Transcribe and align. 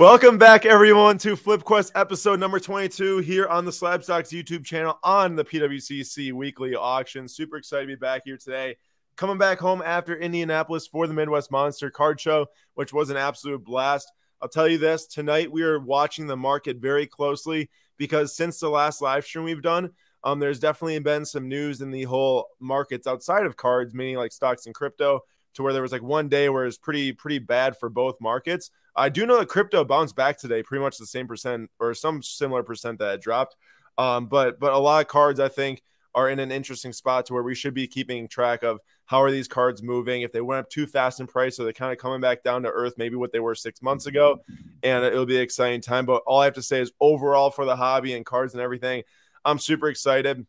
Welcome 0.00 0.38
back, 0.38 0.64
everyone, 0.64 1.18
to 1.18 1.36
FlipQuest 1.36 1.92
episode 1.94 2.40
number 2.40 2.58
22 2.58 3.18
here 3.18 3.46
on 3.46 3.66
the 3.66 3.70
Slabstox 3.70 4.32
YouTube 4.32 4.64
channel 4.64 4.98
on 5.02 5.36
the 5.36 5.44
PWCC 5.44 6.32
weekly 6.32 6.74
auction. 6.74 7.28
Super 7.28 7.58
excited 7.58 7.82
to 7.82 7.88
be 7.88 7.96
back 7.96 8.22
here 8.24 8.38
today. 8.38 8.78
Coming 9.16 9.36
back 9.36 9.58
home 9.58 9.82
after 9.84 10.16
Indianapolis 10.16 10.86
for 10.86 11.06
the 11.06 11.12
Midwest 11.12 11.50
Monster 11.50 11.90
Card 11.90 12.18
Show, 12.18 12.46
which 12.72 12.94
was 12.94 13.10
an 13.10 13.18
absolute 13.18 13.62
blast. 13.62 14.10
I'll 14.40 14.48
tell 14.48 14.66
you 14.66 14.78
this 14.78 15.06
tonight, 15.06 15.52
we 15.52 15.64
are 15.64 15.78
watching 15.78 16.26
the 16.26 16.34
market 16.34 16.78
very 16.78 17.06
closely 17.06 17.68
because 17.98 18.34
since 18.34 18.58
the 18.58 18.70
last 18.70 19.02
live 19.02 19.26
stream 19.26 19.44
we've 19.44 19.60
done, 19.60 19.90
um, 20.24 20.38
there's 20.38 20.60
definitely 20.60 20.98
been 21.00 21.26
some 21.26 21.46
news 21.46 21.82
in 21.82 21.90
the 21.90 22.04
whole 22.04 22.48
markets 22.58 23.06
outside 23.06 23.44
of 23.44 23.58
cards, 23.58 23.92
meaning 23.92 24.16
like 24.16 24.32
stocks 24.32 24.64
and 24.64 24.74
crypto, 24.74 25.20
to 25.52 25.62
where 25.62 25.74
there 25.74 25.82
was 25.82 25.92
like 25.92 26.02
one 26.02 26.30
day 26.30 26.48
where 26.48 26.64
it's 26.64 26.78
pretty 26.78 27.12
pretty 27.12 27.38
bad 27.38 27.76
for 27.76 27.90
both 27.90 28.18
markets. 28.18 28.70
I 29.00 29.08
do 29.08 29.24
know 29.24 29.38
that 29.38 29.48
crypto 29.48 29.82
bounced 29.82 30.14
back 30.14 30.36
today, 30.36 30.62
pretty 30.62 30.82
much 30.82 30.98
the 30.98 31.06
same 31.06 31.26
percent 31.26 31.70
or 31.80 31.94
some 31.94 32.22
similar 32.22 32.62
percent 32.62 32.98
that 32.98 33.14
it 33.14 33.22
dropped. 33.22 33.56
Um, 33.96 34.26
but 34.26 34.60
but 34.60 34.72
a 34.72 34.78
lot 34.78 35.00
of 35.00 35.08
cards 35.08 35.40
I 35.40 35.48
think 35.48 35.82
are 36.14 36.28
in 36.28 36.38
an 36.38 36.52
interesting 36.52 36.92
spot 36.92 37.26
to 37.26 37.32
where 37.32 37.42
we 37.42 37.54
should 37.54 37.72
be 37.72 37.86
keeping 37.86 38.28
track 38.28 38.62
of 38.62 38.78
how 39.06 39.22
are 39.22 39.30
these 39.30 39.48
cards 39.48 39.82
moving. 39.82 40.22
If 40.22 40.32
they 40.32 40.40
went 40.40 40.60
up 40.60 40.68
too 40.68 40.86
fast 40.86 41.18
in 41.18 41.26
price, 41.26 41.56
so 41.56 41.64
they're 41.64 41.72
kind 41.72 41.92
of 41.92 41.98
coming 41.98 42.20
back 42.20 42.42
down 42.42 42.62
to 42.64 42.68
earth, 42.68 42.94
maybe 42.98 43.16
what 43.16 43.32
they 43.32 43.40
were 43.40 43.54
six 43.54 43.80
months 43.80 44.06
ago, 44.06 44.42
and 44.82 45.04
it'll 45.04 45.26
be 45.26 45.36
an 45.36 45.42
exciting 45.42 45.80
time. 45.80 46.04
But 46.04 46.22
all 46.26 46.40
I 46.40 46.44
have 46.44 46.54
to 46.54 46.62
say 46.62 46.80
is 46.80 46.92
overall 47.00 47.50
for 47.50 47.64
the 47.64 47.76
hobby 47.76 48.12
and 48.14 48.26
cards 48.26 48.52
and 48.52 48.62
everything, 48.62 49.02
I'm 49.44 49.58
super 49.58 49.88
excited. 49.88 50.46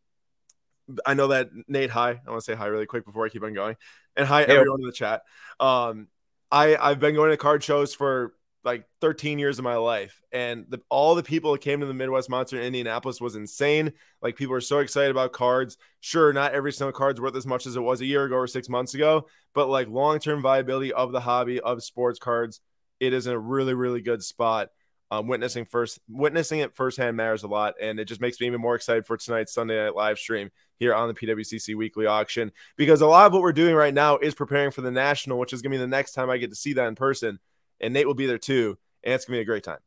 I 1.06 1.14
know 1.14 1.28
that 1.28 1.50
Nate, 1.70 1.90
hi. 1.90 2.20
I 2.26 2.30
want 2.30 2.42
to 2.42 2.46
say 2.46 2.56
hi 2.56 2.66
really 2.66 2.86
quick 2.86 3.06
before 3.06 3.26
I 3.26 3.30
keep 3.30 3.44
on 3.44 3.54
going. 3.54 3.78
And 4.18 4.28
hi 4.28 4.44
hey. 4.44 4.58
everyone 4.58 4.82
in 4.82 4.88
the 4.88 4.92
chat. 4.92 5.22
Um, 5.60 6.08
I 6.52 6.76
I've 6.76 7.00
been 7.00 7.16
going 7.16 7.32
to 7.32 7.38
card 7.38 7.64
shows 7.64 7.94
for 7.94 8.34
like 8.64 8.86
13 9.02 9.40
years 9.40 9.58
of 9.58 9.64
my 9.64 9.76
life, 9.76 10.22
and 10.32 10.66
the, 10.70 10.80
all 10.90 11.16
the 11.16 11.24
people 11.24 11.52
that 11.52 11.62
came 11.62 11.80
to 11.80 11.86
the 11.86 11.94
Midwest 11.94 12.30
Monster 12.30 12.58
in 12.58 12.64
Indianapolis 12.64 13.20
was 13.20 13.36
insane. 13.36 13.94
Like 14.22 14.36
people 14.36 14.56
are 14.56 14.62
so 14.62 14.80
excited 14.80 15.12
about 15.12 15.34
cards. 15.34 15.78
Sure, 16.00 16.32
not 16.34 16.54
every 16.54 16.72
single 16.72 16.94
card's 16.94 17.20
worth 17.20 17.36
as 17.36 17.48
much 17.48 17.66
as 17.66 17.76
it 17.76 17.82
was 17.82 18.02
a 18.02 18.06
year 18.06 18.26
ago 18.26 18.36
or 18.36 18.48
six 18.48 18.70
months 18.70 18.94
ago, 18.94 19.28
but 19.54 19.70
like 19.70 19.88
long 19.88 20.20
term 20.20 20.42
viability 20.42 20.94
of 20.94 21.12
the 21.12 21.22
hobby 21.22 21.60
of 21.60 21.84
sports 21.84 22.20
cards, 22.20 22.62
it 23.00 23.14
is 23.14 23.28
in 23.28 23.34
a 23.34 23.40
really 23.40 23.74
really 23.74 24.02
good 24.02 24.24
spot 24.24 24.70
um, 25.12 25.28
witnessing 25.28 25.66
first 25.66 26.00
witnessing 26.10 26.60
it 26.60 26.74
firsthand 26.74 27.18
matters 27.18 27.44
a 27.44 27.48
lot 27.48 27.74
and 27.82 28.00
it 28.00 28.06
just 28.06 28.22
makes 28.22 28.40
me 28.40 28.48
even 28.48 28.62
more 28.62 28.76
excited 28.76 29.06
for 29.06 29.18
tonight's 29.18 29.54
sunday 29.54 29.84
night 29.84 29.94
live 29.94 30.18
stream 30.18 30.50
here 30.78 30.96
on 30.96 31.10
the 31.10 31.14
pwcc 31.14 31.76
weekly 31.76 32.06
auction 32.06 32.50
because 32.78 33.02
a 33.02 33.08
lot 33.08 33.26
of 33.26 33.34
what 33.34 33.42
we're 33.42 33.52
doing 33.52 33.76
right 33.76 33.94
now 33.94 34.18
is 34.18 34.34
preparing 34.34 34.72
for 34.72 34.80
the 34.80 34.90
national 34.90 35.38
which 35.38 35.52
is 35.52 35.62
going 35.62 35.72
to 35.72 35.78
be 35.78 35.82
the 35.82 35.88
next 35.88 36.14
time 36.14 36.30
i 36.30 36.38
get 36.38 36.50
to 36.50 36.56
see 36.56 36.74
that 36.74 36.88
in 36.88 36.96
person 36.96 37.40
and 37.82 37.94
nate 37.94 38.08
will 38.08 38.14
be 38.14 38.26
there 38.26 38.38
too 38.38 38.78
and 39.04 39.14
it's 39.14 39.26
going 39.26 39.36
to 39.36 39.40
be 39.40 39.42
a 39.42 39.46
great 39.46 39.64
time 39.64 39.80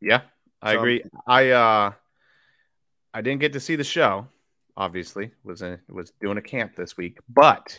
yeah 0.00 0.22
i 0.60 0.72
so, 0.72 0.78
agree 0.78 1.02
i 1.26 1.50
uh 1.50 1.92
i 3.14 3.20
didn't 3.20 3.40
get 3.40 3.52
to 3.52 3.60
see 3.60 3.76
the 3.76 3.84
show 3.84 4.26
obviously 4.76 5.30
was 5.44 5.62
in, 5.62 5.78
was 5.88 6.12
doing 6.20 6.38
a 6.38 6.42
camp 6.42 6.74
this 6.74 6.96
week 6.96 7.18
but 7.28 7.78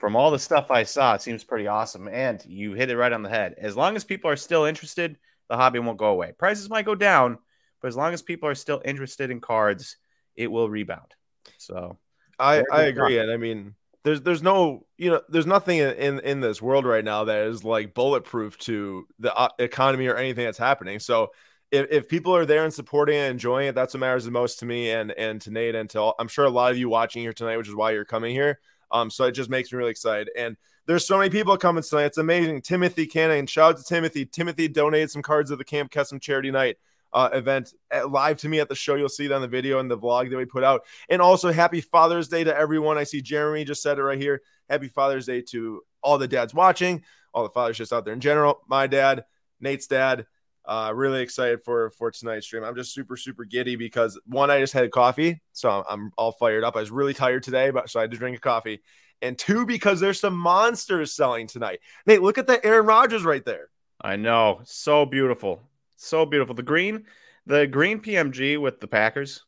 from 0.00 0.16
all 0.16 0.30
the 0.30 0.38
stuff 0.38 0.70
I 0.70 0.82
saw, 0.82 1.14
it 1.14 1.20
seems 1.20 1.44
pretty 1.44 1.66
awesome. 1.66 2.08
And 2.08 2.42
you 2.46 2.72
hit 2.72 2.90
it 2.90 2.96
right 2.96 3.12
on 3.12 3.22
the 3.22 3.28
head. 3.28 3.54
As 3.58 3.76
long 3.76 3.94
as 3.96 4.02
people 4.02 4.30
are 4.30 4.36
still 4.36 4.64
interested, 4.64 5.18
the 5.50 5.56
hobby 5.56 5.78
won't 5.78 5.98
go 5.98 6.06
away. 6.06 6.32
Prices 6.38 6.70
might 6.70 6.86
go 6.86 6.94
down, 6.94 7.38
but 7.82 7.88
as 7.88 7.96
long 7.96 8.14
as 8.14 8.22
people 8.22 8.48
are 8.48 8.54
still 8.54 8.80
interested 8.82 9.30
in 9.30 9.40
cards, 9.40 9.98
it 10.36 10.50
will 10.50 10.70
rebound. 10.70 11.14
So 11.58 11.98
I, 12.38 12.64
I 12.72 12.84
agree. 12.84 13.18
And 13.18 13.30
I 13.30 13.36
mean, 13.36 13.74
there's 14.02 14.22
there's 14.22 14.42
no 14.42 14.86
you 14.96 15.10
know 15.10 15.20
there's 15.28 15.46
nothing 15.46 15.78
in 15.78 16.20
in 16.20 16.40
this 16.40 16.62
world 16.62 16.84
right 16.84 17.04
now 17.04 17.24
that 17.24 17.46
is 17.46 17.64
like 17.64 17.94
bulletproof 17.94 18.56
to 18.58 19.06
the 19.18 19.34
uh, 19.34 19.48
economy 19.58 20.06
or 20.06 20.16
anything 20.16 20.44
that's 20.44 20.58
happening. 20.58 20.98
So 20.98 21.32
if, 21.70 21.86
if 21.90 22.08
people 22.08 22.34
are 22.34 22.46
there 22.46 22.64
and 22.64 22.72
supporting 22.72 23.16
and 23.16 23.30
enjoying 23.30 23.68
it, 23.68 23.74
that's 23.74 23.94
what 23.94 24.00
matters 24.00 24.24
the 24.24 24.30
most 24.30 24.58
to 24.60 24.66
me 24.66 24.90
and 24.90 25.12
and 25.12 25.40
to 25.42 25.50
Nate 25.50 25.74
and 25.74 25.88
to 25.90 26.00
all, 26.00 26.14
I'm 26.18 26.28
sure 26.28 26.44
a 26.44 26.50
lot 26.50 26.72
of 26.72 26.78
you 26.78 26.88
watching 26.88 27.22
here 27.22 27.32
tonight, 27.32 27.56
which 27.56 27.68
is 27.68 27.74
why 27.74 27.92
you're 27.92 28.04
coming 28.04 28.32
here. 28.32 28.60
Um, 28.90 29.10
so 29.10 29.24
it 29.24 29.32
just 29.32 29.50
makes 29.50 29.72
me 29.72 29.78
really 29.78 29.90
excited. 29.92 30.30
And 30.36 30.56
there's 30.86 31.06
so 31.06 31.18
many 31.18 31.30
people 31.30 31.56
coming 31.56 31.82
tonight. 31.82 32.06
It's 32.06 32.18
amazing. 32.18 32.62
Timothy 32.62 33.06
Cannon, 33.06 33.46
shout 33.46 33.74
out 33.74 33.78
to 33.78 33.84
Timothy. 33.84 34.26
Timothy 34.26 34.66
donated 34.66 35.10
some 35.10 35.22
cards 35.22 35.52
at 35.52 35.58
the 35.58 35.64
Camp 35.64 35.92
Kesem 35.92 36.20
Charity 36.20 36.50
Night 36.50 36.78
uh, 37.12 37.30
event 37.32 37.74
uh, 37.94 38.06
live 38.06 38.38
to 38.38 38.48
me 38.48 38.60
at 38.60 38.68
the 38.68 38.74
show. 38.74 38.94
You'll 38.94 39.08
see 39.08 39.26
it 39.26 39.32
on 39.32 39.42
the 39.42 39.48
video 39.48 39.78
and 39.78 39.90
the 39.90 39.98
vlog 39.98 40.30
that 40.30 40.36
we 40.36 40.44
put 40.44 40.64
out. 40.64 40.82
And 41.08 41.20
also, 41.20 41.52
happy 41.52 41.80
Father's 41.80 42.28
Day 42.28 42.44
to 42.44 42.56
everyone. 42.56 42.98
I 42.98 43.04
see 43.04 43.20
Jeremy 43.20 43.64
just 43.64 43.82
said 43.82 43.98
it 43.98 44.02
right 44.02 44.18
here. 44.18 44.42
Happy 44.68 44.88
Father's 44.88 45.26
Day 45.26 45.42
to 45.50 45.82
all 46.02 46.18
the 46.18 46.28
dads 46.28 46.54
watching, 46.54 47.02
all 47.34 47.42
the 47.42 47.50
fathers 47.50 47.78
just 47.78 47.92
out 47.92 48.04
there 48.04 48.14
in 48.14 48.20
general. 48.20 48.62
My 48.68 48.86
dad, 48.86 49.24
Nate's 49.60 49.86
dad, 49.86 50.26
uh, 50.64 50.92
really 50.94 51.22
excited 51.22 51.62
for 51.62 51.90
for 51.90 52.10
tonight's 52.10 52.46
stream. 52.46 52.62
I'm 52.62 52.76
just 52.76 52.94
super 52.94 53.16
super 53.16 53.44
giddy 53.44 53.76
because 53.76 54.20
one, 54.26 54.50
I 54.50 54.60
just 54.60 54.72
had 54.72 54.90
coffee, 54.90 55.40
so 55.52 55.70
I'm, 55.70 55.84
I'm 55.88 56.12
all 56.16 56.32
fired 56.32 56.64
up. 56.64 56.76
I 56.76 56.80
was 56.80 56.90
really 56.90 57.14
tired 57.14 57.42
today, 57.42 57.70
but 57.70 57.90
so 57.90 57.98
I 57.98 58.02
had 58.02 58.10
to 58.12 58.16
drink 58.16 58.36
a 58.36 58.40
coffee. 58.40 58.80
And 59.22 59.36
two, 59.36 59.66
because 59.66 60.00
there's 60.00 60.20
some 60.20 60.36
monsters 60.36 61.12
selling 61.12 61.46
tonight. 61.46 61.80
Nate, 62.06 62.22
look 62.22 62.38
at 62.38 62.46
that 62.46 62.64
Aaron 62.64 62.86
Rodgers 62.86 63.24
right 63.24 63.44
there. 63.44 63.68
I 64.00 64.16
know, 64.16 64.60
so 64.64 65.04
beautiful, 65.04 65.60
so 66.06 66.26
beautiful. 66.26 66.54
The 66.54 66.62
green, 66.62 67.04
the 67.46 67.66
green 67.66 68.00
PMG 68.00 68.60
with 68.60 68.80
the 68.80 68.86
Packers. 68.86 69.44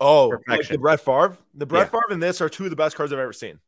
Oh, 0.00 0.36
like 0.48 0.68
the 0.68 0.78
Brett 0.78 1.00
Favre. 1.00 1.36
The 1.54 1.66
Brett 1.66 1.86
yeah. 1.86 1.90
Favre 1.90 2.12
and 2.12 2.22
this 2.22 2.40
are 2.40 2.48
two 2.48 2.64
of 2.64 2.70
the 2.70 2.76
best 2.76 2.96
cards 2.96 3.12
I've 3.12 3.18
ever 3.18 3.32
seen. 3.32 3.60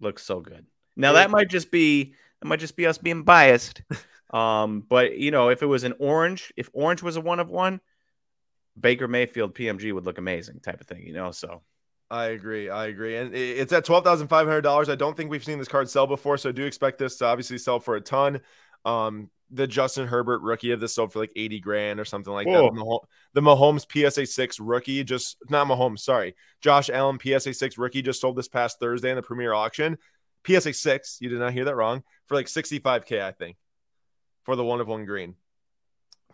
Looks 0.00 0.24
so 0.24 0.40
good. 0.40 0.66
Now 0.96 1.12
that 1.12 1.30
might 1.30 1.48
just 1.48 1.70
be 1.70 2.14
that 2.40 2.48
might 2.48 2.60
just 2.60 2.76
be 2.76 2.86
us 2.86 2.98
being 2.98 3.22
biased. 3.22 3.82
Um, 4.30 4.80
but 4.88 5.16
you 5.16 5.30
know, 5.30 5.50
if 5.50 5.62
it 5.62 5.66
was 5.66 5.84
an 5.84 5.94
orange, 6.00 6.52
if 6.56 6.68
orange 6.72 7.04
was 7.04 7.16
a 7.16 7.20
one 7.20 7.38
of 7.38 7.50
one, 7.50 7.80
Baker 8.78 9.06
Mayfield 9.06 9.54
PMG 9.54 9.92
would 9.92 10.04
look 10.04 10.18
amazing, 10.18 10.58
type 10.58 10.80
of 10.80 10.88
thing. 10.88 11.06
You 11.06 11.12
know, 11.12 11.30
so 11.30 11.62
I 12.10 12.26
agree. 12.26 12.68
I 12.68 12.86
agree. 12.86 13.16
And 13.16 13.32
it's 13.32 13.72
at 13.72 13.84
twelve 13.84 14.02
thousand 14.02 14.26
five 14.26 14.48
hundred 14.48 14.62
dollars. 14.62 14.88
I 14.88 14.96
don't 14.96 15.16
think 15.16 15.30
we've 15.30 15.44
seen 15.44 15.60
this 15.60 15.68
card 15.68 15.88
sell 15.88 16.08
before, 16.08 16.36
so 16.36 16.48
I 16.48 16.52
do 16.52 16.64
expect 16.64 16.98
this 16.98 17.16
to 17.18 17.26
obviously 17.26 17.58
sell 17.58 17.78
for 17.78 17.94
a 17.94 18.00
ton. 18.00 18.40
Um, 18.84 19.30
the 19.50 19.66
Justin 19.66 20.06
Herbert 20.06 20.40
rookie 20.42 20.72
of 20.72 20.80
this 20.80 20.94
sold 20.94 21.12
for 21.12 21.20
like 21.20 21.32
80 21.36 21.60
grand 21.60 22.00
or 22.00 22.04
something 22.04 22.32
like 22.32 22.46
Whoa. 22.46 22.70
that. 22.70 23.00
The 23.34 23.40
Mahomes 23.40 23.86
PSA 23.90 24.26
6 24.26 24.60
rookie 24.60 25.04
just 25.04 25.36
not 25.48 25.66
Mahomes, 25.66 26.00
sorry. 26.00 26.34
Josh 26.60 26.90
Allen 26.90 27.18
PSA 27.22 27.54
6 27.54 27.78
rookie 27.78 28.02
just 28.02 28.20
sold 28.20 28.36
this 28.36 28.48
past 28.48 28.78
Thursday 28.80 29.10
in 29.10 29.16
the 29.16 29.22
premier 29.22 29.52
auction. 29.52 29.98
PSA 30.46 30.72
6, 30.72 31.18
you 31.20 31.28
did 31.28 31.38
not 31.38 31.52
hear 31.52 31.64
that 31.64 31.76
wrong, 31.76 32.02
for 32.26 32.34
like 32.34 32.46
65K, 32.46 33.22
I 33.22 33.32
think 33.32 33.56
for 34.44 34.56
the 34.56 34.64
one 34.64 34.80
of 34.80 34.88
one 34.88 35.04
green. 35.04 35.34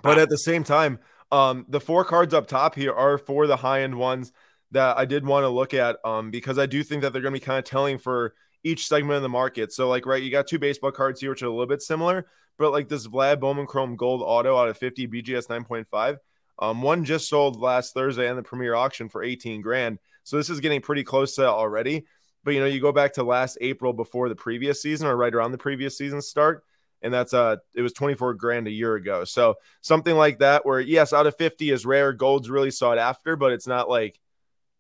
But 0.03 0.19
at 0.19 0.29
the 0.29 0.39
same 0.39 0.65
time, 0.65 0.99
um, 1.31 1.67
the 1.69 1.81
four 1.81 2.05
cards 2.05 2.35
up 2.35 2.49
top 2.49 2.75
here 2.75 2.93
are 2.93 3.19
for 3.19 3.47
the 3.47 3.57
high 3.57 3.83
end 3.83 3.97
ones 3.97 4.33
that 4.73 4.99
I 4.99 5.05
did 5.05 5.27
want 5.27 5.45
to 5.45 5.49
look 5.49 5.75
at 5.75 5.97
um, 6.05 6.31
because 6.31 6.59
I 6.59 6.67
do 6.67 6.83
think 6.83 7.03
that 7.03 7.13
they're 7.13 7.23
going 7.23 7.35
to 7.35 7.41
be 7.41 7.45
kind 7.45 7.59
of 7.59 7.65
telling 7.65 7.99
for 7.99 8.35
each 8.65 8.87
segment 8.87 9.17
of 9.17 9.23
the 9.23 9.29
market. 9.29 9.73
So, 9.73 9.89
like, 9.89 10.07
right, 10.07 10.23
you 10.23 10.31
got 10.31 10.47
two 10.47 10.59
baseball 10.59 10.93
cards 10.93 11.21
here, 11.21 11.31
which 11.31 11.43
are 11.43 11.47
a 11.47 11.51
little 11.51 11.67
bit 11.67 11.83
similar, 11.83 12.27
but 12.61 12.71
like 12.71 12.89
this 12.89 13.09
Vlad 13.09 13.41
Bowman 13.41 13.67
Chrome 13.67 13.97
Gold 13.97 14.23
Auto 14.25 14.57
out 14.57 14.69
of 14.69 14.77
50 14.77 15.09
BGS 15.09 15.49
9.5. 15.49 16.19
Um, 16.59 16.83
one 16.83 17.05
just 17.07 17.29
sold 17.29 17.59
last 17.59 17.95
Thursday 17.95 18.29
in 18.29 18.37
the 18.37 18.43
premier 18.43 18.75
auction 18.75 19.09
for 19.09 19.23
18 19.23 19.63
grand. 19.63 19.99
So 20.25 20.37
this 20.37 20.51
is 20.51 20.61
getting 20.61 20.83
pretty 20.83 21.03
close 21.03 21.35
to 21.37 21.49
already. 21.49 22.05
But 22.45 22.53
you 22.53 22.61
know, 22.61 22.67
you 22.67 22.81
go 22.81 22.93
back 22.93 23.15
to 23.15 23.25
last 23.25 23.57
April 23.63 23.95
before 23.95 24.29
the 24.29 24.37
previous 24.37 24.83
season 24.83 25.09
or 25.09 25.17
right 25.17 25.35
around 25.35 25.53
the 25.53 25.59
previous 25.59 25.97
season 25.99 26.23
start 26.23 26.63
and 27.03 27.13
that's 27.13 27.33
uh 27.33 27.57
it 27.75 27.83
was 27.83 27.93
24 27.93 28.35
grand 28.35 28.69
a 28.69 28.71
year 28.71 28.95
ago. 28.95 29.25
So 29.25 29.55
something 29.81 30.15
like 30.15 30.41
that 30.41 30.67
where 30.67 30.81
yes, 30.81 31.13
out 31.13 31.27
of 31.27 31.37
50 31.37 31.71
is 31.71 31.87
rare, 31.87 32.13
gold's 32.13 32.51
really 32.51 32.71
sought 32.71 32.99
after, 32.99 33.37
but 33.37 33.53
it's 33.53 33.67
not 33.67 33.89
like 33.89 34.21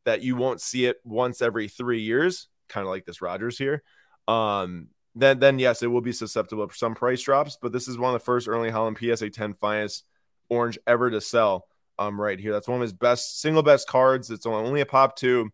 that 0.04 0.22
you 0.22 0.36
won't 0.36 0.60
see 0.60 0.86
it 0.86 0.98
once 1.04 1.42
every 1.42 1.68
3 1.68 2.00
years, 2.00 2.48
kind 2.68 2.86
of 2.86 2.90
like 2.90 3.04
this 3.04 3.22
Rodgers 3.22 3.56
here. 3.56 3.82
Um 4.28 4.88
then 5.14 5.38
then 5.38 5.58
yes, 5.58 5.82
it 5.82 5.88
will 5.88 6.00
be 6.00 6.12
susceptible 6.12 6.68
to 6.68 6.74
some 6.74 6.94
price 6.94 7.22
drops, 7.22 7.58
but 7.60 7.72
this 7.72 7.88
is 7.88 7.98
one 7.98 8.14
of 8.14 8.20
the 8.20 8.24
first 8.24 8.48
Erling 8.48 8.72
Haaland 8.72 8.98
PSA 8.98 9.30
10 9.30 9.54
finest 9.54 10.04
orange 10.48 10.78
ever 10.86 11.10
to 11.10 11.20
sell 11.20 11.66
um 11.98 12.20
right 12.20 12.38
here. 12.38 12.52
That's 12.52 12.68
one 12.68 12.76
of 12.76 12.82
his 12.82 12.92
best 12.92 13.40
single 13.40 13.62
best 13.62 13.88
cards. 13.88 14.30
It's 14.30 14.46
only 14.46 14.80
a 14.80 14.86
pop 14.86 15.16
2 15.16 15.50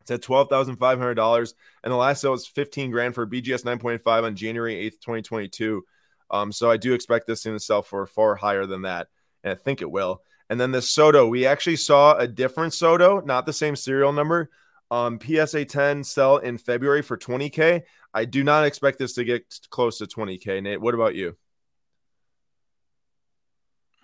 it's 0.00 0.10
at 0.10 0.22
twelve 0.22 0.48
thousand 0.48 0.76
five 0.76 0.98
hundred 0.98 1.14
dollars, 1.14 1.54
and 1.84 1.92
the 1.92 1.96
last 1.96 2.20
sale 2.20 2.32
was 2.32 2.46
fifteen 2.46 2.90
grand 2.90 3.14
for 3.14 3.26
BGS 3.26 3.64
nine 3.64 3.78
point 3.78 4.02
five 4.02 4.24
on 4.24 4.34
January 4.34 4.74
eighth, 4.74 5.00
twenty 5.00 5.22
twenty 5.22 5.48
two. 5.48 5.84
Um, 6.30 6.52
so 6.52 6.70
I 6.70 6.76
do 6.76 6.94
expect 6.94 7.26
this 7.26 7.42
thing 7.42 7.52
to 7.52 7.60
sell 7.60 7.82
for 7.82 8.06
far 8.06 8.34
higher 8.34 8.66
than 8.66 8.82
that, 8.82 9.08
and 9.44 9.52
I 9.52 9.54
think 9.54 9.82
it 9.82 9.90
will. 9.90 10.22
And 10.48 10.60
then 10.60 10.72
the 10.72 10.82
Soto, 10.82 11.28
we 11.28 11.46
actually 11.46 11.76
saw 11.76 12.16
a 12.16 12.26
different 12.26 12.74
Soto, 12.74 13.20
not 13.20 13.46
the 13.46 13.52
same 13.52 13.76
serial 13.76 14.12
number. 14.12 14.50
Um, 14.90 15.20
PSA 15.20 15.66
10 15.66 16.02
sell 16.02 16.38
in 16.38 16.58
February 16.58 17.02
for 17.02 17.16
20K. 17.16 17.82
I 18.12 18.24
do 18.24 18.42
not 18.42 18.64
expect 18.64 18.98
this 18.98 19.14
to 19.14 19.24
get 19.24 19.42
close 19.70 19.98
to 19.98 20.06
20K. 20.06 20.62
Nate, 20.62 20.80
what 20.80 20.94
about 20.94 21.14
you? 21.14 21.36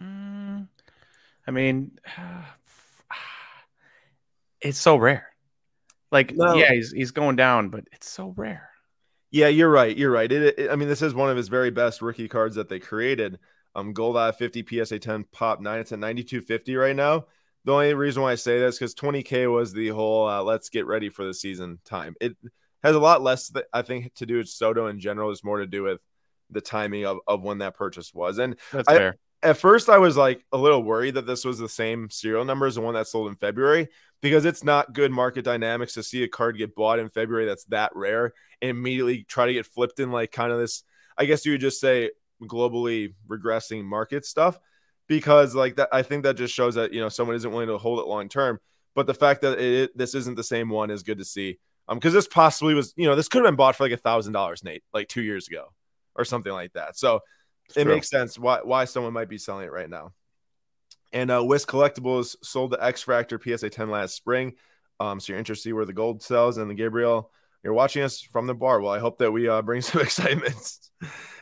Mm, 0.02 0.68
I 1.46 1.50
mean, 1.50 1.98
it's 4.60 4.78
so 4.78 4.96
rare. 4.96 5.28
Like, 6.12 6.34
no. 6.34 6.54
yeah, 6.54 6.72
he's 6.72 6.92
he's 6.92 7.10
going 7.10 7.36
down, 7.36 7.68
but 7.68 7.84
it's 7.92 8.08
so 8.08 8.32
rare. 8.36 8.70
Yeah, 9.30 9.48
you're 9.48 9.70
right. 9.70 9.96
You're 9.96 10.12
right. 10.12 10.30
It, 10.30 10.58
it, 10.58 10.70
I 10.70 10.76
mean, 10.76 10.88
this 10.88 11.02
is 11.02 11.14
one 11.14 11.30
of 11.30 11.36
his 11.36 11.48
very 11.48 11.70
best 11.70 12.00
rookie 12.00 12.28
cards 12.28 12.54
that 12.54 12.68
they 12.68 12.78
created. 12.78 13.38
Um, 13.74 13.92
gold 13.92 14.16
out 14.16 14.38
50 14.38 14.64
PSA 14.66 15.00
10 15.00 15.24
pop 15.32 15.60
nine. 15.60 15.80
It's 15.80 15.92
at 15.92 15.98
92.50 15.98 16.80
right 16.80 16.96
now. 16.96 17.26
The 17.64 17.72
only 17.72 17.94
reason 17.94 18.22
why 18.22 18.32
I 18.32 18.36
say 18.36 18.60
this 18.60 18.78
because 18.78 18.94
20k 18.94 19.52
was 19.52 19.72
the 19.72 19.88
whole 19.88 20.28
uh, 20.28 20.42
let's 20.42 20.68
get 20.68 20.86
ready 20.86 21.10
for 21.10 21.26
the 21.26 21.34
season 21.34 21.80
time. 21.84 22.14
It 22.20 22.36
has 22.86 22.96
a 22.96 23.00
lot 23.00 23.22
less, 23.22 23.48
that 23.50 23.66
I 23.72 23.82
think, 23.82 24.14
to 24.14 24.26
do 24.26 24.38
with 24.38 24.48
Soto 24.48 24.86
in 24.86 25.00
general. 25.00 25.30
It's 25.30 25.44
more 25.44 25.58
to 25.58 25.66
do 25.66 25.82
with 25.82 26.00
the 26.50 26.60
timing 26.60 27.04
of, 27.04 27.18
of 27.26 27.42
when 27.42 27.58
that 27.58 27.74
purchase 27.74 28.12
was. 28.14 28.38
And 28.38 28.56
That's 28.72 28.88
I, 28.88 28.96
fair. 28.96 29.16
at 29.42 29.56
first 29.56 29.88
I 29.88 29.98
was 29.98 30.16
like 30.16 30.44
a 30.52 30.56
little 30.56 30.82
worried 30.82 31.14
that 31.14 31.26
this 31.26 31.44
was 31.44 31.58
the 31.58 31.68
same 31.68 32.10
serial 32.10 32.44
number 32.44 32.66
as 32.66 32.76
the 32.76 32.80
one 32.80 32.94
that 32.94 33.06
sold 33.06 33.28
in 33.28 33.36
February 33.36 33.88
because 34.22 34.44
it's 34.44 34.64
not 34.64 34.92
good 34.92 35.10
market 35.10 35.44
dynamics 35.44 35.94
to 35.94 36.02
see 36.02 36.22
a 36.22 36.28
card 36.28 36.56
get 36.56 36.74
bought 36.74 36.98
in 36.98 37.08
February 37.08 37.46
that's 37.46 37.64
that 37.64 37.92
rare 37.94 38.32
and 38.62 38.70
immediately 38.70 39.24
try 39.24 39.46
to 39.46 39.52
get 39.52 39.66
flipped 39.66 40.00
in 40.00 40.10
like 40.10 40.32
kind 40.32 40.52
of 40.52 40.58
this 40.58 40.82
I 41.18 41.24
guess 41.24 41.44
you 41.44 41.52
would 41.52 41.60
just 41.60 41.80
say 41.80 42.10
globally 42.42 43.14
regressing 43.26 43.84
market 43.84 44.24
stuff 44.24 44.58
because 45.08 45.54
like 45.54 45.76
that 45.76 45.88
I 45.92 46.02
think 46.02 46.24
that 46.24 46.36
just 46.36 46.54
shows 46.54 46.74
that 46.76 46.92
you 46.92 47.00
know 47.00 47.08
someone 47.08 47.36
isn't 47.36 47.50
willing 47.50 47.68
to 47.68 47.78
hold 47.78 47.98
it 47.98 48.06
long 48.06 48.28
term 48.28 48.58
but 48.94 49.06
the 49.06 49.14
fact 49.14 49.42
that 49.42 49.58
it, 49.58 49.96
this 49.96 50.14
isn't 50.14 50.36
the 50.36 50.44
same 50.44 50.70
one 50.70 50.90
is 50.90 51.02
good 51.02 51.18
to 51.18 51.24
see 51.24 51.58
um 51.88 51.98
because 51.98 52.12
this 52.12 52.28
possibly 52.28 52.74
was 52.74 52.92
you 52.96 53.06
know 53.06 53.14
this 53.16 53.28
could 53.28 53.38
have 53.42 53.46
been 53.50 53.56
bought 53.56 53.76
for 53.76 53.84
like 53.84 53.92
a 53.92 53.96
thousand 53.96 54.32
dollars 54.32 54.62
Nate 54.64 54.82
like 54.92 55.08
two 55.08 55.22
years 55.22 55.48
ago 55.48 55.72
or 56.14 56.24
something 56.24 56.52
like 56.52 56.72
that 56.74 56.96
so 56.96 57.20
It's 57.68 57.76
it 57.76 57.84
true. 57.84 57.94
makes 57.94 58.08
sense 58.08 58.38
why 58.38 58.60
why 58.62 58.84
someone 58.84 59.12
might 59.12 59.28
be 59.28 59.38
selling 59.38 59.66
it 59.66 59.72
right 59.72 59.90
now. 59.90 60.12
And 61.12 61.30
uh, 61.30 61.42
Whisk 61.42 61.68
Collectibles 61.68 62.36
sold 62.42 62.72
the 62.72 62.84
X 62.84 63.02
Factor 63.02 63.40
PSA 63.42 63.70
10 63.70 63.90
last 63.90 64.14
spring. 64.14 64.54
Um, 65.00 65.20
so 65.20 65.32
you're 65.32 65.38
interested 65.38 65.62
to 65.62 65.68
see 65.70 65.72
where 65.72 65.84
the 65.84 65.92
gold 65.92 66.22
sells. 66.22 66.58
And 66.58 66.68
the 66.68 66.74
Gabriel, 66.74 67.30
you're 67.62 67.72
watching 67.72 68.02
us 68.02 68.20
from 68.20 68.46
the 68.46 68.54
bar. 68.54 68.80
Well, 68.80 68.92
I 68.92 68.98
hope 68.98 69.18
that 69.18 69.30
we 69.32 69.48
uh, 69.48 69.62
bring 69.62 69.80
some 69.82 70.00
excitement. 70.02 70.56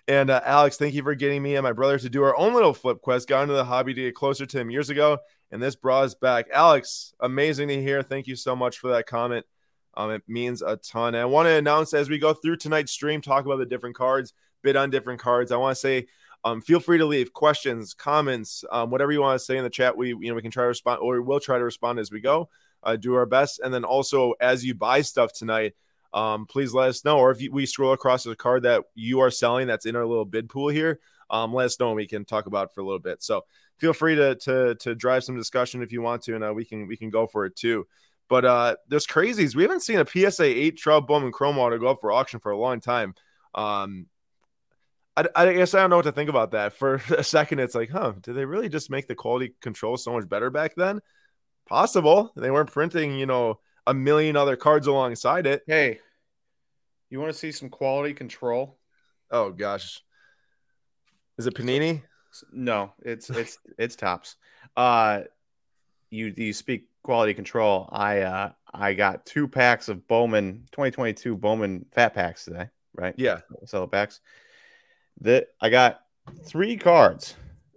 and 0.07 0.31
uh, 0.31 0.43
Alex, 0.45 0.77
thank 0.77 0.95
you 0.95 1.03
for 1.03 1.15
getting 1.15 1.43
me 1.43 1.57
and 1.57 1.65
my 1.65 1.73
brother 1.73 1.99
to 1.99 2.11
do 2.11 2.23
our 2.23 2.37
own 2.37 2.55
little 2.55 2.75
flip 2.75 3.01
quest. 3.01 3.27
Got 3.27 3.43
into 3.43 3.55
the 3.55 3.65
hobby 3.65 3.95
to 3.95 4.01
get 4.03 4.15
closer 4.15 4.45
to 4.47 4.61
him 4.61 4.71
years 4.71 4.91
ago, 4.91 5.19
and 5.51 5.63
this 5.63 5.77
brought 5.77 6.05
us 6.05 6.15
back. 6.15 6.47
Alex, 6.53 7.13
amazing 7.19 7.69
to 7.69 7.83
hear. 7.83 8.03
Thank 8.03 8.27
you 8.27 8.37
so 8.37 8.55
much 8.55 8.79
for 8.79 8.89
that 8.91 9.07
comment. 9.07 9.47
Um, 9.97 10.11
it 10.11 10.23
means 10.27 10.63
a 10.63 10.77
ton. 10.77 11.15
And 11.15 11.23
I 11.23 11.27
want 11.27 11.47
to 11.47 11.53
announce 11.53 11.95
as 11.95 12.09
we 12.09 12.19
go 12.19 12.35
through 12.35 12.57
tonight's 12.57 12.93
stream, 12.93 13.21
talk 13.21 13.45
about 13.45 13.59
the 13.59 13.67
different 13.67 13.97
cards, 13.97 14.33
bid 14.63 14.77
on 14.77 14.91
different 14.91 15.21
cards. 15.21 15.53
I 15.53 15.57
want 15.57 15.77
to 15.77 15.81
say 15.81 16.07
um, 16.45 16.61
feel 16.61 16.81
free 16.81 16.99
to 16.99 17.07
leave 17.07 17.33
questions, 17.33 17.95
comments, 17.95 18.65
um, 18.71 18.91
whatever 18.91 19.13
you 19.13 19.21
want 19.21 19.39
to 19.39 19.45
say 19.45 19.57
in 19.57 19.65
the 19.65 19.71
chat. 19.71 19.97
We, 19.97 20.09
you 20.09 20.29
know, 20.29 20.35
we 20.35 20.43
can 20.43 20.51
try 20.51 20.65
to 20.65 20.69
respond, 20.69 21.01
or 21.01 21.15
we 21.15 21.27
will 21.27 21.41
try 21.41 21.59
to 21.59 21.65
respond 21.65 21.99
as 21.99 22.11
we 22.11 22.21
go. 22.21 22.51
Uh, 22.83 22.97
do 22.97 23.15
our 23.15 23.25
best, 23.25 23.61
and 23.61 23.73
then 23.73 23.83
also 23.83 24.35
as 24.43 24.63
you 24.63 24.75
buy 24.75 25.01
stuff 25.01 25.33
tonight, 25.33 25.73
um, 26.13 26.45
please 26.45 26.75
let 26.75 26.91
us 26.91 27.03
know. 27.03 27.17
Or 27.17 27.31
if 27.31 27.41
you, 27.41 27.51
we 27.51 27.65
scroll 27.65 27.95
across 27.95 28.27
a 28.27 28.37
card 28.37 28.65
that 28.65 28.85
you 28.95 29.21
are 29.21 29.31
selling 29.31 29.67
that's 29.67 29.87
in 29.87 29.97
our 29.97 30.05
little 30.05 30.27
bid 30.27 30.51
pool 30.51 30.69
here, 30.69 31.01
um, 31.31 31.55
let 31.55 31.65
us 31.65 31.81
know, 31.81 31.89
and 31.89 31.97
we 31.97 32.07
can 32.07 32.27
talk 32.27 32.45
about 32.45 32.75
for 32.75 32.83
a 32.83 32.85
little 32.85 32.99
bit. 33.01 33.23
So 33.23 33.47
feel 33.79 33.95
free 33.95 34.17
to 34.17 34.35
to 34.35 34.75
to 34.75 34.95
drive 34.95 35.25
some 35.25 35.37
discussion 35.37 35.83
if 35.83 35.93
you 35.93 36.03
want 36.03 36.21
to, 36.25 36.35
and 36.35 36.45
uh, 36.45 36.53
we 36.53 36.67
can 36.67 36.87
we 36.87 36.99
can 36.99 37.09
go 37.09 37.27
for 37.27 37.47
it 37.47 37.57
too. 37.57 37.87
But 38.29 38.45
uh, 38.45 38.77
there's 38.89 39.07
crazies. 39.07 39.55
We 39.55 39.63
haven't 39.63 39.83
seen 39.83 39.99
a 39.99 40.07
PSA 40.07 40.45
eight 40.45 40.79
Trout 40.79 41.07
Bowman 41.07 41.33
Chrome 41.33 41.59
Auto 41.59 41.79
go 41.79 41.89
up 41.89 41.99
for 42.01 42.13
auction 42.13 42.41
for 42.41 42.53
a 42.53 42.59
long 42.59 42.81
time. 42.81 43.15
Um, 43.55 44.07
I, 45.17 45.27
I 45.37 45.53
guess 45.53 45.75
I 45.75 45.81
don't 45.81 45.91
know 45.91 45.97
what 45.97 46.07
to 46.07 46.13
think 46.13 46.31
about 46.31 46.53
that. 46.53 46.73
For 46.73 46.95
a 47.17 47.25
second, 47.25 47.61
it's 47.61 47.75
like, 47.75 47.91
huh, 47.91 48.15
did 48.21 48.35
they 48.35 48.45
really 48.45 48.69
just 48.69 48.91
make 48.91 49.07
the 49.07 49.15
quality 49.15 49.55
control 49.61 49.97
so 49.97 50.13
much 50.13 50.29
better 50.29 50.51
back 50.51 50.75
then? 50.75 51.01
Possible. 51.67 52.33
They 52.37 52.51
weren't 52.51 52.73
printing, 52.73 53.19
you 53.19 53.27
know, 53.27 53.61
a 53.87 53.95
million 53.95 54.37
other 54.37 54.57
cards 54.57 54.87
alongside 54.87 55.47
it. 55.47 55.63
Hey, 55.67 56.01
you 57.11 57.21
want 57.21 57.33
to 57.33 57.39
see 57.39 57.53
some 57.53 57.69
quality 57.69 58.15
control? 58.15 58.79
Oh 59.31 59.51
gosh, 59.51 60.03
is 61.39 61.47
it 61.47 61.55
Panini? 61.55 62.03
No, 62.53 62.93
it's 63.03 63.31
it's 63.31 63.59
it's 63.79 63.97
Topps. 63.97 64.37
Uh, 64.77 65.23
you 66.11 66.33
you 66.37 66.53
speak 66.53 66.89
quality 67.05 67.35
control. 67.35 67.89
I 67.93 68.23
uh 68.23 68.51
I 68.73 68.95
got 68.95 69.25
two 69.25 69.47
packs 69.47 69.89
of 69.89 70.09
Bowman 70.09 70.67
2022 70.73 71.37
Bowman 71.37 71.87
fat 71.93 72.13
packs 72.15 72.45
today, 72.45 72.69
right? 72.97 73.15
Yeah. 73.17 73.41
Sell 73.67 73.87
packs. 73.87 74.21
That 75.21 75.49
I 75.61 75.71
got 75.71 76.01
three 76.45 76.77
cards 76.77 77.37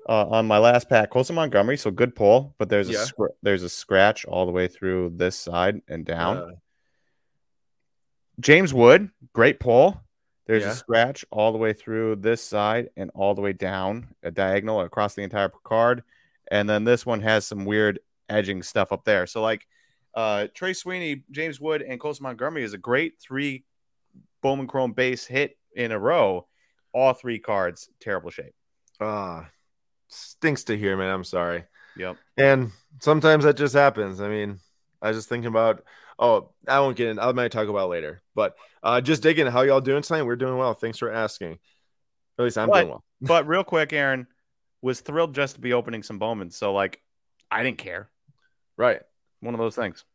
uh, 0.09 0.25
on 0.29 0.47
my 0.47 0.57
last 0.57 0.89
pack. 0.89 1.12
Colson 1.12 1.35
Montgomery, 1.35 1.77
so 1.77 1.91
good 1.91 2.15
pull, 2.15 2.56
but 2.57 2.69
there's 2.69 2.89
a 2.89 2.94
Yeah. 2.94 3.03
scr- 3.03 3.25
there's 3.44 3.62
a 3.62 3.69
scratch 3.69 4.25
all 4.25 4.47
the 4.47 4.51
way 4.51 4.68
through 4.68 5.12
this 5.18 5.35
side 5.38 5.81
and 5.88 6.03
down. 6.06 6.38
Uh, 6.38 6.47
James 8.39 8.74
Wood, 8.74 9.09
great 9.33 9.59
pull. 9.59 10.01
There's 10.45 10.63
Yeah. 10.63 10.71
a 10.71 10.75
scratch 10.75 11.25
all 11.29 11.51
the 11.51 11.57
way 11.57 11.74
through 11.74 12.15
this 12.18 12.41
side 12.41 12.89
and 12.95 13.12
all 13.13 13.35
the 13.35 13.41
way 13.41 13.53
down 13.53 14.15
a 14.24 14.31
diagonal 14.31 14.81
across 14.81 15.13
the 15.13 15.24
entire 15.24 15.50
card. 15.50 16.03
And 16.50 16.69
then 16.69 16.85
this 16.85 17.06
one 17.06 17.21
has 17.21 17.45
some 17.45 17.65
weird 17.65 18.00
edging 18.29 18.63
stuff 18.63 18.91
up 18.91 19.03
there. 19.06 19.25
So 19.27 19.41
like 19.41 19.68
uh 20.13 20.47
Trey 20.53 20.74
Sweeney, 20.74 21.24
James 21.31 21.59
Wood, 21.59 21.81
and 21.81 22.00
Colson 22.00 22.24
Montgomery 22.24 22.63
is 22.63 22.74
a 22.74 22.77
great 22.77 23.19
three 23.21 23.63
Bowman 24.41 24.68
Chrome 24.68 24.94
base 24.94 25.25
hit 25.25 25.57
in 25.75 25.91
a 25.91 26.00
row. 26.00 26.47
All 26.94 27.13
three 27.13 27.39
cards, 27.39 27.89
terrible 28.00 28.29
shape. 28.31 28.53
ah, 29.00 29.50
stinks 30.07 30.63
to 30.65 30.77
hear, 30.77 30.97
man. 30.97 31.13
I'm 31.13 31.24
sorry. 31.24 31.65
Yep. 31.97 32.18
And 32.38 32.71
sometimes 33.01 33.44
that 33.44 33.57
just 33.57 33.74
happens. 33.75 34.21
I 34.21 34.29
mean, 34.29 34.59
I 35.01 35.09
was 35.09 35.18
just 35.18 35.29
thinking 35.29 35.47
about. 35.50 35.83
Oh, 36.19 36.50
I 36.68 36.79
won't 36.79 36.97
get 36.97 37.09
in. 37.09 37.19
I 37.19 37.31
might 37.33 37.51
talk 37.51 37.68
about 37.68 37.89
later. 37.89 38.24
But 38.33 38.56
uh, 38.81 39.01
just 39.01 39.21
digging. 39.21 39.45
How 39.45 39.62
y'all 39.62 39.81
doing 39.81 40.01
tonight? 40.01 40.24
We're 40.24 40.35
doing 40.35 40.57
well. 40.57 40.74
Thanks 40.74 40.97
for 40.97 41.12
asking. 41.12 41.59
At 42.39 42.44
least 42.44 42.57
I'm 42.57 42.69
What? 42.69 42.79
doing 42.79 42.89
well. 42.89 43.03
But 43.21 43.47
real 43.47 43.63
quick, 43.63 43.94
Aaron 43.94 44.25
was 44.81 45.01
thrilled 45.01 45.35
just 45.35 45.56
to 45.56 45.62
be 45.62 45.74
opening 45.74 46.01
some 46.03 46.18
Bowman. 46.19 46.50
So 46.50 46.74
like 46.74 47.01
I 47.51 47.62
didn't 47.63 47.77
care. 47.79 48.09
Right. 48.77 49.01
One 49.41 49.53
of 49.53 49.59
those 49.59 49.75
things. 49.75 50.06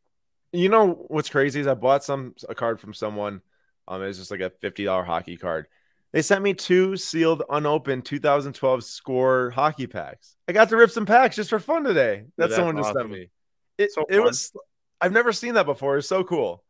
You 0.52 0.68
know 0.68 1.06
what's 1.08 1.30
crazy 1.30 1.60
is 1.60 1.66
I 1.66 1.74
bought 1.74 2.04
some 2.04 2.34
a 2.48 2.54
card 2.54 2.80
from 2.80 2.94
someone. 2.94 3.42
Um, 3.88 4.02
it 4.02 4.06
was 4.06 4.18
just 4.18 4.30
like 4.30 4.40
a 4.40 4.50
fifty 4.50 4.84
dollar 4.84 5.02
hockey 5.02 5.36
card. 5.36 5.66
They 6.12 6.20
sent 6.20 6.42
me 6.42 6.52
two 6.52 6.96
sealed, 6.96 7.42
unopened 7.48 8.04
2012 8.04 8.84
score 8.84 9.50
hockey 9.50 9.86
packs. 9.86 10.36
I 10.46 10.52
got 10.52 10.68
to 10.68 10.76
rip 10.76 10.90
some 10.90 11.06
packs 11.06 11.36
just 11.36 11.48
for 11.48 11.58
fun 11.58 11.84
today. 11.84 12.24
That 12.36 12.50
that's 12.50 12.56
someone 12.56 12.76
just 12.76 12.92
sent 12.92 13.10
me. 13.10 13.30
It, 13.78 13.92
So 13.92 14.04
it 14.08 14.20
was. 14.20 14.52
I've 15.00 15.12
never 15.12 15.32
seen 15.32 15.54
that 15.54 15.64
before. 15.64 15.96
It's 15.96 16.08
so 16.08 16.22
cool. 16.22 16.62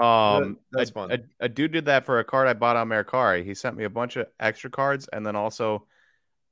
Um, 0.00 0.58
that's 0.72 0.90
a, 0.90 0.92
fun. 0.92 1.12
A, 1.12 1.18
a 1.40 1.48
dude 1.48 1.72
did 1.72 1.84
that 1.86 2.06
for 2.06 2.20
a 2.20 2.24
card 2.24 2.48
I 2.48 2.54
bought 2.54 2.76
on 2.76 2.88
Mercari. 2.88 3.44
He 3.44 3.54
sent 3.54 3.76
me 3.76 3.84
a 3.84 3.90
bunch 3.90 4.16
of 4.16 4.28
extra 4.40 4.70
cards 4.70 5.08
and 5.12 5.26
then 5.26 5.36
also 5.36 5.86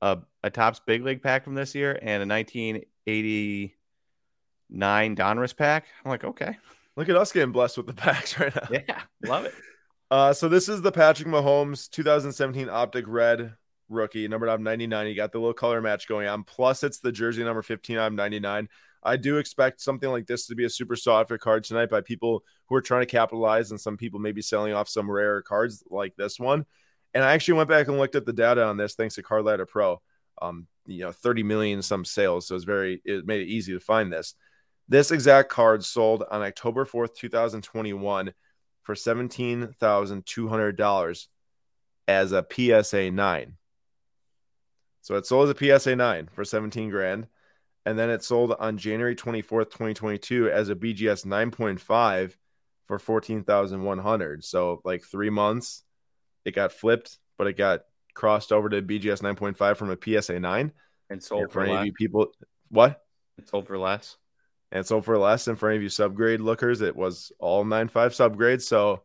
a 0.01 0.19
a 0.43 0.49
Topps 0.51 0.81
Big 0.85 1.03
League 1.03 1.23
pack 1.23 1.43
from 1.43 1.55
this 1.55 1.73
year 1.73 1.97
and 2.01 2.21
a 2.21 3.75
1989 4.69 5.15
Donruss 5.15 5.55
pack. 5.55 5.85
I'm 6.03 6.09
like, 6.09 6.23
okay, 6.23 6.57
Look 6.97 7.09
at 7.09 7.15
us 7.15 7.31
getting 7.31 7.51
blessed 7.51 7.77
with 7.77 7.85
the 7.85 7.93
packs 7.93 8.37
right 8.39 8.53
now. 8.53 8.67
yeah, 8.71 9.01
love 9.23 9.45
it. 9.45 9.53
Uh, 10.09 10.31
so 10.31 10.47
this 10.47 10.69
is 10.69 10.81
the 10.81 10.89
Patrick 10.89 11.27
Mahomes 11.27 11.89
2017 11.89 12.69
Optic 12.69 13.03
Red 13.09 13.55
rookie, 13.89 14.25
numbered 14.29 14.47
out 14.47 14.55
of 14.55 14.61
99. 14.61 15.05
You 15.05 15.15
got 15.15 15.33
the 15.33 15.37
little 15.37 15.53
color 15.53 15.81
match 15.81 16.07
going 16.07 16.29
on. 16.29 16.45
Plus, 16.45 16.81
it's 16.81 16.99
the 16.99 17.11
jersey 17.11 17.43
number 17.43 17.61
15 17.61 17.97
out 17.97 18.07
of 18.07 18.13
99. 18.13 18.69
I 19.03 19.17
do 19.17 19.37
expect 19.37 19.81
something 19.81 20.09
like 20.09 20.25
this 20.25 20.47
to 20.47 20.55
be 20.55 20.63
a 20.63 20.69
super 20.69 20.95
sought 20.95 21.23
after 21.23 21.37
card 21.37 21.65
tonight 21.65 21.89
by 21.89 21.99
people 21.99 22.45
who 22.67 22.75
are 22.75 22.81
trying 22.81 23.01
to 23.01 23.05
capitalize, 23.05 23.71
and 23.71 23.81
some 23.81 23.97
people 23.97 24.21
maybe 24.21 24.41
selling 24.41 24.71
off 24.71 24.87
some 24.87 25.11
rare 25.11 25.41
cards 25.41 25.83
like 25.89 26.15
this 26.15 26.39
one. 26.39 26.65
And 27.13 27.21
I 27.21 27.33
actually 27.33 27.55
went 27.55 27.67
back 27.67 27.89
and 27.89 27.97
looked 27.97 28.15
at 28.15 28.25
the 28.25 28.31
data 28.31 28.63
on 28.63 28.77
this 28.77 28.95
thanks 28.95 29.15
to 29.15 29.23
Card 29.23 29.43
Ladder 29.43 29.65
Pro. 29.65 30.01
Um, 30.41 30.67
you 30.85 30.99
know, 30.99 31.11
30 31.11 31.43
million 31.43 31.81
some 31.81 32.05
sales, 32.05 32.47
so 32.47 32.55
it's 32.55 32.63
very 32.63 33.01
it 33.03 33.27
made 33.27 33.41
it 33.41 33.49
easy 33.49 33.73
to 33.73 33.81
find 33.81 34.09
this. 34.09 34.35
This 34.89 35.11
exact 35.11 35.49
card 35.49 35.83
sold 35.83 36.23
on 36.31 36.41
October 36.41 36.85
4th, 36.85 37.13
2021 37.15 38.33
for 38.83 38.95
$17,200 38.95 41.27
as 42.07 42.31
a 42.31 42.45
PSA 42.49 43.11
9. 43.11 43.53
So 45.01 45.15
it 45.15 45.25
sold 45.25 45.49
as 45.49 45.55
a 45.55 45.79
PSA 45.79 45.95
9 45.95 46.29
for 46.31 46.45
17 46.45 46.89
grand. 46.89 47.27
And 47.85 47.97
then 47.97 48.09
it 48.09 48.23
sold 48.23 48.53
on 48.59 48.77
January 48.77 49.15
24th, 49.15 49.71
2022 49.71 50.49
as 50.49 50.69
a 50.69 50.75
BGS 50.75 51.25
9.5 51.25 52.35
for 52.87 52.99
14,100. 52.99 54.43
So 54.43 54.81
like 54.83 55.03
three 55.03 55.29
months, 55.29 55.83
it 56.43 56.55
got 56.55 56.73
flipped, 56.73 57.17
but 57.37 57.47
it 57.47 57.55
got 57.57 57.81
crossed 58.13 58.51
over 58.51 58.67
to 58.69 58.81
BGS 58.81 59.21
9.5 59.21 59.77
from 59.77 59.89
a 59.89 60.21
PSA 60.21 60.39
9. 60.39 60.71
And 61.09 61.23
sold 61.23 61.45
for 61.45 61.49
for 61.49 61.63
any 61.63 61.71
of 61.71 61.77
less. 61.77 61.85
you 61.85 61.93
people, 61.93 62.27
what? 62.69 63.01
It 63.37 63.47
sold 63.47 63.67
for 63.67 63.77
less. 63.77 64.17
And 64.71 64.85
so 64.85 65.01
for 65.01 65.17
less, 65.17 65.47
and 65.47 65.57
for 65.57 65.69
any 65.69 65.77
of 65.77 65.83
you 65.83 65.89
subgrade 65.89 66.39
lookers, 66.39 66.81
it 66.81 66.95
was 66.95 67.31
all 67.39 67.63
nine 67.63 67.87
9.5 67.89 68.35
subgrades. 68.35 68.63
So 68.63 69.03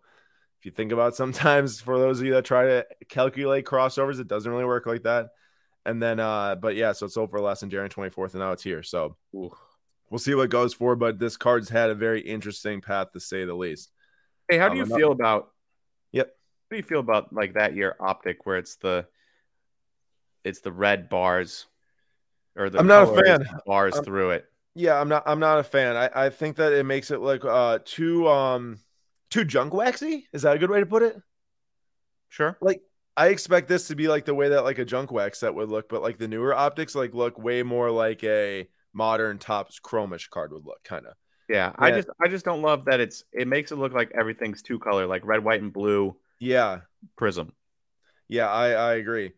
if 0.58 0.66
you 0.66 0.72
think 0.72 0.92
about 0.92 1.14
sometimes 1.16 1.80
for 1.80 1.98
those 1.98 2.20
of 2.20 2.26
you 2.26 2.34
that 2.34 2.44
try 2.44 2.64
to 2.66 2.86
calculate 3.08 3.64
crossovers, 3.64 4.20
it 4.20 4.28
doesn't 4.28 4.50
really 4.50 4.64
work 4.64 4.86
like 4.86 5.02
that. 5.04 5.30
And 5.84 6.00
then, 6.02 6.20
uh, 6.20 6.54
but 6.56 6.76
yeah, 6.76 6.92
so 6.92 7.06
it's 7.06 7.16
over 7.16 7.40
less 7.40 7.62
in 7.62 7.70
January 7.70 7.88
24th, 7.90 8.34
and 8.34 8.40
now 8.40 8.52
it's 8.52 8.62
here. 8.62 8.82
So 8.84 9.16
Ooh. 9.34 9.50
we'll 10.10 10.18
see 10.20 10.34
what 10.34 10.50
goes 10.50 10.74
for. 10.74 10.94
But 10.94 11.18
this 11.18 11.36
card's 11.36 11.68
had 11.68 11.90
a 11.90 11.94
very 11.94 12.20
interesting 12.20 12.80
path 12.80 13.12
to 13.12 13.20
say 13.20 13.44
the 13.44 13.54
least. 13.54 13.90
Hey, 14.48 14.58
how 14.58 14.66
Um, 14.66 14.72
do 14.72 14.78
you 14.78 14.84
I'm 14.84 14.90
feel 14.90 15.12
about? 15.12 15.50
Yep. 16.12 16.26
How 16.28 16.74
do 16.74 16.76
you 16.76 16.82
feel 16.84 17.00
about 17.00 17.32
like 17.32 17.54
that 17.54 17.74
year 17.74 17.96
optic 17.98 18.46
where 18.46 18.58
it's 18.58 18.76
the 18.76 19.06
it's 20.44 20.60
the 20.60 20.72
red 20.72 21.08
bars 21.08 21.66
or 22.56 22.70
the 22.70 22.78
I'm 22.78 22.86
not 22.86 23.08
a 23.08 23.22
fan. 23.24 23.46
bars 23.66 23.96
I'm, 23.96 24.04
through 24.04 24.30
it. 24.30 24.46
Yeah, 24.74 25.00
I'm 25.00 25.08
not 25.08 25.24
I'm 25.26 25.40
not 25.40 25.58
a 25.58 25.64
fan. 25.64 25.96
I, 25.96 26.26
I 26.26 26.30
think 26.30 26.56
that 26.56 26.72
it 26.72 26.84
makes 26.84 27.10
it 27.10 27.20
like 27.20 27.44
uh 27.44 27.80
too 27.84 28.28
um 28.28 28.78
too 29.30 29.44
junk 29.44 29.74
waxy. 29.74 30.28
Is 30.32 30.42
that 30.42 30.56
a 30.56 30.58
good 30.58 30.70
way 30.70 30.80
to 30.80 30.86
put 30.86 31.02
it? 31.02 31.16
Sure. 32.28 32.56
Like 32.60 32.82
I 33.16 33.28
expect 33.28 33.68
this 33.68 33.88
to 33.88 33.96
be 33.96 34.08
like 34.08 34.24
the 34.24 34.34
way 34.34 34.48
that 34.50 34.64
like 34.64 34.78
a 34.78 34.84
junk 34.84 35.12
wax 35.12 35.40
set 35.40 35.54
would 35.54 35.68
look, 35.68 35.88
but 35.88 36.02
like 36.02 36.18
the 36.18 36.28
newer 36.28 36.54
optics 36.54 36.94
like 36.94 37.12
look 37.12 37.38
way 37.38 37.62
more 37.62 37.90
like 37.90 38.24
a 38.24 38.68
modern 38.94 39.38
Topps 39.38 39.78
chromish 39.80 40.28
card 40.30 40.52
would 40.52 40.64
look 40.64 40.82
kind 40.84 41.06
of. 41.06 41.14
Yeah, 41.48 41.72
I 41.78 41.90
just 41.90 42.08
I 42.24 42.28
just 42.28 42.44
don't 42.44 42.62
love 42.62 42.86
that 42.86 43.00
it's 43.00 43.24
it 43.32 43.46
makes 43.46 43.72
it 43.72 43.76
look 43.76 43.92
like 43.92 44.10
everything's 44.18 44.62
two 44.62 44.78
color, 44.78 45.06
like 45.06 45.22
red, 45.24 45.44
white, 45.44 45.60
and 45.60 45.72
blue. 45.72 46.16
Yeah, 46.38 46.80
prism. 47.16 47.52
Yeah, 48.28 48.48
I 48.48 48.70
I 48.70 48.94
agree. 48.94 49.32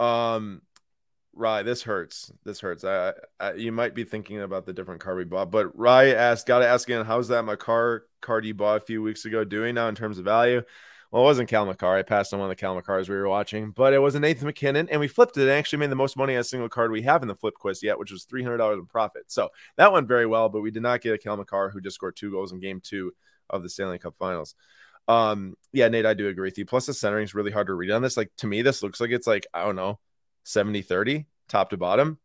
Um, 0.00 0.62
Rye, 1.40 1.62
this 1.62 1.82
hurts. 1.82 2.30
This 2.44 2.60
hurts. 2.60 2.84
I, 2.84 3.14
I, 3.40 3.54
you 3.54 3.72
might 3.72 3.94
be 3.94 4.04
thinking 4.04 4.42
about 4.42 4.66
the 4.66 4.74
different 4.74 5.00
car 5.00 5.16
we 5.16 5.24
bought, 5.24 5.50
but 5.50 5.76
Rye 5.76 6.12
asked, 6.12 6.46
got 6.46 6.58
to 6.58 6.68
ask 6.68 6.86
again, 6.86 7.04
how's 7.06 7.28
that 7.28 7.44
my 7.44 7.56
car 7.56 8.04
card 8.20 8.44
you 8.44 8.52
bought 8.52 8.82
a 8.82 8.84
few 8.84 9.02
weeks 9.02 9.24
ago 9.24 9.42
doing 9.42 9.74
now 9.74 9.88
in 9.88 9.94
terms 9.94 10.18
of 10.18 10.26
value? 10.26 10.62
Well, 11.10 11.22
it 11.22 11.24
wasn't 11.24 11.48
Cale 11.48 11.64
Makar. 11.64 11.96
I 11.96 12.02
passed 12.02 12.34
on 12.34 12.40
one 12.40 12.50
of 12.50 12.56
the 12.56 12.60
Cale 12.60 12.80
Makars 12.80 13.08
we 13.08 13.16
were 13.16 13.28
watching, 13.28 13.70
but 13.70 13.94
it 13.94 13.98
was 13.98 14.14
a 14.14 14.20
Nathan 14.20 14.46
MacKinnon, 14.46 14.90
and 14.90 15.00
we 15.00 15.08
flipped 15.08 15.38
it 15.38 15.42
and 15.42 15.50
actually 15.50 15.78
made 15.78 15.90
the 15.90 15.96
most 15.96 16.16
money 16.16 16.34
on 16.34 16.40
a 16.40 16.44
single 16.44 16.68
card 16.68 16.92
we 16.92 17.02
have 17.02 17.22
in 17.22 17.28
the 17.28 17.34
flip 17.34 17.54
quest 17.54 17.82
yet, 17.82 17.98
which 17.98 18.12
was 18.12 18.26
$300 18.26 18.74
in 18.74 18.86
profit. 18.86 19.32
So 19.32 19.48
that 19.76 19.92
went 19.92 20.06
very 20.06 20.26
well, 20.26 20.50
but 20.50 20.60
we 20.60 20.70
did 20.70 20.82
not 20.82 21.00
get 21.00 21.14
a 21.14 21.18
Cale 21.18 21.38
Makar 21.38 21.70
who 21.70 21.80
just 21.80 21.96
scored 21.96 22.16
two 22.16 22.30
goals 22.30 22.52
in 22.52 22.60
game 22.60 22.80
two 22.80 23.12
of 23.48 23.62
the 23.62 23.70
Stanley 23.70 23.98
Cup 23.98 24.14
finals. 24.14 24.54
Um, 25.08 25.56
yeah, 25.72 25.88
Nate, 25.88 26.06
I 26.06 26.14
do 26.14 26.28
agree 26.28 26.48
with 26.48 26.58
you. 26.58 26.66
Plus, 26.66 26.86
the 26.86 26.94
centering 26.94 27.24
is 27.24 27.34
really 27.34 27.50
hard 27.50 27.68
to 27.68 27.74
read 27.74 27.90
on 27.90 28.02
this. 28.02 28.18
Like, 28.18 28.30
to 28.36 28.46
me, 28.46 28.60
this 28.60 28.82
looks 28.82 29.00
like 29.00 29.10
it's 29.10 29.26
like, 29.26 29.46
I 29.54 29.64
don't 29.64 29.74
know, 29.74 29.98
70 30.44 30.82
30 30.82 31.26
top 31.50 31.70
to 31.70 31.76
bottom, 31.76 32.18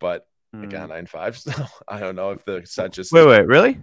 but 0.00 0.26
mm. 0.54 0.64
I 0.64 0.66
got 0.66 0.88
nine 0.88 1.06
five. 1.06 1.36
So 1.46 1.52
I 1.86 2.00
don't 2.00 2.16
know 2.16 2.30
if 2.30 2.44
the 2.44 2.62
set 2.64 2.92
just 2.92 3.12
wait, 3.12 3.26
wait, 3.26 3.46
really? 3.46 3.78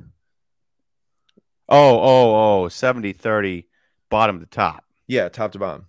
Oh, 1.70 2.00
oh, 2.00 2.64
oh, 2.64 2.70
70 2.70 3.14
30 3.14 3.68
bottom 4.10 4.40
to 4.40 4.46
top. 4.46 4.84
Yeah, 5.08 5.30
top 5.30 5.54
to 5.54 5.60
bottom. 5.60 5.88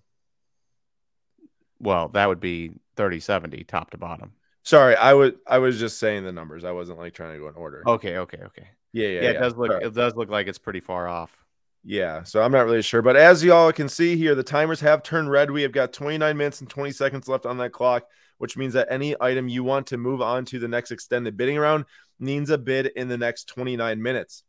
Well, 1.79 2.09
that 2.09 2.27
would 2.27 2.39
be 2.39 2.71
30 2.95 3.19
70 3.19 3.63
top 3.65 3.91
to 3.91 3.97
bottom. 3.97 4.33
Sorry, 4.63 4.95
I 4.95 5.13
would 5.13 5.37
I 5.45 5.59
was 5.59 5.79
just 5.79 5.99
saying 5.99 6.23
the 6.23 6.31
numbers. 6.31 6.63
I 6.63 6.71
wasn't 6.71 6.97
like 6.97 7.13
trying 7.13 7.33
to 7.33 7.39
go 7.39 7.47
in 7.47 7.55
order. 7.55 7.83
Okay, 7.85 8.17
okay, 8.17 8.39
okay. 8.45 8.67
Yeah, 8.93 9.07
yeah. 9.09 9.21
Yeah, 9.21 9.29
it 9.29 9.39
does 9.39 9.55
look 9.55 9.71
right. 9.71 9.83
it 9.83 9.93
does 9.93 10.15
look 10.15 10.29
like 10.29 10.47
it's 10.47 10.57
pretty 10.57 10.79
far 10.79 11.07
off. 11.07 11.37
Yeah, 11.83 12.23
so 12.23 12.41
I'm 12.41 12.51
not 12.51 12.65
really 12.65 12.81
sure. 12.81 13.03
But 13.03 13.15
as 13.15 13.43
y'all 13.43 13.71
can 13.71 13.89
see 13.89 14.17
here, 14.17 14.33
the 14.33 14.41
timers 14.41 14.79
have 14.79 15.03
turned 15.03 15.29
red. 15.29 15.51
We 15.51 15.61
have 15.61 15.71
got 15.71 15.93
29 15.93 16.35
minutes 16.35 16.61
and 16.61 16.69
20 16.69 16.91
seconds 16.91 17.27
left 17.27 17.45
on 17.45 17.59
that 17.59 17.73
clock, 17.73 18.07
which 18.37 18.57
means 18.57 18.73
that 18.73 18.87
any 18.89 19.15
item 19.19 19.47
you 19.47 19.63
want 19.63 19.87
to 19.87 19.97
move 19.97 20.21
on 20.21 20.45
to 20.45 20.59
the 20.59 20.67
next 20.67 20.91
extended 20.91 21.37
bidding 21.37 21.57
round 21.57 21.85
needs 22.19 22.49
a 22.49 22.57
bid 22.57 22.87
in 22.87 23.07
the 23.07 23.17
next 23.17 23.47
29 23.49 24.01
minutes. 24.01 24.43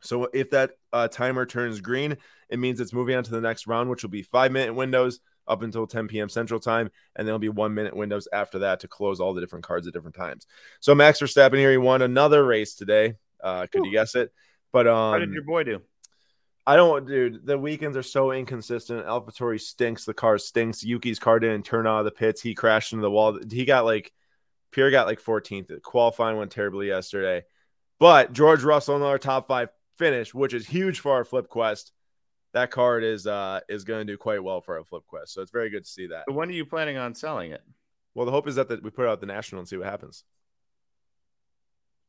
So 0.00 0.28
if 0.32 0.50
that 0.50 0.72
uh, 0.92 1.08
timer 1.08 1.46
turns 1.46 1.80
green, 1.80 2.16
it 2.48 2.58
means 2.58 2.80
it's 2.80 2.92
moving 2.92 3.14
on 3.14 3.24
to 3.24 3.30
the 3.30 3.40
next 3.40 3.66
round, 3.66 3.88
which 3.88 4.02
will 4.02 4.10
be 4.10 4.22
five 4.22 4.52
minute 4.52 4.74
windows 4.74 5.20
up 5.46 5.62
until 5.62 5.86
10 5.86 6.08
p.m. 6.08 6.28
Central 6.28 6.60
Time, 6.60 6.90
and 7.16 7.26
there'll 7.26 7.38
be 7.38 7.48
one 7.48 7.74
minute 7.74 7.96
windows 7.96 8.28
after 8.32 8.60
that 8.60 8.80
to 8.80 8.88
close 8.88 9.20
all 9.20 9.34
the 9.34 9.40
different 9.40 9.64
cards 9.64 9.86
at 9.86 9.92
different 9.92 10.16
times. 10.16 10.46
So 10.80 10.94
Max 10.94 11.20
Verstappen 11.20 11.56
here, 11.56 11.70
he 11.70 11.76
won 11.76 12.02
another 12.02 12.44
race 12.44 12.74
today. 12.74 13.14
Uh, 13.42 13.66
could 13.70 13.82
Ooh. 13.82 13.86
you 13.86 13.92
guess 13.92 14.14
it? 14.14 14.32
But 14.72 14.86
um, 14.86 15.12
how 15.12 15.18
did 15.18 15.32
your 15.32 15.42
boy 15.42 15.64
do? 15.64 15.82
I 16.66 16.76
don't, 16.76 17.06
dude. 17.06 17.44
The 17.44 17.58
weekends 17.58 17.96
are 17.96 18.02
so 18.02 18.30
inconsistent. 18.30 19.04
AlphaTauri 19.04 19.60
stinks. 19.60 20.04
The 20.04 20.14
car 20.14 20.38
stinks. 20.38 20.84
Yuki's 20.84 21.18
car 21.18 21.40
didn't 21.40 21.64
turn 21.64 21.86
out 21.86 22.00
of 22.00 22.04
the 22.04 22.12
pits. 22.12 22.40
He 22.40 22.54
crashed 22.54 22.92
into 22.92 23.02
the 23.02 23.10
wall. 23.10 23.38
He 23.50 23.64
got 23.64 23.84
like, 23.84 24.12
Pierre 24.70 24.90
got 24.90 25.06
like 25.06 25.20
14th. 25.20 25.82
Qualifying 25.82 26.36
went 26.36 26.52
terribly 26.52 26.86
yesterday. 26.86 27.44
But 27.98 28.32
George 28.32 28.62
Russell, 28.62 28.96
another 28.96 29.18
top 29.18 29.48
five 29.48 29.70
finish, 29.98 30.32
which 30.32 30.54
is 30.54 30.66
huge 30.66 31.00
for 31.00 31.12
our 31.12 31.24
Flip 31.24 31.48
Quest. 31.48 31.92
That 32.52 32.70
card 32.70 33.02
is 33.02 33.26
uh 33.26 33.60
is 33.68 33.84
going 33.84 34.06
to 34.06 34.12
do 34.12 34.18
quite 34.18 34.42
well 34.42 34.60
for 34.60 34.76
our 34.76 34.84
Flip 34.84 35.04
Quest. 35.06 35.32
So 35.32 35.40
it's 35.40 35.50
very 35.50 35.70
good 35.70 35.84
to 35.84 35.90
see 35.90 36.08
that. 36.08 36.24
But 36.26 36.34
when 36.34 36.48
are 36.48 36.52
you 36.52 36.66
planning 36.66 36.96
on 36.96 37.14
selling 37.14 37.52
it? 37.52 37.62
Well, 38.14 38.26
the 38.26 38.32
hope 38.32 38.46
is 38.46 38.56
that 38.56 38.68
the, 38.68 38.80
we 38.82 38.90
put 38.90 39.06
out 39.06 39.20
the 39.20 39.26
national 39.26 39.60
and 39.60 39.68
see 39.68 39.76
what 39.76 39.86
happens. 39.86 40.24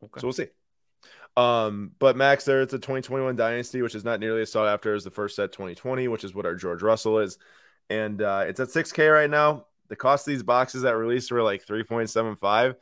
Okay. 0.03 0.19
So 0.19 0.27
we'll 0.27 0.33
see. 0.33 0.47
Um, 1.35 1.91
but 1.97 2.15
Max, 2.15 2.45
there 2.45 2.61
it's 2.61 2.73
a 2.73 2.77
2021 2.77 3.35
Dynasty, 3.35 3.81
which 3.81 3.95
is 3.95 4.03
not 4.03 4.19
nearly 4.19 4.41
as 4.41 4.51
sought 4.51 4.67
after 4.67 4.93
as 4.93 5.03
the 5.03 5.11
first 5.11 5.35
set 5.35 5.51
2020, 5.51 6.07
which 6.07 6.23
is 6.23 6.35
what 6.35 6.45
our 6.45 6.55
George 6.55 6.83
Russell 6.83 7.19
is. 7.19 7.37
And 7.89 8.21
uh, 8.21 8.45
it's 8.47 8.59
at 8.59 8.69
6K 8.69 9.11
right 9.11 9.29
now. 9.29 9.65
The 9.89 9.95
cost 9.95 10.27
of 10.27 10.31
these 10.31 10.43
boxes 10.43 10.83
that 10.83 10.95
released 10.95 11.31
were 11.31 11.43
like 11.43 11.65
3.75. 11.65 12.75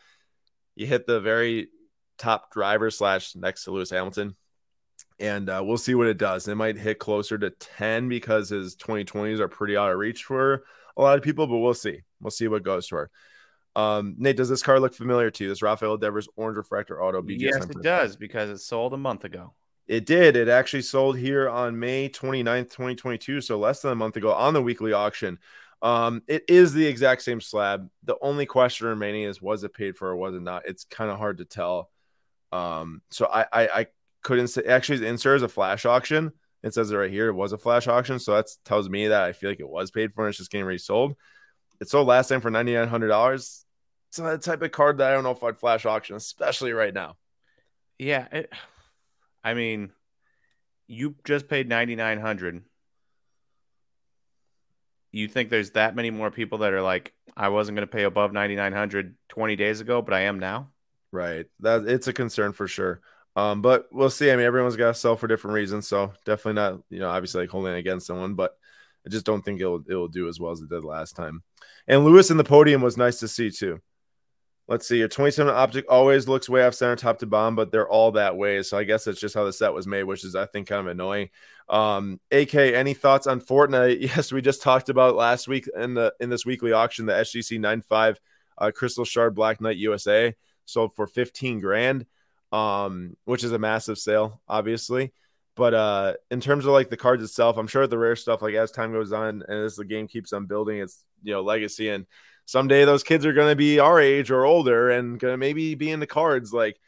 You 0.75 0.86
hit 0.86 1.08
the 1.08 1.20
very 1.20 1.70
top 2.17 2.51
driver 2.51 2.89
slash 2.91 3.36
next 3.36 3.63
to 3.65 3.72
Lewis 3.72 3.89
Hamilton. 3.89 4.36
And 5.20 5.50
uh, 5.50 5.62
we'll 5.63 5.77
see 5.77 5.96
what 5.96 6.08
it 6.08 6.17
does. 6.17 6.48
It 6.48 6.55
might 6.55 6.77
hit 6.77 7.00
closer 7.00 7.38
to 7.38 7.51
10 7.51 8.10
because 8.10 8.50
his 8.50 8.75
2020s 8.75 9.39
are 9.39 9.48
pretty 9.48 9.77
out 9.77 9.91
of 9.91 9.98
reach 9.98 10.24
for 10.24 10.63
a 10.98 11.01
lot 11.01 11.17
of 11.17 11.24
people, 11.24 11.48
but 11.48 11.58
we'll 11.58 11.74
see. 11.74 12.01
We'll 12.20 12.31
see 12.31 12.48
what 12.48 12.63
goes 12.63 12.88
to 12.88 12.96
her. 12.96 13.12
Um, 13.75 14.15
Nate, 14.17 14.37
does 14.37 14.49
this 14.49 14.63
car 14.63 14.79
look 14.79 14.93
familiar 14.93 15.31
to 15.31 15.43
you? 15.43 15.49
This 15.49 15.61
Rafael 15.61 15.97
Devers 15.97 16.27
Orange 16.35 16.57
Refractor 16.57 17.01
Auto 17.01 17.21
BGS? 17.21 17.39
Yes, 17.39 17.65
it 17.65 17.81
does 17.81 18.15
because 18.15 18.49
it 18.49 18.59
sold 18.59 18.93
a 18.93 18.97
month 18.97 19.23
ago. 19.23 19.53
It 19.87 20.05
did. 20.05 20.35
It 20.35 20.47
actually 20.47 20.83
sold 20.83 21.17
here 21.17 21.49
on 21.49 21.79
May 21.79 22.09
29th, 22.09 22.69
2022. 22.69 23.41
So 23.41 23.59
less 23.59 23.81
than 23.81 23.91
a 23.91 23.95
month 23.95 24.15
ago 24.17 24.33
on 24.33 24.53
the 24.53 24.61
weekly 24.61 24.93
auction. 24.93 25.39
Um, 25.81 26.21
it 26.27 26.43
is 26.47 26.73
the 26.73 26.85
exact 26.85 27.23
same 27.23 27.41
slab. 27.41 27.89
The 28.03 28.15
only 28.21 28.45
question 28.45 28.87
remaining 28.87 29.23
is 29.23 29.41
was 29.41 29.63
it 29.63 29.73
paid 29.73 29.97
for 29.97 30.09
or 30.09 30.15
was 30.15 30.35
it 30.35 30.41
not? 30.41 30.63
It's 30.65 30.83
kind 30.83 31.09
of 31.09 31.17
hard 31.17 31.39
to 31.39 31.45
tell. 31.45 31.89
Um, 32.51 33.01
so 33.09 33.25
I, 33.25 33.45
I, 33.51 33.67
I 33.67 33.87
couldn't 34.21 34.49
say 34.49 34.63
actually 34.63 34.99
the 34.99 35.07
insert 35.07 35.37
is 35.37 35.43
a 35.43 35.49
flash 35.49 35.85
auction. 35.85 36.31
It 36.63 36.73
says 36.73 36.91
it 36.91 36.95
right 36.95 37.09
here. 37.09 37.29
It 37.29 37.33
was 37.33 37.53
a 37.53 37.57
flash 37.57 37.87
auction. 37.87 38.19
So 38.19 38.35
that 38.35 38.47
tells 38.63 38.89
me 38.89 39.07
that 39.07 39.23
I 39.23 39.31
feel 39.31 39.49
like 39.49 39.59
it 39.59 39.67
was 39.67 39.89
paid 39.89 40.13
for 40.13 40.25
and 40.25 40.29
it's 40.29 40.37
just 40.37 40.51
getting 40.51 40.67
resold. 40.67 41.15
It 41.81 41.89
sold 41.89 42.07
last 42.07 42.29
time 42.29 42.41
for 42.41 42.51
ninety 42.51 42.75
nine 42.75 42.88
hundred 42.88 43.07
dollars. 43.07 43.65
It's 44.09 44.17
that 44.17 44.43
type 44.43 44.61
of 44.61 44.71
card 44.71 45.00
that 45.00 45.09
I 45.09 45.13
don't 45.13 45.23
know 45.23 45.31
if 45.31 45.43
I'd 45.43 45.57
flash 45.57 45.85
auction, 45.85 46.15
especially 46.15 46.73
right 46.73 46.93
now. 46.93 47.17
Yeah, 47.97 48.27
it, 48.31 48.53
I 49.43 49.55
mean, 49.55 49.91
you 50.88 51.15
just 51.25 51.50
paid 51.50 51.67
ninety 51.67 51.95
nine 51.95 52.19
hundred. 52.19 52.63
You 55.11 55.27
think 55.27 55.50
there's 55.50 55.71
that 55.71 55.95
many 55.95 56.11
more 56.11 56.31
people 56.31 56.59
that 56.59 56.71
are 56.71 56.83
like, 56.83 57.13
I 57.35 57.50
wasn't 57.50 57.75
going 57.75 57.88
to 57.88 57.91
pay 57.91 58.03
above 58.03 58.31
9900 58.31 59.17
20 59.27 59.55
days 59.57 59.81
ago, 59.81 60.01
but 60.01 60.13
I 60.13 60.21
am 60.21 60.39
now? 60.39 60.69
Right. 61.11 61.47
That 61.59 61.85
it's 61.85 62.07
a 62.07 62.13
concern 62.13 62.53
for 62.53 62.65
sure. 62.65 63.01
Um, 63.35 63.61
but 63.61 63.88
we'll 63.91 64.09
see. 64.09 64.31
I 64.31 64.38
mean, 64.38 64.45
everyone's 64.45 64.77
got 64.77 64.88
to 64.88 64.93
sell 64.93 65.17
for 65.17 65.27
different 65.27 65.55
reasons, 65.55 65.85
so 65.85 66.13
definitely 66.25 66.61
not, 66.61 66.81
you 66.89 67.00
know, 67.00 67.09
obviously 67.09 67.41
like 67.41 67.50
holding 67.50 67.73
against 67.73 68.07
someone, 68.07 68.35
but 68.35 68.55
I 69.05 69.09
just 69.09 69.25
don't 69.25 69.43
think 69.43 69.59
it'll 69.59 69.83
it'll 69.89 70.07
do 70.07 70.29
as 70.29 70.39
well 70.39 70.51
as 70.51 70.61
it 70.61 70.69
did 70.69 70.85
last 70.85 71.17
time. 71.17 71.43
And 71.91 72.05
Lewis 72.05 72.31
in 72.31 72.38
the 72.38 72.45
podium 72.45 72.81
was 72.81 72.95
nice 72.95 73.19
to 73.19 73.27
see 73.27 73.51
too. 73.51 73.81
Let's 74.69 74.88
see. 74.88 75.00
Your 75.00 75.10
27 75.10 75.53
optic 75.53 75.83
always 75.89 76.25
looks 76.25 76.48
way 76.48 76.65
off 76.65 76.74
center, 76.74 76.95
top 76.95 77.19
to 77.19 77.25
bottom, 77.25 77.53
but 77.57 77.69
they're 77.69 77.89
all 77.89 78.13
that 78.13 78.38
way. 78.38 78.63
So 78.63 78.77
I 78.77 78.86
guess 78.86 79.03
that's 79.03 79.19
just 79.19 79.36
how 79.36 79.43
the 79.43 79.51
set 79.51 79.74
was 79.74 79.86
made, 79.86 80.03
which 80.03 80.24
is 80.24 80.33
I 80.33 80.45
think 80.45 80.69
kind 80.69 80.79
of 80.79 80.88
annoying. 80.88 81.31
Um, 81.67 82.21
AK, 82.31 82.55
any 82.55 82.93
thoughts 82.93 83.27
on 83.27 83.41
Fortnite? 83.41 84.00
Yes, 84.15 84.31
we 84.31 84.41
just 84.41 84.62
talked 84.62 84.88
about 84.88 85.17
last 85.17 85.50
week 85.50 85.67
in 85.75 85.93
the 85.93 86.13
in 86.21 86.29
this 86.29 86.45
weekly 86.45 86.71
auction, 86.71 87.07
the 87.07 87.12
SGC 87.12 87.60
95 87.60 88.21
uh, 88.57 88.71
Crystal 88.74 89.03
Shard 89.03 89.36
Black 89.36 89.60
Knight 89.60 89.75
USA 89.75 90.33
sold 90.63 90.95
for 90.95 91.07
15 91.07 91.60
grand, 91.60 92.05
um, 92.53 93.17
which 93.25 93.43
is 93.43 93.51
a 93.51 93.60
massive 93.60 93.98
sale, 93.98 94.41
obviously. 94.48 95.12
But 95.55 95.74
uh, 95.74 96.13
in 96.29 96.39
terms 96.39 96.65
of 96.65 96.72
like 96.72 96.89
the 96.89 96.98
cards 96.98 97.24
itself, 97.24 97.58
I'm 97.58 97.67
sure 97.67 97.86
the 97.86 97.98
rare 97.98 98.15
stuff, 98.15 98.41
like 98.41 98.55
as 98.55 98.72
time 98.72 98.93
goes 98.93 99.12
on 99.12 99.43
and 99.48 99.65
as 99.65 99.75
the 99.75 99.86
game 99.86 100.08
keeps 100.08 100.34
on 100.34 100.46
building 100.46 100.79
its 100.79 101.03
you 101.24 101.34
know 101.34 101.41
legacy, 101.41 101.89
and 101.89 102.05
someday 102.46 102.86
those 102.86 103.03
kids 103.03 103.25
are 103.25 103.34
going 103.34 103.51
to 103.51 103.55
be 103.55 103.79
our 103.79 104.00
age 104.00 104.31
or 104.31 104.46
older 104.46 104.89
and 104.89 105.20
going 105.20 105.34
to 105.34 105.38
maybe 105.38 105.75
be 105.75 105.91
into 105.91 106.08
cards. 106.08 106.53
Like 106.53 106.79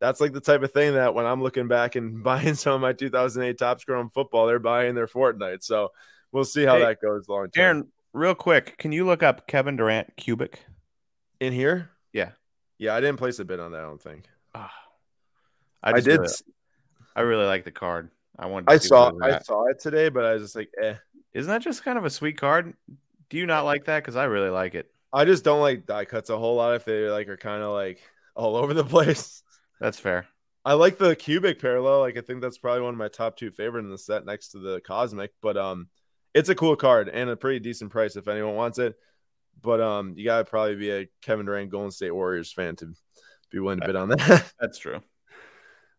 that's 0.00 0.20
like 0.20 0.32
the 0.32 0.40
type 0.40 0.62
of 0.62 0.72
thing 0.72 0.94
that 0.94 1.14
when 1.14 1.26
I'm 1.26 1.42
looking 1.42 1.68
back 1.68 1.94
and 1.94 2.22
buying 2.24 2.54
some 2.54 2.74
of 2.74 2.80
my 2.80 2.92
2008 2.92 3.58
Topps 3.58 3.84
Chrome 3.84 4.10
football, 4.10 4.46
they're 4.46 4.58
buying 4.58 4.94
their 4.94 5.06
Fortnite. 5.06 5.62
So 5.62 5.90
we'll 6.32 6.44
see 6.44 6.64
how 6.64 6.76
hey, 6.76 6.84
that 6.84 7.02
goes 7.02 7.28
long 7.28 7.50
term. 7.50 7.62
Aaron, 7.62 7.88
real 8.12 8.34
quick, 8.34 8.78
can 8.78 8.92
you 8.92 9.04
look 9.04 9.22
up 9.22 9.46
Kevin 9.46 9.76
Durant 9.76 10.16
cubic 10.16 10.64
in 11.38 11.52
here? 11.52 11.90
Yeah, 12.14 12.30
yeah, 12.78 12.94
I 12.94 13.00
didn't 13.00 13.18
place 13.18 13.38
a 13.40 13.44
bid 13.44 13.60
on 13.60 13.72
that. 13.72 13.80
I 13.80 13.84
don't 13.84 14.02
think. 14.02 14.24
Oh, 14.54 14.68
I, 15.82 15.90
I 15.92 16.00
did. 16.00 16.20
I 17.16 17.22
really 17.22 17.46
like 17.46 17.64
the 17.64 17.72
card. 17.72 18.10
I 18.38 18.46
wanted. 18.46 18.70
I 18.70 18.76
saw. 18.76 19.10
I 19.22 19.38
saw 19.38 19.64
it 19.66 19.80
today, 19.80 20.10
but 20.10 20.24
I 20.26 20.34
was 20.34 20.42
just 20.42 20.56
like, 20.56 20.70
eh. 20.80 20.94
Isn't 21.32 21.50
that 21.50 21.62
just 21.62 21.82
kind 21.82 21.98
of 21.98 22.04
a 22.04 22.10
sweet 22.10 22.38
card? 22.38 22.74
Do 23.30 23.38
you 23.38 23.46
not 23.46 23.64
like 23.64 23.86
that? 23.86 24.02
Because 24.02 24.16
I 24.16 24.24
really 24.24 24.50
like 24.50 24.74
it. 24.74 24.90
I 25.12 25.24
just 25.24 25.42
don't 25.42 25.60
like 25.60 25.86
die 25.86 26.04
cuts 26.04 26.28
a 26.28 26.36
whole 26.36 26.56
lot 26.56 26.74
if 26.74 26.84
they 26.84 27.08
like 27.08 27.28
are 27.28 27.38
kind 27.38 27.62
of 27.62 27.72
like 27.72 28.00
all 28.34 28.56
over 28.56 28.74
the 28.74 28.84
place. 28.84 29.42
That's 29.80 29.98
fair. 29.98 30.26
I 30.64 30.74
like 30.74 30.98
the 30.98 31.16
cubic 31.16 31.60
parallel. 31.60 32.00
Like 32.00 32.18
I 32.18 32.20
think 32.20 32.42
that's 32.42 32.58
probably 32.58 32.82
one 32.82 32.94
of 32.94 32.98
my 32.98 33.08
top 33.08 33.36
two 33.36 33.50
favorite 33.50 33.84
in 33.84 33.90
the 33.90 33.98
set 33.98 34.26
next 34.26 34.48
to 34.48 34.58
the 34.58 34.80
cosmic. 34.80 35.32
But 35.40 35.56
um, 35.56 35.88
it's 36.34 36.50
a 36.50 36.54
cool 36.54 36.76
card 36.76 37.08
and 37.08 37.30
a 37.30 37.36
pretty 37.36 37.60
decent 37.60 37.90
price 37.90 38.16
if 38.16 38.28
anyone 38.28 38.54
wants 38.54 38.78
it. 38.78 38.94
But 39.62 39.80
um, 39.80 40.12
you 40.16 40.24
gotta 40.24 40.44
probably 40.44 40.76
be 40.76 40.90
a 40.90 41.08
Kevin 41.22 41.46
Durant 41.46 41.70
Golden 41.70 41.90
State 41.90 42.14
Warriors 42.14 42.52
fan 42.52 42.76
to 42.76 42.92
be 43.50 43.58
willing 43.58 43.80
to 43.80 43.86
bid 43.86 43.96
on 43.96 44.08
that. 44.10 44.52
That's 44.60 44.78
true. 44.78 45.00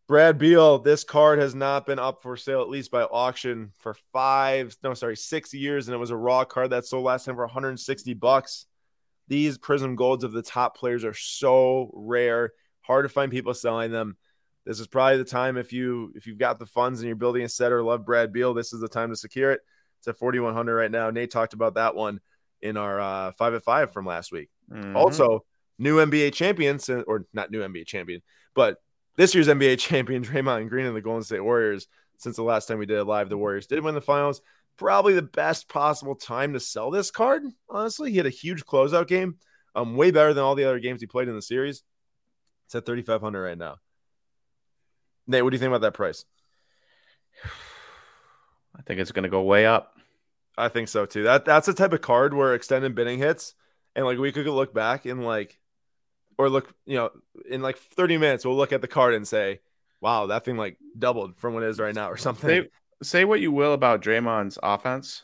Brad 0.08 0.38
Beal, 0.38 0.80
this 0.80 1.04
card 1.04 1.40
has 1.40 1.54
not 1.54 1.86
been 1.86 2.00
up 2.00 2.22
for 2.22 2.38
sale, 2.38 2.62
at 2.62 2.70
least 2.70 2.92
by 2.92 3.04
auction, 3.04 3.74
for 3.78 3.94
five, 4.14 4.76
no, 4.82 4.94
sorry, 4.94 5.18
six 5.18 5.54
years. 5.54 5.88
And 5.88 5.96
it 5.96 6.00
was 6.00 6.12
a 6.12 6.16
raw 6.16 6.46
card 6.46 6.70
that 6.70 6.86
sold 6.86 7.04
last 7.04 7.26
time 7.26 7.36
for 7.36 7.46
160 7.46 8.14
bucks. 8.14 8.68
These 9.28 9.58
Prism 9.58 9.98
Golds 9.98 10.24
of 10.24 10.32
the 10.32 10.42
top 10.42 10.78
players 10.78 11.04
are 11.04 11.14
so 11.14 11.92
rare, 11.94 12.54
hard 12.82 13.04
to 13.04 13.10
find 13.10 13.30
people 13.30 13.54
selling 13.54 13.92
them. 13.92 14.16
This 14.66 14.80
is 14.80 14.88
probably 14.88 15.18
the 15.18 15.26
time 15.26 15.58
if 15.58 15.74
you 15.74 16.14
if 16.16 16.28
you've 16.28 16.38
got 16.38 16.60
the 16.60 16.66
funds 16.66 17.00
and 17.00 17.08
you're 17.08 17.16
building 17.16 17.44
a 17.44 17.50
set 17.50 17.72
or 17.72 17.84
love 17.84 18.06
Brad 18.06 18.32
Beal, 18.32 18.54
this 18.54 18.72
is 18.72 18.80
the 18.80 18.88
time 18.88 19.10
to 19.10 19.16
secure 19.16 19.52
it. 19.52 19.62
It's 20.00 20.08
at 20.08 20.18
4100 20.18 20.76
right 20.76 20.92
now. 20.92 21.10
Nate 21.10 21.32
talked 21.32 21.54
about 21.54 21.76
that 21.76 21.96
one 21.96 22.22
in 22.62 22.78
our 22.78 23.00
uh, 23.00 23.32
five 23.34 23.54
at 23.54 23.64
five 23.64 23.92
from 23.92 24.06
last 24.06 24.32
week. 24.32 24.50
Mm-hmm. 24.72 24.96
Also, 24.96 25.46
new 25.78 25.98
NBA 25.98 26.34
champions, 26.34 26.90
or 26.90 27.26
not 27.34 27.52
new 27.52 27.62
NBA 27.62 27.88
champion, 27.88 28.22
but 28.56 28.78
this 29.18 29.36
year's 29.36 29.48
NBA 29.48 29.80
champion, 29.80 30.24
Draymond 30.24 30.70
Green 30.70 30.86
and 30.86 30.96
the 30.96 31.02
Golden 31.02 31.24
State 31.24 31.44
Warriors, 31.44 31.88
since 32.18 32.36
the 32.36 32.44
last 32.44 32.68
time 32.68 32.80
we 32.80 32.86
did 32.86 32.98
it 32.98 33.06
live, 33.06 33.30
the 33.30 33.38
Warriors 33.38 33.68
did 33.68 33.84
win 33.84 33.96
the 33.96 34.02
finals. 34.02 34.42
Probably 34.78 35.14
the 35.14 35.22
best 35.22 35.68
possible 35.68 36.16
time 36.16 36.54
to 36.54 36.60
sell 36.60 36.92
this 36.92 37.12
card. 37.12 37.44
Honestly, 37.70 38.12
he 38.12 38.18
had 38.18 38.26
a 38.26 38.32
huge 38.32 38.64
closeout 38.64 39.08
game, 39.08 39.38
um, 39.76 39.96
way 39.96 40.12
better 40.12 40.34
than 40.34 40.44
all 40.44 40.56
the 40.56 40.66
other 40.66 40.80
games 40.80 41.02
he 41.02 41.08
played 41.08 41.28
in 41.28 41.36
the 41.36 41.42
series. 41.42 41.84
It's 42.66 42.76
at 42.76 42.86
3,500 42.86 43.42
right 43.42 43.58
now. 43.58 43.78
Nate, 45.26 45.44
what 45.44 45.50
do 45.50 45.56
you 45.56 45.60
think 45.60 45.70
about 45.70 45.82
that 45.82 45.94
price? 45.94 46.26
I 48.76 48.82
think 48.84 49.00
it's 49.00 49.12
going 49.12 49.24
to 49.24 49.30
go 49.30 49.42
way 49.42 49.66
up. 49.66 49.98
I 50.58 50.70
think 50.70 50.88
so 50.88 51.06
too. 51.06 51.24
That 51.24 51.46
that's 51.46 51.68
the 51.68 51.74
type 51.74 51.94
of 51.94 52.02
card 52.02 52.34
where 52.34 52.56
extended 52.56 52.96
bidding 52.96 53.20
hits, 53.20 53.54
and 53.96 54.06
like 54.06 54.18
we 54.18 54.32
could 54.32 54.48
look 54.48 54.74
back 54.74 55.06
and 55.06 55.24
like 55.24 55.60
or 56.38 56.50
look, 56.50 56.74
you 56.86 56.96
know, 56.96 57.10
in 57.50 57.62
like 57.62 57.78
30 57.78 58.18
minutes, 58.18 58.46
we'll 58.46 58.56
look 58.56 58.74
at 58.74 58.82
the 58.82 58.88
card 58.88 59.14
and 59.14 59.28
say, 59.28 59.60
wow, 60.02 60.28
that 60.28 60.46
thing 60.46 60.58
like 60.58 60.78
doubled 60.98 61.38
from 61.38 61.54
what 61.54 61.64
it 61.64 61.70
is 61.70 61.80
right 61.80 61.96
now 61.96 62.10
or 62.10 62.18
something. 62.18 62.50
Say, 62.50 62.70
say 63.04 63.26
what 63.26 63.40
you 63.40 63.52
will 63.52 63.74
about 63.74 64.02
Draymond's 64.02 64.60
offense. 64.62 65.24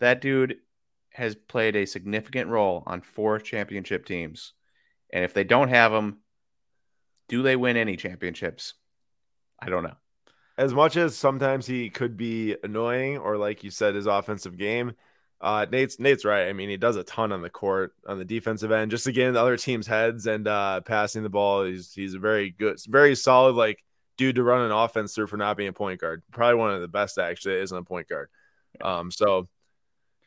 That 0.00 0.20
dude 0.20 0.56
has 1.12 1.34
played 1.34 1.76
a 1.76 1.86
significant 1.86 2.48
role 2.50 2.82
on 2.86 3.02
four 3.02 3.38
championship 3.38 4.06
teams. 4.06 4.54
And 5.12 5.24
if 5.24 5.34
they 5.34 5.44
don't 5.44 5.68
have 5.68 5.92
him, 5.92 6.18
do 7.28 7.42
they 7.42 7.56
win 7.56 7.76
any 7.76 7.96
championships? 7.96 8.74
I 9.60 9.68
don't 9.68 9.82
know. 9.84 9.96
As 10.58 10.74
much 10.74 10.96
as 10.96 11.16
sometimes 11.16 11.66
he 11.66 11.88
could 11.90 12.16
be 12.16 12.56
annoying, 12.62 13.18
or 13.18 13.36
like 13.36 13.62
you 13.62 13.70
said, 13.70 13.94
his 13.94 14.06
offensive 14.06 14.58
game, 14.58 14.92
uh, 15.42 15.66
Nate's 15.70 15.98
Nate's 15.98 16.24
right. 16.24 16.48
I 16.48 16.52
mean, 16.52 16.70
he 16.70 16.76
does 16.76 16.94
a 16.94 17.02
ton 17.02 17.32
on 17.32 17.42
the 17.42 17.50
court 17.50 17.92
on 18.06 18.18
the 18.18 18.24
defensive 18.24 18.70
end, 18.70 18.92
just 18.92 19.04
to 19.04 19.12
get 19.12 19.26
in 19.26 19.34
the 19.34 19.40
other 19.40 19.56
team's 19.56 19.88
heads 19.88 20.26
and 20.26 20.46
uh, 20.46 20.80
passing 20.82 21.24
the 21.24 21.28
ball. 21.28 21.64
He's 21.64 21.92
he's 21.92 22.14
a 22.14 22.20
very 22.20 22.50
good, 22.50 22.78
very 22.86 23.16
solid 23.16 23.56
like 23.56 23.82
dude 24.16 24.36
to 24.36 24.44
run 24.44 24.64
an 24.64 24.70
offense 24.70 25.14
through 25.14 25.26
for 25.26 25.36
not 25.36 25.56
being 25.56 25.68
a 25.68 25.72
point 25.72 26.00
guard. 26.00 26.22
Probably 26.30 26.54
one 26.54 26.72
of 26.72 26.80
the 26.80 26.88
best 26.88 27.18
actually 27.18 27.56
isn't 27.56 27.76
a 27.76 27.82
point 27.82 28.08
guard. 28.08 28.28
Um, 28.80 29.10
so 29.10 29.48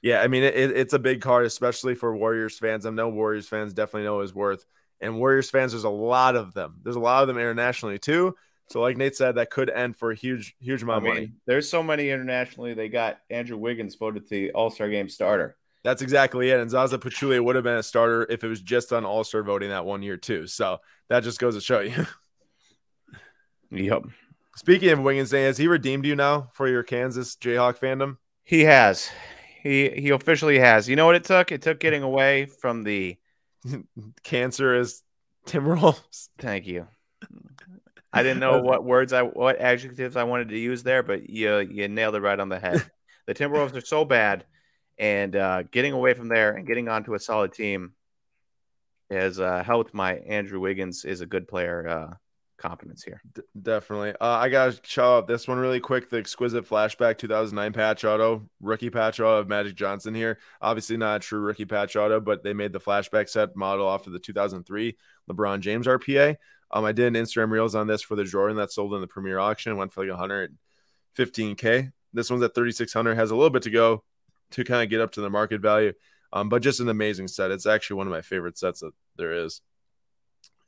yeah, 0.01 0.21
I 0.21 0.27
mean 0.27 0.43
it, 0.43 0.55
it's 0.55 0.93
a 0.93 0.99
big 0.99 1.21
card, 1.21 1.45
especially 1.45 1.95
for 1.95 2.15
Warriors 2.15 2.59
fans. 2.59 2.85
I 2.85 2.89
know 2.89 3.07
Warriors 3.07 3.47
fans 3.47 3.73
definitely 3.73 4.03
know 4.03 4.19
his 4.19 4.35
worth, 4.35 4.65
and 4.99 5.17
Warriors 5.17 5.49
fans, 5.49 5.71
there's 5.71 5.85
a 5.85 5.89
lot 5.89 6.35
of 6.35 6.53
them. 6.53 6.81
There's 6.83 6.97
a 6.97 6.99
lot 6.99 7.23
of 7.23 7.27
them 7.29 7.37
internationally 7.37 7.99
too. 7.99 8.35
So, 8.67 8.81
like 8.81 8.97
Nate 8.97 9.15
said, 9.15 9.35
that 9.35 9.51
could 9.51 9.69
end 9.69 9.95
for 9.95 10.11
a 10.11 10.15
huge, 10.15 10.55
huge 10.59 10.81
amount 10.81 10.97
I 10.97 11.03
mean, 11.03 11.11
of 11.11 11.17
money. 11.17 11.31
There's 11.45 11.69
so 11.69 11.83
many 11.83 12.09
internationally. 12.09 12.73
They 12.73 12.89
got 12.89 13.19
Andrew 13.29 13.57
Wiggins 13.57 13.95
voted 13.95 14.27
the 14.27 14.51
All 14.51 14.69
Star 14.69 14.89
Game 14.89 15.07
starter. 15.07 15.55
That's 15.83 16.01
exactly 16.01 16.49
it. 16.49 16.59
And 16.59 16.69
Zaza 16.69 16.97
Pachulia 16.97 17.43
would 17.43 17.55
have 17.55 17.63
been 17.63 17.77
a 17.77 17.83
starter 17.83 18.25
if 18.27 18.43
it 18.43 18.47
was 18.47 18.61
just 18.61 18.91
on 18.91 19.05
All 19.05 19.23
Star 19.23 19.43
voting 19.43 19.69
that 19.69 19.85
one 19.85 20.01
year 20.01 20.17
too. 20.17 20.47
So 20.47 20.79
that 21.09 21.23
just 21.23 21.39
goes 21.39 21.53
to 21.53 21.61
show 21.61 21.81
you. 21.81 22.07
yep. 23.71 24.01
Speaking 24.55 24.89
of 24.89 24.99
Wiggins, 24.99 25.31
has 25.31 25.57
he 25.57 25.67
redeemed 25.67 26.05
you 26.05 26.15
now 26.15 26.49
for 26.53 26.67
your 26.67 26.81
Kansas 26.81 27.35
Jayhawk 27.35 27.77
fandom? 27.77 28.17
He 28.43 28.61
has. 28.61 29.11
He 29.61 29.89
he 29.89 30.09
officially 30.09 30.57
has. 30.57 30.89
You 30.89 30.95
know 30.95 31.05
what 31.05 31.15
it 31.15 31.23
took? 31.23 31.51
It 31.51 31.61
took 31.61 31.79
getting 31.79 32.01
away 32.01 32.45
from 32.45 32.83
the 32.83 33.17
cancer 34.23 34.73
as 34.73 35.03
Timberwolves. 35.45 36.29
Thank 36.39 36.65
you. 36.65 36.87
I 38.15 38.23
didn't 38.23 38.39
know 38.39 38.61
what 38.61 38.83
words 38.83 39.13
I 39.13 39.23
what 39.23 39.59
adjectives 39.59 40.15
I 40.15 40.23
wanted 40.23 40.49
to 40.49 40.57
use 40.57 40.83
there, 40.83 41.03
but 41.03 41.29
you 41.29 41.59
you 41.59 41.87
nailed 41.87 42.15
it 42.15 42.21
right 42.21 42.39
on 42.39 42.49
the 42.49 42.59
head. 42.59 42.89
the 43.27 43.33
Timberwolves 43.33 43.75
are 43.75 43.85
so 43.85 44.05
bad, 44.05 44.45
and 44.97 45.35
uh, 45.35 45.63
getting 45.63 45.93
away 45.93 46.13
from 46.13 46.29
there 46.29 46.53
and 46.53 46.65
getting 46.65 46.87
onto 46.87 47.13
a 47.13 47.19
solid 47.19 47.53
team 47.53 47.93
has 49.09 49.39
uh, 49.39 49.63
helped 49.63 49.93
my 49.93 50.15
Andrew 50.15 50.59
Wiggins 50.59 51.05
is 51.05 51.21
a 51.21 51.25
good 51.25 51.47
player 51.47 51.87
uh, 51.87 52.13
confidence 52.57 53.03
here. 53.03 53.21
D- 53.33 53.41
definitely. 53.61 54.11
Uh, 54.11 54.25
I 54.25 54.49
got 54.49 54.71
to 54.71 54.79
shout 54.83 55.17
out 55.17 55.27
this 55.27 55.47
one 55.47 55.57
really 55.57 55.79
quick. 55.79 56.09
The 56.09 56.17
exquisite 56.17 56.67
flashback 56.67 57.17
2009 57.17 57.73
patch 57.73 58.03
auto, 58.05 58.47
rookie 58.61 58.89
patch 58.89 59.19
auto 59.19 59.39
of 59.39 59.47
Magic 59.47 59.75
Johnson 59.75 60.15
here. 60.15 60.39
Obviously 60.61 60.97
not 60.97 61.17
a 61.17 61.19
true 61.19 61.39
rookie 61.39 61.65
patch 61.65 61.95
auto, 61.95 62.19
but 62.19 62.43
they 62.43 62.53
made 62.53 62.73
the 62.73 62.79
flashback 62.79 63.29
set 63.29 63.55
model 63.55 63.87
off 63.87 64.07
of 64.07 64.13
the 64.13 64.19
2003 64.19 64.97
LeBron 65.29 65.59
James 65.59 65.87
RPA. 65.87 66.37
Um, 66.71 66.85
I 66.85 66.91
did 66.91 67.15
an 67.15 67.21
Instagram 67.21 67.51
reels 67.51 67.75
on 67.75 67.87
this 67.87 68.01
for 68.01 68.15
the 68.15 68.23
Jordan 68.23 68.57
that 68.57 68.71
sold 68.71 68.93
in 68.93 69.01
the 69.01 69.07
premier 69.07 69.39
auction. 69.39 69.77
Went 69.77 69.93
for 69.93 70.05
like 70.05 70.17
115k. 71.17 71.91
This 72.13 72.29
one's 72.29 72.43
at 72.43 72.55
3600. 72.55 73.15
Has 73.15 73.31
a 73.31 73.35
little 73.35 73.49
bit 73.49 73.63
to 73.63 73.69
go 73.69 74.03
to 74.51 74.63
kind 74.63 74.83
of 74.83 74.89
get 74.89 75.01
up 75.01 75.11
to 75.13 75.21
the 75.21 75.29
market 75.29 75.61
value. 75.61 75.93
Um, 76.33 76.49
but 76.49 76.61
just 76.61 76.79
an 76.79 76.89
amazing 76.89 77.27
set. 77.27 77.51
It's 77.51 77.65
actually 77.65 77.97
one 77.97 78.07
of 78.07 78.11
my 78.11 78.21
favorite 78.21 78.57
sets 78.57 78.81
that 78.81 78.91
there 79.15 79.33
is. 79.33 79.61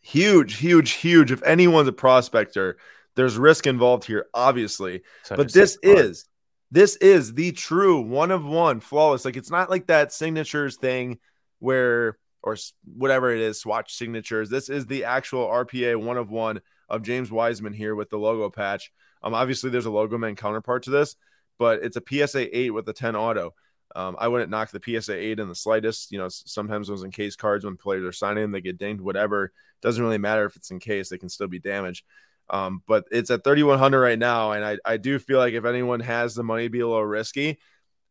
Huge, 0.01 0.57
huge, 0.57 0.91
huge. 0.91 1.31
If 1.31 1.43
anyone's 1.43 1.89
a 1.89 1.93
prospector, 1.93 2.77
there's 3.15 3.37
risk 3.37 3.67
involved 3.67 4.05
here, 4.05 4.27
obviously. 4.33 5.01
But 5.29 5.51
this 5.51 5.77
is 5.83 6.25
this 6.71 6.95
is 6.97 7.33
the 7.33 7.51
true 7.51 8.01
one 8.01 8.31
of 8.31 8.45
one 8.45 8.79
flawless. 8.79 9.25
Like 9.25 9.37
it's 9.37 9.51
not 9.51 9.69
like 9.69 9.87
that 9.87 10.13
signatures 10.13 10.77
thing 10.77 11.19
where 11.59 12.17
or 12.43 12.55
whatever 12.85 13.33
it 13.33 13.41
is, 13.41 13.59
swatch 13.59 13.93
signatures. 13.93 14.49
This 14.49 14.69
is 14.69 14.85
the 14.85 15.05
actual 15.05 15.47
RPA 15.47 16.01
one 16.01 16.17
of 16.17 16.29
one 16.29 16.61
of 16.89 17.03
James 17.03 17.31
Wiseman 17.31 17.73
here 17.73 17.95
with 17.95 18.09
the 18.09 18.17
logo 18.17 18.49
patch. 18.49 18.91
Um, 19.23 19.33
obviously 19.33 19.69
there's 19.69 19.85
a 19.85 19.91
logo 19.91 20.17
man 20.17 20.35
counterpart 20.35 20.83
to 20.83 20.89
this, 20.89 21.15
but 21.57 21.83
it's 21.83 21.97
a 21.97 22.03
PSA 22.07 22.57
8 22.57 22.69
with 22.71 22.87
a 22.87 22.93
10 22.93 23.15
auto. 23.15 23.53
Um, 23.95 24.15
I 24.19 24.27
wouldn't 24.27 24.51
knock 24.51 24.71
the 24.71 24.81
PSA 25.01 25.15
8 25.15 25.39
in 25.39 25.47
the 25.47 25.55
slightest. 25.55 26.11
You 26.11 26.19
know, 26.19 26.27
sometimes 26.29 26.87
those 26.87 27.03
in 27.03 27.11
case 27.11 27.35
cards 27.35 27.65
when 27.65 27.77
players 27.77 28.05
are 28.05 28.11
signing, 28.11 28.51
they 28.51 28.61
get 28.61 28.77
dinged, 28.77 29.01
whatever. 29.01 29.51
Doesn't 29.81 30.03
really 30.03 30.17
matter 30.17 30.45
if 30.45 30.55
it's 30.55 30.71
in 30.71 30.79
case, 30.79 31.09
they 31.09 31.17
can 31.17 31.29
still 31.29 31.47
be 31.47 31.59
damaged. 31.59 32.05
Um, 32.49 32.81
but 32.87 33.05
it's 33.11 33.31
at 33.31 33.43
3,100 33.43 33.99
right 33.99 34.19
now. 34.19 34.51
And 34.51 34.63
I, 34.63 34.77
I 34.85 34.97
do 34.97 35.19
feel 35.19 35.39
like 35.39 35.53
if 35.53 35.65
anyone 35.65 35.99
has 36.01 36.35
the 36.35 36.43
money 36.43 36.67
be 36.67 36.79
a 36.79 36.87
little 36.87 37.05
risky, 37.05 37.59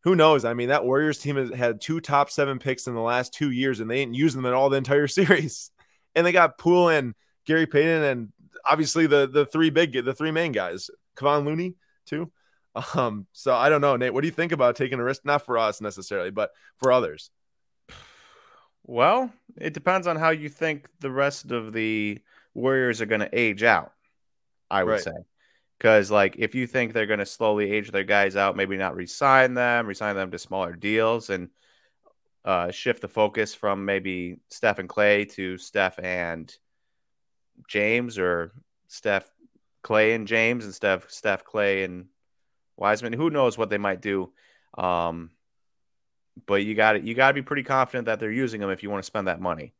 who 0.07 0.14
knows? 0.14 0.45
I 0.45 0.55
mean, 0.55 0.69
that 0.69 0.85
Warriors 0.85 1.19
team 1.19 1.35
has 1.35 1.51
had 1.51 1.81
two 1.81 1.99
top 1.99 2.31
seven 2.31 2.61
picks 2.61 2.87
in 2.87 2.95
the 2.95 3.01
last 3.01 3.35
two 3.35 3.51
years, 3.51 3.81
and 3.81 3.90
they 3.90 3.97
didn't 3.97 4.14
use 4.14 4.35
them 4.35 4.47
at 4.47 4.53
all 4.53 4.71
the 4.71 4.77
entire 4.77 5.09
series. 5.09 5.73
And 6.14 6.25
they 6.25 6.31
got 6.31 6.59
Poole 6.59 6.90
and 6.90 7.16
Gary 7.45 7.66
Payton, 7.66 8.05
and 8.05 8.33
obviously 8.64 9.09
the 9.09 9.27
the 9.27 9.45
three 9.45 9.71
big, 9.71 9.92
the 10.05 10.14
three 10.14 10.31
main 10.31 10.53
guys, 10.53 10.90
Kevon 11.16 11.45
Looney 11.45 11.75
too. 12.07 12.31
Um, 12.95 13.27
so 13.33 13.53
I 13.53 13.69
don't 13.69 13.81
know, 13.81 13.97
Nate. 13.97 14.14
What 14.14 14.21
do 14.21 14.29
you 14.29 14.33
think 14.33 14.53
about 14.53 14.77
taking 14.77 15.01
a 15.01 15.05
risk? 15.05 15.25
Not 15.25 15.45
for 15.45 15.59
us 15.59 15.81
necessarily, 15.81 16.31
but 16.31 16.51
for 16.77 16.92
others. 16.92 17.31
Well, 18.85 19.33
it 19.57 19.75
depends 19.75 20.07
on 20.07 20.14
how 20.14 20.31
you 20.31 20.49
think 20.49 20.87
the 21.01 21.11
rest 21.11 21.51
of 21.51 21.73
the 21.73 22.21
Warriors 22.55 23.01
are 23.01 23.07
going 23.07 23.23
to 23.23 23.37
age 23.37 23.64
out. 23.64 23.92
I 24.71 24.85
would 24.85 24.92
right. 24.92 25.03
say. 25.03 25.12
Because 25.79 26.11
like 26.11 26.37
if 26.39 26.55
you 26.55 26.67
think 26.67 26.93
they're 26.93 27.07
going 27.07 27.19
to 27.19 27.27
slowly 27.27 27.71
age 27.71 27.91
their 27.91 28.05
guys 28.05 28.37
out, 28.37 28.57
maybe 28.57 28.77
not 28.77 28.97
resign 28.97 29.55
them, 29.55 29.87
resign 29.87 30.17
them 30.17 30.31
to 30.31 30.39
smaller 30.39 30.75
deals, 30.75 31.31
and 31.31 31.51
uh, 32.45 32.71
shift 32.71 33.03
the 33.03 33.09
focus 33.09 33.55
from 33.55 33.85
maybe 33.85 34.39
Steph 34.49 34.79
and 34.79 34.89
Clay 34.89 35.25
to 35.25 35.59
Steph 35.59 35.99
and 35.99 36.55
James, 37.69 38.19
or 38.19 38.53
Steph 38.89 39.29
Clay 39.83 40.15
and 40.15 40.27
James, 40.27 40.65
and 40.65 40.75
Steph 40.75 41.11
Steph 41.11 41.45
Clay 41.45 41.85
and 41.85 42.07
Wiseman. 42.77 43.12
Who 43.12 43.31
knows 43.31 43.59
what 43.59 43.69
they 43.69 43.79
might 43.79 44.01
do? 44.01 44.33
Um, 44.79 45.31
but 46.47 46.65
you 46.65 46.75
got 46.75 47.03
You 47.03 47.15
got 47.15 47.29
to 47.29 47.35
be 47.35 47.43
pretty 47.43 47.62
confident 47.62 48.07
that 48.07 48.21
they're 48.21 48.31
using 48.31 48.61
them 48.61 48.71
if 48.71 48.83
you 48.83 48.91
want 48.91 49.03
to 49.03 49.07
spend 49.07 49.29
that 49.29 49.41
money. 49.41 49.75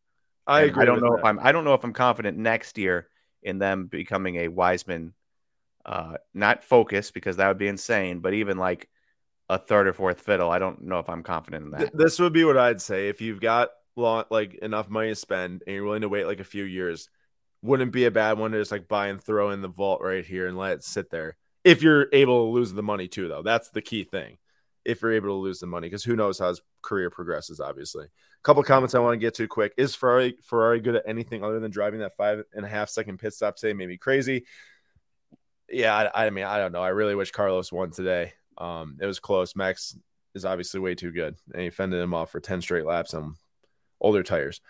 I 0.47 0.63
and 0.63 0.71
agree. 0.71 0.83
I 0.83 0.87
don't 0.87 1.01
know 1.01 1.13
that. 1.13 1.19
if 1.19 1.25
I'm. 1.25 1.39
I 1.41 1.53
don't 1.53 1.65
know 1.65 1.75
if 1.75 1.85
I'm 1.85 1.93
confident 1.93 2.37
next 2.37 2.79
year 2.79 3.09
in 3.43 3.59
them 3.59 3.87
becoming 3.87 4.37
a 4.37 4.49
Wiseman 4.49 5.13
uh, 5.87 6.16
not 6.35 6.64
focus 6.64 7.11
because 7.11 7.37
that 7.38 7.49
would 7.49 7.59
be 7.59 7.68
insane, 7.68 8.18
but 8.20 8.35
even 8.35 8.59
like 8.59 8.88
a 9.49 9.57
third 9.59 9.87
or 9.87 9.92
fourth 9.94 10.20
fiddle, 10.20 10.51
I 10.51 10.59
don't 10.59 10.83
know 10.83 10.99
if 10.99 11.09
I'm 11.09 11.22
confident 11.22 11.64
in 11.66 11.70
that. 11.70 11.96
This 11.96 12.18
would 12.18 12.33
be 12.33 12.44
what 12.44 12.59
I'd 12.59 12.83
say 12.83 13.09
if 13.09 13.20
you've 13.20 13.40
got 13.40 13.70
long, 13.94 14.25
like 14.31 14.55
enough 14.57 14.88
money 14.90 15.11
to 15.11 15.14
spend 15.14 15.62
and 15.66 15.75
you're 15.75 15.85
willing 15.85 16.03
to 16.03 16.09
wait 16.09 16.27
like 16.27 16.40
a 16.40 16.44
few 16.44 16.64
years. 16.64 17.09
Wouldn't 17.62 17.92
be 17.92 18.05
a 18.05 18.11
bad 18.11 18.38
one 18.38 18.51
to 18.51 18.59
just 18.59 18.72
like 18.72 18.88
buy 18.88 19.07
and 19.07 19.22
throw 19.22 19.51
in 19.51 19.62
the 19.62 19.68
vault 19.68 20.03
right 20.03 20.27
here 20.27 20.46
and 20.46 20.59
let 20.59 20.72
it 20.72 20.85
sit 20.85 21.11
there. 21.11 21.37
If 21.64 21.83
you're 21.83 22.09
able 22.12 22.46
to 22.46 22.53
lose 22.53 22.72
the 22.72 22.83
money 22.83 23.09
too, 23.09 23.29
though, 23.29 23.42
that's 23.42 23.70
the 23.70 23.83
key 23.83 24.05
thing. 24.05 24.38
if 24.87 25.03
you're 25.03 25.12
able 25.12 25.29
to 25.31 25.35
lose 25.35 25.59
the 25.59 25.66
money 25.66 25.88
because 25.88 26.05
who 26.05 26.16
knows 26.16 26.38
how 26.38 26.49
his 26.49 26.61
career 26.81 27.11
progresses. 27.11 27.61
Obviously, 27.61 28.05
a 28.07 28.42
couple 28.44 28.62
comments 28.62 28.94
I 28.94 29.01
want 29.01 29.14
to 29.14 29.18
get 29.18 29.35
to 29.35 29.49
quick. 29.49 29.72
Is 29.77 29.94
Ferrari 29.94 30.37
Ferrari 30.42 30.81
good 30.81 30.96
at 30.96 31.03
anything 31.07 31.44
other 31.44 31.61
than 31.61 31.70
driving 31.70 32.01
that 32.01 32.16
five 32.16 32.42
and 32.55 32.64
a 32.64 32.68
half 32.68 32.88
second 32.88 33.18
pit 33.18 33.35
stop 33.35 33.57
today? 33.57 33.72
Maybe 33.72 33.99
crazy. 33.99 34.44
Yeah, 35.71 36.11
I, 36.15 36.27
I 36.27 36.31
mean 36.31 36.45
I 36.45 36.59
don't 36.59 36.73
know. 36.73 36.83
I 36.83 36.89
really 36.89 37.15
wish 37.15 37.31
Carlos 37.31 37.73
won 37.73 37.91
today. 37.91 38.33
Um, 38.59 38.99
it 39.01 39.07
was 39.07 39.19
close. 39.21 39.57
Max 39.57 39.97
is 40.35 40.45
obviously 40.45 40.81
way 40.81 40.95
too 40.95 41.11
good, 41.11 41.37
and 41.53 41.63
he 41.63 41.71
fended 41.71 42.01
him 42.01 42.15
off 42.15 42.31
for 42.31 42.41
ten 42.41 42.61
straight 42.61 42.87
laps 42.87 43.15
on 43.15 43.37
older 44.01 44.23
tires. 44.23 44.61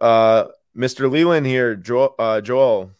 Uh, 0.00 0.46
Mr. 0.76 1.10
Leland 1.10 1.46
here, 1.46 1.74
Joel, 1.74 2.14
uh, 2.18 2.40
Joel, 2.40 2.90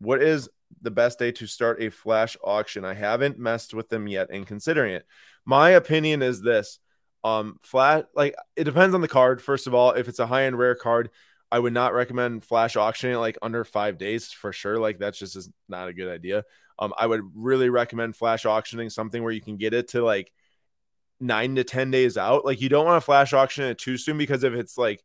what 0.00 0.22
is 0.22 0.48
the 0.82 0.90
best 0.90 1.18
day 1.18 1.32
to 1.32 1.46
start 1.46 1.82
a 1.82 1.90
flash 1.90 2.36
auction? 2.42 2.84
I 2.84 2.94
haven't 2.94 3.38
messed 3.38 3.72
with 3.72 3.88
them 3.88 4.06
yet 4.06 4.30
in 4.30 4.44
considering 4.44 4.94
it. 4.94 5.06
My 5.44 5.70
opinion 5.70 6.22
is 6.22 6.42
this. 6.42 6.78
Um, 7.24 7.60
flat 7.62 8.08
like 8.16 8.34
it 8.56 8.64
depends 8.64 8.96
on 8.96 9.00
the 9.00 9.08
card. 9.08 9.40
First 9.40 9.68
of 9.68 9.74
all, 9.74 9.92
if 9.92 10.08
it's 10.08 10.18
a 10.18 10.26
high 10.26 10.44
end 10.44 10.58
rare 10.58 10.74
card, 10.74 11.10
I 11.52 11.58
would 11.58 11.72
not 11.72 11.94
recommend 11.94 12.44
flash 12.44 12.76
auctioning 12.76 13.16
like 13.18 13.38
under 13.42 13.64
five 13.64 13.96
days 13.96 14.32
for 14.32 14.52
sure. 14.52 14.78
Like 14.78 14.98
that's 14.98 15.18
just 15.18 15.36
is 15.36 15.48
not 15.68 15.88
a 15.88 15.92
good 15.92 16.08
idea. 16.08 16.44
Um, 16.82 16.92
I 16.98 17.06
would 17.06 17.20
really 17.34 17.70
recommend 17.70 18.16
flash 18.16 18.44
auctioning 18.44 18.90
something 18.90 19.22
where 19.22 19.32
you 19.32 19.40
can 19.40 19.56
get 19.56 19.72
it 19.72 19.88
to 19.88 20.02
like 20.02 20.32
nine 21.20 21.54
to 21.54 21.62
ten 21.62 21.92
days 21.92 22.18
out. 22.18 22.44
Like 22.44 22.60
you 22.60 22.68
don't 22.68 22.84
want 22.84 23.00
to 23.00 23.04
flash 23.04 23.32
auction 23.32 23.64
it 23.64 23.78
too 23.78 23.96
soon 23.96 24.18
because 24.18 24.42
if 24.42 24.52
it's 24.52 24.76
like 24.76 25.04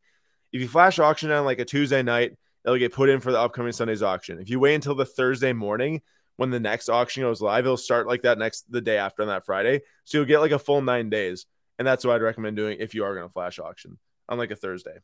if 0.52 0.60
you 0.60 0.66
flash 0.66 0.98
auction 0.98 1.30
on 1.30 1.44
like 1.44 1.60
a 1.60 1.64
Tuesday 1.64 2.02
night, 2.02 2.36
it'll 2.64 2.78
get 2.78 2.92
put 2.92 3.08
in 3.08 3.20
for 3.20 3.30
the 3.30 3.38
upcoming 3.38 3.70
Sunday's 3.70 4.02
auction. 4.02 4.40
If 4.40 4.50
you 4.50 4.58
wait 4.58 4.74
until 4.74 4.96
the 4.96 5.04
Thursday 5.04 5.52
morning 5.52 6.02
when 6.36 6.50
the 6.50 6.58
next 6.58 6.88
auction 6.88 7.22
goes 7.22 7.40
live, 7.40 7.64
it'll 7.64 7.76
start 7.76 8.08
like 8.08 8.22
that 8.22 8.38
next 8.38 8.70
the 8.70 8.80
day 8.80 8.98
after 8.98 9.22
on 9.22 9.28
that 9.28 9.46
Friday. 9.46 9.82
So 10.02 10.18
you'll 10.18 10.26
get 10.26 10.40
like 10.40 10.50
a 10.50 10.58
full 10.58 10.82
nine 10.82 11.10
days. 11.10 11.46
And 11.78 11.86
that's 11.86 12.04
what 12.04 12.16
I'd 12.16 12.22
recommend 12.22 12.56
doing 12.56 12.78
if 12.80 12.92
you 12.92 13.04
are 13.04 13.14
going 13.14 13.28
to 13.28 13.32
flash 13.32 13.60
auction 13.60 13.98
on 14.28 14.36
like 14.36 14.50
a 14.50 14.56
Thursday. 14.56 14.98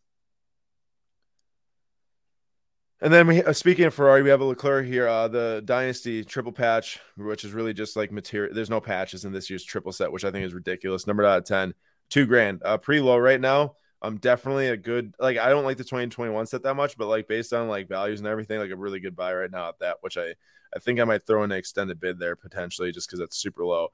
And 3.05 3.12
then 3.12 3.27
we, 3.27 3.43
uh, 3.43 3.53
speaking 3.53 3.85
of 3.85 3.93
Ferrari, 3.93 4.23
we 4.23 4.31
have 4.31 4.40
a 4.40 4.47
Leclerc 4.47 4.87
here, 4.87 5.07
uh, 5.07 5.29
the 5.29 5.61
Dynasty 5.62 6.25
triple 6.25 6.53
patch, 6.53 6.99
which 7.19 7.45
is 7.45 7.53
really 7.53 7.75
just 7.75 7.97
like 7.97 8.11
material. 8.11 8.55
There's 8.55 8.71
no 8.71 8.81
patches 8.81 9.27
in 9.27 9.33
this 9.33 9.51
year's 9.51 9.62
triple 9.62 9.93
set, 9.93 10.11
which 10.11 10.25
I 10.25 10.31
think 10.31 10.47
is 10.47 10.55
ridiculous. 10.55 11.07
Number 11.07 11.23
out 11.23 11.37
of 11.37 11.45
10, 11.45 11.75
two 12.09 12.25
grand, 12.25 12.62
uh, 12.64 12.79
pretty 12.79 13.03
low 13.03 13.19
right 13.19 13.38
now. 13.38 13.75
I'm 14.01 14.17
definitely 14.17 14.69
a 14.69 14.79
good 14.79 15.14
like 15.19 15.37
I 15.37 15.51
don't 15.51 15.64
like 15.64 15.77
the 15.77 15.85
2021 15.85 16.47
set 16.47 16.62
that 16.62 16.77
much, 16.77 16.97
but 16.97 17.09
like 17.09 17.29
based 17.29 17.53
on 17.53 17.69
like 17.69 17.88
values 17.88 18.21
and 18.21 18.27
everything, 18.27 18.59
like 18.59 18.71
a 18.71 18.77
really 18.77 19.01
good 19.01 19.14
buy 19.14 19.35
right 19.35 19.51
now 19.51 19.69
at 19.69 19.81
that, 19.81 19.99
which 20.01 20.17
I 20.17 20.35
I 20.75 20.79
think 20.79 20.99
I 20.99 21.05
might 21.05 21.27
throw 21.27 21.45
in 21.45 21.53
an 21.53 21.59
extended 21.59 22.01
bid 22.01 22.19
there 22.19 22.37
potentially 22.37 22.90
just 22.90 23.07
because 23.07 23.21
it's 23.21 23.37
super 23.37 23.67
low. 23.67 23.88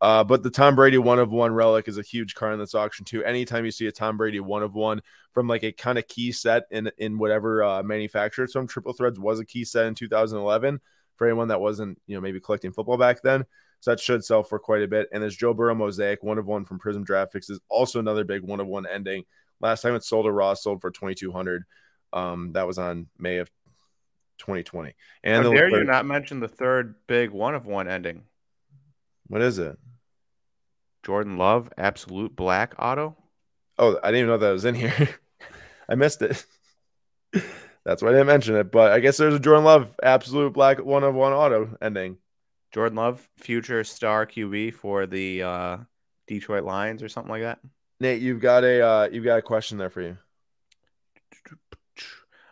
Uh, 0.00 0.22
but 0.22 0.42
the 0.42 0.50
Tom 0.50 0.76
Brady 0.76 0.98
one 0.98 1.18
of 1.18 1.30
one 1.30 1.54
relic 1.54 1.88
is 1.88 1.96
a 1.96 2.02
huge 2.02 2.34
card 2.34 2.52
in 2.52 2.58
this 2.58 2.74
auction 2.74 3.04
too. 3.04 3.24
Anytime 3.24 3.64
you 3.64 3.70
see 3.70 3.86
a 3.86 3.92
Tom 3.92 4.16
Brady 4.16 4.40
one 4.40 4.62
of 4.62 4.74
one 4.74 5.00
from 5.32 5.48
like 5.48 5.64
a 5.64 5.72
kind 5.72 5.98
of 5.98 6.06
key 6.06 6.32
set 6.32 6.64
in 6.70 6.90
in 6.98 7.18
whatever 7.18 7.64
uh, 7.64 7.82
manufacturer, 7.82 8.46
some 8.46 8.66
Triple 8.66 8.92
Threads 8.92 9.18
was 9.18 9.40
a 9.40 9.44
key 9.44 9.64
set 9.64 9.86
in 9.86 9.94
2011 9.94 10.80
for 11.16 11.26
anyone 11.26 11.48
that 11.48 11.60
wasn't 11.60 11.98
you 12.06 12.14
know 12.14 12.20
maybe 12.20 12.40
collecting 12.40 12.72
football 12.72 12.98
back 12.98 13.22
then. 13.22 13.46
So 13.80 13.90
that 13.90 14.00
should 14.00 14.24
sell 14.24 14.42
for 14.42 14.58
quite 14.58 14.82
a 14.82 14.88
bit. 14.88 15.08
And 15.12 15.22
there's 15.22 15.36
Joe 15.36 15.54
Burrow 15.54 15.74
Mosaic 15.74 16.22
one 16.22 16.38
of 16.38 16.46
one 16.46 16.64
from 16.64 16.78
Prism 16.78 17.04
Graphics 17.04 17.50
is 17.50 17.60
also 17.68 17.98
another 17.98 18.24
big 18.24 18.42
one 18.42 18.60
of 18.60 18.66
one 18.66 18.86
ending. 18.86 19.24
Last 19.60 19.82
time 19.82 19.94
it 19.94 20.04
sold 20.04 20.26
a 20.26 20.32
raw 20.32 20.54
sold 20.54 20.80
for 20.80 20.90
2200. 20.90 21.64
Um, 22.12 22.52
that 22.52 22.66
was 22.66 22.78
on 22.78 23.06
May 23.18 23.38
of 23.38 23.50
2020. 24.38 24.94
And 25.24 25.44
How 25.44 25.52
dare 25.52 25.68
you 25.68 25.84
not 25.84 26.06
mention 26.06 26.40
the 26.40 26.48
third 26.48 26.94
big 27.06 27.30
one 27.30 27.54
of 27.54 27.66
one 27.66 27.88
ending? 27.88 28.24
What 29.28 29.42
is 29.42 29.58
it? 29.58 29.78
Jordan 31.04 31.36
Love, 31.36 31.70
absolute 31.78 32.34
black 32.34 32.74
auto. 32.78 33.16
Oh, 33.78 33.98
I 34.02 34.10
didn't 34.10 34.20
even 34.20 34.28
know 34.28 34.38
that 34.38 34.50
was 34.50 34.64
in 34.64 34.74
here. 34.74 35.08
I 35.88 35.94
missed 35.94 36.22
it. 36.22 36.44
That's 37.84 38.02
why 38.02 38.08
I 38.08 38.12
didn't 38.12 38.26
mention 38.26 38.56
it. 38.56 38.72
But 38.72 38.92
I 38.92 39.00
guess 39.00 39.16
there's 39.16 39.34
a 39.34 39.38
Jordan 39.38 39.64
Love 39.64 39.94
absolute 40.02 40.52
black 40.52 40.84
one 40.84 41.04
of 41.04 41.14
one 41.14 41.32
auto 41.32 41.76
ending. 41.80 42.18
Jordan 42.72 42.96
Love, 42.96 43.28
future 43.36 43.84
star 43.84 44.26
QB 44.26 44.74
for 44.74 45.06
the 45.06 45.42
uh, 45.42 45.76
Detroit 46.26 46.64
Lions 46.64 47.02
or 47.02 47.08
something 47.08 47.30
like 47.30 47.42
that. 47.42 47.60
Nate, 48.00 48.20
you've 48.20 48.40
got 48.40 48.64
a 48.64 48.84
uh, 48.84 49.08
you've 49.10 49.24
got 49.24 49.38
a 49.38 49.42
question 49.42 49.78
there 49.78 49.90
for 49.90 50.02
you. 50.02 50.18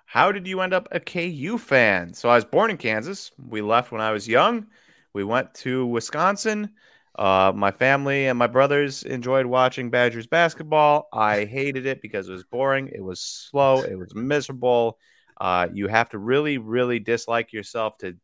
How 0.06 0.30
did 0.30 0.46
you 0.46 0.60
end 0.60 0.72
up 0.72 0.86
a 0.92 1.00
KU 1.00 1.58
fan? 1.58 2.14
So 2.14 2.28
I 2.28 2.36
was 2.36 2.44
born 2.44 2.70
in 2.70 2.76
Kansas. 2.76 3.32
We 3.36 3.60
left 3.62 3.90
when 3.90 4.00
I 4.00 4.12
was 4.12 4.28
young. 4.28 4.66
We 5.14 5.24
went 5.24 5.54
to 5.54 5.86
Wisconsin. 5.86 6.70
Uh, 7.16 7.52
my 7.54 7.70
family 7.70 8.26
and 8.26 8.36
my 8.36 8.48
brothers 8.48 9.04
enjoyed 9.04 9.46
watching 9.46 9.88
Badgers 9.88 10.26
basketball. 10.26 11.08
I 11.12 11.44
hated 11.44 11.86
it 11.86 12.02
because 12.02 12.28
it 12.28 12.32
was 12.32 12.42
boring. 12.44 12.88
It 12.88 13.02
was 13.02 13.20
slow. 13.20 13.82
It 13.82 13.96
was 13.96 14.14
miserable. 14.14 14.98
Uh, 15.40 15.68
you 15.72 15.86
have 15.86 16.10
to 16.10 16.18
really, 16.18 16.58
really 16.58 16.98
dislike 16.98 17.52
yourself 17.52 17.96
to 17.98 18.16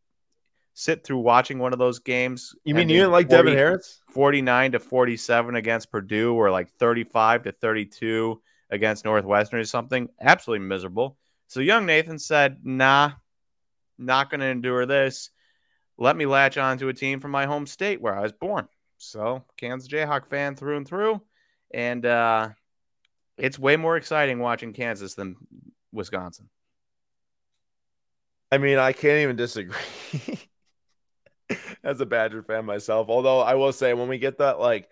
sit 0.75 1.05
through 1.05 1.19
watching 1.19 1.59
one 1.59 1.73
of 1.73 1.79
those 1.79 2.01
games. 2.01 2.55
You 2.65 2.75
mean 2.75 2.89
you 2.89 2.97
didn't 2.97 3.13
like 3.13 3.29
40, 3.29 3.37
Devin 3.37 3.57
Harris? 3.57 4.01
49 4.11 4.73
to 4.73 4.81
47 4.81 5.55
against 5.55 5.91
Purdue 5.93 6.35
or 6.35 6.51
like 6.51 6.71
35 6.73 7.45
to 7.45 7.53
32 7.53 8.41
against 8.71 9.05
Northwestern 9.05 9.61
or 9.61 9.65
something. 9.65 10.09
Absolutely 10.21 10.67
miserable. 10.67 11.17
So 11.47 11.61
young 11.61 11.87
Nathan 11.87 12.19
said, 12.19 12.59
nah, 12.65 13.13
not 13.99 14.31
going 14.31 14.41
to 14.41 14.47
endure 14.47 14.87
this. 14.87 15.31
Let 16.01 16.17
me 16.17 16.27
latch 16.27 16.59
on 16.59 16.79
to 16.79 16.89
a 16.89 16.95
team 16.95 17.21
from 17.21 17.31
my 17.31 17.47
home 17.47 17.67
state 17.67 18.01
where 18.01 18.19
I 18.19 18.23
was 18.23 18.33
born. 18.33 18.67
So 18.97 19.45
Kansas 19.57 19.89
Jayhawk 19.89 20.27
fan 20.27 20.57
through 20.57 20.79
and 20.79 20.89
through. 20.89 21.21
And 21.73 22.05
uh, 22.05 22.49
it's 23.37 23.59
way 23.59 23.77
more 23.77 23.97
exciting 23.97 24.41
watching 24.41 24.73
Kansas 24.73 25.15
than 25.15 25.37
Wisconsin. 25.93 26.49
I 28.51 28.59
mean, 28.59 28.79
I 28.79 28.93
can't 28.93 29.21
even 29.21 29.37
disagree. 29.37 29.77
as 31.85 32.01
a 32.01 32.07
Badger 32.07 32.43
fan 32.43 32.65
myself. 32.65 33.09
Although 33.09 33.41
I 33.41 33.55
will 33.55 33.73
say 33.73 33.95
when 33.95 34.09
we 34.09 34.19
get 34.19 34.39
that 34.39 34.59
like 34.59 34.89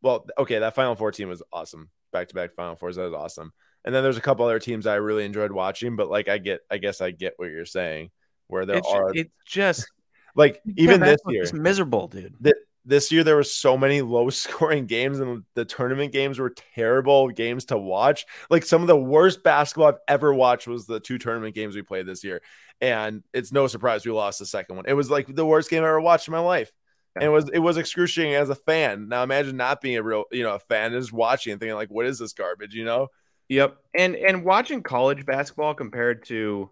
well, 0.00 0.26
okay, 0.38 0.60
that 0.60 0.74
Final 0.74 0.94
Four 0.94 1.10
team 1.10 1.28
was 1.28 1.42
awesome. 1.52 1.90
Back 2.12 2.28
to 2.28 2.34
back 2.34 2.54
Final 2.54 2.76
Fours, 2.76 2.96
that 2.96 3.02
was 3.02 3.14
awesome. 3.14 3.52
And 3.84 3.94
then 3.94 4.02
there's 4.02 4.16
a 4.16 4.22
couple 4.22 4.44
other 4.44 4.58
teams 4.58 4.86
I 4.86 4.96
really 4.96 5.24
enjoyed 5.24 5.52
watching, 5.52 5.96
but 5.96 6.10
like 6.10 6.28
I 6.28 6.38
get 6.38 6.60
I 6.70 6.78
guess 6.78 7.00
I 7.00 7.10
get 7.10 7.34
what 7.36 7.50
you're 7.50 7.64
saying, 7.64 8.10
where 8.46 8.66
there 8.66 8.78
it's, 8.78 8.88
are 8.88 9.10
it's 9.14 9.30
just 9.46 9.90
like 10.34 10.60
even 10.76 11.00
this 11.00 11.20
year. 11.28 11.42
It's 11.42 11.52
miserable, 11.52 12.08
dude. 12.08 12.34
The, 12.40 12.54
this 12.88 13.12
year 13.12 13.22
there 13.22 13.36
were 13.36 13.44
so 13.44 13.76
many 13.76 14.00
low 14.00 14.30
scoring 14.30 14.86
games 14.86 15.20
and 15.20 15.44
the 15.54 15.64
tournament 15.64 16.12
games 16.12 16.38
were 16.38 16.54
terrible 16.74 17.28
games 17.28 17.66
to 17.66 17.78
watch. 17.78 18.24
Like 18.50 18.64
some 18.64 18.80
of 18.80 18.88
the 18.88 18.96
worst 18.96 19.44
basketball 19.44 19.88
i've 19.88 19.98
ever 20.08 20.32
watched 20.32 20.66
was 20.66 20.86
the 20.86 20.98
two 20.98 21.18
tournament 21.18 21.54
games 21.54 21.76
we 21.76 21.82
played 21.82 22.06
this 22.06 22.24
year. 22.24 22.40
And 22.80 23.22
it's 23.34 23.52
no 23.52 23.66
surprise 23.66 24.06
we 24.06 24.12
lost 24.12 24.38
the 24.38 24.46
second 24.46 24.76
one. 24.76 24.86
It 24.88 24.94
was 24.94 25.10
like 25.10 25.32
the 25.32 25.46
worst 25.46 25.68
game 25.68 25.82
i 25.84 25.86
ever 25.86 26.00
watched 26.00 26.28
in 26.28 26.32
my 26.32 26.38
life. 26.38 26.72
And 27.14 27.24
it 27.24 27.28
was 27.28 27.50
it 27.52 27.58
was 27.58 27.76
excruciating 27.76 28.34
as 28.34 28.48
a 28.48 28.54
fan. 28.54 29.08
Now 29.08 29.22
imagine 29.22 29.56
not 29.56 29.80
being 29.80 29.96
a 29.96 30.02
real 30.02 30.24
you 30.32 30.44
know 30.44 30.54
a 30.54 30.58
fan 30.58 30.92
just 30.92 31.12
watching 31.12 31.52
and 31.52 31.60
thinking 31.60 31.74
like 31.74 31.90
what 31.90 32.06
is 32.06 32.18
this 32.18 32.32
garbage 32.32 32.74
you 32.74 32.84
know? 32.84 33.08
Yep. 33.48 33.76
And 33.94 34.14
and 34.14 34.44
watching 34.44 34.82
college 34.82 35.26
basketball 35.26 35.74
compared 35.74 36.24
to 36.26 36.70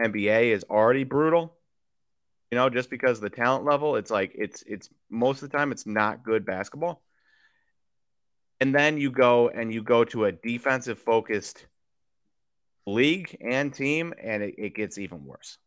nba 0.00 0.52
is 0.52 0.64
already 0.68 1.04
brutal 1.04 1.56
you 2.54 2.60
know, 2.60 2.70
just 2.70 2.88
because 2.88 3.18
the 3.18 3.28
talent 3.28 3.64
level, 3.64 3.96
it's 3.96 4.12
like 4.12 4.30
it's 4.36 4.62
it's 4.64 4.88
most 5.10 5.42
of 5.42 5.50
the 5.50 5.58
time 5.58 5.72
it's 5.72 5.86
not 5.86 6.22
good 6.22 6.46
basketball. 6.46 7.02
And 8.60 8.72
then 8.72 8.96
you 8.96 9.10
go 9.10 9.48
and 9.48 9.74
you 9.74 9.82
go 9.82 10.04
to 10.04 10.26
a 10.26 10.30
defensive 10.30 11.00
focused 11.00 11.66
league 12.86 13.36
and 13.40 13.74
team, 13.74 14.14
and 14.22 14.44
it, 14.44 14.54
it 14.56 14.74
gets 14.76 14.98
even 14.98 15.24
worse. 15.24 15.58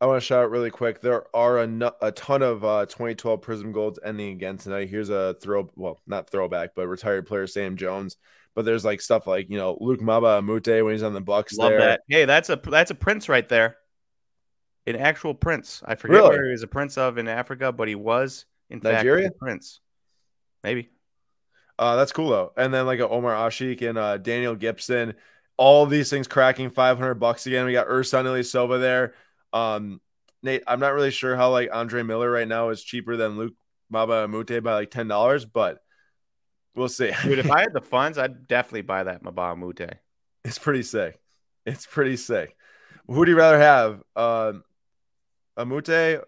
I 0.00 0.06
want 0.06 0.22
to 0.22 0.26
shout 0.26 0.44
out 0.44 0.50
really 0.50 0.70
quick. 0.70 1.02
There 1.02 1.24
are 1.36 1.58
a, 1.58 1.92
a 2.00 2.10
ton 2.10 2.40
of 2.40 2.64
uh, 2.64 2.86
2012 2.86 3.42
Prism 3.42 3.72
Golds 3.72 3.98
ending 4.02 4.32
again 4.32 4.56
tonight. 4.56 4.88
Here's 4.88 5.10
a 5.10 5.36
throw, 5.42 5.70
well, 5.76 6.00
not 6.06 6.30
throwback, 6.30 6.70
but 6.74 6.88
retired 6.88 7.26
player 7.26 7.46
Sam 7.46 7.76
Jones. 7.76 8.16
But 8.54 8.64
there's 8.64 8.82
like 8.84 9.02
stuff 9.02 9.26
like 9.26 9.50
you 9.50 9.58
know 9.58 9.76
Luc 9.78 10.00
Mbah 10.00 10.38
a 10.38 10.42
Moute 10.42 10.82
when 10.86 10.94
he's 10.94 11.02
on 11.02 11.12
the 11.12 11.20
Bucks. 11.20 11.58
Love 11.58 11.72
there. 11.72 11.80
that. 11.80 12.00
Hey, 12.08 12.24
that's 12.24 12.48
a 12.48 12.56
that's 12.56 12.90
a 12.90 12.94
prince 12.94 13.28
right 13.28 13.46
there 13.46 13.76
an 14.86 14.96
actual 14.96 15.34
prince. 15.34 15.82
I 15.84 15.94
forget 15.94 16.16
really? 16.16 16.30
where 16.30 16.44
he 16.46 16.50
was 16.52 16.62
a 16.62 16.68
prince 16.68 16.98
of 16.98 17.18
in 17.18 17.28
Africa, 17.28 17.72
but 17.72 17.88
he 17.88 17.94
was 17.94 18.46
in 18.70 18.80
Nigeria? 18.82 19.28
fact 19.28 19.38
prince. 19.38 19.80
Maybe. 20.62 20.90
Uh, 21.78 21.96
that's 21.96 22.12
cool 22.12 22.30
though. 22.30 22.52
And 22.56 22.72
then 22.72 22.86
like 22.86 23.00
a 23.00 23.08
Omer 23.08 23.34
Asik 23.34 23.86
and 23.88 23.98
uh, 23.98 24.18
Daniel 24.18 24.54
Gibson, 24.54 25.14
all 25.56 25.86
these 25.86 26.10
things 26.10 26.28
cracking 26.28 26.70
500 26.70 27.14
bucks 27.14 27.46
again. 27.46 27.66
We 27.66 27.72
got 27.72 27.88
Ersan 27.88 28.24
Ilyasova 28.24 28.80
there. 28.80 29.14
Um, 29.52 30.00
Nate, 30.42 30.62
I'm 30.66 30.80
not 30.80 30.94
really 30.94 31.10
sure 31.10 31.36
how 31.36 31.50
like 31.50 31.70
Andre 31.72 32.02
Miller 32.02 32.30
right 32.30 32.48
now 32.48 32.70
is 32.70 32.82
cheaper 32.82 33.16
than 33.16 33.36
Luc 33.36 33.52
Mbah 33.92 34.24
a 34.24 34.28
Moute 34.28 34.62
by 34.62 34.74
like 34.74 34.90
ten 34.90 35.06
dollars, 35.06 35.44
but 35.44 35.78
we'll 36.74 36.88
see. 36.88 37.12
Dude, 37.22 37.38
if 37.38 37.50
I 37.50 37.60
had 37.60 37.72
the 37.72 37.80
funds, 37.80 38.18
I'd 38.18 38.48
definitely 38.48 38.82
buy 38.82 39.04
that 39.04 39.22
Mbah 39.22 39.52
a 39.52 39.56
Moute. 39.56 39.98
It's 40.44 40.58
pretty 40.58 40.82
sick. 40.82 41.20
It's 41.64 41.86
pretty 41.86 42.16
sick. 42.16 42.56
Who 43.06 43.24
do 43.24 43.30
you 43.30 43.38
rather 43.38 43.58
have? 43.58 44.02
Um, 44.16 44.64
a 45.56 45.64
Moute 45.64 46.22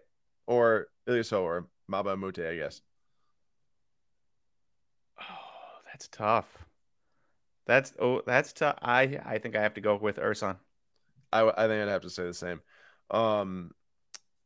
or 0.47 0.89
Ilyasova 1.09 1.43
or 1.43 1.67
Mbah 1.91 2.13
a 2.13 2.17
Moute, 2.17 2.39
I 2.41 2.57
guess. 2.57 2.81
Oh, 5.21 5.25
that's 5.87 6.09
tough. 6.09 6.47
That's 7.67 7.93
oh, 7.99 8.23
that's 8.27 8.53
tough. 8.53 8.79
I 8.83 9.19
I 9.25 9.39
think 9.39 9.57
I 9.57 9.63
have 9.63 9.75
to 9.75 9.81
go 9.81 9.97
with 9.97 10.17
Ersan. 10.17 10.57
I 11.33 11.43
I 11.43 11.67
think 11.69 11.83
I'd 11.83 11.89
have 11.89 12.03
to 12.03 12.11
say 12.11 12.25
the 12.25 12.35
same. 12.35 12.61
Um, 13.11 13.71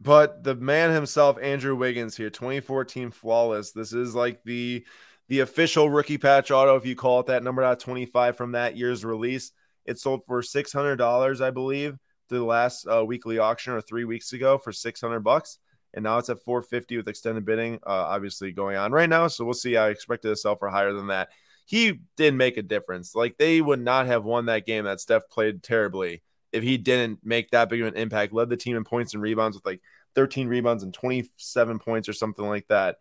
but 0.00 0.44
the 0.44 0.54
man 0.54 0.92
himself, 0.92 1.38
Andrew 1.40 1.74
Wiggins, 1.74 2.16
here, 2.16 2.30
2014 2.30 3.10
flawless. 3.10 3.72
This 3.72 3.92
is 3.92 4.14
like 4.14 4.42
the 4.44 4.84
the 5.28 5.40
official 5.40 5.90
rookie 5.90 6.18
patch 6.18 6.50
auto, 6.50 6.76
if 6.76 6.86
you 6.86 6.96
call 6.96 7.20
it 7.20 7.26
that, 7.26 7.42
number 7.42 7.62
out 7.62 7.80
25 7.80 8.36
from 8.36 8.52
that 8.52 8.76
year's 8.76 9.04
release. 9.04 9.52
It 9.84 9.98
sold 9.98 10.22
for 10.26 10.42
$600, 10.42 11.40
I 11.40 11.50
believe, 11.50 11.96
the 12.28 12.42
last 12.42 12.86
uh, 12.86 13.04
weekly 13.04 13.38
auction 13.38 13.72
or 13.72 13.80
three 13.80 14.04
weeks 14.04 14.32
ago 14.32 14.58
for 14.58 14.72
600 14.72 15.20
bucks. 15.20 15.58
And 15.94 16.02
now 16.02 16.18
it's 16.18 16.28
at 16.28 16.42
450 16.44 16.98
with 16.98 17.08
extended 17.08 17.44
bidding, 17.44 17.76
uh, 17.86 17.90
obviously 17.90 18.52
going 18.52 18.76
on 18.76 18.92
right 18.92 19.08
now. 19.08 19.26
So 19.28 19.44
we'll 19.44 19.54
see. 19.54 19.76
I 19.76 19.88
expected 19.88 20.28
to 20.28 20.36
sell 20.36 20.56
for 20.56 20.68
higher 20.68 20.92
than 20.92 21.08
that. 21.08 21.30
He 21.64 22.00
did 22.16 22.34
make 22.34 22.56
a 22.56 22.62
difference. 22.62 23.14
Like 23.14 23.36
they 23.38 23.60
would 23.60 23.80
not 23.80 24.06
have 24.06 24.24
won 24.24 24.46
that 24.46 24.66
game 24.66 24.84
that 24.84 25.00
Steph 25.00 25.28
played 25.30 25.62
terribly 25.62 26.22
if 26.52 26.62
he 26.62 26.78
didn't 26.78 27.20
make 27.22 27.50
that 27.50 27.68
big 27.68 27.80
of 27.80 27.88
an 27.88 27.96
impact. 27.96 28.32
Led 28.32 28.48
the 28.48 28.56
team 28.56 28.76
in 28.76 28.84
points 28.84 29.14
and 29.14 29.22
rebounds 29.22 29.56
with 29.56 29.66
like 29.66 29.80
13 30.14 30.48
rebounds 30.48 30.82
and 30.82 30.94
27 30.94 31.78
points 31.78 32.08
or 32.08 32.12
something 32.12 32.46
like 32.46 32.66
that. 32.68 32.96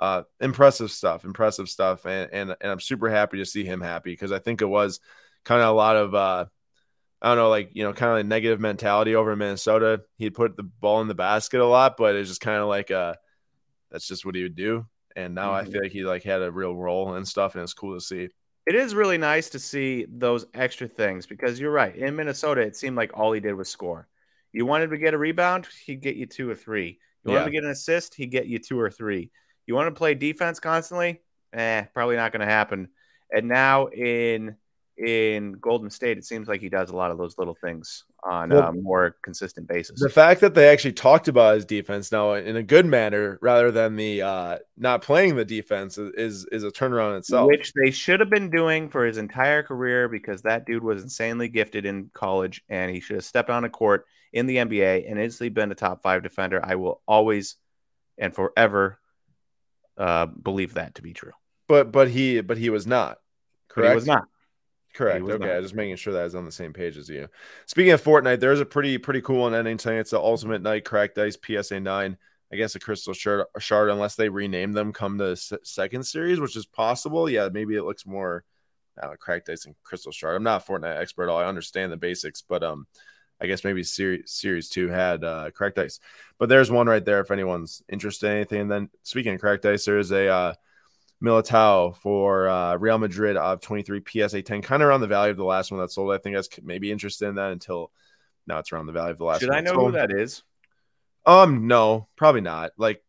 Uh, 0.00 0.22
impressive 0.40 0.90
stuff, 0.90 1.24
impressive 1.24 1.68
stuff, 1.68 2.06
and, 2.06 2.30
and 2.32 2.56
and 2.60 2.70
I'm 2.70 2.78
super 2.78 3.10
happy 3.10 3.38
to 3.38 3.44
see 3.44 3.64
him 3.64 3.80
happy 3.80 4.12
because 4.12 4.30
I 4.30 4.38
think 4.38 4.62
it 4.62 4.66
was 4.66 5.00
kind 5.44 5.60
of 5.60 5.68
a 5.68 5.72
lot 5.72 5.96
of 5.96 6.14
uh, 6.14 6.44
I 7.20 7.28
don't 7.28 7.38
know, 7.38 7.50
like 7.50 7.70
you 7.72 7.82
know, 7.82 7.92
kind 7.92 8.12
of 8.12 8.18
a 8.18 8.24
negative 8.24 8.60
mentality 8.60 9.14
over 9.14 9.32
in 9.32 9.38
Minnesota. 9.38 10.02
He'd 10.18 10.34
put 10.34 10.56
the 10.56 10.62
ball 10.62 11.00
in 11.00 11.08
the 11.08 11.14
basket 11.14 11.60
a 11.60 11.66
lot, 11.66 11.96
but 11.96 12.14
it's 12.14 12.28
just 12.28 12.40
kind 12.40 12.60
of 12.60 12.68
like 12.68 12.90
uh, 12.90 13.14
that's 13.90 14.06
just 14.06 14.24
what 14.24 14.34
he 14.34 14.42
would 14.42 14.54
do. 14.54 14.86
And 15.16 15.34
now 15.34 15.52
mm-hmm. 15.52 15.68
I 15.68 15.70
feel 15.70 15.82
like 15.82 15.92
he 15.92 16.04
like 16.04 16.22
had 16.22 16.42
a 16.42 16.50
real 16.50 16.76
role 16.76 17.14
and 17.14 17.26
stuff, 17.26 17.54
and 17.54 17.62
it's 17.62 17.74
cool 17.74 17.94
to 17.94 18.00
see. 18.00 18.28
It 18.66 18.74
is 18.74 18.94
really 18.94 19.18
nice 19.18 19.48
to 19.50 19.58
see 19.58 20.06
those 20.08 20.46
extra 20.54 20.86
things 20.86 21.26
because 21.26 21.58
you're 21.58 21.72
right. 21.72 21.96
In 21.96 22.14
Minnesota, 22.14 22.60
it 22.60 22.76
seemed 22.76 22.96
like 22.96 23.16
all 23.16 23.32
he 23.32 23.40
did 23.40 23.54
was 23.54 23.68
score. 23.68 24.06
You 24.52 24.66
wanted 24.66 24.90
to 24.90 24.98
get 24.98 25.14
a 25.14 25.18
rebound, 25.18 25.66
he'd 25.86 26.02
get 26.02 26.16
you 26.16 26.26
two 26.26 26.48
or 26.48 26.54
three. 26.54 26.98
You 27.24 27.32
wanted 27.32 27.40
yeah. 27.40 27.44
to 27.46 27.50
get 27.50 27.64
an 27.64 27.70
assist, 27.70 28.14
he'd 28.14 28.30
get 28.30 28.46
you 28.46 28.58
two 28.58 28.78
or 28.78 28.90
three. 28.90 29.30
You 29.66 29.74
want 29.74 29.88
to 29.88 29.98
play 29.98 30.14
defense 30.14 30.60
constantly? 30.60 31.22
Eh, 31.52 31.82
probably 31.94 32.16
not 32.16 32.30
going 32.32 32.40
to 32.40 32.46
happen. 32.46 32.88
And 33.30 33.48
now 33.48 33.86
in 33.86 34.56
in 34.98 35.52
Golden 35.52 35.90
State, 35.90 36.18
it 36.18 36.24
seems 36.24 36.48
like 36.48 36.60
he 36.60 36.68
does 36.68 36.90
a 36.90 36.96
lot 36.96 37.10
of 37.10 37.18
those 37.18 37.38
little 37.38 37.54
things 37.54 38.04
on 38.24 38.50
well, 38.50 38.68
a 38.68 38.72
more 38.72 39.16
consistent 39.22 39.68
basis. 39.68 40.00
The 40.00 40.08
fact 40.08 40.40
that 40.40 40.54
they 40.54 40.68
actually 40.68 40.94
talked 40.94 41.28
about 41.28 41.54
his 41.54 41.64
defense 41.64 42.10
now 42.10 42.34
in 42.34 42.56
a 42.56 42.62
good 42.62 42.84
manner 42.84 43.38
rather 43.40 43.70
than 43.70 43.96
the 43.96 44.22
uh, 44.22 44.58
not 44.76 45.02
playing 45.02 45.36
the 45.36 45.44
defense 45.44 45.98
is 45.98 46.46
is 46.46 46.64
a 46.64 46.70
turnaround 46.70 47.18
itself. 47.18 47.46
Which 47.46 47.72
they 47.74 47.90
should 47.90 48.20
have 48.20 48.30
been 48.30 48.50
doing 48.50 48.88
for 48.88 49.06
his 49.06 49.18
entire 49.18 49.62
career 49.62 50.08
because 50.08 50.42
that 50.42 50.66
dude 50.66 50.82
was 50.82 51.02
insanely 51.02 51.48
gifted 51.48 51.86
in 51.86 52.10
college 52.12 52.62
and 52.68 52.90
he 52.90 53.00
should 53.00 53.16
have 53.16 53.24
stepped 53.24 53.50
on 53.50 53.64
a 53.64 53.70
court 53.70 54.06
in 54.32 54.46
the 54.46 54.56
NBA 54.56 55.08
and 55.08 55.18
instantly 55.20 55.50
been 55.50 55.70
a 55.70 55.76
top 55.76 56.02
five 56.02 56.22
defender. 56.22 56.60
I 56.62 56.74
will 56.74 57.00
always 57.06 57.56
and 58.18 58.34
forever 58.34 58.98
uh, 59.96 60.26
believe 60.26 60.74
that 60.74 60.96
to 60.96 61.02
be 61.02 61.12
true. 61.12 61.32
But 61.68 61.92
but 61.92 62.08
he 62.08 62.40
but 62.40 62.58
he 62.58 62.70
was 62.70 62.86
not. 62.86 63.18
Correct. 63.68 63.90
He 63.90 63.94
was 63.94 64.06
not. 64.06 64.24
Correct. 64.98 65.22
Okay, 65.22 65.46
not. 65.46 65.62
Just 65.62 65.76
making 65.76 65.94
sure 65.94 66.12
that 66.12 66.22
I 66.22 66.24
was 66.24 66.34
on 66.34 66.44
the 66.44 66.50
same 66.50 66.72
page 66.72 66.96
as 66.96 67.08
you. 67.08 67.28
Speaking 67.66 67.92
of 67.92 68.02
Fortnite, 68.02 68.40
there's 68.40 68.58
a 68.58 68.66
pretty 68.66 68.98
pretty 68.98 69.20
cool 69.20 69.42
one 69.42 69.54
ending 69.54 69.76
tonight. 69.76 70.00
It's 70.00 70.10
the 70.10 70.18
Ultimate 70.18 70.60
Night 70.60 70.84
Cracked 70.84 71.16
Ice 71.18 71.36
PSA 71.40 71.78
nine. 71.78 72.16
I 72.52 72.56
guess 72.56 72.74
a 72.74 72.80
crystal 72.80 73.14
shard, 73.14 73.46
shard 73.60 73.90
unless 73.90 74.16
they 74.16 74.28
rename 74.28 74.72
them 74.72 74.92
come 74.92 75.16
to 75.18 75.36
second 75.36 76.04
series, 76.04 76.40
which 76.40 76.56
is 76.56 76.66
possible. 76.66 77.30
Yeah, 77.30 77.48
maybe 77.52 77.76
it 77.76 77.84
looks 77.84 78.06
more 78.06 78.42
uh, 79.00 79.14
cracked 79.20 79.48
ice 79.50 79.66
and 79.66 79.76
crystal 79.84 80.10
shard. 80.10 80.34
I'm 80.34 80.42
not 80.42 80.68
a 80.68 80.72
Fortnite 80.72 80.98
expert 80.98 81.24
at 81.24 81.28
all. 81.28 81.38
I 81.38 81.44
understand 81.44 81.92
the 81.92 81.96
basics, 81.96 82.42
but 82.42 82.64
um, 82.64 82.88
I 83.40 83.46
guess 83.46 83.62
maybe 83.62 83.84
series 83.84 84.32
series 84.32 84.68
two 84.68 84.88
had 84.88 85.22
uh, 85.22 85.52
cracked 85.52 85.78
ice. 85.78 86.00
But 86.40 86.48
there's 86.48 86.72
one 86.72 86.88
right 86.88 87.04
there 87.04 87.20
if 87.20 87.30
anyone's 87.30 87.84
interested 87.88 88.30
in 88.30 88.36
anything. 88.36 88.62
And 88.62 88.70
then 88.70 88.90
speaking 89.04 89.34
of 89.34 89.40
cracked 89.40 89.64
ice, 89.64 89.84
there's 89.84 90.10
a 90.10 90.26
uh, 90.28 90.54
Militao 91.22 91.96
for 91.96 92.48
uh, 92.48 92.76
Real 92.76 92.98
Madrid 92.98 93.36
of 93.36 93.60
23 93.60 94.02
PSA 94.06 94.42
10, 94.42 94.62
kind 94.62 94.82
of 94.82 94.88
around 94.88 95.00
the 95.00 95.06
value 95.06 95.30
of 95.30 95.36
the 95.36 95.44
last 95.44 95.70
one 95.70 95.80
that 95.80 95.90
sold. 95.90 96.12
I 96.12 96.18
think 96.18 96.34
I 96.36 96.38
was 96.38 96.48
maybe 96.62 96.92
interested 96.92 97.28
in 97.28 97.34
that 97.36 97.52
until 97.52 97.90
now 98.46 98.58
it's 98.58 98.72
around 98.72 98.86
the 98.86 98.92
value 98.92 99.12
of 99.12 99.18
the 99.18 99.24
last 99.24 99.34
one. 99.34 99.40
Should 99.40 99.50
one. 99.50 99.58
I 99.58 99.60
know 99.60 99.86
who 99.86 99.92
that 99.92 100.12
is? 100.12 100.42
Um, 101.26 101.66
no, 101.66 102.08
probably 102.16 102.40
not. 102.40 102.72
Like, 102.78 103.02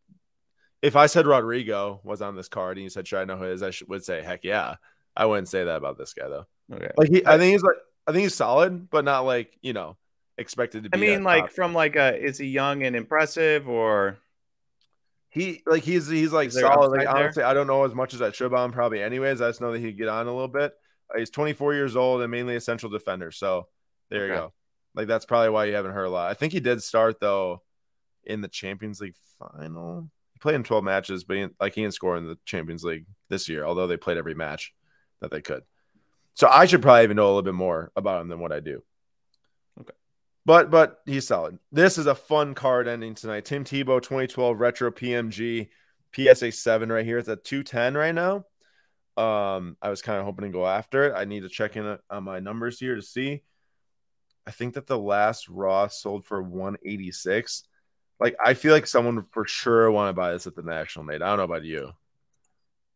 if 0.82 0.96
I 0.96 1.06
said 1.06 1.26
Rodrygo 1.26 2.04
was 2.04 2.22
on 2.22 2.36
this 2.36 2.48
card 2.48 2.78
and 2.78 2.84
you 2.84 2.90
said, 2.90 3.08
Should 3.08 3.20
I 3.20 3.26
know 3.26 3.38
who 3.38 3.46
it 3.46 3.54
is? 3.54 3.64
I 3.64 3.70
should, 3.70 3.90
would 3.90 4.04
say, 4.04 4.22
Heck 4.22 4.44
yeah. 4.44 4.76
I 5.16 5.26
wouldn't 5.26 5.50
say 5.50 5.64
that 5.64 5.76
about 5.76 5.98
this 5.98 6.14
guy, 6.14 6.28
though. 6.28 6.46
Okay. 6.74 6.90
Like, 6.98 7.10
he, 7.10 7.26
I 7.26 7.38
think 7.38 7.52
he's 7.52 7.64
like, 7.64 7.76
I 8.08 8.12
think 8.12 8.24
he's 8.24 8.36
solid, 8.36 8.90
but 8.90 9.06
not 9.06 9.22
like, 9.22 9.58
you 9.62 9.74
know, 9.74 9.98
expected 10.38 10.84
to 10.84 10.90
be. 10.90 10.98
I 10.98 11.02
mean, 11.02 11.24
like, 11.24 11.46
top. 11.46 11.52
from 11.52 11.74
like 11.74 11.96
a, 11.96 12.18
is 12.18 12.38
he 12.38 12.48
young 12.48 12.84
and 12.84 12.96
impressive 12.96 13.70
or? 13.70 14.18
He 15.30 15.62
like 15.66 15.84
he's 15.84 16.08
he's 16.08 16.34
like 16.34 16.52
solid. 16.52 16.92
Like 16.92 17.08
honestly, 17.08 17.44
I 17.44 17.54
don't 17.54 17.68
know 17.68 17.84
as 17.84 17.94
much 17.94 18.14
as 18.14 18.22
I 18.22 18.32
should 18.32 18.48
about 18.48 18.66
him 18.66 18.72
probably 18.72 19.02
anyways. 19.02 19.42
I 19.42 19.50
just 19.50 19.62
know 19.62 19.72
that 19.72 19.80
he'd 19.80 19.98
get 19.98 20.08
on 20.08 20.28
a 20.28 20.32
little 20.32 20.48
bit. 20.48 20.74
He's 21.16 21.30
24 21.30 21.74
years 21.74 21.96
old 21.96 22.22
and 22.22 22.32
mainly 22.32 22.56
a 22.56 22.62
central 22.62 22.92
defender. 22.92 23.32
So 23.32 23.68
there 24.10 24.24
okay. 24.24 24.34
you 24.34 24.40
go. 24.40 24.54
Like 24.96 25.08
that's 25.08 25.26
probably 25.26 25.50
why 25.50 25.66
you 25.66 25.76
haven't 25.76 25.92
heard 25.92 26.06
a 26.06 26.10
lot. 26.10 26.30
I 26.30 26.34
think 26.34 26.54
he 26.54 26.60
did 26.60 26.82
start 26.82 27.20
though 27.20 27.62
in 28.24 28.42
the 28.42 28.48
Champions 28.48 29.02
League 29.02 29.16
final. 29.38 30.10
He 30.34 30.40
played 30.40 30.56
in 30.56 30.64
12 30.64 30.84
matches, 30.84 31.24
but 31.24 31.38
he, 31.38 31.48
like 31.60 31.76
he 31.76 31.82
didn't 31.82 31.94
score 31.94 32.18
in 32.18 32.26
the 32.26 32.38
Champions 32.46 32.84
League 32.84 33.06
this 33.30 33.48
year, 33.48 33.66
although 33.66 33.88
they 33.88 33.98
played 33.98 34.18
every 34.18 34.36
match 34.36 34.74
that 35.22 35.32
they 35.32 35.42
could. 35.42 35.64
So 36.34 36.48
I 36.48 36.66
should 36.66 36.82
probably 36.82 37.04
even 37.04 37.18
know 37.18 37.26
a 37.26 37.28
little 37.28 37.42
bit 37.44 37.54
more 37.54 37.92
about 37.96 38.22
him 38.22 38.30
than 38.30 38.40
what 38.40 38.52
I 38.52 38.62
do. 38.62 38.84
But 40.50 40.72
but 40.72 41.02
he's 41.06 41.28
solid. 41.28 41.60
This 41.72 42.00
is 42.00 42.08
a 42.08 42.16
fun 42.16 42.56
card 42.56 42.88
ending 42.88 43.14
tonight. 43.14 43.46
Tim 43.46 43.64
Tebow 43.64 44.02
2012 44.02 44.60
retro 44.60 44.90
PMG 44.90 45.70
PSA 46.12 46.52
7 46.52 46.92
right 46.92 47.06
here. 47.06 47.20
It's 47.20 47.30
at 47.30 47.44
210 47.44 47.94
right 47.96 48.16
now. 48.16 48.46
Um, 49.16 49.78
I 49.80 49.92
was 49.92 50.02
kind 50.02 50.18
of 50.18 50.26
hoping 50.26 50.46
to 50.46 50.52
go 50.52 50.66
after 50.66 51.04
it. 51.04 51.14
I 51.16 51.26
need 51.26 51.42
to 51.42 51.50
check 51.50 51.76
in 51.76 52.00
on 52.10 52.24
my 52.24 52.40
numbers 52.40 52.80
here 52.80 52.96
to 52.96 53.02
see. 53.04 53.44
I 54.48 54.50
think 54.50 54.74
that 54.74 54.88
the 54.88 54.98
last 54.98 55.48
raw 55.50 55.88
sold 55.88 56.26
for 56.26 56.42
186. 56.42 57.66
Like 58.20 58.36
I 58.44 58.56
feel 58.56 58.74
like 58.74 58.88
someone 58.88 59.22
for 59.30 59.46
sure 59.46 59.92
want 59.92 60.10
to 60.10 60.20
buy 60.20 60.32
this 60.32 60.48
at 60.48 60.56
the 60.56 60.64
national 60.64 61.06
made. 61.06 61.22
I 61.22 61.28
don't 61.28 61.38
know 61.38 61.44
about 61.44 61.64
you. 61.64 61.92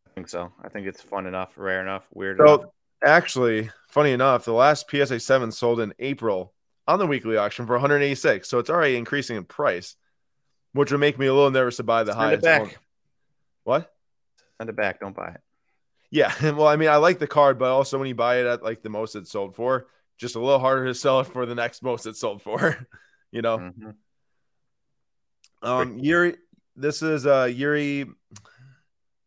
I 0.08 0.10
think 0.16 0.28
so. 0.28 0.52
I 0.60 0.70
think 0.70 0.88
it's 0.88 1.02
fun 1.02 1.28
enough, 1.28 1.52
rare 1.56 1.80
enough, 1.80 2.04
weird 2.12 2.38
so, 2.38 2.54
enough. 2.54 2.70
Actually, 3.04 3.70
funny 3.90 4.10
enough, 4.10 4.44
the 4.44 4.52
last 4.52 4.90
PSA 4.90 5.20
7 5.20 5.52
sold 5.52 5.78
in 5.78 5.94
April 6.00 6.53
on 6.86 6.98
the 6.98 7.06
weekly 7.06 7.36
auction 7.36 7.66
for 7.66 7.74
186. 7.74 8.48
So 8.48 8.58
it's 8.58 8.70
already 8.70 8.96
increasing 8.96 9.36
in 9.36 9.44
price, 9.44 9.96
which 10.72 10.90
would 10.90 11.00
make 11.00 11.18
me 11.18 11.26
a 11.26 11.34
little 11.34 11.50
nervous 11.50 11.76
to 11.76 11.82
buy 11.82 12.04
the 12.04 12.12
Send 12.12 12.20
highest. 12.22 12.38
It 12.38 12.44
back. 12.44 12.60
One. 12.62 12.70
What? 13.64 13.94
Send 14.58 14.70
it 14.70 14.76
back. 14.76 15.00
Don't 15.00 15.16
buy 15.16 15.28
it. 15.28 15.40
Yeah. 16.10 16.32
Well, 16.54 16.68
I 16.68 16.76
mean, 16.76 16.88
I 16.88 16.96
like 16.96 17.18
the 17.18 17.26
card, 17.26 17.58
but 17.58 17.70
also 17.70 17.98
when 17.98 18.08
you 18.08 18.14
buy 18.14 18.40
it 18.40 18.46
at 18.46 18.62
like 18.62 18.82
the 18.82 18.90
most 18.90 19.16
it's 19.16 19.32
sold 19.32 19.56
for, 19.56 19.88
just 20.16 20.36
a 20.36 20.40
little 20.40 20.60
harder 20.60 20.86
to 20.86 20.94
sell 20.94 21.20
it 21.20 21.24
for 21.24 21.46
the 21.46 21.54
next 21.54 21.82
most 21.82 22.06
it's 22.06 22.20
sold 22.20 22.42
for, 22.42 22.86
you 23.32 23.42
know? 23.42 23.58
Mm-hmm. 23.58 23.90
Um, 25.62 25.98
Yuri, 25.98 26.36
this 26.76 27.02
is 27.02 27.26
uh, 27.26 27.44
Yuri 27.50 28.06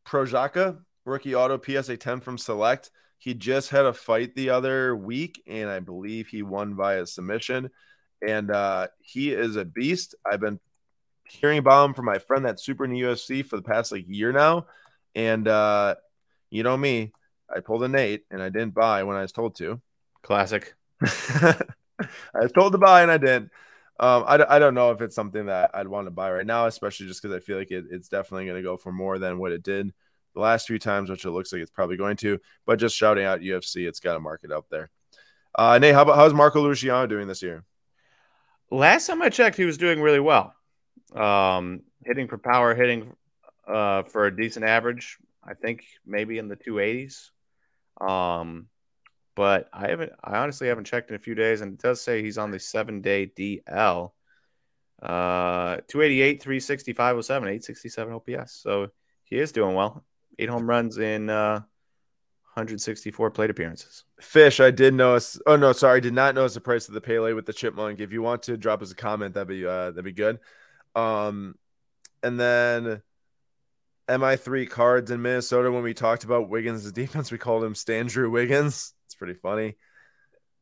Prochazka, 0.05 0.79
rookie 1.03 1.35
auto 1.35 1.59
PSA 1.59 1.97
10 1.97 2.19
from 2.21 2.37
Select. 2.37 2.91
He 3.17 3.33
just 3.33 3.69
had 3.69 3.85
a 3.85 3.93
fight 3.93 4.35
the 4.35 4.51
other 4.51 4.95
week, 4.95 5.41
and 5.47 5.69
I 5.69 5.79
believe 5.79 6.27
he 6.27 6.43
won 6.43 6.75
via 6.75 7.05
submission. 7.05 7.71
And 8.25 8.51
uh, 8.51 8.87
he 8.99 9.31
is 9.31 9.55
a 9.55 9.65
beast. 9.65 10.15
I've 10.25 10.39
been 10.39 10.59
hearing 11.23 11.57
about 11.57 11.85
him 11.85 11.93
from 11.93 12.05
my 12.05 12.19
friend 12.19 12.45
that's 12.45 12.63
super 12.63 12.85
in 12.85 12.91
the 12.91 13.01
UFC 13.01 13.45
for 13.45 13.57
the 13.57 13.63
past 13.63 13.91
like 13.91 14.05
year 14.07 14.31
now. 14.31 14.67
And 15.15 15.47
uh, 15.47 15.95
you 16.49 16.63
know 16.63 16.77
me, 16.77 17.11
I 17.53 17.59
pulled 17.59 17.83
a 17.83 17.87
Nate 17.87 18.25
and 18.31 18.41
I 18.41 18.49
didn't 18.49 18.73
buy 18.73 19.03
when 19.03 19.17
I 19.17 19.21
was 19.21 19.31
told 19.31 19.55
to. 19.57 19.81
Classic. 20.21 20.73
I 21.01 21.55
was 22.33 22.51
told 22.51 22.73
to 22.73 22.77
buy 22.77 23.01
and 23.01 23.11
I 23.11 23.17
didn't. 23.17 23.51
Um, 23.99 24.25
I, 24.27 24.45
I 24.47 24.59
don't 24.59 24.75
know 24.75 24.91
if 24.91 25.01
it's 25.01 25.15
something 25.15 25.47
that 25.47 25.71
I'd 25.73 25.87
want 25.87 26.05
to 26.05 26.11
buy 26.11 26.31
right 26.31 26.45
now, 26.45 26.67
especially 26.67 27.07
just 27.07 27.21
because 27.21 27.35
I 27.35 27.39
feel 27.39 27.57
like 27.57 27.71
it, 27.71 27.85
it's 27.89 28.09
definitely 28.09 28.45
going 28.45 28.57
to 28.57 28.67
go 28.67 28.77
for 28.77 28.91
more 28.91 29.17
than 29.17 29.39
what 29.39 29.51
it 29.51 29.63
did 29.63 29.91
the 30.37 30.43
last 30.43 30.67
few 30.67 30.79
times, 30.79 31.09
which 31.09 31.25
it 31.25 31.31
looks 31.31 31.51
like 31.51 31.61
it's 31.61 31.71
probably 31.71 31.97
going 31.97 32.15
to. 32.17 32.39
But 32.65 32.79
just 32.79 32.95
shouting 32.95 33.25
out 33.25 33.41
UFC, 33.41 33.87
it's 33.87 33.99
got 33.99 34.15
a 34.15 34.19
market 34.19 34.51
out 34.51 34.65
there. 34.69 34.89
Uh, 35.55 35.79
Nate, 35.79 35.95
how 35.95 36.03
about 36.03 36.15
how's 36.15 36.33
Marco 36.33 36.61
Luciano 36.61 37.07
doing 37.07 37.27
this 37.27 37.41
year? 37.41 37.63
Last 38.69 39.07
time 39.07 39.21
I 39.21 39.29
checked, 39.29 39.57
he 39.57 39.65
was 39.65 39.77
doing 39.77 40.01
really 40.01 40.19
well. 40.19 40.53
Um, 41.15 41.81
hitting 42.05 42.27
for 42.27 42.37
power, 42.37 42.75
hitting 42.75 43.15
uh, 43.67 44.03
for 44.03 44.27
a 44.27 44.35
decent 44.35 44.65
average. 44.65 45.17
I 45.43 45.55
think 45.55 45.85
maybe 46.05 46.37
in 46.37 46.49
the 46.49 46.57
280s. 46.57 47.29
Um, 47.99 48.67
but 49.35 49.69
I 49.73 49.87
haven't. 49.87 50.11
I 50.23 50.37
honestly 50.37 50.67
haven't 50.67 50.85
checked 50.85 51.09
in 51.09 51.15
a 51.15 51.19
few 51.19 51.33
days, 51.33 51.61
and 51.61 51.73
it 51.73 51.81
does 51.81 52.01
say 52.01 52.21
he's 52.21 52.37
on 52.37 52.51
the 52.51 52.59
seven 52.59 53.01
day 53.01 53.31
DL. 53.35 54.11
Uh, 55.01 55.77
288, 55.87 56.41
365, 56.41 57.25
07, 57.25 57.47
867 57.47 58.13
OPS. 58.13 58.53
So 58.53 58.89
he 59.23 59.39
is 59.39 59.51
doing 59.51 59.75
well 59.75 60.03
eight 60.39 60.49
home 60.49 60.67
runs 60.67 60.97
in 60.97 61.29
uh, 61.29 61.61
164 62.57 63.31
plate 63.31 63.49
appearances. 63.49 64.03
Fish, 64.19 64.59
I 64.59 64.71
did 64.71 64.93
notice. 64.93 65.39
Oh 65.45 65.55
no, 65.55 65.73
sorry, 65.73 65.97
I 65.97 65.99
did 65.99 66.13
not 66.13 66.35
notice 66.35 66.55
the 66.55 66.61
price 66.61 66.87
of 66.87 66.95
the 66.95 67.01
Pele 67.01 67.33
with 67.33 67.45
the 67.45 67.53
chipmunk. 67.53 67.99
If 67.99 68.11
you 68.11 68.21
want 68.21 68.43
to 68.43 68.57
drop 68.57 68.81
us 68.81 68.91
a 68.91 68.95
comment, 68.95 69.35
that'd 69.35 69.47
be 69.47 69.65
uh, 69.65 69.91
that'd 69.91 70.03
be 70.03 70.11
good. 70.11 70.39
Um, 70.95 71.55
and 72.23 72.39
then 72.39 73.03
MI3 74.09 74.69
cards 74.69 75.11
in 75.11 75.21
Minnesota. 75.21 75.71
When 75.71 75.83
we 75.83 75.93
talked 75.93 76.23
about 76.23 76.49
Wiggins' 76.49 76.91
defense, 76.93 77.31
we 77.31 77.37
called 77.37 77.63
him 77.63 77.75
Stan 77.75 78.07
Drew 78.07 78.29
Wiggins. 78.31 78.93
It's 79.07 79.15
pretty 79.15 79.35
funny. 79.35 79.77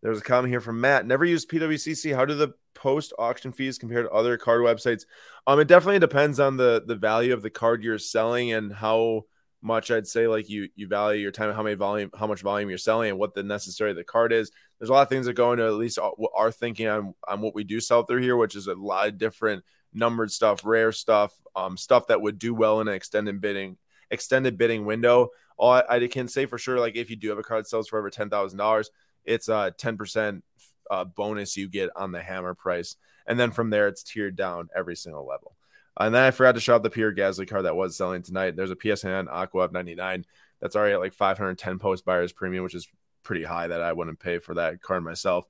There 0.04 0.12
was 0.12 0.20
a 0.20 0.24
comment 0.24 0.52
here 0.52 0.62
from 0.62 0.80
Matt. 0.80 1.08
Never 1.08 1.26
used 1.26 1.50
PWCC. 1.50 2.16
How 2.16 2.26
do 2.26 2.36
the 2.36 2.54
post 2.76 3.12
auction 3.18 3.52
fees 3.52 3.80
compare 3.80 4.04
to 4.04 4.12
other 4.12 4.38
card 4.38 4.62
websites? 4.62 5.06
Um, 5.48 5.60
it 5.60 5.68
definitely 5.68 5.98
depends 5.98 6.40
on 6.40 6.58
the 6.58 6.84
the 6.86 6.94
value 6.96 7.34
of 7.34 7.42
the 7.42 7.50
card 7.50 7.84
you're 7.84 7.98
selling 7.98 8.52
and 8.52 8.72
how 8.72 9.26
much 9.65 9.89
I'd 9.89 10.08
say 10.08 10.28
like 10.28 10.47
you 10.47 10.69
you 10.75 10.88
value 10.88 11.19
your 11.19 11.32
time, 11.32 11.54
how 11.54 11.63
many 11.63 11.75
volume, 11.75 12.12
how 12.17 12.28
much 12.28 12.41
volume 12.41 12.69
you're 12.69 12.78
selling, 12.78 13.10
and 13.10 13.17
what 13.17 13.34
the 13.34 13.41
necessary 13.41 13.93
the 13.93 14.04
card 14.04 14.32
is. 14.32 14.51
There's 14.78 14.89
a 14.89 14.93
lot 14.93 15.01
of 15.01 15.10
things 15.10 15.25
that 15.25 15.34
go 15.34 15.51
into 15.51 15.65
at 15.65 15.73
least 15.73 15.97
our 16.36 16.51
thinking 16.51 16.88
on 16.88 17.15
on 17.28 17.41
what 17.41 17.56
we 17.56 17.63
do 17.63 17.80
sell 17.80 18.04
through 18.04 18.21
here, 18.21 18.38
which 18.38 18.56
is 18.56 18.67
a 18.67 18.75
lot 18.75 19.08
of 19.08 19.17
different 19.17 19.63
numbered 19.91 20.32
stuff, 20.32 20.62
rare 20.63 20.91
stuff, 20.91 21.34
um, 21.56 21.78
stuff 21.78 22.08
that 22.08 22.21
would 22.21 22.38
do 22.38 22.54
well 22.54 22.80
in 22.80 22.88
an 22.88 22.93
extended 22.93 23.41
bidding 23.41 23.78
extended 24.12 24.56
bidding 24.56 24.86
window. 24.86 25.30
All 25.58 25.71
I, 25.71 25.84
I 25.89 26.08
can 26.08 26.28
say 26.28 26.45
for 26.45 26.60
sure, 26.60 26.80
like 26.80 26.95
if 26.95 27.10
you 27.10 27.15
do 27.15 27.30
have 27.30 27.39
a 27.39 27.43
card 27.43 27.63
that 27.63 27.69
sells 27.69 27.88
for 27.88 27.97
over 27.97 28.12
ten 28.12 28.30
thousand 28.30 28.60
dollars, 28.60 28.91
it's 29.23 29.49
a 29.49 29.73
ten 29.75 29.97
percent 29.97 30.43
uh, 30.91 31.06
bonus 31.06 31.58
you 31.58 31.67
get 31.67 31.89
on 31.95 32.12
the 32.12 32.21
hammer 32.21 32.54
price, 32.54 32.97
and 33.25 33.39
then 33.39 33.49
from 33.49 33.71
there 33.71 33.88
it's 33.88 34.04
tiered 34.04 34.36
down 34.36 34.69
every 34.75 34.95
single 34.95 35.25
level. 35.25 35.55
And 35.98 36.14
then 36.14 36.24
I 36.24 36.32
forgot 36.32 36.56
to 36.56 36.74
out 36.74 36.84
the 36.84 36.90
Pierre 36.90 37.14
Gasly 37.14 37.48
card 37.48 37.66
that 37.66 37.76
was 37.76 37.96
selling 37.96 38.22
tonight. 38.22 38.56
There's 38.56 38.72
a 38.72 38.76
PSN 38.76 39.28
Aqua 39.30 39.70
99 39.72 40.26
that's 40.62 40.76
already 40.76 40.94
at 40.94 41.00
like 41.00 41.14
510 41.14 41.80
post 41.80 42.06
buyers 42.06 42.34
premium, 42.34 42.64
which 42.64 42.76
is 42.76 42.88
pretty 43.24 43.44
high 43.44 43.68
that 43.68 43.82
I 43.82 43.94
wouldn't 43.94 44.20
pay 44.20 44.40
for 44.40 44.56
that 44.56 44.82
card 44.82 45.04
myself. 45.04 45.46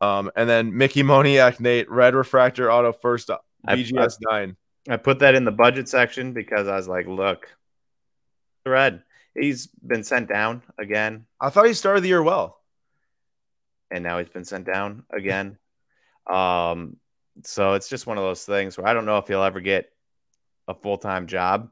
Um, 0.00 0.30
and 0.36 0.48
then 0.48 0.76
Mickey 0.76 1.02
Moniak, 1.02 1.60
Nate, 1.60 1.90
red 1.90 2.14
refractor 2.14 2.70
auto 2.70 2.92
first 2.92 3.30
BGS 3.66 4.16
nine. 4.20 4.56
I 4.88 4.96
put 4.96 5.18
that 5.18 5.34
in 5.34 5.44
the 5.44 5.50
budget 5.50 5.88
section 5.88 6.32
because 6.32 6.68
I 6.68 6.76
was 6.76 6.88
like, 6.88 7.06
look, 7.06 7.48
red. 8.64 9.02
He's 9.38 9.66
been 9.66 10.02
sent 10.02 10.28
down 10.28 10.62
again. 10.78 11.26
I 11.40 11.50
thought 11.50 11.66
he 11.66 11.74
started 11.74 12.02
the 12.02 12.08
year 12.08 12.22
well. 12.22 12.58
And 13.90 14.02
now 14.02 14.18
he's 14.18 14.28
been 14.28 14.44
sent 14.44 14.66
down 14.66 15.04
again. 15.12 15.58
um, 16.28 16.96
so 17.44 17.74
it's 17.74 17.88
just 17.88 18.06
one 18.06 18.18
of 18.18 18.24
those 18.24 18.44
things 18.44 18.76
where 18.76 18.86
I 18.86 18.94
don't 18.94 19.06
know 19.06 19.18
if 19.18 19.28
he'll 19.28 19.42
ever 19.42 19.60
get 19.60 19.90
a 20.68 20.74
full 20.74 20.98
time 20.98 21.26
job, 21.26 21.70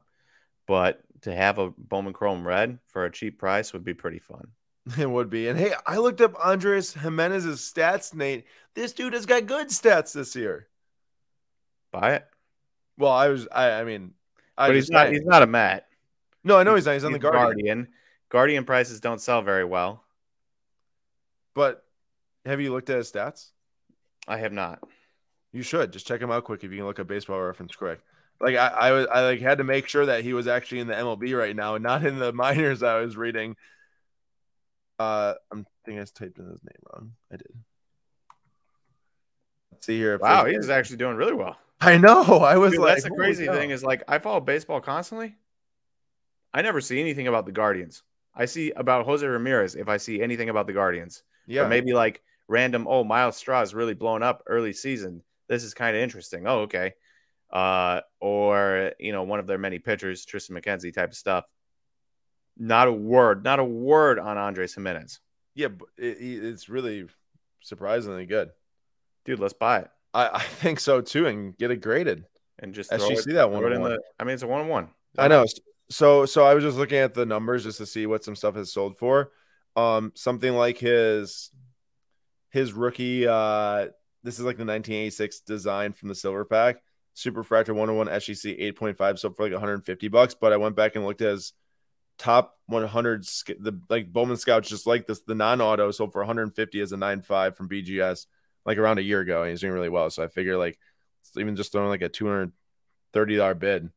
but 0.67 1.01
to 1.21 1.35
have 1.35 1.57
a 1.57 1.71
Bowman 1.77 2.13
Chrome 2.13 2.47
Red 2.47 2.79
for 2.87 3.05
a 3.05 3.11
cheap 3.11 3.39
price 3.39 3.73
would 3.73 3.83
be 3.83 3.93
pretty 3.93 4.19
fun. 4.19 4.47
It 4.97 5.09
would 5.09 5.29
be. 5.29 5.47
And 5.47 5.59
hey, 5.59 5.73
I 5.85 5.97
looked 5.97 6.21
up 6.21 6.33
Andres 6.43 6.93
Gimenez's 6.95 7.59
stats, 7.59 8.13
Nate. 8.13 8.45
This 8.73 8.93
dude 8.93 9.13
has 9.13 9.27
got 9.27 9.45
good 9.45 9.67
stats 9.67 10.13
this 10.13 10.35
year. 10.35 10.67
Buy 11.91 12.15
it. 12.15 12.25
Well, 12.97 13.11
I 13.11 13.27
was. 13.27 13.47
I. 13.51 13.71
I 13.71 13.83
mean, 13.83 14.13
I 14.57 14.67
but 14.67 14.75
he's 14.75 14.89
not. 14.89 15.07
I, 15.07 15.11
he's 15.11 15.25
not 15.25 15.43
a 15.43 15.47
Met. 15.47 15.85
No, 16.43 16.57
I 16.57 16.63
know 16.63 16.73
he's, 16.73 16.85
he's 16.85 16.87
not. 16.87 16.93
He's 16.93 17.03
on 17.03 17.11
the 17.11 17.19
Guardian. 17.19 17.43
Guardian. 17.43 17.87
Guardian 18.29 18.63
prices 18.63 18.99
don't 18.99 19.21
sell 19.21 19.41
very 19.41 19.65
well. 19.65 20.03
But 21.53 21.83
have 22.45 22.61
you 22.61 22.71
looked 22.71 22.89
at 22.89 22.97
his 22.97 23.11
stats? 23.11 23.49
I 24.27 24.37
have 24.37 24.53
not. 24.53 24.79
You 25.51 25.63
should 25.63 25.91
just 25.91 26.07
check 26.07 26.21
him 26.21 26.31
out 26.31 26.43
quick 26.43 26.63
if 26.63 26.71
you 26.71 26.77
can 26.77 26.85
look 26.85 26.99
at 26.99 27.07
Baseball 27.07 27.41
Reference 27.41 27.75
quick. 27.75 27.99
Like 28.39 28.55
I, 28.55 28.67
I 28.67 28.91
was, 28.91 29.07
I 29.11 29.21
like 29.21 29.41
had 29.41 29.57
to 29.57 29.63
make 29.63 29.87
sure 29.87 30.05
that 30.05 30.23
he 30.23 30.33
was 30.33 30.47
actually 30.47 30.79
in 30.79 30.87
the 30.87 30.93
MLB 30.93 31.37
right 31.37 31.55
now 31.55 31.75
and 31.75 31.83
not 31.83 32.05
in 32.05 32.19
the 32.19 32.31
minors. 32.33 32.83
I 32.83 32.99
was 32.99 33.17
reading. 33.17 33.55
Uh, 34.97 35.33
I'm 35.51 35.65
thinking 35.85 36.01
I 36.01 36.05
typed 36.05 36.37
in 36.39 36.45
his 36.49 36.63
name 36.63 36.81
wrong. 36.91 37.11
I 37.31 37.37
did. 37.37 37.53
Let's 39.71 39.85
see 39.85 39.97
here. 39.97 40.17
Wow, 40.17 40.45
he's 40.45 40.69
actually 40.69 40.97
doing 40.97 41.15
really 41.15 41.33
well. 41.33 41.57
I 41.81 41.97
know. 41.97 42.23
I 42.43 42.57
was 42.57 42.73
Dude, 42.73 42.81
like, 42.81 42.95
that's 42.95 43.03
the 43.03 43.11
crazy 43.11 43.47
thing 43.47 43.71
is 43.71 43.83
like 43.83 44.03
I 44.07 44.19
follow 44.19 44.39
baseball 44.39 44.81
constantly. 44.81 45.35
I 46.53 46.61
never 46.61 46.81
see 46.81 46.99
anything 46.99 47.27
about 47.27 47.45
the 47.45 47.51
Guardians. 47.51 48.03
I 48.35 48.45
see 48.45 48.71
about 48.71 49.05
Jose 49.05 49.25
Ramirez 49.25 49.75
if 49.75 49.89
I 49.89 49.97
see 49.97 50.21
anything 50.21 50.49
about 50.49 50.67
the 50.67 50.73
Guardians. 50.73 51.23
Yeah, 51.47 51.63
or 51.63 51.67
maybe 51.67 51.93
like 51.93 52.21
random. 52.47 52.85
Oh, 52.89 53.03
Myles 53.03 53.37
Straw 53.37 53.61
is 53.61 53.73
really 53.73 53.93
blown 53.93 54.23
up 54.23 54.43
early 54.47 54.73
season. 54.73 55.23
This 55.49 55.63
is 55.63 55.73
kind 55.73 55.95
of 55.95 56.01
interesting. 56.01 56.47
Oh, 56.47 56.59
okay. 56.59 56.93
Uh, 57.51 58.01
or 58.21 58.93
you 58.99 59.11
know, 59.11 59.23
one 59.23 59.39
of 59.39 59.47
their 59.47 59.57
many 59.57 59.79
pitchers, 59.79 60.25
Triston 60.25 60.51
McKenzie 60.51 60.93
type 60.93 61.11
of 61.11 61.17
stuff. 61.17 61.45
Not 62.57 62.87
a 62.87 62.93
word, 62.93 63.43
not 63.43 63.59
a 63.59 63.63
word 63.63 64.19
on 64.19 64.37
Andres 64.37 64.75
Gimenez. 64.75 65.19
Yeah, 65.55 65.69
it, 65.97 66.17
it's 66.21 66.69
really 66.69 67.07
surprisingly 67.61 68.25
good, 68.25 68.51
dude. 69.25 69.39
Let's 69.39 69.53
buy 69.53 69.79
it. 69.79 69.89
I, 70.13 70.29
I 70.33 70.43
think 70.43 70.79
so 70.79 71.01
too, 71.01 71.25
and 71.25 71.57
get 71.57 71.71
it 71.71 71.81
graded 71.81 72.25
and 72.59 72.73
just 72.73 72.91
actually 72.91 73.15
see 73.17 73.33
that 73.33 73.49
one. 73.49 73.71
In 73.71 73.81
the, 73.81 73.99
I 74.19 74.23
mean, 74.23 74.33
it's 74.33 74.43
a 74.43 74.47
one 74.47 74.61
on 74.61 74.67
one. 74.67 74.89
I 75.17 75.27
know. 75.27 75.45
So, 75.89 76.25
so 76.25 76.45
I 76.45 76.53
was 76.53 76.63
just 76.63 76.77
looking 76.77 76.99
at 76.99 77.15
the 77.15 77.25
numbers 77.25 77.63
just 77.63 77.79
to 77.79 77.85
see 77.85 78.05
what 78.05 78.23
some 78.23 78.35
stuff 78.35 78.55
has 78.55 78.71
sold 78.71 78.97
for. 78.97 79.31
Um, 79.75 80.11
something 80.15 80.53
like 80.53 80.77
his 80.77 81.49
his 82.51 82.73
rookie. 82.73 83.27
Uh, 83.27 83.87
this 84.23 84.35
is 84.39 84.45
like 84.45 84.57
the 84.57 84.65
1986 84.65 85.41
design 85.41 85.93
from 85.93 86.09
the 86.09 86.15
silver 86.15 86.45
pack. 86.45 86.81
Super 87.13 87.43
Fractor 87.43 87.75
101 87.75 88.07
SGC 88.07 88.73
8.5 88.73 89.19
sold 89.19 89.35
for 89.35 89.43
like 89.43 89.51
150 89.51 90.07
bucks. 90.07 90.35
But 90.35 90.53
I 90.53 90.57
went 90.57 90.75
back 90.75 90.95
and 90.95 91.05
looked 91.05 91.21
at 91.21 91.31
his 91.31 91.53
top 92.17 92.57
100 92.67 93.23
the 93.59 93.79
like 93.89 94.11
Bowman 94.11 94.37
Scouts 94.37 94.69
just 94.69 94.85
like 94.85 95.07
this 95.07 95.21
the 95.21 95.35
non-auto 95.35 95.89
sold 95.91 96.11
for 96.11 96.19
150 96.19 96.81
as 96.81 96.91
a 96.91 96.97
9.5 96.97 97.55
from 97.55 97.69
BGS 97.69 98.25
like 98.65 98.77
around 98.77 98.99
a 98.99 99.03
year 99.03 99.21
ago, 99.21 99.41
and 99.41 99.49
he's 99.49 99.61
doing 99.61 99.73
really 99.73 99.89
well. 99.89 100.09
So 100.09 100.23
I 100.23 100.27
figure 100.27 100.57
like 100.57 100.77
even 101.37 101.55
just 101.55 101.71
throwing 101.71 101.89
like 101.89 102.01
a 102.01 102.09
two 102.09 102.25
hundred 102.25 102.51
thirty 103.13 103.35
dollar 103.35 103.55
bid 103.55 103.89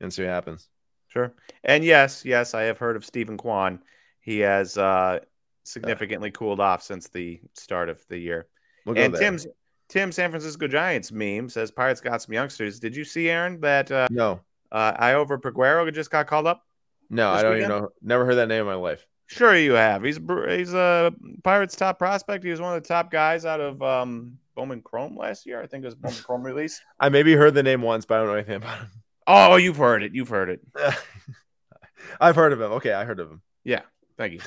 and 0.00 0.12
see 0.12 0.22
what 0.22 0.30
happens. 0.30 0.68
Sure. 1.08 1.34
And 1.64 1.84
yes, 1.84 2.24
yes, 2.24 2.54
I 2.54 2.62
have 2.62 2.78
heard 2.78 2.96
of 2.96 3.04
Steven 3.04 3.36
Kwan. 3.36 3.82
He 4.20 4.38
has 4.40 4.78
uh, 4.78 5.20
significantly 5.64 6.30
cooled 6.30 6.60
off 6.60 6.82
since 6.82 7.08
the 7.08 7.40
start 7.54 7.88
of 7.88 8.06
the 8.08 8.18
year. 8.18 8.46
We'll 8.84 8.98
and 8.98 9.14
Tim's 9.14 9.46
Tim 9.88 10.12
San 10.12 10.30
Francisco 10.30 10.68
Giants 10.68 11.10
meme 11.12 11.48
says 11.48 11.70
Pirates 11.70 12.00
got 12.00 12.22
some 12.22 12.32
youngsters. 12.32 12.78
Did 12.78 12.94
you 12.96 13.04
see 13.04 13.28
Aaron 13.28 13.60
that 13.60 13.90
uh, 13.90 14.08
no 14.10 14.40
uh, 14.72 14.92
Liover 14.94 15.40
Peguero 15.40 15.92
just 15.92 16.10
got 16.10 16.26
called 16.26 16.46
up? 16.46 16.64
No, 17.10 17.30
I 17.30 17.42
don't 17.42 17.54
weekend? 17.54 17.72
even 17.72 17.82
know. 17.82 17.88
Never 18.02 18.24
heard 18.24 18.36
that 18.36 18.48
name 18.48 18.60
in 18.60 18.66
my 18.66 18.74
life. 18.74 19.06
Sure, 19.26 19.56
you 19.56 19.72
have. 19.72 20.02
He's 20.02 20.18
he's 20.48 20.74
a 20.74 21.12
Pirates 21.44 21.76
top 21.76 21.98
prospect. 21.98 22.44
He 22.44 22.50
was 22.50 22.60
one 22.60 22.76
of 22.76 22.82
the 22.82 22.88
top 22.88 23.10
guys 23.10 23.44
out 23.44 23.60
of 23.60 23.82
um, 23.82 24.38
Bowman 24.56 24.82
Chrome 24.82 25.16
last 25.16 25.46
year. 25.46 25.62
I 25.62 25.66
think 25.66 25.84
it 25.84 25.86
was 25.86 25.94
Bowman 25.94 26.18
Chrome 26.18 26.42
release. 26.42 26.80
I 27.00 27.08
maybe 27.08 27.34
heard 27.34 27.54
the 27.54 27.62
name 27.62 27.82
once, 27.82 28.04
but 28.04 28.14
I 28.14 28.18
don't 28.18 28.26
know 28.28 28.34
anything 28.34 28.56
about 28.56 28.78
him. 28.78 28.90
Oh, 29.26 29.56
you've 29.56 29.76
heard 29.76 30.02
it. 30.02 30.14
You've 30.14 30.28
heard 30.28 30.50
it. 30.50 30.60
I've 32.20 32.36
heard 32.36 32.52
of 32.52 32.60
him. 32.60 32.72
Okay, 32.72 32.92
I 32.92 33.04
heard 33.04 33.20
of 33.20 33.30
him. 33.30 33.42
Yeah, 33.64 33.82
thank 34.16 34.32
you. 34.32 34.40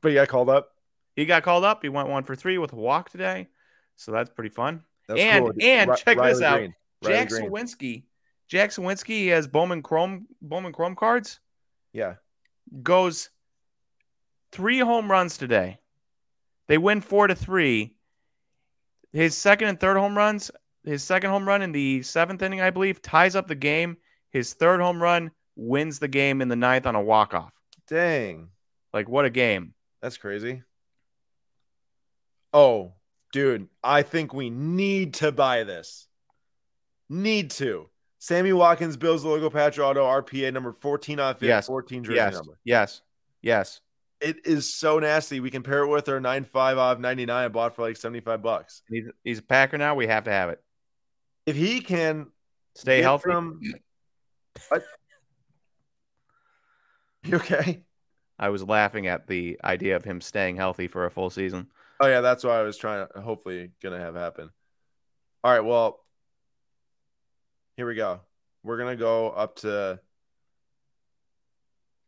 But 0.00 0.10
he 0.10 0.14
got 0.14 0.28
called 0.28 0.48
up. 0.48 0.70
He 1.16 1.26
got 1.26 1.42
called 1.42 1.64
up. 1.64 1.82
He 1.82 1.88
went 1.88 2.08
one 2.08 2.24
for 2.24 2.36
three 2.36 2.58
with 2.58 2.72
a 2.72 2.76
walk 2.76 3.10
today, 3.10 3.48
so 3.96 4.12
that's 4.12 4.30
pretty 4.30 4.50
fun. 4.50 4.82
That's 5.08 5.20
and 5.20 5.44
cool. 5.44 5.54
and 5.60 5.90
R- 5.90 5.96
check 5.96 6.18
Riley 6.18 6.32
this 6.32 6.42
out, 6.42 6.58
Green. 6.58 6.74
Jack 7.04 7.28
Suwinski. 7.28 8.04
Jack 8.48 8.70
Suwinski 8.70 9.28
has 9.28 9.46
Bowman 9.46 9.82
Chrome 9.82 10.26
Bowman 10.42 10.72
Chrome 10.72 10.96
cards. 10.96 11.40
Yeah, 11.92 12.14
goes 12.82 13.30
three 14.52 14.78
home 14.78 15.10
runs 15.10 15.36
today. 15.36 15.78
They 16.66 16.78
win 16.78 17.00
four 17.00 17.26
to 17.26 17.34
three. 17.34 17.94
His 19.12 19.36
second 19.36 19.68
and 19.68 19.78
third 19.78 19.96
home 19.96 20.16
runs, 20.16 20.50
his 20.84 21.02
second 21.04 21.30
home 21.30 21.46
run 21.46 21.62
in 21.62 21.72
the 21.72 22.02
seventh 22.02 22.42
inning, 22.42 22.60
I 22.60 22.70
believe, 22.70 23.00
ties 23.00 23.36
up 23.36 23.46
the 23.46 23.54
game. 23.54 23.96
His 24.30 24.54
third 24.54 24.80
home 24.80 25.00
run 25.00 25.30
wins 25.56 25.98
the 25.98 26.08
game 26.08 26.40
in 26.40 26.48
the 26.48 26.56
ninth 26.56 26.86
on 26.86 26.96
a 26.96 27.00
walk 27.00 27.32
off. 27.32 27.52
Dang. 27.88 28.48
Like, 28.92 29.08
what 29.08 29.24
a 29.24 29.30
game. 29.30 29.74
That's 30.02 30.16
crazy. 30.16 30.62
Oh, 32.52 32.94
dude, 33.34 33.68
I 33.82 34.02
think 34.02 34.32
we 34.32 34.48
need 34.48 35.14
to 35.14 35.32
buy 35.32 35.64
this. 35.64 36.06
Need 37.08 37.50
to. 37.52 37.90
Sammy 38.18 38.54
Watkins, 38.54 38.96
Bills 38.96 39.24
logo 39.24 39.50
patch 39.50 39.78
auto 39.78 40.04
RPA 40.04 40.52
number 40.52 40.72
14 40.72 41.20
on 41.20 41.34
15, 41.34 41.48
yes. 41.48 41.66
14 41.66 42.04
jersey 42.04 42.16
yes. 42.16 42.34
number. 42.34 42.58
Yes. 42.64 43.02
Yes 43.42 43.80
it 44.24 44.46
is 44.46 44.72
so 44.72 44.98
nasty. 44.98 45.38
We 45.38 45.50
can 45.50 45.62
pair 45.62 45.80
it 45.80 45.88
with 45.88 46.08
our 46.08 46.18
9.5 46.18 46.78
off 46.78 46.98
99 46.98 47.44
I 47.44 47.48
bought 47.48 47.76
for 47.76 47.82
like 47.82 47.96
75 47.96 48.42
bucks. 48.42 48.82
He's, 48.88 49.04
he's 49.22 49.38
a 49.38 49.42
Packer 49.42 49.76
now. 49.76 49.94
We 49.94 50.06
have 50.06 50.24
to 50.24 50.30
have 50.30 50.48
it. 50.48 50.62
If 51.44 51.56
he 51.56 51.80
can 51.80 52.28
stay 52.74 53.02
healthy. 53.02 53.30
From, 53.30 53.60
you 57.24 57.36
okay? 57.36 57.82
I 58.38 58.48
was 58.48 58.62
laughing 58.62 59.06
at 59.06 59.26
the 59.26 59.58
idea 59.62 59.96
of 59.96 60.04
him 60.04 60.22
staying 60.22 60.56
healthy 60.56 60.88
for 60.88 61.04
a 61.04 61.10
full 61.10 61.28
season. 61.28 61.66
Oh 62.00 62.06
yeah, 62.06 62.20
that's 62.20 62.44
what 62.44 62.54
I 62.54 62.62
was 62.62 62.76
trying 62.76 63.06
to 63.14 63.20
hopefully 63.20 63.70
gonna 63.82 64.00
have 64.00 64.14
happen. 64.14 64.50
All 65.42 65.52
right, 65.52 65.64
well, 65.64 66.00
here 67.76 67.86
we 67.86 67.94
go. 67.94 68.20
We're 68.62 68.78
gonna 68.78 68.96
go 68.96 69.30
up 69.30 69.56
to 69.56 70.00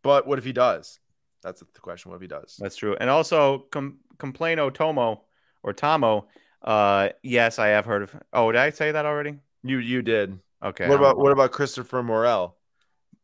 but 0.07 0.25
what 0.25 0.39
if 0.39 0.45
he 0.45 0.53
does? 0.53 1.01
That's 1.43 1.59
the 1.61 1.81
question. 1.81 2.13
What 2.13 2.17
if 2.17 2.23
he 2.23 2.29
does? 2.29 2.57
That's 2.61 2.77
true. 2.77 2.97
And 3.01 3.11
also, 3.11 3.67
com- 3.73 3.99
Complaino 4.19 4.73
Tomo 4.73 5.25
or 5.65 5.73
Tomo. 5.73 6.29
Uh, 6.63 7.09
yes, 7.25 7.59
I 7.59 7.69
have 7.69 7.87
heard 7.87 8.03
of. 8.03 8.15
Oh, 8.33 8.53
did 8.53 8.61
I 8.61 8.71
say 8.71 8.93
that 8.93 9.05
already? 9.05 9.41
You 9.65 9.79
you 9.79 10.03
did. 10.03 10.39
Okay. 10.65 10.89
What 10.89 11.01
about 11.01 11.19
what 11.19 11.33
about 11.33 11.51
Christopher 11.51 12.05
Morel? 12.05 12.57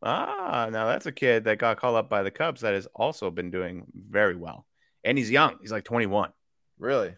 Ah, 0.01 0.67
now 0.69 0.87
that's 0.87 1.05
a 1.05 1.13
kid 1.13 1.45
that 1.45 1.57
got 1.57 1.77
called 1.77 1.95
up 1.95 2.09
by 2.09 2.21
the 2.21 2.31
Cubs 2.31 2.59
that 2.61 2.73
has 2.73 2.85
also 2.93 3.31
been 3.31 3.49
doing 3.49 3.85
very 3.95 4.35
well, 4.35 4.65
and 5.05 5.17
he's 5.17 5.31
young. 5.31 5.55
He's 5.61 5.71
like 5.71 5.85
21. 5.85 6.33
Really? 6.79 7.15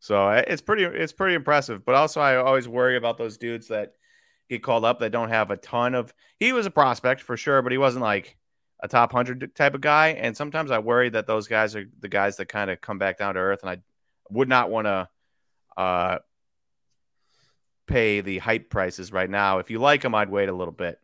So 0.00 0.28
uh, 0.28 0.42
it's 0.46 0.62
pretty 0.62 0.84
it's 0.84 1.12
pretty 1.12 1.34
impressive. 1.34 1.84
But 1.84 1.94
also, 1.94 2.20
I 2.20 2.36
always 2.36 2.68
worry 2.68 2.96
about 2.96 3.18
those 3.18 3.36
dudes 3.36 3.68
that 3.68 3.92
get 4.48 4.62
called 4.62 4.84
up 4.84 5.00
that 5.00 5.10
don't 5.10 5.28
have 5.28 5.50
a 5.50 5.56
ton 5.56 5.94
of. 5.94 6.12
He 6.38 6.52
was 6.52 6.66
a 6.66 6.70
prospect 6.70 7.20
for 7.20 7.36
sure, 7.36 7.62
but 7.62 7.72
he 7.72 7.78
wasn't 7.78 8.02
like 8.02 8.36
a 8.80 8.88
top 8.88 9.12
hundred 9.12 9.54
type 9.54 9.74
of 9.74 9.80
guy. 9.80 10.08
And 10.08 10.36
sometimes 10.36 10.70
I 10.70 10.78
worry 10.78 11.08
that 11.10 11.26
those 11.26 11.48
guys 11.48 11.74
are 11.74 11.84
the 12.00 12.08
guys 12.08 12.36
that 12.36 12.46
kind 12.46 12.70
of 12.70 12.80
come 12.80 12.98
back 12.98 13.18
down 13.18 13.34
to 13.34 13.40
earth, 13.40 13.60
and 13.62 13.70
I 13.70 13.78
would 14.30 14.48
not 14.48 14.70
want 14.70 14.86
to 14.86 15.08
uh, 15.76 16.18
pay 17.86 18.20
the 18.20 18.38
hype 18.38 18.70
prices 18.70 19.12
right 19.12 19.28
now. 19.28 19.58
If 19.58 19.70
you 19.70 19.80
like 19.80 20.02
them, 20.02 20.14
I'd 20.14 20.30
wait 20.30 20.48
a 20.48 20.54
little 20.54 20.72
bit. 20.72 20.98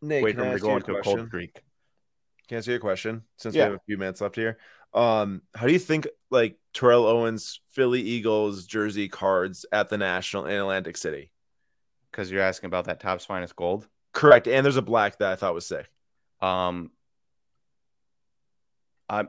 Nate, 0.00 0.22
wait 0.22 0.36
for 0.36 0.42
them 0.42 0.54
to 0.54 0.60
go 0.60 0.76
into 0.76 0.96
a 0.96 1.02
cold 1.02 1.26
streak. 1.28 1.60
Can 2.48 2.56
I 2.56 2.58
ask 2.58 2.68
you 2.68 2.76
a 2.76 2.78
question? 2.78 3.24
Since 3.36 3.54
Yeah. 3.54 3.64
we 3.64 3.70
have 3.72 3.80
a 3.80 3.84
few 3.86 3.98
minutes 3.98 4.20
left 4.20 4.36
here. 4.36 4.58
Um, 4.94 5.42
how 5.54 5.66
do 5.66 5.72
you 5.72 5.78
think 5.78 6.06
like 6.30 6.58
Terrell 6.76 7.06
Owens 7.06 7.60
Philly 7.70 8.02
Eagles 8.02 8.66
jersey 8.66 9.08
cards 9.08 9.64
at 9.72 9.88
the 9.88 9.96
National 9.96 10.44
in 10.44 10.52
Atlantic 10.60 10.98
City? 10.98 11.30
Because 12.10 12.30
you're 12.30 12.42
asking 12.42 12.66
about 12.68 12.84
that 12.84 13.00
Topps 13.00 13.24
finest 13.24 13.56
gold. 13.56 13.88
Correct. 14.12 14.46
And 14.46 14.64
there's 14.64 14.76
a 14.76 14.82
black 14.82 15.18
that 15.18 15.32
I 15.32 15.36
thought 15.36 15.54
was 15.54 15.66
sick. 15.66 15.88
Um, 16.42 16.90
I 19.08 19.24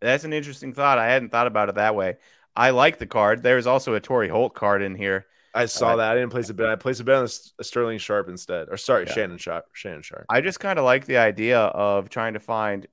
that's 0.00 0.24
an 0.24 0.32
interesting 0.32 0.72
thought. 0.72 0.98
I 0.98 1.06
hadn't 1.06 1.28
thought 1.30 1.46
about 1.46 1.68
it 1.68 1.76
that 1.76 1.94
way. 1.94 2.16
I 2.56 2.70
like 2.70 2.98
the 2.98 3.06
card. 3.06 3.42
There's 3.42 3.68
also 3.68 3.94
a 3.94 4.00
Torry 4.00 4.28
Holt 4.28 4.54
card 4.54 4.82
in 4.82 4.96
here. 4.96 5.26
I 5.54 5.66
saw 5.66 5.92
Uh, 5.92 5.96
that. 5.96 6.10
I 6.10 6.14
didn't 6.16 6.30
place 6.30 6.48
a 6.48 6.54
bet. 6.54 6.68
I 6.68 6.74
placed 6.76 7.00
a 7.00 7.04
bet 7.04 7.16
on 7.16 7.24
a 7.24 7.28
a 7.60 7.64
Sterling 7.64 7.98
Sharpe 7.98 8.28
instead. 8.28 8.68
Or 8.70 8.76
sorry, 8.76 9.04
Yeah. 9.06 9.12
Shannon 9.12 9.38
Sharpe. 9.38 9.66
Shannon 9.72 10.02
Sharpe. 10.02 10.24
I 10.28 10.40
just 10.40 10.58
kind 10.58 10.78
of 10.78 10.84
like 10.84 11.04
the 11.04 11.18
idea 11.18 11.58
of 11.60 12.08
trying 12.08 12.32
to 12.34 12.40
find 12.40 12.86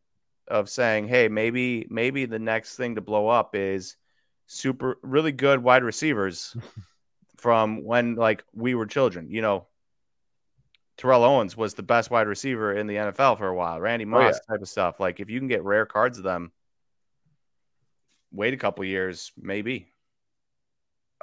of 0.49 0.69
saying, 0.69 1.07
hey, 1.07 1.27
maybe 1.27 1.87
maybe 1.89 2.25
the 2.25 2.39
next 2.39 2.75
thing 2.75 2.95
to 2.95 3.01
blow 3.01 3.27
up 3.27 3.55
is 3.55 3.95
super 4.47 4.97
really 5.03 5.31
good 5.31 5.61
wide 5.61 5.83
receivers 5.83 6.55
from 7.37 7.83
when 7.83 8.15
like 8.15 8.43
we 8.53 8.75
were 8.75 8.85
children. 8.85 9.29
You 9.29 9.41
know, 9.41 9.67
Terrell 10.97 11.23
Owens 11.23 11.55
was 11.55 11.75
the 11.75 11.83
best 11.83 12.11
wide 12.11 12.27
receiver 12.27 12.73
in 12.73 12.87
the 12.87 12.95
NFL 12.95 13.37
for 13.37 13.47
a 13.47 13.55
while. 13.55 13.79
Randy 13.79 14.05
Oh, 14.05 14.19
yeah. 14.19 14.25
Moss 14.25 14.39
type 14.49 14.61
of 14.61 14.69
stuff. 14.69 14.99
Like 14.99 15.19
if 15.19 15.29
you 15.29 15.39
can 15.39 15.47
get 15.47 15.63
rare 15.63 15.85
cards 15.85 16.17
of 16.17 16.23
them, 16.23 16.51
wait 18.31 18.53
a 18.53 18.57
couple 18.57 18.83
years, 18.83 19.31
maybe. 19.39 19.87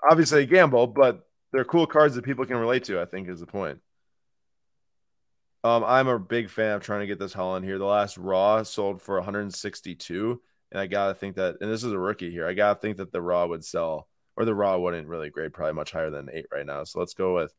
Obviously 0.09 0.43
a 0.43 0.47
gamble, 0.47 0.87
but 0.87 1.27
they're 1.53 1.65
cool 1.65 1.87
cards 1.87 2.15
that 2.15 2.25
people 2.25 2.47
can 2.47 2.57
relate 2.57 2.85
to, 2.85 3.01
I 3.01 3.05
think 3.05 3.29
is 3.29 3.41
the 3.41 3.47
point. 3.47 3.81
Um, 5.67 5.85
I'm 5.85 6.07
a 6.07 6.19
big 6.19 6.49
fan 6.49 6.77
of 6.77 6.83
trying 6.83 7.01
to 7.01 7.09
get 7.09 7.19
this 7.19 7.35
Haaland 7.35 7.65
here. 7.65 7.77
The 7.77 7.85
last 7.85 8.17
Raw 8.17 8.63
sold 8.63 9.03
for 9.03 9.17
162, 9.17 10.41
and 10.71 10.81
I 10.81 10.87
gotta 10.87 11.13
think 11.13 11.35
that, 11.37 11.57
and 11.61 11.69
this 11.69 11.83
is 11.83 11.93
a 11.93 11.99
rookie 11.99 12.31
here. 12.31 12.47
I 12.47 12.55
gotta 12.55 12.79
think 12.79 12.99
that 12.99 13.11
the 13.11 13.21
Raw 13.21 13.49
would 13.49 13.65
sell, 13.65 14.07
or 14.37 14.45
the 14.45 14.55
Raw 14.55 14.79
wouldn't 14.79 15.09
really 15.09 15.29
grade 15.29 15.53
probably 15.53 15.73
much 15.73 15.91
higher 15.91 16.11
than 16.11 16.31
eight 16.33 16.47
right 16.53 16.65
now. 16.65 16.85
So 16.85 17.01
let's 17.01 17.15
go 17.15 17.35
with 17.35 17.53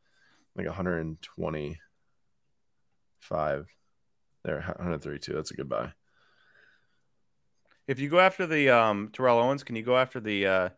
like 0.55 0.67
125. 0.67 3.67
There, 4.45 4.61
132. 4.61 5.33
That's 5.33 5.51
a 5.51 5.55
good 5.55 5.67
buy. 5.67 5.91
If 7.87 7.99
you 7.99 8.07
go 8.07 8.21
after 8.21 8.47
the 8.47 8.69
um, 8.69 9.09
Terrell 9.11 9.39
Owens, 9.39 9.65
can 9.65 9.75
you 9.75 9.83
go 9.83 9.97
after 9.97 10.21
the 10.21 10.47
uh, 10.47 10.69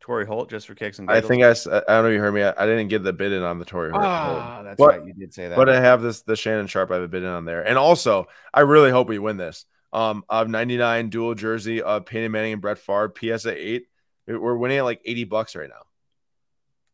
Torry 0.00 0.26
Holt 0.26 0.48
just 0.50 0.66
for 0.66 0.74
kicks 0.74 0.98
and 0.98 1.08
giggles. 1.08 1.16
I 1.18 1.20
giggles? 1.20 1.28
think 1.28 1.42
I, 1.44 1.48
s- 1.50 1.66
I 1.88 1.92
don't 1.94 2.04
know 2.04 2.08
if 2.08 2.14
you 2.14 2.20
heard 2.20 2.34
me. 2.34 2.42
I, 2.42 2.54
I 2.56 2.66
didn't 2.66 2.88
get 2.88 3.02
the 3.02 3.12
bid 3.12 3.32
in 3.32 3.42
on 3.42 3.58
the 3.58 3.64
Torry 3.64 3.90
Holt. 3.90 4.02
Ah, 4.04 4.62
that's 4.62 4.78
But- 4.78 4.88
right. 4.98 5.04
You 5.06 5.12
did 5.12 5.34
say 5.34 5.48
that. 5.48 5.56
But 5.56 5.68
I 5.68 5.80
have 5.80 6.02
this 6.02 6.22
the 6.22 6.36
Shannon 6.36 6.66
Sharpe 6.66 6.90
I 6.90 6.94
have 6.94 7.02
a 7.02 7.08
bid 7.08 7.22
in 7.22 7.28
on 7.28 7.44
there. 7.44 7.62
And 7.66 7.76
also, 7.76 8.26
I 8.54 8.60
really 8.60 8.90
hope 8.90 9.08
we 9.08 9.18
win 9.18 9.36
this. 9.36 9.64
Um, 9.92 10.22
of 10.28 10.48
99 10.48 11.08
dual 11.08 11.34
jersey 11.34 11.80
of 11.82 12.04
Peyton 12.06 12.30
Manning 12.30 12.52
and 12.54 12.62
Brett 12.62 12.78
Favre, 12.78 13.12
PSA 13.18 13.54
8. 13.56 13.86
We're 14.26 14.56
winning 14.56 14.78
at 14.78 14.84
like 14.84 15.00
80 15.04 15.24
bucks 15.24 15.56
right 15.56 15.68
now. 15.68 15.82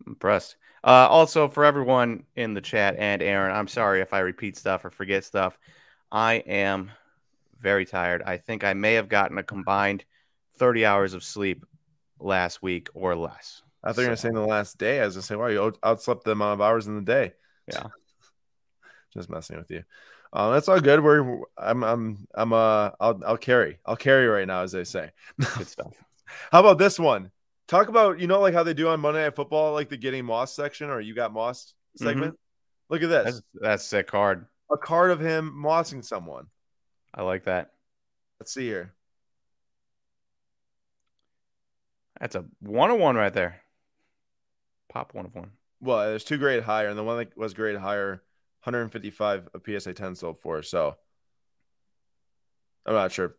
impressed. 0.07 0.57
Uh, 0.83 1.09
also, 1.09 1.49
for 1.49 1.65
everyone 1.65 2.25
in 2.37 2.55
the 2.55 2.61
chat 2.61 2.97
and 2.99 3.23
Aaron, 3.23 3.55
I'm 3.57 3.69
sorry 3.69 4.01
if 4.01 4.13
I 4.13 4.21
repeat 4.21 4.57
stuff 4.57 4.85
or 4.85 4.91
forget 4.91 5.25
stuff. 5.25 5.59
I 6.13 6.35
am 6.35 6.91
very 7.61 7.87
tired. 7.87 8.23
I 8.23 8.37
think 8.37 8.63
I 8.65 8.75
may 8.75 8.95
have 8.95 9.09
gotten 9.09 9.39
a 9.39 9.43
combined 9.43 10.05
30 10.59 10.85
hours 10.85 11.15
of 11.15 11.25
sleep 11.25 11.65
last 12.25 12.62
week 12.62 12.89
or 12.95 13.14
less. 13.14 13.62
I 13.83 13.93
thought 13.93 14.03
you 14.03 14.07
were 14.07 14.09
gonna 14.09 14.16
say 14.16 14.29
in 14.29 14.35
the 14.35 14.41
last 14.41 14.79
day. 14.79 14.99
As 14.99 15.03
I 15.03 15.07
was 15.07 15.14
gonna 15.14 15.22
say, 15.22 15.37
wow, 15.37 15.47
you 15.49 15.62
out- 15.62 15.81
outslept 15.83 16.25
the 16.25 16.33
amount 16.33 16.55
of 16.55 16.61
hours 16.61 16.87
in 16.87 16.97
the 16.97 17.03
day. 17.03 17.35
Yeah. 17.70 17.89
Just 19.14 19.31
messing 19.31 19.59
with 19.59 19.70
you. 19.70 19.85
Um, 20.33 20.53
that's 20.53 20.68
all 20.68 20.81
good. 20.81 21.03
We're 21.03 21.43
I'm 21.57 21.85
I'm 21.85 22.27
I'm 22.35 22.53
uh 22.53 22.91
I'll 22.99 23.20
I'll 23.25 23.37
carry. 23.37 23.79
I'll 23.87 23.97
carry 23.97 24.27
right 24.27 24.47
now, 24.47 24.62
as 24.62 24.72
they 24.72 24.83
say. 24.83 25.12
Good 25.57 25.68
stuff. 25.68 25.95
How 26.51 26.61
about 26.61 26.79
this 26.79 26.99
one? 26.99 27.31
Talk 27.68 27.89
about 27.89 28.18
you 28.18 28.27
know 28.27 28.41
like 28.41 28.55
how 28.55 28.64
they 28.64 28.75
do 28.75 28.89
on 28.89 28.99
Monday 28.99 29.22
Night 29.22 29.37
Football, 29.37 29.72
like 29.75 29.89
the 29.89 29.97
getting 29.97 30.25
Moss 30.25 30.53
section 30.55 30.91
or 30.91 31.01
you 31.01 31.14
got 31.14 31.33
Moss 31.33 31.75
segment. 31.97 32.37
Look 32.91 33.03
at 33.03 33.09
this. 33.09 33.25
That's, 33.25 33.43
that's 33.55 33.85
sick 33.85 34.09
card. 34.09 34.47
a 34.72 34.77
card 34.77 35.11
of 35.11 35.20
him 35.20 35.55
mossing 35.57 36.05
someone. 36.05 36.47
I 37.14 37.22
like 37.22 37.45
that. 37.45 37.70
Let's 38.41 38.53
see 38.53 38.66
here. 38.66 38.93
That's 42.21 42.35
a 42.37 42.45
one 42.61 42.91
on 42.91 42.99
one 43.01 43.17
right 43.17 43.33
there. 43.33 43.61
Pop 44.89 45.15
one 45.15 45.27
of 45.27 45.35
one. 45.35 45.53
Well, 45.81 46.07
there's 46.09 46.25
two 46.25 46.39
grade 46.39 46.62
higher, 46.62 46.89
and 46.89 46.99
the 46.99 47.03
one 47.05 47.19
that 47.19 47.37
was 47.37 47.55
grade 47.55 47.77
higher, 47.77 48.23
155 48.62 49.49
a 49.55 49.81
PSA 49.81 49.95
10 49.95 50.15
sold 50.15 50.41
for. 50.41 50.62
So 50.62 50.97
I'm 52.87 52.95
not 52.95 53.12
sure. 53.12 53.35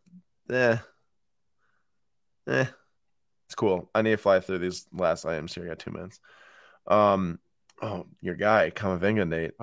Yeah. 0.48 0.78
Eh. 2.46 2.66
It's 3.46 3.54
cool. 3.54 3.90
I 3.94 4.02
need 4.02 4.10
to 4.10 4.16
fly 4.16 4.40
through 4.40 4.58
these 4.58 4.86
last 4.92 5.24
items 5.24 5.54
here. 5.54 5.64
I 5.64 5.68
got 5.68 5.78
two 5.78 5.92
minutes. 5.92 6.20
Um, 6.86 7.38
oh, 7.80 8.06
your 8.20 8.34
guy, 8.34 8.70
Camavinga, 8.70 9.26
Nate. 9.28 9.52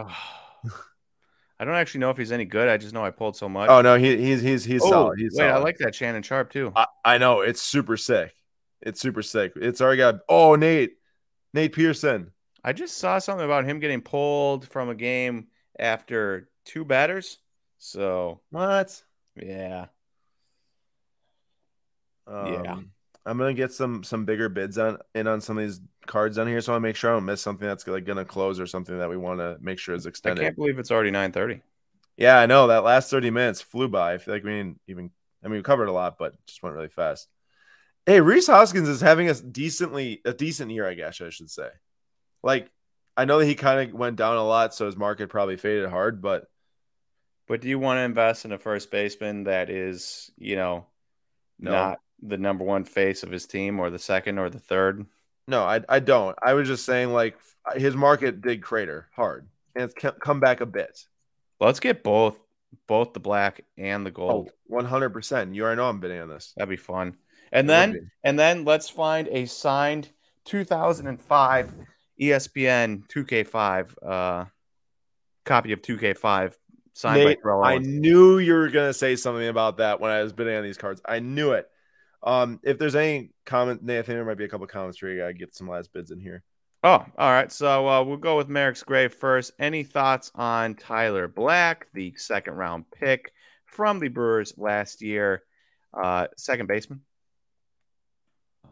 I 1.59 1.65
don't 1.65 1.75
actually 1.75 2.01
know 2.01 2.09
if 2.09 2.17
he's 2.17 2.31
any 2.31 2.45
good. 2.45 2.67
I 2.67 2.77
just 2.77 2.93
know 2.93 3.05
I 3.05 3.11
pulled 3.11 3.37
so 3.37 3.47
much. 3.47 3.69
Oh 3.69 3.81
no, 3.81 3.95
he, 3.95 4.17
he's 4.17 4.41
he's 4.41 4.65
he's 4.65 4.81
Oh, 4.83 4.89
solid. 4.89 5.19
He's 5.19 5.35
wait, 5.37 5.49
I 5.49 5.57
like 5.57 5.77
that 5.77 5.95
Shannon 5.95 6.23
Sharpe 6.23 6.51
too. 6.51 6.73
I, 6.75 6.87
I 7.05 7.17
know 7.19 7.41
it's 7.41 7.61
super 7.61 7.95
sick. 7.95 8.33
It's 8.85 8.99
super 8.99 9.21
sick. 9.21 9.53
It's 9.55 9.81
already 9.81 9.97
got. 9.97 10.19
Oh, 10.27 10.55
Nate, 10.55 10.97
Nate 11.53 11.73
Pearson. 11.73 12.31
I 12.63 12.73
just 12.73 12.97
saw 12.97 13.19
something 13.19 13.45
about 13.45 13.65
him 13.65 13.79
getting 13.79 14.01
pulled 14.01 14.67
from 14.67 14.89
a 14.89 14.95
game 14.95 15.47
after 15.79 16.49
two 16.65 16.85
batters. 16.85 17.39
So 17.77 18.41
What? 18.51 19.03
yeah, 19.35 19.87
Um, 22.27 22.63
Yeah. 22.63 22.79
I'm 23.25 23.37
gonna 23.37 23.53
get 23.53 23.71
some 23.71 24.03
some 24.03 24.25
bigger 24.25 24.49
bids 24.49 24.77
on 24.77 24.97
in 25.15 25.27
on 25.27 25.39
some 25.39 25.57
of 25.57 25.63
these 25.63 25.79
cards 26.05 26.37
on 26.37 26.45
here, 26.45 26.59
so 26.59 26.75
I 26.75 26.79
make 26.79 26.97
sure 26.97 27.09
I 27.11 27.13
don't 27.13 27.25
miss 27.25 27.41
something 27.41 27.65
that's 27.67 27.87
like 27.87 28.03
gonna 28.03 28.25
close 28.25 28.59
or 28.59 28.67
something 28.67 28.97
that 28.97 29.09
we 29.09 29.15
want 29.15 29.39
to 29.39 29.57
make 29.61 29.79
sure 29.79 29.95
is 29.95 30.05
extended. 30.05 30.41
I 30.41 30.45
can't 30.45 30.55
believe 30.57 30.77
it's 30.77 30.91
already 30.91 31.11
nine 31.11 31.31
thirty. 31.31 31.61
Yeah, 32.17 32.37
I 32.37 32.45
know 32.45 32.67
that 32.67 32.83
last 32.83 33.09
30 33.09 33.31
minutes 33.31 33.61
flew 33.61 33.87
by. 33.87 34.13
I 34.13 34.17
feel 34.17 34.33
like 34.33 34.43
we 34.43 34.51
didn't 34.51 34.79
even. 34.87 35.09
I 35.43 35.47
mean, 35.47 35.57
we 35.59 35.63
covered 35.63 35.87
a 35.87 35.91
lot, 35.93 36.17
but 36.17 36.33
just 36.45 36.61
went 36.63 36.75
really 36.75 36.89
fast. 36.89 37.27
Hey, 38.05 38.19
Rhys 38.19 38.47
Hoskins 38.47 38.89
is 38.89 39.01
having 39.01 39.29
a 39.29 39.33
decently 39.33 40.21
a 40.25 40.33
decent 40.33 40.71
year, 40.71 40.87
I 40.87 40.93
guess 40.93 41.21
I 41.21 41.29
should 41.29 41.49
say. 41.49 41.69
Like, 42.43 42.69
I 43.15 43.25
know 43.25 43.39
that 43.39 43.45
he 43.45 43.55
kind 43.55 43.89
of 43.89 43.97
went 43.97 44.17
down 44.17 44.35
a 44.35 44.43
lot, 44.45 44.73
so 44.73 44.85
his 44.85 44.97
market 44.97 45.29
probably 45.29 45.55
faded 45.57 45.89
hard, 45.89 46.21
but 46.21 46.47
But 47.47 47.61
do 47.61 47.67
you 47.69 47.77
want 47.79 47.97
to 47.97 48.01
invest 48.03 48.45
in 48.45 48.51
a 48.51 48.57
first 48.57 48.89
baseman 48.91 49.45
that 49.45 49.69
is, 49.69 50.31
you 50.37 50.55
know, 50.55 50.85
No. 51.59 51.71
not 51.71 51.99
the 52.21 52.37
number 52.37 52.63
one 52.63 52.83
face 52.85 53.23
of 53.23 53.31
his 53.31 53.45
team 53.45 53.79
or 53.79 53.89
the 53.89 53.99
second 53.99 54.37
or 54.39 54.49
the 54.49 54.59
third? 54.59 55.05
No, 55.47 55.63
I 55.63 55.81
I 55.89 55.99
don't. 55.99 56.37
I 56.41 56.53
was 56.53 56.67
just 56.67 56.85
saying 56.85 57.11
like 57.13 57.37
his 57.75 57.95
market 57.95 58.41
did 58.41 58.61
crater 58.63 59.07
hard, 59.15 59.47
and 59.75 59.83
it's 59.85 59.93
come 60.19 60.39
back 60.39 60.59
a 60.61 60.65
bit. 60.65 61.05
Let's 61.59 61.79
get 61.79 62.03
both, 62.03 62.37
both 62.87 63.13
the 63.13 63.19
black 63.21 63.63
and 63.77 64.05
the 64.05 64.09
Oh, 64.11 64.13
gold. 64.13 64.51
100 64.67 65.09
percent. 65.11 65.53
You 65.55 65.63
already 65.63 65.77
know 65.77 65.87
I'm 65.89 65.99
bidding 65.99 66.19
on 66.21 66.29
this. 66.29 66.53
That'd 66.57 66.69
be 66.69 66.75
fun. 66.77 67.17
And 67.53 67.69
then, 67.69 68.11
and 68.23 68.37
then 68.37 68.65
let's 68.65 68.89
find 68.89 69.27
a 69.29 69.45
signed 69.45 70.09
2005 70.45 71.73
ESPN 72.19 73.07
2K5 73.07 73.93
uh, 74.05 74.45
copy 75.45 75.71
of 75.71 75.81
2K5 75.81 76.53
signed 76.93 77.23
Nate, 77.23 77.37
by 77.37 77.41
Terrell 77.41 77.63
I 77.63 77.77
knew 77.77 78.39
you 78.39 78.53
were 78.53 78.69
gonna 78.69 78.93
say 78.93 79.15
something 79.15 79.47
about 79.47 79.77
that 79.77 79.99
when 79.99 80.11
I 80.11 80.23
was 80.23 80.33
bidding 80.33 80.55
on 80.55 80.63
these 80.63 80.77
cards. 80.77 81.01
I 81.05 81.19
knew 81.19 81.51
it. 81.51 81.69
Um, 82.23 82.59
if 82.63 82.79
there's 82.79 82.95
any 82.95 83.31
comment, 83.45 83.83
Nate, 83.83 83.99
I 83.99 84.01
think 84.01 84.17
there 84.17 84.25
might 84.25 84.37
be 84.37 84.45
a 84.45 84.49
couple 84.49 84.65
comments 84.67 85.01
where 85.01 85.11
you 85.11 85.19
gotta 85.19 85.33
get 85.33 85.55
some 85.55 85.67
last 85.67 85.93
bids 85.93 86.11
in 86.11 86.19
here. 86.19 86.43
Oh, 86.83 87.05
all 87.17 87.31
right. 87.31 87.51
So 87.51 87.87
uh, 87.87 88.03
we'll 88.03 88.17
go 88.17 88.35
with 88.35 88.49
Merrick's 88.49 88.83
Grave 88.83 89.13
first. 89.13 89.53
Any 89.57 89.83
thoughts 89.83 90.31
on 90.35 90.75
Tyler 90.75 91.27
Black, 91.27 91.87
the 91.93 92.13
second 92.17 92.55
round 92.55 92.85
pick 92.91 93.31
from 93.65 93.99
the 93.99 94.09
Brewers 94.09 94.53
last 94.57 95.01
year. 95.01 95.43
Uh, 95.93 96.27
second 96.35 96.67
baseman 96.67 97.01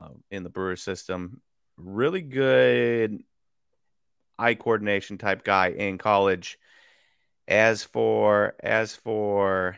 uh, 0.02 0.10
in 0.30 0.43
the 0.43 0.49
Brewers 0.49 0.82
system. 0.82 1.41
Really 1.78 2.22
good 2.22 3.24
eye 4.38 4.56
coordination 4.56 5.18
type 5.18 5.43
guy 5.43 5.70
in 5.70 5.97
college. 5.97 6.58
As 7.47 7.84
for 7.84 8.56
as 8.62 8.95
for 8.95 9.78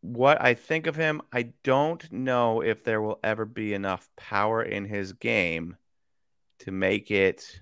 what 0.00 0.40
I 0.40 0.54
think 0.54 0.86
of 0.86 0.96
him, 0.96 1.22
I 1.32 1.52
don't 1.62 2.10
know 2.10 2.62
if 2.62 2.82
there 2.82 3.02
will 3.02 3.20
ever 3.22 3.44
be 3.44 3.74
enough 3.74 4.08
power 4.16 4.62
in 4.62 4.84
his 4.84 5.12
game 5.12 5.76
to 6.60 6.70
make 6.70 7.10
it 7.10 7.60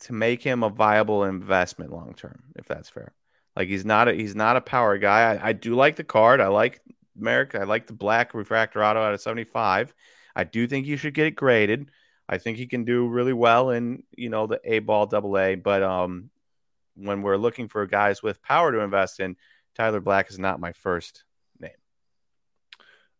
to 0.00 0.12
make 0.12 0.42
him 0.42 0.62
a 0.62 0.68
viable 0.68 1.24
investment 1.24 1.92
long 1.92 2.14
term, 2.14 2.44
if 2.56 2.66
that's 2.66 2.88
fair. 2.88 3.12
Like 3.54 3.68
he's 3.68 3.84
not 3.84 4.08
a 4.08 4.14
he's 4.14 4.34
not 4.34 4.56
a 4.56 4.60
power 4.60 4.98
guy. 4.98 5.34
I, 5.34 5.48
I 5.48 5.52
do 5.52 5.74
like 5.74 5.96
the 5.96 6.04
card. 6.04 6.40
I 6.40 6.48
like 6.48 6.80
Merrick. 7.16 7.54
I 7.54 7.64
like 7.64 7.86
the 7.86 7.92
black 7.92 8.34
refractor 8.34 8.84
auto 8.84 9.00
out 9.00 9.14
of 9.14 9.20
75. 9.20 9.94
I 10.34 10.44
do 10.44 10.66
think 10.66 10.86
you 10.86 10.96
should 10.96 11.14
get 11.14 11.26
it 11.26 11.36
graded. 11.36 11.90
I 12.28 12.38
think 12.38 12.58
he 12.58 12.66
can 12.66 12.84
do 12.84 13.08
really 13.08 13.32
well 13.32 13.70
in, 13.70 14.02
you 14.16 14.28
know, 14.28 14.46
the 14.46 14.60
A 14.64 14.80
ball 14.80 15.06
double 15.06 15.38
A. 15.38 15.54
But 15.54 15.82
um 15.82 16.30
when 16.96 17.22
we're 17.22 17.36
looking 17.36 17.68
for 17.68 17.86
guys 17.86 18.22
with 18.22 18.42
power 18.42 18.72
to 18.72 18.80
invest 18.80 19.20
in, 19.20 19.36
Tyler 19.74 20.00
Black 20.00 20.30
is 20.30 20.38
not 20.38 20.60
my 20.60 20.72
first 20.72 21.24
name. 21.60 21.70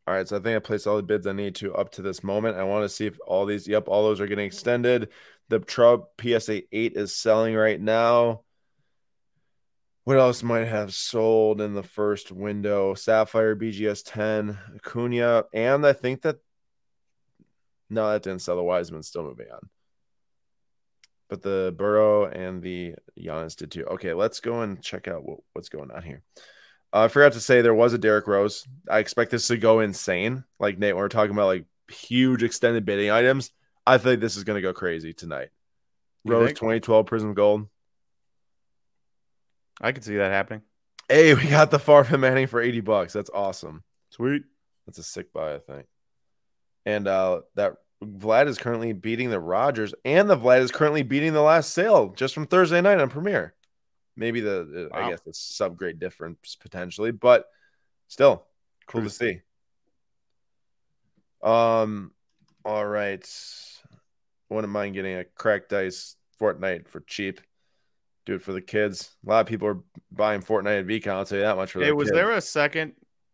All 0.06 0.14
right, 0.14 0.26
so 0.26 0.36
I 0.36 0.40
think 0.40 0.56
I 0.56 0.60
placed 0.60 0.86
all 0.86 0.96
the 0.96 1.02
bids 1.02 1.26
I 1.26 1.32
need 1.32 1.56
to 1.56 1.74
up 1.74 1.92
to 1.92 2.02
this 2.02 2.24
moment. 2.24 2.56
I 2.56 2.64
want 2.64 2.84
to 2.84 2.88
see 2.88 3.06
if 3.06 3.18
all 3.26 3.44
these, 3.44 3.68
yep, 3.68 3.88
all 3.88 4.04
those 4.04 4.20
are 4.20 4.26
getting 4.26 4.46
extended. 4.46 5.10
The 5.48 5.60
Trub 5.60 6.06
PSA 6.20 6.62
8 6.72 6.96
is 6.96 7.14
selling 7.14 7.54
right 7.54 7.80
now. 7.80 8.42
What 10.06 10.18
else 10.18 10.44
might 10.44 10.66
have 10.66 10.94
sold 10.94 11.60
in 11.60 11.74
the 11.74 11.82
first 11.82 12.30
window? 12.30 12.94
Sapphire 12.94 13.56
BGS 13.56 14.04
10, 14.06 14.56
Acuna, 14.76 15.46
and 15.52 15.84
I 15.84 15.94
think 15.94 16.22
that 16.22 16.36
no, 17.90 18.12
that 18.12 18.22
didn't 18.22 18.42
sell. 18.42 18.54
The 18.54 18.62
Wiseman 18.62 19.02
still 19.02 19.24
moving 19.24 19.48
on. 19.52 19.68
But 21.28 21.42
the 21.42 21.74
Burrow 21.76 22.26
and 22.26 22.62
the 22.62 22.94
Giannis 23.18 23.56
did 23.56 23.72
too. 23.72 23.84
Okay, 23.84 24.14
let's 24.14 24.38
go 24.38 24.60
and 24.60 24.80
check 24.80 25.08
out 25.08 25.24
what, 25.24 25.40
what's 25.54 25.70
going 25.70 25.90
on 25.90 26.04
here. 26.04 26.22
Uh, 26.92 27.00
I 27.02 27.08
forgot 27.08 27.32
to 27.32 27.40
say 27.40 27.60
there 27.60 27.74
was 27.74 27.92
a 27.92 27.98
Derrick 27.98 28.28
Rose. 28.28 28.64
I 28.88 29.00
expect 29.00 29.32
this 29.32 29.48
to 29.48 29.56
go 29.56 29.80
insane. 29.80 30.44
Like 30.60 30.78
Nate, 30.78 30.94
when 30.94 31.02
we're 31.02 31.08
talking 31.08 31.32
about 31.32 31.46
like 31.46 31.64
huge 31.88 32.44
extended 32.44 32.84
bidding 32.84 33.10
items, 33.10 33.50
I 33.84 33.98
think 33.98 34.20
this 34.20 34.36
is 34.36 34.44
going 34.44 34.54
to 34.54 34.62
go 34.62 34.72
crazy 34.72 35.12
tonight. 35.12 35.48
You 36.22 36.30
Rose 36.30 36.46
think? 36.46 36.58
2012 36.58 37.06
Prizm 37.06 37.34
Gold. 37.34 37.66
I 39.80 39.92
could 39.92 40.04
see 40.04 40.16
that 40.16 40.32
happening. 40.32 40.62
Hey, 41.08 41.34
we 41.34 41.46
got 41.48 41.70
the 41.70 41.78
Farfan 41.78 42.20
Manning 42.20 42.46
for 42.46 42.60
80 42.60 42.80
bucks. 42.80 43.12
That's 43.12 43.30
awesome. 43.32 43.82
Sweet. 44.10 44.42
That's 44.86 44.98
a 44.98 45.02
sick 45.02 45.32
buy, 45.32 45.54
I 45.54 45.58
think. 45.58 45.86
And 46.84 47.08
uh 47.08 47.40
that 47.54 47.74
Vlad 48.04 48.46
is 48.46 48.58
currently 48.58 48.92
beating 48.92 49.30
the 49.30 49.40
Rogers, 49.40 49.94
and 50.04 50.28
the 50.28 50.36
Vlad 50.36 50.60
is 50.60 50.70
currently 50.70 51.02
beating 51.02 51.32
the 51.32 51.40
last 51.40 51.72
sale 51.72 52.10
just 52.10 52.34
from 52.34 52.46
Thursday 52.46 52.80
night 52.80 53.00
on 53.00 53.08
Premiere. 53.08 53.54
Maybe 54.16 54.40
the, 54.40 54.88
wow. 54.92 55.06
I 55.06 55.10
guess 55.10 55.20
the 55.20 55.32
subgrade 55.32 55.98
difference 55.98 56.56
potentially, 56.56 57.10
but 57.10 57.46
still 58.08 58.46
cool 58.86 59.02
to 59.02 59.10
see. 59.10 59.40
Um, 61.42 62.12
all 62.64 62.86
right. 62.86 63.28
Wouldn't 64.48 64.72
mind 64.72 64.94
getting 64.94 65.18
a 65.18 65.24
cracked 65.24 65.72
ice 65.72 66.16
Fortnite 66.40 66.88
for 66.88 67.00
cheap. 67.00 67.40
Do 68.26 68.34
it 68.34 68.42
for 68.42 68.52
the 68.52 68.60
kids. 68.60 69.16
A 69.24 69.30
lot 69.30 69.40
of 69.40 69.46
people 69.46 69.68
are 69.68 69.78
buying 70.10 70.42
Fortnite 70.42 70.80
at 70.80 70.86
VeeCon. 70.86 71.12
I'll 71.12 71.24
tell 71.24 71.38
you 71.38 71.44
that 71.44 71.56
much 71.56 71.72
for 71.72 71.80
Hey, 71.82 71.92
was 71.92 72.08
kids. 72.08 72.16
there 72.16 72.32
a 72.32 72.40
second 72.40 72.92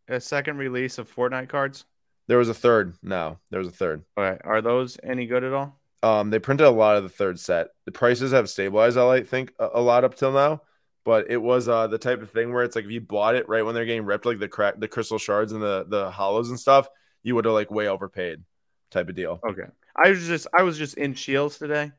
a 0.08 0.20
second 0.20 0.58
release 0.58 0.98
of 0.98 1.12
Fortnite 1.12 1.48
cards? 1.48 1.84
There 2.28 2.38
was 2.38 2.48
a 2.48 2.54
third. 2.54 2.94
No, 3.02 3.38
there 3.50 3.58
was 3.58 3.68
a 3.68 3.72
third. 3.72 4.04
All 4.16 4.24
right. 4.24 4.40
Are 4.44 4.60
those 4.60 4.98
any 5.02 5.26
good 5.26 5.44
at 5.44 5.52
all? 5.52 5.80
Um, 6.02 6.30
they 6.30 6.38
printed 6.38 6.66
a 6.66 6.70
lot 6.70 6.96
of 6.96 7.04
the 7.04 7.08
third 7.08 7.38
set. 7.40 7.68
The 7.86 7.92
prices 7.92 8.32
have 8.32 8.50
stabilized, 8.50 8.98
I 8.98 9.22
think, 9.22 9.52
a, 9.58 9.70
a 9.74 9.80
lot 9.80 10.04
up 10.04 10.14
till 10.14 10.32
now. 10.32 10.62
But 11.04 11.30
it 11.30 11.38
was 11.38 11.68
uh 11.68 11.88
the 11.88 11.98
type 11.98 12.22
of 12.22 12.30
thing 12.30 12.52
where 12.52 12.62
it's 12.62 12.76
like 12.76 12.84
if 12.84 12.90
you 12.90 13.00
bought 13.00 13.34
it 13.34 13.48
right 13.48 13.64
when 13.64 13.74
they're 13.74 13.84
getting 13.86 14.04
ripped, 14.04 14.26
like 14.26 14.38
the 14.38 14.48
crack, 14.48 14.78
the 14.78 14.88
crystal 14.88 15.18
shards 15.18 15.52
and 15.52 15.62
the 15.62 15.84
the 15.88 16.10
hollows 16.10 16.50
and 16.50 16.60
stuff, 16.60 16.88
you 17.22 17.34
would 17.34 17.44
have 17.44 17.54
like 17.54 17.70
way 17.70 17.88
overpaid, 17.88 18.42
type 18.90 19.08
of 19.08 19.14
deal. 19.16 19.40
Okay. 19.48 19.64
I 19.96 20.10
was 20.10 20.26
just 20.26 20.46
I 20.56 20.62
was 20.62 20.78
just 20.78 20.96
in 20.96 21.14
Shields 21.14 21.58
today, 21.58 21.90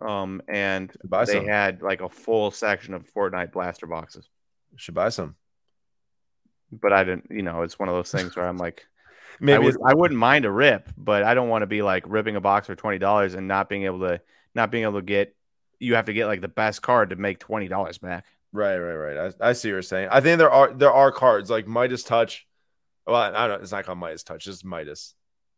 um, 0.00 0.42
and 0.48 0.94
they 1.10 1.26
some. 1.26 1.46
had 1.46 1.82
like 1.82 2.00
a 2.00 2.08
full 2.08 2.50
section 2.50 2.94
of 2.94 3.12
Fortnite 3.12 3.52
blaster 3.52 3.86
boxes. 3.86 4.28
should 4.76 4.94
buy 4.94 5.08
some. 5.08 5.36
But 6.70 6.92
I 6.92 7.04
didn't. 7.04 7.28
You 7.30 7.42
know, 7.42 7.62
it's 7.62 7.78
one 7.78 7.88
of 7.88 7.94
those 7.94 8.10
things 8.10 8.36
where 8.36 8.46
I'm 8.46 8.58
like 8.58 8.86
maybe 9.40 9.56
I, 9.56 9.58
would, 9.58 9.76
I 9.84 9.94
wouldn't 9.94 10.18
mind 10.18 10.44
a 10.44 10.50
rip, 10.50 10.90
but 10.96 11.22
I 11.22 11.34
don't 11.34 11.48
want 11.48 11.62
to 11.62 11.66
be 11.66 11.82
like 11.82 12.04
ripping 12.06 12.36
a 12.36 12.40
box 12.40 12.66
for 12.66 12.74
twenty 12.74 12.98
dollars 12.98 13.34
and 13.34 13.48
not 13.48 13.68
being 13.68 13.84
able 13.84 14.00
to 14.00 14.20
not 14.54 14.70
being 14.70 14.84
able 14.84 15.00
to 15.00 15.02
get. 15.02 15.34
You 15.80 15.94
have 15.94 16.06
to 16.06 16.12
get 16.12 16.26
like 16.26 16.40
the 16.40 16.48
best 16.48 16.82
card 16.82 17.10
to 17.10 17.16
make 17.16 17.38
twenty 17.38 17.68
dollars 17.68 17.98
back. 17.98 18.24
Right, 18.52 18.78
right, 18.78 18.94
right. 18.94 19.34
I, 19.40 19.50
I 19.50 19.52
see 19.52 19.68
what 19.68 19.74
you're 19.74 19.82
saying. 19.82 20.08
I 20.10 20.20
think 20.20 20.38
there 20.38 20.50
are 20.50 20.72
there 20.72 20.92
are 20.92 21.12
cards 21.12 21.50
like 21.50 21.66
Midas 21.66 22.02
Touch. 22.02 22.46
Well, 23.06 23.16
I 23.16 23.30
don't. 23.46 23.58
know. 23.58 23.62
It's 23.62 23.72
not 23.72 23.84
called 23.84 23.98
Midas 23.98 24.22
Touch. 24.22 24.46
It's 24.46 24.64
Midas. 24.64 25.14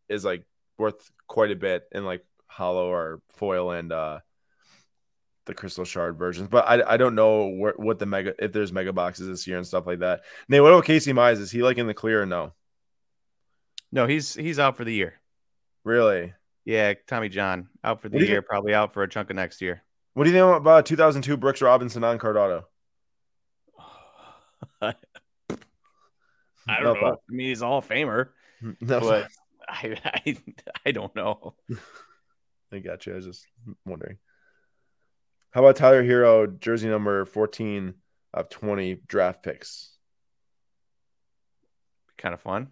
Is 0.08 0.24
like 0.24 0.44
worth 0.76 1.10
quite 1.28 1.52
a 1.52 1.56
bit 1.56 1.84
and 1.92 2.04
like 2.04 2.24
hollow 2.50 2.90
or 2.90 3.20
foil 3.36 3.70
and 3.70 3.92
uh 3.92 4.18
the 5.46 5.54
crystal 5.54 5.84
shard 5.84 6.18
versions. 6.18 6.48
But 6.48 6.68
I, 6.68 6.94
I 6.94 6.96
don't 6.96 7.14
know 7.14 7.48
where, 7.48 7.74
what 7.76 7.98
the 7.98 8.06
mega 8.06 8.34
if 8.38 8.52
there's 8.52 8.72
mega 8.72 8.92
boxes 8.92 9.26
this 9.26 9.46
year 9.46 9.56
and 9.56 9.66
stuff 9.66 9.86
like 9.86 10.00
that. 10.00 10.22
Nate, 10.48 10.62
what 10.62 10.72
about 10.72 10.84
Casey 10.84 11.12
Mize? 11.12 11.40
Is 11.40 11.50
he 11.50 11.62
like 11.62 11.78
in 11.78 11.86
the 11.86 11.94
clear 11.94 12.22
or 12.22 12.26
no? 12.26 12.52
No, 13.92 14.06
he's 14.06 14.34
he's 14.34 14.58
out 14.58 14.76
for 14.76 14.84
the 14.84 14.94
year. 14.94 15.14
Really? 15.84 16.34
Yeah, 16.64 16.94
Tommy 17.06 17.28
John 17.28 17.68
out 17.82 18.02
for 18.02 18.08
the 18.08 18.24
year, 18.24 18.42
probably 18.42 18.74
out 18.74 18.92
for 18.92 19.02
a 19.02 19.08
chunk 19.08 19.30
of 19.30 19.36
next 19.36 19.60
year. 19.60 19.82
What 20.14 20.24
do 20.24 20.30
you 20.30 20.36
think 20.36 20.56
about 20.56 20.86
2002 20.86 21.36
Brooks 21.36 21.62
Robinson 21.62 22.04
on 22.04 22.18
card 22.18 22.36
auto? 22.36 22.66
I 24.82 24.94
don't 26.82 27.00
know. 27.00 27.08
I 27.08 27.32
mean, 27.32 27.48
he's 27.48 27.62
all 27.62 27.82
famer, 27.82 28.28
no. 28.62 29.00
but 29.00 29.28
I, 29.68 29.96
I 30.04 30.36
I 30.86 30.92
don't 30.92 31.14
know. 31.16 31.54
I 32.72 32.78
got 32.78 33.06
you. 33.06 33.12
I 33.12 33.16
was 33.16 33.26
just 33.26 33.46
wondering. 33.84 34.18
How 35.50 35.62
about 35.62 35.76
Tyler 35.76 36.04
Herro, 36.04 36.46
jersey 36.58 36.88
number 36.88 37.24
14 37.24 37.94
of 38.34 38.48
20 38.48 39.00
draft 39.06 39.42
picks? 39.42 39.92
Kind 42.16 42.34
of 42.34 42.40
fun 42.40 42.68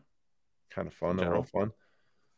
kind 0.79 0.87
of 0.89 0.95
fun, 0.95 1.17
little 1.17 1.43
fun. 1.43 1.73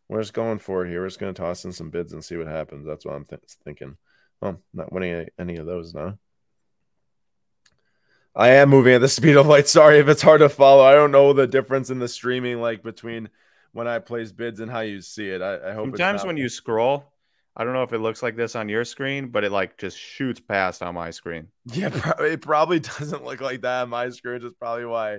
We're 0.09 0.23
just 0.23 0.33
going 0.33 0.59
for 0.59 0.85
it 0.85 0.89
here. 0.89 1.03
We're 1.03 1.09
just 1.09 1.21
going 1.21 1.33
to 1.33 1.41
toss 1.41 1.65
in 1.65 1.73
some 1.73 1.91
bids 1.91 2.13
and 2.13 2.25
see 2.25 2.37
what 2.37 2.47
happens. 2.47 2.87
That's 2.87 3.05
what 3.05 3.15
I'm 3.15 3.25
th- 3.25 3.43
thinking. 3.65 3.97
Well, 4.41 4.61
not 4.73 4.93
winning 4.93 5.29
any 5.39 5.57
of 5.57 5.67
those 5.67 5.95
now. 5.95 6.19
I 8.35 8.49
am 8.49 8.71
moving 8.71 8.95
at 8.95 9.01
the 9.03 9.09
speed 9.21 9.37
of 9.37 9.47
light. 9.47 9.69
Sorry 9.69 9.99
if 9.99 10.09
it's 10.09 10.23
hard 10.23 10.41
to 10.41 10.49
follow. 10.49 10.83
I 10.83 10.95
don't 10.95 11.13
know 11.13 11.33
the 11.33 11.47
difference 11.47 11.91
in 11.91 11.99
the 11.99 12.09
streaming 12.09 12.61
like 12.61 12.83
between 12.83 13.29
when 13.73 13.87
I 13.87 13.99
place 13.99 14.33
bids 14.33 14.59
and 14.59 14.71
how 14.71 14.81
you 14.81 15.01
see 15.01 15.29
it. 15.29 15.43
I, 15.43 15.71
I 15.71 15.73
hope 15.75 15.87
sometimes 15.91 16.25
when 16.25 16.39
you 16.39 16.49
scroll, 16.49 17.13
I 17.61 17.65
don't 17.65 17.75
know 17.75 17.83
if 17.83 17.93
it 17.93 17.99
looks 17.99 18.23
like 18.23 18.37
this 18.37 18.57
on 18.57 18.71
your 18.71 18.87
screen, 18.87 19.29
but 19.29 19.45
it 19.45 19.53
like 19.53 19.77
just 19.77 19.99
shoots 19.99 20.41
past 20.41 20.83
on 20.83 20.95
my 20.95 21.11
screen. 21.11 21.49
Yeah, 21.67 21.91
it 22.21 22.41
probably 22.41 22.81
doesn't 22.81 23.23
look 23.23 23.43
like 23.43 23.61
that 23.61 23.83
on 23.83 23.91
my 23.91 24.09
screen. 24.09 24.43
Is 24.43 24.55
probably 24.59 24.87
why 24.87 25.19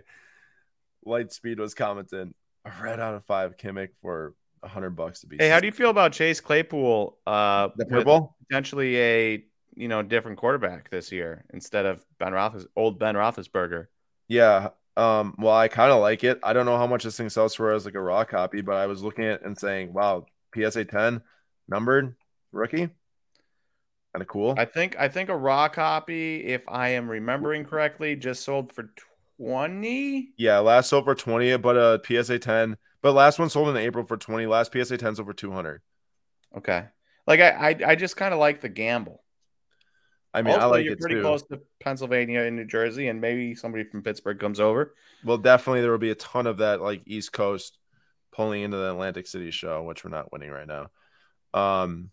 Lightspeed 1.05 1.59
was 1.59 1.75
commenting 1.75 2.33
a 2.65 2.71
red 2.81 2.99
out 2.99 3.13
of 3.13 3.23
five 3.25 3.57
Kimmich 3.57 3.91
for 4.01 4.33
a 4.63 4.67
hundred 4.67 4.95
bucks 4.95 5.21
to 5.21 5.27
be. 5.27 5.37
Hey, 5.37 5.49
how 5.49 5.59
do 5.59 5.67
you 5.67 5.71
feel 5.71 5.91
about 5.91 6.13
Chase 6.13 6.41
Claypool? 6.41 7.19
Uh, 7.27 7.69
the 7.75 7.85
purple, 7.85 8.35
potentially 8.47 8.99
a 8.99 9.45
you 9.75 9.87
know 9.87 10.01
different 10.01 10.39
quarterback 10.39 10.89
this 10.89 11.11
year 11.11 11.45
instead 11.53 11.85
of 11.85 12.03
Ben 12.17 12.33
Roethlis, 12.33 12.65
old 12.75 12.97
Ben 12.97 13.13
Roethlisberger. 13.13 13.85
Yeah. 14.27 14.69
Um. 14.97 15.35
Well, 15.37 15.55
I 15.55 15.67
kind 15.67 15.91
of 15.91 16.01
like 16.01 16.23
it. 16.23 16.39
I 16.41 16.53
don't 16.53 16.65
know 16.65 16.77
how 16.77 16.87
much 16.87 17.03
this 17.03 17.17
thing 17.17 17.29
sells 17.29 17.53
for 17.53 17.71
as 17.71 17.85
like 17.85 17.93
a 17.93 18.01
raw 18.01 18.23
copy, 18.23 18.61
but 18.61 18.77
I 18.77 18.87
was 18.87 19.03
looking 19.03 19.25
at 19.25 19.43
and 19.43 19.55
saying, 19.55 19.93
wow, 19.93 20.25
PSA 20.55 20.85
ten 20.85 21.21
numbered 21.69 22.15
rookie. 22.51 22.89
Kind 24.13 24.21
of 24.21 24.27
cool. 24.27 24.55
I 24.57 24.65
think 24.65 24.95
I 24.99 25.07
think 25.07 25.29
a 25.29 25.37
raw 25.37 25.69
copy, 25.69 26.45
if 26.45 26.63
I 26.67 26.89
am 26.89 27.09
remembering 27.09 27.63
correctly, 27.63 28.15
just 28.15 28.43
sold 28.43 28.73
for 28.73 28.89
20? 29.37 30.33
Yeah, 30.37 30.59
last 30.59 30.89
sold 30.89 31.05
for 31.05 31.15
20, 31.15 31.57
but 31.57 31.77
a 31.77 32.01
PSA 32.05 32.39
10. 32.39 32.77
But 33.01 33.13
last 33.13 33.39
one 33.39 33.49
sold 33.49 33.69
in 33.69 33.77
April 33.77 34.05
for 34.05 34.17
20. 34.17 34.45
Last 34.47 34.73
PSA 34.73 34.97
10 34.97 35.15
sold 35.15 35.27
for 35.27 35.33
200. 35.33 35.81
Okay. 36.57 36.85
Like 37.25 37.39
I 37.39 37.49
I, 37.49 37.77
I 37.87 37.95
just 37.95 38.17
kind 38.17 38.33
of 38.33 38.39
like 38.39 38.61
the 38.61 38.69
gamble. 38.69 39.23
I 40.33 40.41
mean, 40.41 40.53
also, 40.55 40.67
I 40.67 40.69
like 40.69 40.85
you're 40.85 40.95
pretty 40.95 41.15
too. 41.15 41.21
close 41.21 41.43
to 41.43 41.61
Pennsylvania 41.81 42.41
and 42.41 42.55
New 42.55 42.65
Jersey, 42.65 43.07
and 43.09 43.19
maybe 43.19 43.53
somebody 43.55 43.83
from 43.83 44.01
Pittsburgh 44.01 44.39
comes 44.39 44.59
over. 44.59 44.95
Well, 45.25 45.37
definitely 45.37 45.81
there 45.81 45.91
will 45.91 45.97
be 45.97 46.11
a 46.11 46.15
ton 46.15 46.47
of 46.47 46.57
that, 46.57 46.81
like 46.81 47.01
East 47.05 47.33
Coast, 47.33 47.77
pulling 48.31 48.61
into 48.61 48.77
the 48.77 48.91
Atlantic 48.91 49.27
City 49.27 49.51
show, 49.51 49.83
which 49.83 50.03
we're 50.05 50.11
not 50.11 50.31
winning 50.31 50.51
right 50.51 50.67
now. 50.67 50.89
Um, 51.53 52.11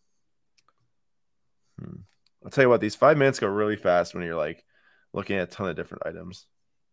hmm. 1.79 1.97
I'll 2.45 2.51
tell 2.51 2.65
you 2.65 2.69
what, 2.69 2.81
these 2.81 2.95
five 2.95 3.19
minutes 3.19 3.41
go 3.41 3.49
really 3.49 3.77
fast 3.77 4.15
when 4.15 4.23
you're 4.23 4.37
like 4.37 4.65
looking 5.13 5.37
at 5.37 5.49
a 5.49 5.51
ton 5.51 5.69
of 5.69 5.77
different 5.77 6.05
items. 6.07 6.47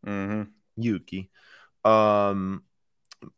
Mm-hmm. 0.06 0.44
Yuki. 0.78 1.30
Um, 1.84 2.64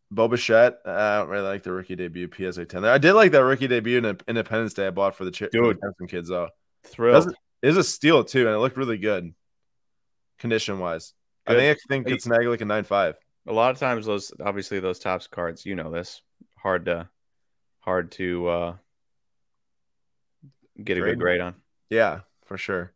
Bo 0.10 0.28
Bichette. 0.28 0.80
I 0.86 1.18
don't 1.18 1.30
really 1.30 1.48
like 1.48 1.64
the 1.64 1.72
rookie 1.72 1.96
debut 1.96 2.30
PSA 2.34 2.66
10. 2.66 2.86
I 2.86 2.98
did 2.98 3.14
like 3.14 3.34
that 3.34 3.44
rookie 3.44 3.68
debut 3.68 3.98
in 3.98 4.18
Independence 4.28 4.74
Day 4.74 4.88
I 4.88 4.92
bought 4.92 5.16
for 5.16 5.26
the, 5.26 5.32
ch- 5.32 5.52
for 5.52 5.74
the 5.74 6.08
kids, 6.08 6.30
though. 6.30 6.50
Thrilled. 6.86 7.34
It 7.62 7.68
was 7.68 7.78
a 7.78 7.84
steal, 7.84 8.24
too, 8.24 8.48
and 8.48 8.56
it 8.56 8.60
looked 8.60 8.78
really 8.78 8.98
good 8.98 9.34
condition 10.40 10.80
wise. 10.80 11.14
I 11.46 11.56
think 11.56 11.78
I 11.78 11.88
think 11.88 12.10
it's 12.10 12.28
like 12.28 12.62
a 12.62 12.66
9 12.66 12.84
5. 12.84 13.16
A 13.48 13.54
lot 13.54 13.72
of 13.72 13.80
times, 13.80 14.06
those 14.06 14.34
obviously 14.44 14.80
those 14.80 15.00
Topps 15.00 15.28
cards, 15.28 15.66
you 15.66 15.76
know 15.76 15.90
this, 15.90 16.22
hard 16.58 16.86
to 16.86 17.08
hard 17.80 18.12
to 18.14 18.48
uh, 18.48 18.76
get 20.84 20.98
a 20.98 21.02
Grade. 21.02 21.14
good 21.14 21.20
grade 21.20 21.42
on. 21.42 21.56
Yeah, 21.90 22.22
for 22.46 22.58
sure. 22.58 22.94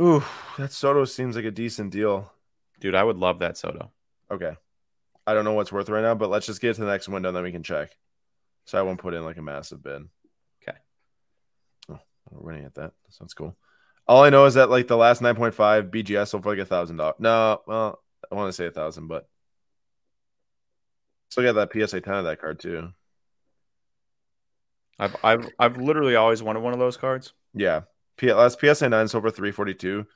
Ooh, 0.00 0.22
that 0.58 0.72
Soto 0.72 1.04
seems 1.04 1.36
like 1.36 1.44
a 1.44 1.50
decent 1.50 1.90
deal. 1.90 2.32
Dude, 2.80 2.94
I 2.94 3.02
would 3.02 3.16
love 3.16 3.38
that 3.38 3.56
Soto. 3.56 3.90
Okay. 4.30 4.54
I 5.26 5.34
don't 5.34 5.44
know 5.44 5.54
what's 5.54 5.72
worth 5.72 5.88
right 5.88 6.02
now, 6.02 6.14
but 6.14 6.30
let's 6.30 6.46
just 6.46 6.60
get 6.60 6.74
to 6.76 6.82
the 6.82 6.86
next 6.86 7.08
window 7.08 7.30
and 7.30 7.36
then 7.36 7.44
we 7.44 7.52
can 7.52 7.62
check. 7.62 7.96
So 8.66 8.78
I 8.78 8.82
won't 8.82 9.00
put 9.00 9.14
in 9.14 9.24
like 9.24 9.38
a 9.38 9.42
massive 9.42 9.82
bid. 9.82 10.02
Okay. 10.62 10.78
Oh, 11.90 11.98
we're 12.30 12.50
running 12.50 12.64
at 12.66 12.74
that. 12.74 12.92
Sounds 13.08 13.34
cool. 13.34 13.56
All 14.06 14.22
I 14.22 14.30
know 14.30 14.44
is 14.44 14.54
that 14.54 14.70
like 14.70 14.86
the 14.86 14.96
last 14.96 15.22
9.5 15.22 15.90
BGS 15.90 16.28
sold 16.28 16.42
for 16.42 16.50
like 16.50 16.58
a 16.58 16.66
thousand 16.66 16.96
dollars. 16.96 17.16
No, 17.18 17.60
well, 17.66 18.02
I 18.30 18.34
want 18.34 18.48
to 18.48 18.52
say 18.52 18.66
a 18.66 18.70
thousand, 18.70 19.08
but 19.08 19.28
still 21.30 21.44
got 21.44 21.54
that 21.54 21.72
PSA 21.72 22.00
10 22.02 22.14
of 22.14 22.24
that 22.24 22.40
card 22.40 22.60
too. 22.60 22.92
I've 24.98 25.16
I've 25.22 25.48
I've 25.58 25.76
literally 25.76 26.16
always 26.16 26.42
wanted 26.42 26.60
one 26.60 26.72
of 26.72 26.78
those 26.78 26.96
cards. 26.96 27.32
Yeah. 27.54 27.82
P- 28.16 28.32
last 28.32 28.60
PSA 28.60 28.88
9 28.88 29.08
sold 29.08 29.24
for 29.24 29.30
342, 29.30 30.06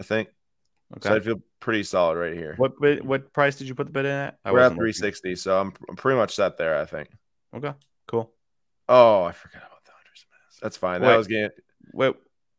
I 0.00 0.02
think. 0.02 0.28
Okay. 0.96 1.08
So 1.08 1.14
I 1.14 1.20
feel 1.20 1.40
pretty 1.60 1.82
solid 1.82 2.16
right 2.16 2.34
here. 2.34 2.54
what 2.56 2.80
bid, 2.80 3.04
what 3.04 3.32
price 3.32 3.56
did 3.56 3.68
you 3.68 3.74
put 3.74 3.86
the 3.86 3.92
bid 3.92 4.06
in 4.06 4.10
at? 4.12 4.38
I 4.44 4.52
We're 4.52 4.60
at 4.60 4.70
360, 4.70 5.36
so 5.36 5.60
I'm, 5.60 5.72
I'm 5.88 5.96
pretty 5.96 6.18
much 6.18 6.34
set 6.34 6.56
there, 6.58 6.76
I 6.76 6.84
think. 6.84 7.08
Okay. 7.54 7.72
Cool. 8.08 8.32
Oh, 8.88 9.22
I 9.22 9.32
forgot 9.32 9.62
about 9.66 9.84
the 9.84 9.92
Hunter's 9.92 10.26
Mask. 10.30 10.60
That's 10.60 10.76
fine. 10.76 11.00
That 11.00 11.16
was 11.16 11.26
getting 11.26 11.50
Wait. 11.92 12.14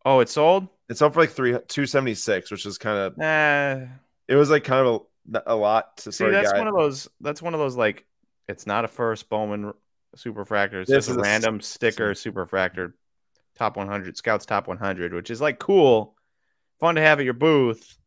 Oh, 0.05 0.19
it's 0.21 0.31
sold? 0.31 0.67
it's 0.89 1.01
up 1.01 1.13
for 1.13 1.19
like 1.19 1.31
three 1.31 1.57
two 1.67 1.85
seventy 1.85 2.15
six, 2.15 2.49
which 2.49 2.65
is 2.65 2.77
kind 2.77 2.97
of 2.97 3.17
Nah. 3.17 3.87
it 4.27 4.35
was 4.35 4.49
like 4.49 4.63
kind 4.63 4.87
of 4.87 5.01
a, 5.33 5.53
a 5.53 5.55
lot 5.55 5.97
to 5.97 6.11
See, 6.11 6.29
that's 6.29 6.53
one 6.53 6.67
of 6.67 6.75
those. 6.75 7.09
That's 7.21 7.41
one 7.41 7.53
of 7.53 7.59
those 7.59 7.75
like. 7.75 8.05
It's 8.47 8.65
not 8.65 8.85
a 8.85 8.87
first 8.87 9.27
Bowman 9.29 9.73
superfractor. 10.15 10.85
This 10.85 10.95
just 10.95 11.09
a 11.09 11.11
is 11.11 11.17
a 11.17 11.21
random 11.21 11.61
sticker 11.61 12.13
Super 12.13 12.45
superfractor, 12.45 12.93
top 13.57 13.77
100 13.77 14.17
Scouts 14.17 14.45
top 14.45 14.67
100, 14.67 15.13
which 15.13 15.29
is 15.29 15.41
like 15.41 15.59
cool, 15.59 16.15
fun 16.79 16.95
to 16.95 17.01
have 17.01 17.19
at 17.19 17.25
your 17.25 17.33
booth. 17.33 17.97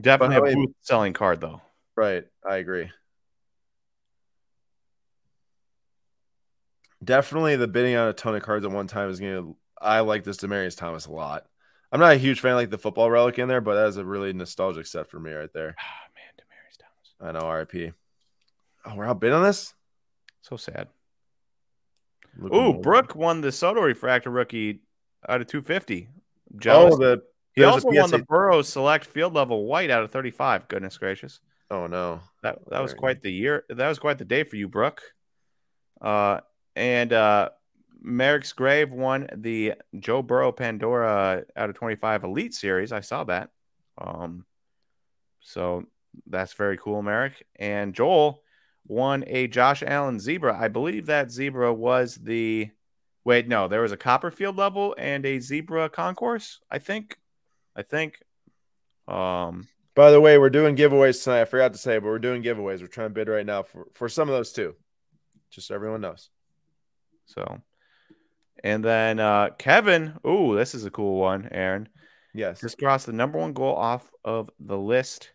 Definitely 0.00 0.40
But, 0.40 0.52
a 0.52 0.54
booth 0.54 0.74
selling 0.82 1.12
card 1.12 1.40
though. 1.40 1.60
Right, 1.96 2.24
I 2.48 2.56
agree. 2.56 2.90
Definitely, 7.02 7.56
the 7.56 7.68
bidding 7.68 7.96
on 7.96 8.08
a 8.08 8.12
ton 8.12 8.34
of 8.34 8.42
cards 8.42 8.64
at 8.64 8.70
one 8.70 8.86
time 8.86 9.10
is 9.10 9.20
gonna. 9.20 9.52
I 9.80 10.00
like 10.00 10.24
this 10.24 10.38
Demaryius 10.38 10.76
Thomas 10.76 11.06
a 11.06 11.12
lot. 11.12 11.46
I'm 11.92 12.00
not 12.00 12.12
a 12.12 12.18
huge 12.18 12.40
fan 12.40 12.52
of 12.52 12.56
like 12.56 12.70
the 12.70 12.78
football 12.78 13.10
relic 13.10 13.38
in 13.38 13.48
there, 13.48 13.60
but 13.60 13.74
that 13.74 13.86
is 13.86 13.96
a 13.96 14.04
really 14.04 14.32
nostalgic 14.32 14.86
set 14.86 15.08
for 15.08 15.20
me 15.20 15.32
right 15.32 15.52
there. 15.52 15.74
Ah 15.78 16.08
man, 16.14 16.32
Demaryius 16.36 16.78
Thomas. 16.78 17.38
I 17.38 17.38
know, 17.38 17.50
RIP. 17.50 17.94
Oh, 18.84 18.94
we're 18.96 19.06
outbid 19.06 19.32
on 19.32 19.42
this. 19.42 19.74
So 20.48 20.56
sad. 20.56 20.86
Look 22.38 22.54
Ooh, 22.54 22.80
Brooke 22.80 23.16
won 23.16 23.40
the 23.40 23.50
Soto 23.50 23.80
refractor 23.80 24.30
rookie 24.30 24.80
out 25.28 25.40
of 25.40 25.48
250. 25.48 26.08
Jealous. 26.56 26.94
Oh, 26.94 26.98
the 26.98 27.22
he 27.54 27.62
there's 27.62 27.70
a 27.70 27.74
also 27.74 27.88
won 27.88 28.10
the 28.10 28.18
PSA 28.18 28.24
Burrows 28.26 28.68
Select 28.68 29.06
Field 29.06 29.34
Level 29.34 29.66
White 29.66 29.90
out 29.90 30.04
of 30.04 30.12
35. 30.12 30.68
Goodness 30.68 30.98
gracious. 30.98 31.40
oh 31.72 31.88
no. 31.88 32.20
That 32.44 32.58
that 32.70 32.80
was 32.80 32.94
quite 32.94 33.22
the 33.22 33.32
year. 33.32 33.64
That 33.70 33.88
was 33.88 33.98
quite 33.98 34.18
the 34.18 34.24
day 34.24 34.44
for 34.44 34.54
you, 34.54 34.68
Brooke. 34.68 35.02
Uh, 36.00 36.40
and 36.76 37.12
uh, 37.12 37.48
Merrick's 38.00 38.52
Grave 38.52 38.92
won 38.92 39.26
the 39.34 39.74
Joe 39.98 40.22
Burrow 40.22 40.52
Pandora 40.52 41.42
out 41.56 41.70
of 41.70 41.74
25 41.74 42.22
Elite 42.22 42.54
Series. 42.54 42.92
I 42.92 43.00
saw 43.00 43.24
that. 43.24 43.50
Um, 43.98 44.44
so 45.40 45.86
that's 46.28 46.52
very 46.52 46.76
cool, 46.76 47.02
Merrick. 47.02 47.44
And 47.56 47.94
Joel 47.94 48.44
won 48.88 49.24
a 49.26 49.46
Josh 49.48 49.82
Allen 49.86 50.18
Zebra. 50.18 50.56
I 50.58 50.68
believe 50.68 51.06
that 51.06 51.30
Zebra 51.30 51.72
was 51.72 52.16
the. 52.16 52.70
Wait, 53.24 53.48
no, 53.48 53.66
there 53.66 53.82
was 53.82 53.92
a 53.92 53.96
Copperfield 53.96 54.56
level 54.56 54.94
and 54.96 55.26
a 55.26 55.40
Zebra 55.40 55.88
Concourse. 55.88 56.60
I 56.70 56.78
think. 56.78 57.18
I 57.74 57.82
think. 57.82 58.20
Um, 59.08 59.68
By 59.94 60.10
the 60.10 60.20
way, 60.20 60.38
we're 60.38 60.50
doing 60.50 60.76
giveaways 60.76 61.22
tonight. 61.22 61.42
I 61.42 61.44
forgot 61.44 61.72
to 61.72 61.78
say, 61.78 61.98
but 61.98 62.06
we're 62.06 62.18
doing 62.18 62.42
giveaways. 62.42 62.80
We're 62.80 62.86
trying 62.86 63.08
to 63.08 63.14
bid 63.14 63.28
right 63.28 63.46
now 63.46 63.62
for, 63.62 63.86
for 63.92 64.08
some 64.08 64.28
of 64.28 64.34
those 64.34 64.52
too. 64.52 64.74
Just 65.50 65.68
so 65.68 65.74
everyone 65.74 66.00
knows. 66.00 66.30
So, 67.26 67.60
and 68.62 68.84
then 68.84 69.18
uh, 69.18 69.50
Kevin. 69.58 70.14
Ooh, 70.26 70.54
this 70.56 70.74
is 70.74 70.84
a 70.84 70.90
cool 70.90 71.18
one, 71.18 71.48
Aaron. 71.50 71.88
Yes. 72.34 72.60
Just 72.60 72.78
crossed 72.78 73.06
the 73.06 73.12
number 73.12 73.38
one 73.38 73.52
goal 73.52 73.74
off 73.74 74.10
of 74.24 74.50
the 74.60 74.76
list. 74.78 75.32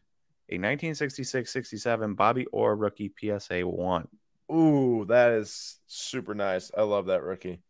A 0.51 0.57
1966-67 0.57 2.15
Bobby 2.15 2.45
Orr 2.47 2.75
rookie 2.75 3.13
PSA 3.17 3.61
one. 3.61 4.07
Ooh, 4.51 5.05
that 5.07 5.31
is 5.31 5.79
super 5.87 6.35
nice. 6.35 6.71
I 6.77 6.81
love 6.81 7.05
that 7.05 7.23
rookie. 7.23 7.61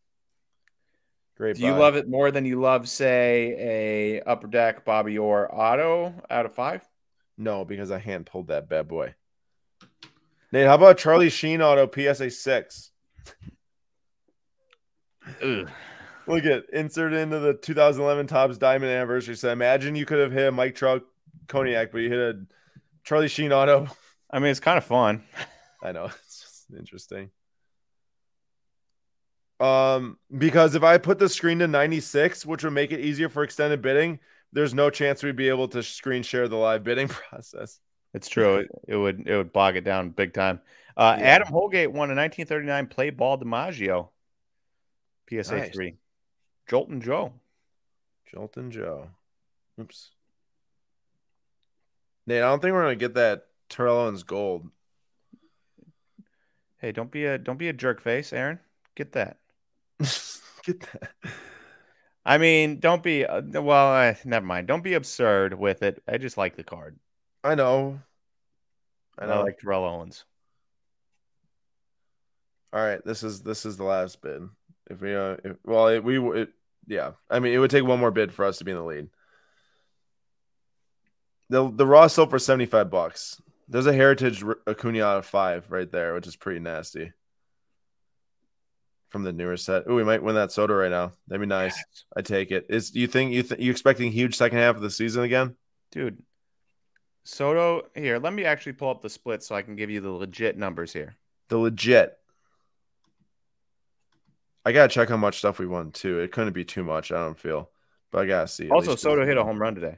Great. 1.37 1.57
Do 1.57 1.63
you 1.63 1.73
love 1.73 1.95
it 1.95 2.09
more 2.09 2.31
than 2.31 2.45
you 2.45 2.59
love, 2.59 2.89
say, 2.89 3.55
a 3.57 4.21
upper 4.21 4.47
deck 4.47 4.83
Bobby 4.83 5.17
Orr 5.17 5.53
auto 5.53 6.13
out 6.29 6.45
of 6.45 6.53
five? 6.53 6.83
No, 7.37 7.65
because 7.65 7.91
I 7.91 7.99
hand 7.99 8.25
pulled 8.25 8.47
that 8.47 8.67
bad 8.67 8.87
boy. 8.87 9.13
Nate, 10.51 10.67
how 10.67 10.75
about 10.75 10.97
Charlie 10.97 11.29
Sheen 11.29 11.61
auto 11.61 11.89
PSA 11.89 12.31
six? 12.31 12.91
Ugh. 15.43 15.69
Look 16.27 16.45
at 16.45 16.69
insert 16.71 17.13
into 17.13 17.39
the 17.39 17.53
2011 17.53 18.27
Topps 18.27 18.57
Diamond 18.57 18.91
Anniversary 18.91 19.35
set. 19.35 19.51
Imagine 19.51 19.95
you 19.95 20.05
could 20.05 20.19
have 20.19 20.31
hit 20.31 20.47
a 20.47 20.51
Mike 20.51 20.75
Trout 20.75 21.03
Cognac, 21.47 21.91
but 21.91 21.99
you 21.99 22.09
hit 22.09 22.19
a 22.19 22.39
Charlie 23.03 23.27
Sheen 23.27 23.51
auto. 23.51 23.87
I 24.29 24.39
mean, 24.39 24.49
it's 24.51 24.59
kind 24.59 24.77
of 24.77 24.83
fun. 24.85 25.23
I 25.83 25.91
know 25.91 26.05
it's 26.05 26.41
just 26.41 26.65
interesting. 26.77 27.31
Um, 29.59 30.17
because 30.35 30.75
if 30.75 30.83
I 30.83 30.97
put 30.97 31.19
the 31.19 31.29
screen 31.29 31.59
to 31.59 31.67
96, 31.67 32.45
which 32.45 32.63
would 32.63 32.73
make 32.73 32.91
it 32.91 32.99
easier 32.99 33.29
for 33.29 33.43
extended 33.43 33.81
bidding, 33.81 34.19
there's 34.53 34.73
no 34.73 34.89
chance 34.89 35.21
we'd 35.23 35.35
be 35.35 35.49
able 35.49 35.67
to 35.69 35.83
screen 35.83 36.23
share 36.23 36.47
the 36.47 36.55
live 36.55 36.83
bidding 36.83 37.07
process. 37.09 37.79
It's 38.13 38.27
true. 38.27 38.57
It, 38.57 38.69
it 38.89 38.95
would 38.97 39.27
it 39.27 39.37
would 39.37 39.53
bog 39.53 39.75
it 39.77 39.83
down 39.83 40.09
big 40.09 40.33
time. 40.33 40.61
Uh, 40.97 41.15
Yeah. 41.17 41.25
Adam 41.25 41.47
Holgate 41.47 41.89
won 41.91 42.09
a 42.11 42.15
1939 42.15 42.87
play 42.87 43.09
ball 43.09 43.37
DiMaggio 43.37 44.09
PSA 45.29 45.55
Nice. 45.57 45.73
three. 45.73 45.95
Joltin' 46.69 47.01
Joe. 47.01 47.33
Joltin' 48.33 48.71
Joe. 48.71 49.07
Oops. 49.79 50.11
Nate, 52.31 52.43
I 52.43 52.47
don't 52.47 52.61
think 52.61 52.73
we're 52.73 52.83
gonna 52.83 52.95
get 52.95 53.15
that 53.15 53.47
Terrell 53.67 53.97
Owens 53.97 54.23
gold. 54.23 54.69
Hey, 56.77 56.93
don't 56.93 57.11
be 57.11 57.25
a 57.25 57.37
don't 57.37 57.57
be 57.57 57.67
a 57.67 57.73
jerk 57.73 58.01
face, 58.01 58.31
Aaron. 58.31 58.59
Get 58.95 59.11
that. 59.11 59.39
get 59.99 60.79
that. 60.79 61.11
I 62.25 62.37
mean, 62.37 62.79
don't 62.79 63.03
be 63.03 63.25
uh, 63.25 63.41
well. 63.61 63.93
Uh, 63.93 64.13
never 64.23 64.45
mind. 64.45 64.67
Don't 64.67 64.83
be 64.83 64.93
absurd 64.93 65.59
with 65.59 65.83
it. 65.83 66.01
I 66.07 66.17
just 66.17 66.37
like 66.37 66.55
the 66.55 66.63
card. 66.63 66.97
I 67.43 67.55
know. 67.55 67.99
I 69.19 69.25
I, 69.25 69.39
like 69.39 69.59
Terrell 69.59 69.83
Owens. 69.83 70.23
All 72.71 72.79
right, 72.79 73.03
this 73.03 73.23
is 73.23 73.41
this 73.41 73.65
is 73.65 73.75
the 73.75 73.83
last 73.83 74.21
bid. 74.21 74.43
If 74.89 75.01
we 75.01 75.13
uh, 75.13 75.35
if, 75.43 75.57
well, 75.65 75.89
it, 75.89 76.01
we 76.01 76.17
it, 76.39 76.53
yeah. 76.87 77.11
I 77.29 77.39
mean, 77.39 77.53
it 77.53 77.57
would 77.57 77.71
take 77.71 77.83
one 77.83 77.99
more 77.99 78.11
bid 78.11 78.33
for 78.33 78.45
us 78.45 78.59
to 78.59 78.63
be 78.63 78.71
in 78.71 78.77
the 78.77 78.83
lead. 78.83 79.09
The 81.51 81.69
the 81.69 81.85
raw 81.85 82.07
sold 82.07 82.29
for 82.29 82.39
seventy 82.39 82.65
five 82.65 82.89
bucks. 82.89 83.41
There's 83.67 83.85
a 83.85 83.93
Heritage 83.93 84.41
Acuna 84.65 85.03
out 85.03 85.17
of 85.17 85.25
five 85.25 85.69
right 85.69 85.91
there, 85.91 86.13
which 86.13 86.25
is 86.25 86.37
pretty 86.37 86.61
nasty. 86.61 87.11
From 89.09 89.23
the 89.23 89.33
newer 89.33 89.57
set, 89.57 89.83
oh, 89.85 89.95
we 89.95 90.05
might 90.05 90.23
win 90.23 90.35
that 90.35 90.53
Soto 90.53 90.73
right 90.73 90.89
now. 90.89 91.11
That'd 91.27 91.41
be 91.41 91.47
nice. 91.47 91.77
I 92.15 92.21
take 92.21 92.51
it. 92.51 92.67
Is 92.69 92.95
you 92.95 93.05
think 93.05 93.33
you 93.33 93.43
th- 93.43 93.59
you 93.59 93.69
expecting 93.69 94.13
huge 94.13 94.37
second 94.37 94.59
half 94.59 94.77
of 94.77 94.81
the 94.81 94.89
season 94.89 95.23
again? 95.23 95.57
dude. 95.91 96.23
Soto 97.25 97.83
here. 97.95 98.17
Let 98.17 98.31
me 98.31 98.45
actually 98.45 98.73
pull 98.73 98.89
up 98.89 99.01
the 99.01 99.09
split 99.09 99.43
so 99.43 99.53
I 99.53 99.61
can 99.61 99.75
give 99.75 99.89
you 99.89 99.99
the 99.99 100.09
legit 100.09 100.57
numbers 100.57 100.93
here. 100.93 101.17
The 101.49 101.57
legit. 101.57 102.17
I 104.65 104.71
gotta 104.71 104.87
check 104.87 105.09
how 105.09 105.17
much 105.17 105.39
stuff 105.39 105.59
we 105.59 105.67
won 105.67 105.91
too. 105.91 106.19
It 106.21 106.31
couldn't 106.31 106.53
be 106.53 106.63
too 106.63 106.85
much. 106.85 107.11
I 107.11 107.17
don't 107.17 107.37
feel, 107.37 107.69
but 108.09 108.23
I 108.23 108.25
gotta 108.25 108.47
see. 108.47 108.69
Also, 108.69 108.95
Soto 108.95 109.25
hit 109.25 109.37
a 109.37 109.43
home 109.43 109.61
run 109.61 109.75
today. 109.75 109.97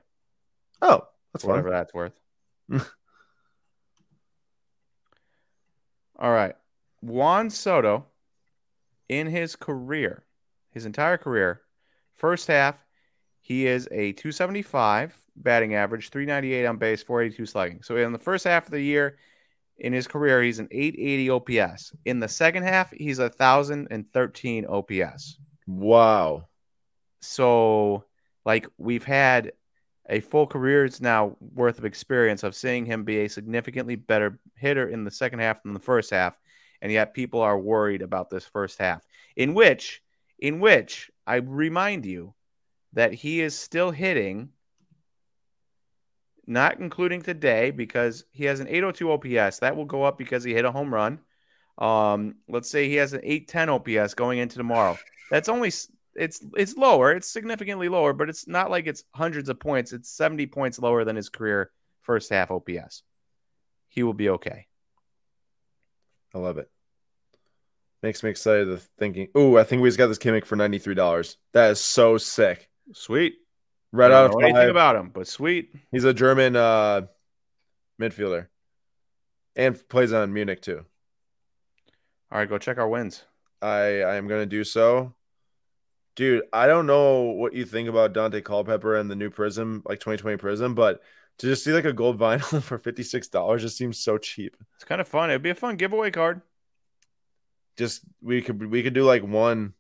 Oh, 0.82 1.04
that's 1.34 1.44
whatever 1.44 1.70
that's 1.72 1.94
worth. 1.94 2.14
All 6.18 6.32
right. 6.32 6.56
Juan 7.02 7.50
Soto, 7.50 8.06
in 9.10 9.28
his 9.28 9.56
career, 9.56 10.24
his 10.72 10.86
entire 10.86 11.18
career, 11.18 11.62
first 12.16 12.48
half, 12.48 12.84
He 13.42 13.68
is 13.68 13.88
a 13.92 14.14
275 14.14 15.16
batting 15.36 15.76
average, 15.76 16.10
398 16.10 16.66
on 16.66 16.78
base, 16.78 17.04
482 17.04 17.46
slugging. 17.46 17.82
So 17.84 17.98
in 17.98 18.14
the 18.14 18.20
first 18.20 18.46
half 18.46 18.66
of 18.66 18.72
the 18.72 18.82
year, 18.82 19.18
in 19.78 19.92
his 19.92 20.08
career, 20.08 20.42
he's 20.42 20.60
an 20.60 20.70
880 20.72 21.30
OPS. 21.30 21.94
In 22.06 22.20
the 22.20 22.28
second 22.28 22.64
half, 22.64 22.92
he's 22.92 23.20
a 23.20 23.32
1,013 23.38 24.66
OPS. 24.66 25.40
Wow. 25.68 26.48
So, 27.22 28.06
like, 28.46 28.68
we've 28.78 29.04
had 29.04 29.54
a 30.10 30.20
full 30.20 30.48
career's 30.48 31.02
now 31.02 31.36
worth 31.40 31.78
of 31.78 31.86
experience 31.86 32.44
of 32.44 32.56
seeing 32.56 32.86
him 32.86 33.04
be 33.04 33.20
a 33.20 33.30
significantly 33.30 33.96
better 33.96 34.40
hitter 34.56 34.90
in 34.90 35.04
the 35.04 35.12
second 35.12 35.40
half 35.40 35.64
than 35.64 35.74
the 35.74 35.80
first 35.80 36.12
half. 36.12 36.38
And 36.82 36.92
yet 36.92 37.14
people 37.14 37.42
are 37.42 37.58
worried 37.58 38.02
about 38.02 38.30
this 38.30 38.46
first 38.46 38.78
half, 38.80 39.06
in 39.38 39.54
which, 39.54 40.02
in 40.40 40.60
which 40.60 41.10
I 41.26 41.36
remind 41.36 42.06
you 42.06 42.34
that 42.92 43.14
he 43.14 43.42
is 43.42 43.58
still 43.58 43.92
hitting 43.92 44.50
not 46.46 46.80
including 46.80 47.22
today 47.22 47.72
because 47.72 48.26
he 48.32 48.46
has 48.46 48.60
an 48.60 48.68
802 48.68 49.12
OPS. 49.12 49.60
That 49.60 49.76
will 49.76 49.86
go 49.86 50.04
up 50.04 50.18
because 50.18 50.44
he 50.44 50.54
hit 50.54 50.66
a 50.66 50.72
home 50.72 50.94
run. 50.94 51.20
Um, 51.78 52.36
let's 52.48 52.70
say 52.70 52.90
he 52.90 52.96
has 52.96 53.14
an 53.14 53.22
810 53.24 53.70
OPS 53.70 54.14
going 54.14 54.40
into 54.40 54.58
tomorrow. 54.58 54.98
That's 55.32 55.50
only 55.50 55.72
it's 56.16 56.44
it's 56.56 56.76
lower. 56.76 57.12
It's 57.12 57.28
significantly 57.28 57.90
lower, 57.90 58.14
but 58.14 58.30
it's 58.30 58.48
not 58.48 58.72
like 58.72 58.88
it's 58.88 59.04
hundreds 59.14 59.50
of 59.50 59.60
points. 59.60 59.94
It's 59.94 60.10
70 60.10 60.48
points 60.48 60.80
lower 60.80 61.04
than 61.04 61.16
his 61.16 61.30
career 61.30 61.72
first 62.02 62.30
half 62.30 62.52
OPS. 62.52 63.04
He 63.90 64.04
will 64.04 64.14
be 64.14 64.30
okay. 64.30 64.68
I 66.34 66.38
love 66.40 66.58
it. 66.58 66.70
Makes 68.02 68.24
me 68.24 68.30
excited 68.30 68.66
to 68.66 68.78
thinking. 69.00 69.30
Ooh, 69.38 69.58
I 69.58 69.64
think 69.64 69.82
we 69.82 69.88
just 69.88 69.98
got 69.98 70.08
this 70.08 70.18
Kimmich 70.18 70.46
for 70.46 70.56
ninety 70.56 70.78
three 70.78 70.96
dollars. 70.96 71.38
That 71.54 71.72
is 71.72 71.80
so 71.80 72.18
sick. 72.18 72.70
Sweet. 72.94 73.36
Right 73.92 74.12
out 74.12 74.32
of 74.34 74.42
anything 74.42 74.72
about 74.72 74.96
him, 74.96 75.12
but 75.14 75.28
sweet. 75.28 75.74
He's 75.92 76.04
a 76.04 76.16
German 76.16 76.56
uh, 76.56 77.02
midfielder, 78.02 78.48
and 79.56 79.88
plays 79.88 80.12
on 80.12 80.34
Munich 80.34 80.64
too. 80.64 80.84
All 82.32 82.40
right, 82.40 82.50
go 82.50 82.58
check 82.58 82.80
our 82.80 82.88
wins. 82.88 83.24
I 83.62 84.02
I 84.02 84.16
am 84.16 84.28
gonna 84.28 84.48
do 84.48 84.64
so, 84.64 85.14
dude. 86.16 86.44
I 86.52 86.68
don't 86.68 86.86
know 86.86 87.22
what 87.22 87.54
you 87.54 87.66
think 87.66 87.90
about 87.90 88.14
Daunte 88.14 88.44
Culpepper 88.44 88.96
and 88.96 89.10
the 89.10 89.16
new 89.16 89.30
Prizm, 89.30 89.82
like 89.86 90.00
2020 90.00 90.38
Prizm, 90.38 90.76
but 90.76 91.02
to 91.40 91.48
just 91.48 91.64
see 91.64 91.74
like 91.74 91.86
a 91.86 91.94
gold 91.94 92.20
vinyl 92.20 92.62
for 92.62 92.78
fifty 92.78 93.04
six 93.04 93.28
dollars 93.28 93.62
just 93.62 93.78
seems 93.78 94.00
so 94.00 94.18
cheap. 94.18 94.56
It's 94.76 94.86
kind 94.86 95.02
of 95.02 95.08
fun. 95.08 95.30
It'd 95.30 95.42
be 95.42 95.50
a 95.50 95.56
fun 95.56 95.78
giveaway 95.78 96.12
card. 96.12 96.42
Just 97.78 98.02
we 98.22 98.42
could 98.42 98.70
we 98.70 98.84
could 98.84 98.94
do 98.94 99.04
like 99.04 99.24
one, 99.24 99.74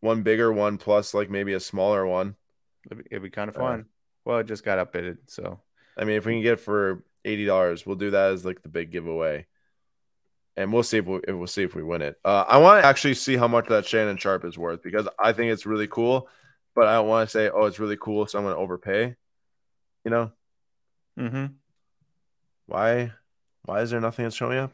one 0.00 0.22
bigger 0.22 0.52
one 0.52 0.78
plus 0.78 1.12
like 1.12 1.30
maybe 1.30 1.54
a 1.54 1.60
smaller 1.60 2.06
one. 2.06 2.36
It'd 2.86 2.98
be, 2.98 3.04
it'd 3.10 3.22
be 3.22 3.30
kind 3.30 3.48
of 3.48 3.56
fun. 3.56 3.80
Uh, 3.80 3.84
well, 4.24 4.38
it 4.38 4.46
just 4.46 4.64
got 4.64 4.78
updated, 4.78 5.18
so 5.26 5.60
I 5.96 6.04
mean, 6.04 6.16
if 6.16 6.24
we 6.24 6.34
can 6.34 6.42
get 6.42 6.54
it 6.54 6.60
for 6.60 7.02
eighty 7.24 7.44
dollars, 7.44 7.84
we'll 7.84 7.96
do 7.96 8.12
that 8.12 8.32
as 8.32 8.44
like 8.44 8.62
the 8.62 8.68
big 8.68 8.92
giveaway, 8.92 9.46
and 10.56 10.72
we'll 10.72 10.82
see 10.82 10.98
if 10.98 11.06
we 11.06 11.20
we'll 11.28 11.46
see 11.46 11.62
if 11.62 11.74
we 11.74 11.82
win 11.82 12.02
it. 12.02 12.18
Uh, 12.24 12.44
I 12.46 12.58
want 12.58 12.82
to 12.82 12.86
actually 12.86 13.14
see 13.14 13.36
how 13.36 13.48
much 13.48 13.68
that 13.68 13.86
Shannon 13.86 14.16
Sharpe 14.16 14.44
is 14.44 14.58
worth 14.58 14.82
because 14.82 15.08
I 15.18 15.32
think 15.32 15.52
it's 15.52 15.66
really 15.66 15.88
cool, 15.88 16.28
but 16.74 16.86
I 16.86 16.94
don't 16.94 17.08
want 17.08 17.28
to 17.28 17.32
say, 17.32 17.50
oh, 17.50 17.64
it's 17.64 17.78
really 17.78 17.96
cool, 17.96 18.26
so 18.26 18.38
I'm 18.38 18.44
going 18.44 18.54
to 18.54 18.60
overpay. 18.60 19.16
You 20.04 20.10
know? 20.10 20.32
Mm-hmm. 21.18 21.46
Why? 22.66 23.12
Why 23.64 23.80
is 23.80 23.90
there 23.90 24.00
nothing 24.00 24.24
that's 24.24 24.36
showing 24.36 24.58
up? 24.58 24.72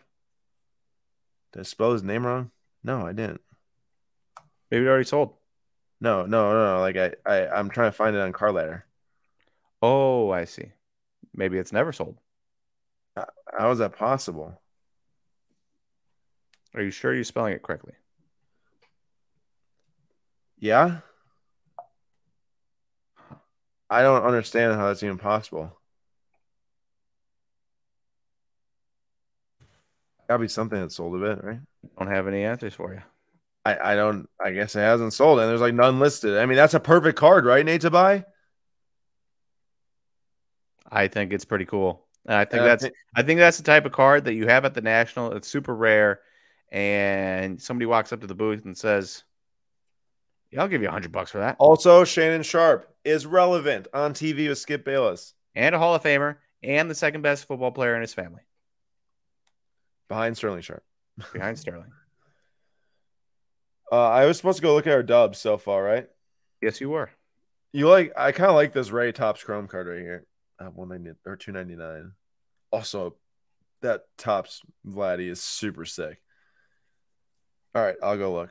Did 1.53 1.61
I 1.61 1.62
spell 1.62 1.93
his 1.93 2.03
name 2.03 2.26
wrong? 2.26 2.51
No, 2.83 3.07
I 3.07 3.12
didn't. 3.12 3.41
Maybe 4.70 4.85
it 4.85 4.89
already 4.89 5.05
sold. 5.05 5.35
No, 6.01 6.24
no, 6.26 6.53
no, 6.53 6.76
no. 6.76 6.81
Like 6.81 6.97
I, 6.97 7.12
I, 7.26 7.49
I'm 7.49 7.70
trying 7.70 7.91
to 7.91 7.97
find 7.97 8.16
it 8.16 8.20
on 8.20 8.33
Card 8.33 8.55
Ladder. 8.55 8.85
Oh, 9.83 10.31
I 10.31 10.45
see. 10.45 10.72
Maybe 11.35 11.59
it's 11.59 11.72
never 11.72 11.93
sold. 11.93 12.18
How 13.16 13.70
is 13.70 13.78
that 13.78 13.97
possible? 13.97 14.61
Are 16.75 16.83
you 16.83 16.91
sure 16.91 17.14
you're 17.14 17.25
spelling 17.25 17.53
it 17.53 17.62
correctly? 17.62 17.95
Yeah. 20.59 20.99
I 23.89 24.03
don't 24.03 24.23
understand 24.23 24.75
how 24.75 24.87
that's 24.87 25.03
even 25.03 25.18
possible. 25.18 25.77
Gotta 30.29 30.43
be 30.43 30.49
something 30.49 30.81
that 30.81 30.93
sold 30.93 31.16
a 31.16 31.18
bit, 31.18 31.45
right? 31.45 31.59
Don't 31.99 32.07
have 32.07 32.29
any 32.29 32.45
answers 32.45 32.75
for 32.75 32.95
you. 32.95 33.03
I, 33.64 33.93
I 33.93 33.97
don't. 33.97 34.29
I 34.41 34.53
guess 34.53 34.77
it 34.77 34.81
hasn't 34.81 35.12
sold, 35.12 35.41
and 35.41 35.49
there's 35.49 35.61
like 35.61 35.75
none 35.75 35.99
listed. 35.99 36.39
I 36.39 36.47
mean, 36.47 36.57
that's 36.57 36.75
a 36.75 36.81
perfect 36.81 37.18
card, 37.18 37.45
right, 37.45 37.66
Nate, 37.66 37.81
to 37.81 37.91
buy. 37.91 38.25
I 40.89 41.09
think 41.09 41.33
it's 41.33 41.45
pretty 41.45 41.66
cool. 41.66 42.07
And 42.27 42.35
I 42.37 42.45
think 42.45 42.62
that's 42.62 42.87
I 43.16 43.23
think 43.23 43.39
that's 43.39 43.57
the 43.57 43.64
type 43.64 43.87
of 43.87 43.93
card 43.93 44.25
that 44.25 44.35
you 44.35 44.47
have 44.47 44.64
at 44.64 44.75
the 44.75 44.81
national. 44.81 45.33
It's 45.33 45.49
super 45.49 45.75
rare, 45.75 46.21
and 46.71 47.61
somebody 47.61 47.87
walks 47.87 48.12
up 48.12 48.21
to 48.21 48.27
the 48.27 48.35
booth 48.35 48.64
and 48.64 48.77
says, 48.77 49.25
"Yeah, 50.51 50.62
I'll 50.62 50.68
give 50.68 50.83
you 50.83 50.89
a 50.89 50.93
hundred 50.93 51.12
bucks 51.12 51.31
for 51.31 51.39
that." 51.39 51.57
Also, 51.59 52.05
Shannon 52.05 52.43
Sharpe 52.43 52.93
is 53.05 53.27
relevant 53.27 53.89
on 53.93 54.14
TV 54.14 54.49
with 54.49 54.59
Skip 54.59 54.85
Bayless, 54.85 55.35
and 55.55 55.75
a 55.75 55.79
Hall 55.79 55.95
of 55.95 56.03
Famer, 56.03 56.37
and 56.62 56.91
the 56.91 56.95
second 56.95 57.23
best 57.23 57.47
football 57.47 57.73
player 57.73 57.95
in 57.95 58.03
his 58.03 58.14
family, 58.14 58.43
behind 60.09 60.37
Sterling 60.37 60.62
Sharpe. 60.62 60.85
Behind 61.33 61.59
Sterling. 61.59 61.93
Uh, 63.93 64.09
I 64.09 64.27
was 64.27 64.37
supposed 64.37 64.59
to 64.59 64.62
go 64.62 64.75
look 64.75 64.87
at 64.87 64.93
our 64.93 65.03
dubs 65.03 65.37
so 65.37 65.59
far, 65.59 65.83
right? 65.83 66.09
Yes, 66.62 66.81
you 66.81 66.91
were. 66.91 67.11
You 67.73 67.89
like? 67.89 68.12
I 68.16 68.31
kind 68.31 68.49
of 68.49 68.55
like 68.55 68.73
this 68.73 68.93
Ray 68.93 69.11
Topps 69.11 69.43
Chrome 69.43 69.66
card 69.66 69.89
right 69.89 69.99
here. 69.99 70.27
At 70.61 70.75
one 70.75 70.91
ninety 70.91 71.11
or 71.27 71.35
two 71.35 71.51
ninety 71.51 71.75
nine. 71.75 72.12
Also, 72.71 73.16
that 73.83 74.05
Topps 74.16 74.62
Vladdy 74.87 75.29
is 75.29 75.41
super 75.41 75.85
sick. 75.85 76.21
All 77.75 77.83
right, 77.83 77.97
I'll 78.03 78.18
go 78.18 78.33
look. 78.33 78.51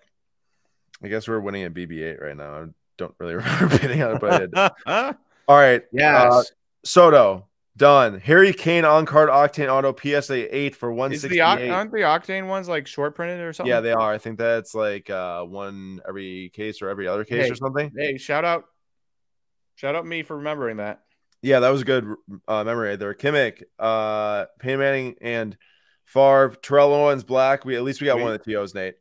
I 1.04 1.08
guess 1.08 1.28
we're 1.28 1.40
winning 1.40 1.64
at 1.64 1.74
BB8 1.74 2.22
right 2.22 2.38
now. 2.38 2.64
I 2.64 2.66
don't 2.98 3.16
really 3.20 3.36
remember 3.36 3.80
bidding 3.80 4.04
on 4.04 4.16
it, 4.16 4.22
but 4.22 4.34
I 4.34 4.40
did. 4.40 5.18
All 5.48 5.58
right. 5.58 5.84
Yes. 5.92 6.32
Uh, 6.32 6.44
Soto, 6.84 7.50
Done. 7.80 8.20
Harry 8.20 8.52
Kane 8.52 8.84
on 8.84 9.06
card 9.06 9.30
Octane 9.30 9.70
Auto 9.70 9.96
PSA 9.96 10.54
8 10.54 10.76
for 10.76 10.92
168. 10.92 11.70
aren't 11.70 11.92
the 11.94 12.00
Octane 12.00 12.48
ones 12.48 12.68
like 12.68 12.88
short 12.88 13.16
printed 13.16 13.40
or 13.40 13.54
something? 13.54 13.70
Yeah, 13.70 13.80
they 13.80 13.94
are. 13.94 14.12
I 14.12 14.18
think 14.18 14.38
that's 14.38 14.76
like 14.76 15.10
uh, 15.10 15.44
one 15.44 16.02
every 16.06 16.52
case 16.54 16.82
or 16.82 16.90
every 16.90 17.08
other 17.08 17.24
case 17.24 17.46
hey, 17.46 17.52
or 17.52 17.56
something. 17.56 17.90
Hey, 17.98 18.18
shout 18.18 18.44
out. 18.44 18.66
Shout 19.76 19.96
out 19.96 20.06
me 20.06 20.24
for 20.24 20.36
remembering 20.36 20.78
that. 20.78 21.04
Yeah, 21.42 21.62
that 21.62 21.70
was 21.70 21.84
a 21.84 21.86
good 21.86 22.16
uh, 22.50 22.66
memory 22.66 22.98
there. 22.98 23.14
Kimmich, 23.14 23.64
uh, 23.80 24.48
Peyton 24.60 24.80
Manning, 24.80 25.16
and 25.22 25.58
Favre, 26.04 26.56
Terrell 26.62 26.94
Owens, 26.94 27.24
Black. 27.24 27.64
We 27.64 27.78
at 27.78 27.84
least 27.84 28.02
we 28.02 28.08
got 28.08 28.16
Sweet. 28.16 28.24
one 28.24 28.34
of 28.34 28.44
the 28.44 28.54
TOs, 28.54 28.76
Nate. 28.76 28.96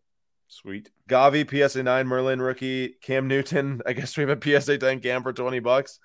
Sweet. 0.48 0.90
Gavi, 1.08 1.48
PSA 1.48 1.82
9, 1.82 2.06
Merlin 2.06 2.40
rookie, 2.40 2.94
Cam 3.02 3.28
Newton. 3.28 3.82
I 3.86 3.92
guess 3.92 4.16
we 4.16 4.24
have 4.24 4.30
a 4.30 4.60
PSA 4.60 4.78
10 4.78 5.00
Cam 5.00 5.22
for 5.22 5.32
20 5.32 5.60
bucks. 5.60 6.00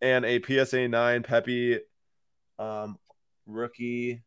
And 0.00 0.24
a 0.24 0.42
PSA 0.42 0.88
9 0.88 1.22
Pepi 1.22 1.78
um, 2.58 2.98
rookie. 3.46 4.22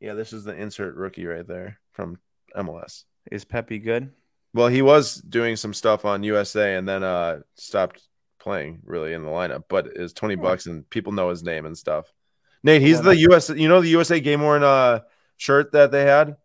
Yeah, 0.00 0.14
this 0.14 0.32
is 0.32 0.44
the 0.44 0.54
insert 0.54 0.96
rookie 0.96 1.24
right 1.24 1.46
there 1.46 1.80
from 1.92 2.18
MLS. 2.54 3.04
Is 3.30 3.44
Pepi 3.44 3.78
good? 3.78 4.10
Well, 4.52 4.68
he 4.68 4.82
was 4.82 5.16
doing 5.16 5.56
some 5.56 5.72
stuff 5.72 6.04
on 6.04 6.22
USA 6.22 6.76
and 6.76 6.86
then 6.86 7.02
uh 7.02 7.40
stopped 7.54 8.02
playing 8.38 8.80
really 8.84 9.14
in 9.14 9.22
the 9.22 9.28
lineup, 9.28 9.64
but 9.68 9.86
it's 9.86 10.12
20 10.12 10.36
bucks 10.36 10.66
and 10.66 10.88
people 10.90 11.12
know 11.12 11.30
his 11.30 11.42
name 11.42 11.64
and 11.64 11.76
stuff. 11.76 12.12
Nate, 12.62 12.82
he's 12.82 13.00
the 13.00 13.16
US 13.30 13.48
you 13.50 13.68
know 13.68 13.80
the 13.80 13.88
USA 13.88 14.20
game 14.20 14.42
worn 14.42 14.62
uh 14.62 15.00
shirt 15.36 15.72
that 15.72 15.90
they 15.90 16.02
had 16.02 16.36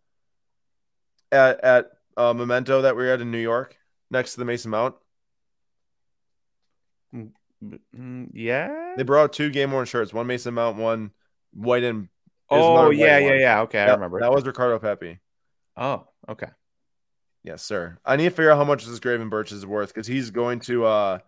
at 1.30 1.60
at 1.62 1.86
uh, 2.20 2.34
Memento 2.34 2.82
that 2.82 2.96
we 2.96 3.04
were 3.04 3.10
at 3.10 3.20
in 3.20 3.30
New 3.30 3.38
York 3.38 3.76
next 4.10 4.34
to 4.34 4.40
the 4.40 4.44
Mason 4.44 4.70
Mount. 4.70 4.94
Mm, 7.14 7.30
mm, 7.96 8.28
yeah. 8.34 8.94
They 8.96 9.04
brought 9.04 9.32
two 9.32 9.50
game 9.50 9.72
worn 9.72 9.86
shirts, 9.86 10.12
one 10.12 10.26
Mason 10.26 10.54
Mount, 10.54 10.76
one 10.76 11.12
white 11.52 11.82
and 11.82 12.08
oh 12.48 12.90
yeah 12.90 13.18
yeah 13.18 13.34
yeah 13.34 13.60
okay 13.62 13.80
I 13.80 13.92
remember 13.92 14.20
that 14.20 14.32
was 14.32 14.44
Ricardo 14.44 14.78
Pepi. 14.78 15.18
Oh 15.76 16.06
okay. 16.28 16.48
Yes, 17.42 17.62
sir. 17.62 17.96
I 18.04 18.16
need 18.16 18.24
to 18.24 18.30
figure 18.30 18.50
out 18.50 18.58
how 18.58 18.64
much 18.64 18.84
this 18.84 19.00
Gravenberch 19.00 19.50
is 19.50 19.64
worth 19.64 19.88
because 19.94 20.06
he's 20.06 20.30
going 20.30 20.60
to 20.60 20.84
uh 20.84 21.18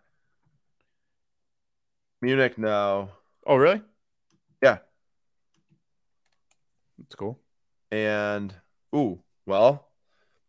Munich 2.20 2.58
now. 2.58 3.10
Oh 3.46 3.56
really? 3.56 3.80
Yeah. 4.62 4.78
That's 6.98 7.14
cool. 7.14 7.40
And 7.90 8.54
ooh, 8.94 9.20
well, 9.46 9.91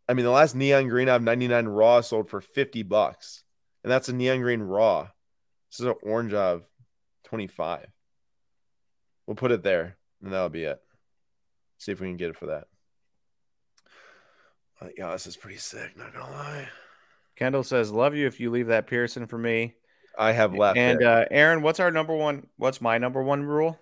I 0.07 0.13
mean 0.13 0.25
the 0.25 0.31
last 0.31 0.55
neon 0.55 0.87
green 0.89 1.09
I 1.09 1.13
have 1.13 1.23
99 1.23 1.67
raw 1.67 2.01
sold 2.01 2.29
for 2.29 2.41
50 2.41 2.83
bucks. 2.83 3.43
And 3.83 3.91
that's 3.91 4.09
a 4.09 4.13
neon 4.13 4.41
green 4.41 4.61
raw. 4.61 5.09
This 5.71 5.81
is 5.81 5.85
an 5.87 5.95
orange 6.03 6.33
of 6.33 6.63
25. 7.25 7.87
We'll 9.25 9.35
put 9.35 9.51
it 9.51 9.63
there, 9.63 9.97
and 10.21 10.31
that'll 10.31 10.49
be 10.49 10.63
it. 10.63 10.81
See 11.77 11.91
if 11.91 11.99
we 11.99 12.07
can 12.07 12.17
get 12.17 12.29
it 12.29 12.37
for 12.37 12.47
that. 12.47 12.67
Uh, 14.81 14.89
yeah, 14.97 15.11
this 15.11 15.27
is 15.27 15.37
pretty 15.37 15.57
sick. 15.57 15.97
Not 15.97 16.13
gonna 16.13 16.31
lie. 16.31 16.69
Kendall 17.35 17.63
says, 17.63 17.91
"Love 17.91 18.15
you 18.15 18.27
if 18.27 18.39
you 18.39 18.51
leave 18.51 18.67
that 18.67 18.87
Pearson 18.87 19.27
for 19.27 19.37
me." 19.37 19.75
I 20.17 20.31
have 20.33 20.53
left. 20.53 20.77
And 20.77 21.01
uh, 21.01 21.25
Aaron, 21.31 21.61
what's 21.61 21.79
our 21.79 21.91
number 21.91 22.15
one? 22.15 22.47
What's 22.57 22.81
my 22.81 22.97
number 22.97 23.23
one 23.23 23.43
rule? 23.43 23.79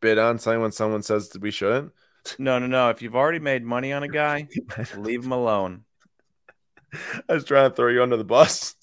Bid 0.00 0.18
on 0.18 0.38
something 0.38 0.60
when 0.60 0.72
someone 0.72 1.02
says 1.02 1.30
we 1.40 1.50
shouldn't. 1.50 1.92
No, 2.38 2.58
no, 2.58 2.66
no. 2.66 2.90
If 2.90 3.02
you've 3.02 3.16
already 3.16 3.38
made 3.38 3.64
money 3.64 3.92
on 3.92 4.02
a 4.02 4.08
guy, 4.08 4.48
leave 4.96 5.24
him 5.24 5.32
alone. 5.32 5.84
I 7.28 7.34
was 7.34 7.44
trying 7.44 7.70
to 7.70 7.74
throw 7.74 7.88
you 7.88 8.02
under 8.02 8.16
the 8.16 8.24
bus. 8.24 8.74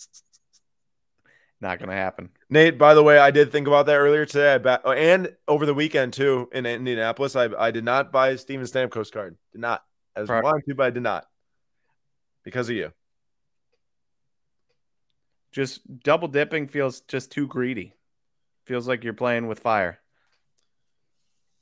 Not 1.62 1.80
gonna 1.80 1.94
happen. 1.94 2.30
Nate, 2.50 2.78
by 2.78 2.94
the 2.94 3.04
way, 3.04 3.20
I 3.20 3.32
did 3.32 3.52
think 3.52 3.68
about 3.68 3.86
that 3.88 3.98
earlier 3.98 4.26
today. 4.26 4.54
I 4.54 4.58
bet, 4.60 4.82
oh, 4.86 4.92
and 4.92 5.36
over 5.48 5.66
the 5.66 5.74
weekend 5.74 6.14
too 6.14 6.50
in 6.54 6.66
Indianapolis. 6.66 7.36
I 7.36 7.50
I 7.58 7.72
did 7.72 7.84
not 7.84 8.12
buy 8.12 8.30
a 8.30 8.38
Steven 8.38 8.66
Stamkos 8.66 9.12
card. 9.12 9.36
Did 9.52 9.62
not. 9.62 9.84
I 10.16 10.22
was 10.22 10.30
wanted 10.30 10.66
to, 10.68 10.76
but 10.76 10.86
I 10.86 10.90
did 10.90 11.04
not 11.04 11.26
because 12.44 12.70
of 12.70 12.76
you. 12.76 12.92
Just 15.52 15.82
double 16.04 16.28
dipping 16.28 16.68
feels 16.68 17.02
just 17.02 17.32
too 17.32 17.48
greedy. 17.48 17.94
Feels 18.66 18.88
like 18.88 19.04
you're 19.04 19.14
playing 19.14 19.48
with 19.48 19.60
fire. 19.60 20.00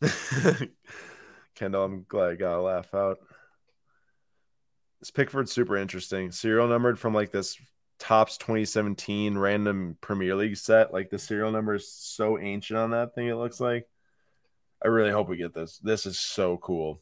Kendall, 1.58 1.84
I'm 1.84 2.06
glad 2.08 2.30
I 2.30 2.36
got 2.36 2.60
a 2.60 2.62
laugh 2.62 2.94
out. 2.94 3.20
This 5.00 5.12
Pickford's 5.12 5.52
super 5.52 5.78
interesting. 5.78 6.32
Serial 6.32 6.68
numbered 6.68 7.00
from 7.00 7.14
like 7.14 7.32
this 7.32 7.58
Topps 8.00 8.38
2017 8.38 9.38
random 9.38 9.98
Premier 10.02 10.36
League 10.36 10.58
set. 10.58 10.94
Like 10.94 11.10
the 11.10 11.20
serial 11.20 11.52
number 11.52 11.76
is 11.76 11.92
so 11.92 12.40
ancient 12.40 12.78
on 12.78 12.92
that 12.92 13.16
thing, 13.16 13.28
it 13.28 13.36
looks 13.36 13.60
like. 13.60 13.88
I 14.84 14.88
really 14.88 15.12
hope 15.12 15.28
we 15.28 15.38
get 15.38 15.54
this. 15.54 15.80
This 15.80 16.06
is 16.06 16.20
so 16.20 16.58
cool. 16.58 17.02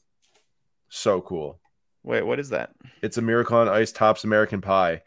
So 0.90 1.20
cool. 1.22 1.60
Wait, 2.04 2.24
what 2.24 2.40
is 2.40 2.50
that? 2.50 2.72
It's 3.02 3.18
a 3.18 3.22
Miracle 3.22 3.58
on 3.58 3.68
Ice 3.68 3.92
Topps 3.92 4.24
American 4.24 4.62
Pie 4.62 5.02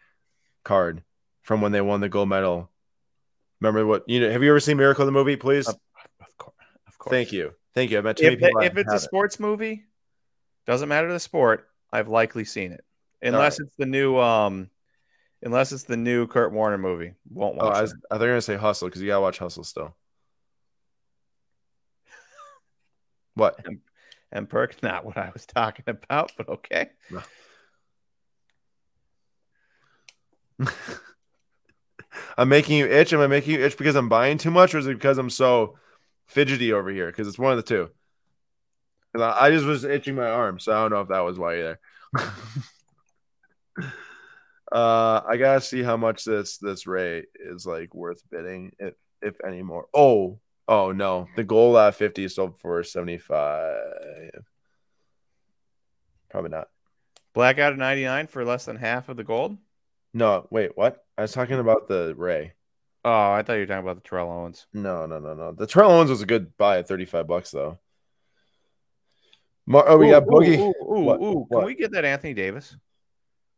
card 0.65 1.03
from 1.43 1.61
when 1.61 1.73
they 1.73 1.81
won 1.81 2.01
the 2.01 2.09
gold 2.09 2.29
medal. 2.29 2.71
Remember 3.61 3.87
what 3.87 4.05
you 4.09 4.21
know? 4.21 4.31
Have 4.31 4.43
you 4.43 4.51
ever 4.51 4.61
seen 4.61 4.77
Miracle 4.77 5.07
the 5.07 5.13
movie? 5.13 5.37
Please. 5.37 5.69
Of, 5.69 5.77
of 6.21 6.37
course. 6.37 6.55
Of 6.87 6.99
course. 6.99 7.11
Thank 7.11 7.33
you. 7.33 7.55
Thank 7.79 7.93
you. 7.93 7.99
I 7.99 8.01
met 8.01 8.21
if, 8.21 8.41
if 8.43 8.77
it's 8.77 8.93
a 8.93 8.99
sports 8.99 9.37
it. 9.37 9.41
movie, 9.41 9.85
doesn't 10.67 10.89
matter 10.89 11.13
the 11.13 11.21
sport. 11.21 11.69
I've 11.93 12.09
likely 12.09 12.45
seen 12.45 12.73
it, 12.73 12.85
unless 13.23 13.61
right. 13.61 13.67
it's 13.69 13.77
the 13.77 13.87
new 13.87 14.19
um, 14.19 14.69
unless 15.45 15.71
it's 15.71 15.85
the 15.85 15.97
new 15.97 16.27
Kurt 16.27 16.53
Warner 16.53 16.77
movie. 16.77 17.15
Won't 17.31 17.55
watch. 17.55 17.67
Oh, 17.67 17.79
I, 17.79 17.83
was, 17.83 17.95
I 18.11 18.15
thought 18.15 18.23
you 18.23 18.27
were 18.27 18.33
gonna 18.33 18.41
say 18.41 18.57
Hustle 18.57 18.89
because 18.89 19.01
you 19.01 19.07
gotta 19.07 19.21
watch 19.21 19.39
Hustle 19.39 19.63
still. 19.63 19.95
what? 23.35 23.61
And, 23.65 23.79
and 24.33 24.49
Perk, 24.49 24.83
not 24.83 25.05
what 25.05 25.17
I 25.17 25.31
was 25.33 25.47
talking 25.47 25.85
about, 25.87 26.33
but 26.37 26.49
okay. 26.49 26.91
No. 30.59 30.67
I'm 32.37 32.49
making 32.49 32.77
you 32.77 32.87
itch. 32.89 33.13
Am 33.13 33.21
I 33.21 33.29
making 33.29 33.55
you 33.55 33.65
itch 33.65 33.79
because 33.79 33.95
I'm 33.95 34.09
buying 34.09 34.37
too 34.37 34.51
much, 34.51 34.75
or 34.75 34.79
is 34.79 34.89
it 34.89 34.95
because 34.95 35.17
I'm 35.17 35.31
so 35.31 35.77
fidgety 36.29 36.73
over 36.73 36.91
here? 36.91 37.09
Because 37.09 37.27
it's 37.27 37.39
one 37.39 37.53
of 37.53 37.57
the 37.57 37.63
two. 37.63 37.91
I 39.21 39.51
just 39.51 39.67
was 39.67 39.85
itching 39.85 40.15
my 40.15 40.29
arm, 40.29 40.61
so 40.61 40.73
I 40.73 40.83
don't 40.83 40.93
know 40.93 41.01
if 41.01 41.09
that 41.09 41.21
was 41.21 41.39
why 41.39 41.59
either. 41.59 41.81
uh, 44.73 45.23
I 45.27 45.37
gotta 45.39 45.61
see 45.61 45.83
how 45.83 45.97
much 45.97 46.25
this 46.25 46.59
this 46.59 46.87
Ray 46.87 47.25
is 47.35 47.67
like 47.67 47.95
worth 47.95 48.23
bidding, 48.31 48.73
if 48.79 48.95
if 49.23 49.37
any 49.45 49.63
more. 49.63 49.87
Oh, 49.95 50.39
oh 50.69 50.93
no, 50.93 51.27
the 51.37 51.45
goal 51.45 51.79
at 51.79 51.95
50 51.95 52.25
is 52.25 52.35
sold 52.35 52.59
for 52.61 52.83
75. 52.83 53.75
Probably 56.31 56.51
not. 56.51 56.69
Blackout 57.35 57.73
at 57.73 57.79
99 57.79 58.27
for 58.27 58.45
less 58.45 58.67
than 58.67 58.77
half 58.77 59.09
of 59.09 59.17
the 59.17 59.25
gold. 59.25 59.57
No, 60.13 60.47
wait, 60.51 60.77
what? 60.77 61.05
I 61.17 61.23
was 61.23 61.33
talking 61.33 61.59
about 61.59 61.89
the 61.89 62.15
Ray. 62.17 62.53
Oh, 63.05 63.33
I 63.33 63.43
thought 63.43 63.55
you 63.55 63.61
were 63.61 63.67
talking 63.67 63.85
about 63.85 64.03
the 64.03 64.09
Terrell 64.09 64.31
Owens. 64.31 64.67
No, 64.73 65.07
no, 65.07 65.19
no, 65.19 65.35
no. 65.35 65.53
The 65.53 65.67
Terrell 65.67 65.93
Owens 65.93 66.11
was 66.11 66.23
a 66.23 66.27
good 66.27 66.57
buy 66.57 66.79
at 66.79 66.89
35 66.89 67.27
bucks 67.27 67.51
though. 67.51 67.79
Mar- 69.67 69.85
oh, 69.87 69.99
we 69.99 70.09
ooh, 70.09 70.13
got 70.13 70.25
Boogie. 70.25 70.59
Ooh, 70.59 70.95
ooh, 70.95 71.01
what? 71.01 71.21
ooh. 71.21 71.47
Can 71.51 71.65
we 71.65 71.75
get 71.75 71.93
that 71.93 72.05
Anthony 72.05 72.35
Davis? 72.35 72.77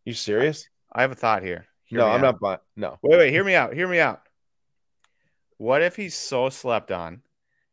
You 0.04 0.12
serious? 0.12 0.68
I 0.92 1.02
have 1.02 1.12
a 1.12 1.14
thought 1.14 1.42
here. 1.42 1.66
Hear 1.84 2.00
no, 2.00 2.06
I'm 2.06 2.16
out. 2.16 2.20
not 2.20 2.40
buying. 2.40 2.58
No. 2.76 2.98
Wait, 3.02 3.16
wait. 3.16 3.32
Hear 3.32 3.44
me 3.44 3.54
out. 3.54 3.74
Hear 3.74 3.88
me 3.88 4.00
out. 4.00 4.22
What 5.56 5.82
if 5.82 5.94
he's 5.94 6.14
so 6.14 6.48
slept 6.48 6.90
on, 6.90 7.22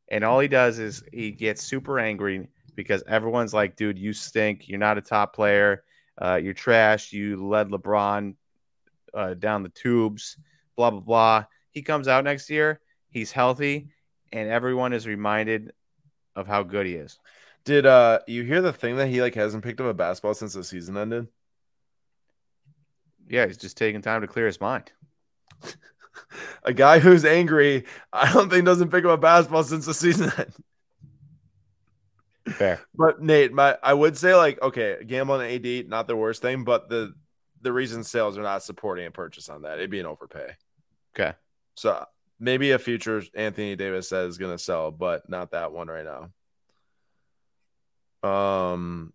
and 0.10 0.24
all 0.24 0.40
he 0.40 0.48
does 0.48 0.78
is 0.78 1.04
he 1.12 1.32
gets 1.32 1.64
super 1.64 2.00
angry 2.00 2.48
because 2.76 3.04
everyone's 3.08 3.54
like, 3.54 3.76
"Dude, 3.76 3.98
you 3.98 4.14
stink. 4.14 4.68
You're 4.68 4.80
not 4.80 4.98
a 4.98 5.02
top 5.02 5.34
player. 5.34 5.84
Uh, 6.20 6.36
you're 6.36 6.54
trash. 6.54 7.14
You 7.14 7.48
led 7.48 7.70
LeBron 7.70 8.36
uh, 9.14 9.34
down 9.34 9.64
the 9.64 9.70
tubes, 9.70 10.38
blah 10.76 10.92
blah 10.92 11.00
blah. 11.00 11.46
He 11.78 11.84
comes 11.84 12.08
out 12.08 12.24
next 12.24 12.50
year, 12.50 12.80
he's 13.12 13.32
healthy, 13.32 13.90
and 14.34 14.50
everyone 14.50 14.94
is 14.94 15.06
reminded 15.06 15.74
of 16.36 16.48
how 16.48 16.64
good 16.64 16.88
he 16.88 16.96
is. 16.96 17.20
Did 17.66 17.86
uh 17.86 18.22
you 18.26 18.42
hear 18.42 18.64
the 18.64 18.74
thing 18.74 18.96
that 18.96 19.10
he 19.10 19.22
like 19.22 19.36
hasn't 19.36 19.64
picked 19.64 19.80
up 19.80 19.86
a 19.86 19.94
basketball 19.94 20.34
since 20.34 20.56
the 20.56 20.64
season 20.64 20.98
ended? 20.98 21.28
Yeah, 23.30 23.46
he's 23.46 23.58
just 23.58 23.78
taking 23.78 24.02
time 24.02 24.22
to 24.22 24.28
clear 24.28 24.48
his 24.48 24.60
mind. 24.60 24.92
a 26.64 26.74
guy 26.74 26.98
who's 26.98 27.26
angry, 27.26 27.86
I 28.12 28.34
don't 28.34 28.50
think 28.50 28.66
doesn't 28.66 28.90
pick 28.90 29.06
up 29.06 29.12
a 29.12 29.18
basketball 29.18 29.62
since 29.62 29.86
the 29.86 29.94
season 29.94 30.32
ended. 30.36 30.54
Fair. 32.56 32.82
But 32.96 33.22
Nate, 33.22 33.54
my 33.54 33.78
I 33.84 33.94
would 33.94 34.18
say 34.18 34.34
like 34.34 34.60
okay, 34.64 34.98
gambling 35.06 35.42
on 35.42 35.48
AD, 35.48 35.90
not 35.90 36.08
the 36.08 36.16
worst 36.16 36.42
thing, 36.42 36.64
but 36.64 36.90
the 36.90 37.14
the 37.62 37.72
reason 37.72 38.04
sales 38.04 38.36
are 38.36 38.42
not 38.42 38.64
supporting 38.64 39.06
a 39.06 39.12
purchase 39.12 39.48
on 39.48 39.62
that. 39.62 39.78
It'd 39.78 39.92
be 39.92 40.00
an 40.00 40.08
overpay. 40.08 40.56
Okay. 41.16 41.36
So 41.78 42.04
maybe 42.40 42.72
a 42.72 42.80
future 42.80 43.24
Anthony 43.36 43.76
Davis 43.76 44.10
says 44.10 44.32
is 44.32 44.38
going 44.38 44.56
to 44.56 44.62
sell, 44.62 44.92
but 44.92 45.30
not 45.30 45.52
that 45.52 45.72
one 45.72 45.88
right 45.88 46.06
now. 48.24 48.30
Um, 48.30 49.14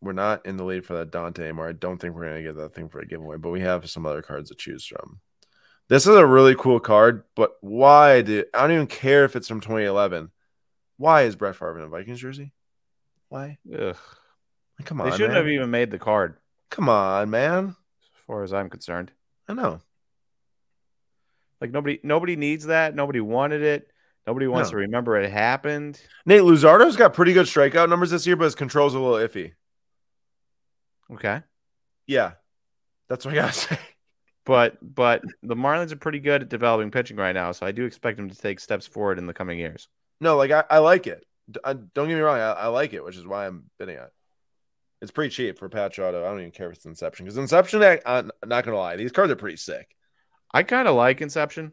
we're 0.00 0.12
not 0.12 0.44
in 0.44 0.56
the 0.56 0.64
lead 0.64 0.84
for 0.84 0.94
that 0.94 1.12
Daunte 1.12 1.38
anymore. 1.38 1.68
I 1.68 1.72
don't 1.72 1.98
think 1.98 2.14
we're 2.14 2.26
going 2.26 2.36
to 2.36 2.42
get 2.42 2.56
that 2.56 2.74
thing 2.74 2.88
for 2.88 2.98
a 2.98 3.06
giveaway, 3.06 3.36
but 3.36 3.50
we 3.50 3.60
have 3.60 3.88
some 3.88 4.04
other 4.04 4.20
cards 4.20 4.50
to 4.50 4.56
choose 4.56 4.84
from. 4.84 5.20
This 5.88 6.06
is 6.06 6.16
a 6.16 6.26
really 6.26 6.56
cool 6.56 6.80
card, 6.80 7.22
but 7.36 7.52
why 7.60 8.22
do 8.22 8.44
I 8.52 8.62
don't 8.62 8.72
even 8.72 8.86
care 8.88 9.24
if 9.24 9.36
it's 9.36 9.48
from 9.48 9.60
2011? 9.60 10.30
Why 10.96 11.22
is 11.22 11.36
Brett 11.36 11.54
Favre 11.54 11.78
in 11.78 11.84
a 11.84 11.88
Vikings 11.88 12.20
jersey? 12.20 12.52
Why? 13.28 13.58
Ugh. 13.72 13.96
Come 14.84 15.00
on, 15.00 15.10
they 15.10 15.12
shouldn't 15.12 15.34
man. 15.34 15.36
have 15.36 15.48
even 15.48 15.70
made 15.70 15.90
the 15.90 15.98
card. 15.98 16.36
Come 16.70 16.88
on, 16.88 17.30
man. 17.30 17.68
As 17.68 18.24
far 18.26 18.42
as 18.42 18.52
I'm 18.52 18.70
concerned, 18.70 19.12
I 19.48 19.54
know. 19.54 19.80
Like 21.62 21.70
nobody, 21.70 22.00
nobody 22.02 22.34
needs 22.34 22.66
that. 22.66 22.96
Nobody 22.96 23.20
wanted 23.20 23.62
it. 23.62 23.88
Nobody 24.26 24.48
wants 24.48 24.70
no. 24.70 24.72
to 24.72 24.76
remember 24.78 25.16
it 25.16 25.30
happened. 25.30 26.00
Nate 26.26 26.42
Luzardo's 26.42 26.96
got 26.96 27.14
pretty 27.14 27.32
good 27.32 27.46
strikeout 27.46 27.88
numbers 27.88 28.10
this 28.10 28.26
year, 28.26 28.34
but 28.34 28.46
his 28.46 28.56
control's 28.56 28.94
a 28.94 28.98
little 28.98 29.16
iffy. 29.16 29.52
Okay. 31.12 31.40
Yeah, 32.08 32.32
that's 33.08 33.24
what 33.24 33.34
I 33.34 33.36
gotta 33.36 33.52
say. 33.52 33.78
But 34.44 34.76
but 34.82 35.22
the 35.44 35.54
Marlins 35.54 35.92
are 35.92 35.96
pretty 35.96 36.18
good 36.18 36.42
at 36.42 36.48
developing 36.48 36.90
pitching 36.90 37.16
right 37.16 37.32
now, 37.32 37.52
so 37.52 37.64
I 37.64 37.70
do 37.70 37.84
expect 37.84 38.16
them 38.16 38.28
to 38.28 38.36
take 38.36 38.58
steps 38.58 38.88
forward 38.88 39.20
in 39.20 39.26
the 39.26 39.32
coming 39.32 39.60
years. 39.60 39.88
No, 40.20 40.36
like 40.36 40.50
I, 40.50 40.64
I 40.68 40.78
like 40.78 41.06
it. 41.06 41.24
I, 41.64 41.70
uh, 41.70 41.74
don't 41.94 42.08
get 42.08 42.16
me 42.16 42.22
wrong, 42.22 42.38
I, 42.40 42.50
I 42.50 42.66
like 42.66 42.92
it, 42.92 43.04
which 43.04 43.16
is 43.16 43.24
why 43.24 43.46
I'm 43.46 43.70
bidding 43.78 43.98
on 43.98 44.06
it. 44.06 44.12
It's 45.00 45.12
pretty 45.12 45.30
cheap 45.30 45.60
for 45.60 45.68
patch 45.68 46.00
auto. 46.00 46.24
I 46.24 46.30
don't 46.30 46.40
even 46.40 46.50
care 46.50 46.70
if 46.70 46.76
it's 46.76 46.86
Inception 46.86 47.24
because 47.24 47.38
Inception. 47.38 47.84
I, 47.84 48.00
am 48.04 48.32
not 48.44 48.64
gonna 48.64 48.76
lie, 48.76 48.96
these 48.96 49.12
cards 49.12 49.30
are 49.30 49.36
pretty 49.36 49.58
sick. 49.58 49.94
I 50.52 50.62
kind 50.62 50.88
of 50.88 50.94
like 50.94 51.20
Inception. 51.20 51.72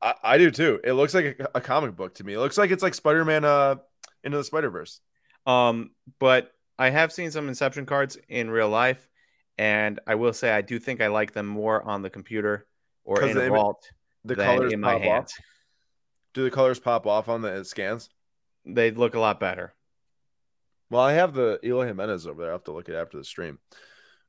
I, 0.00 0.14
I, 0.22 0.38
do 0.38 0.50
too. 0.50 0.80
It 0.84 0.92
looks 0.92 1.14
like 1.14 1.38
a, 1.40 1.58
a, 1.58 1.60
comic 1.60 1.96
book 1.96 2.14
to 2.16 2.24
me. 2.24 2.34
It 2.34 2.38
looks 2.38 2.58
like 2.58 2.70
it's 2.70 2.82
like 2.82 2.94
Spider 2.94 3.24
Man 3.24 3.44
uh 3.44 3.76
into 4.22 4.36
the 4.38 4.44
Spider 4.44 4.70
Verse. 4.70 5.00
Um, 5.46 5.90
but 6.18 6.52
I 6.78 6.90
have 6.90 7.12
seen 7.12 7.30
some 7.30 7.48
Inception 7.48 7.86
cards 7.86 8.18
in 8.28 8.50
real 8.50 8.68
life, 8.68 9.08
and 9.58 10.00
I 10.06 10.16
will 10.16 10.32
say 10.32 10.50
I 10.50 10.60
do 10.60 10.78
think 10.78 11.00
I 11.00 11.06
like 11.06 11.32
them 11.32 11.46
more 11.46 11.82
on 11.82 12.02
the 12.02 12.10
computer 12.10 12.66
or 13.04 13.22
in 13.22 13.36
a 13.36 13.48
vault 13.48 13.90
the 14.24 14.36
colors 14.36 14.72
in 14.72 14.80
my. 14.80 15.24
Do 16.34 16.44
the 16.44 16.50
colors 16.50 16.78
pop 16.78 17.06
off 17.06 17.28
on 17.28 17.40
the 17.40 17.64
scans? 17.64 18.10
They 18.66 18.90
look 18.90 19.14
a 19.14 19.20
lot 19.20 19.40
better. 19.40 19.72
Well, 20.90 21.02
I 21.02 21.14
have 21.14 21.32
the 21.32 21.58
Eloy 21.64 21.86
Jimenez 21.86 22.26
over 22.26 22.42
there. 22.42 22.50
I 22.50 22.54
have 22.54 22.64
to 22.64 22.72
look 22.72 22.88
at 22.88 22.94
after 22.94 23.16
the 23.16 23.24
stream. 23.24 23.58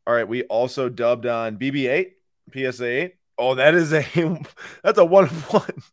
All 0.05 0.13
right, 0.13 0.27
we 0.27 0.43
also 0.43 0.87
dubbed 0.87 1.25
on 1.25 1.57
BB8, 1.57 2.11
PSA 2.53 2.85
8. 2.85 3.15
Oh, 3.37 3.55
that 3.55 3.75
is 3.75 3.93
a 3.93 4.03
that's 4.83 4.97
a 4.97 5.05
one 5.05 5.25
of 5.25 5.53
one. 5.53 5.83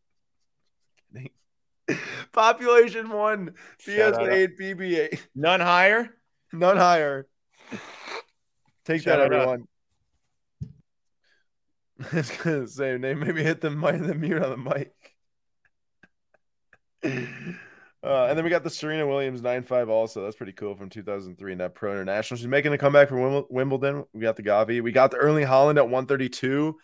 Population 2.32 3.10
one, 3.10 3.54
PSA 3.78 4.32
8, 4.32 4.58
BB8. 4.58 5.20
None 5.34 5.60
higher. 5.60 6.10
None 6.52 6.76
higher. 6.76 7.26
Take 8.84 9.04
that, 9.04 9.20
everyone. 9.20 9.68
I 12.12 12.16
was 12.16 12.30
gonna 12.30 12.66
say 12.66 12.96
name. 12.98 13.20
Maybe 13.20 13.42
hit 13.42 13.60
the 13.60 13.70
mic, 13.70 14.02
the 14.02 14.14
mute 14.14 14.42
on 14.42 14.50
the 14.50 14.56
mic. 14.56 14.92
Uh, 18.04 18.26
and 18.26 18.36
then 18.36 18.44
we 18.44 18.50
got 18.50 18.62
the 18.62 18.68
Serena 18.68 19.06
Williams 19.06 19.40
9-5 19.40 19.88
also. 19.88 20.22
That's 20.22 20.36
pretty 20.36 20.52
cool 20.52 20.74
from 20.74 20.90
2003 20.90 21.52
in 21.52 21.58
that 21.58 21.74
Pro 21.74 21.92
International. 21.92 22.36
She's 22.36 22.46
making 22.46 22.74
a 22.74 22.76
comeback 22.76 23.08
from 23.08 23.46
Wimbledon. 23.48 24.04
We 24.12 24.20
got 24.20 24.36
the 24.36 24.42
Gavi. 24.42 24.82
We 24.82 24.92
got 24.92 25.10
the 25.10 25.16
Erling 25.16 25.46
Haaland 25.46 25.78
at 25.78 25.88
132. 25.88 26.76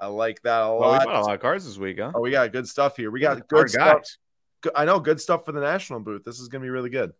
I 0.00 0.06
like 0.06 0.40
that 0.42 0.62
a 0.62 0.68
lot. 0.68 0.80
Well, 0.80 0.92
we 0.92 1.04
bought 1.04 1.14
a 1.14 1.20
lot 1.26 1.34
of 1.34 1.40
cards 1.40 1.66
this 1.66 1.76
week, 1.76 1.98
huh? 2.00 2.12
Oh, 2.14 2.20
we 2.20 2.30
got 2.30 2.52
good 2.52 2.66
stuff 2.66 2.96
here. 2.96 3.10
We 3.10 3.20
got 3.20 3.46
good 3.48 3.68
stuff. 3.68 4.02
guys. 4.62 4.72
I 4.74 4.84
know 4.84 4.98
good 4.98 5.20
stuff 5.20 5.44
for 5.44 5.52
the 5.52 5.60
national 5.60 6.00
booth. 6.00 6.24
This 6.24 6.40
is 6.40 6.48
gonna 6.48 6.62
be 6.62 6.70
really 6.70 6.90
good 6.90 7.12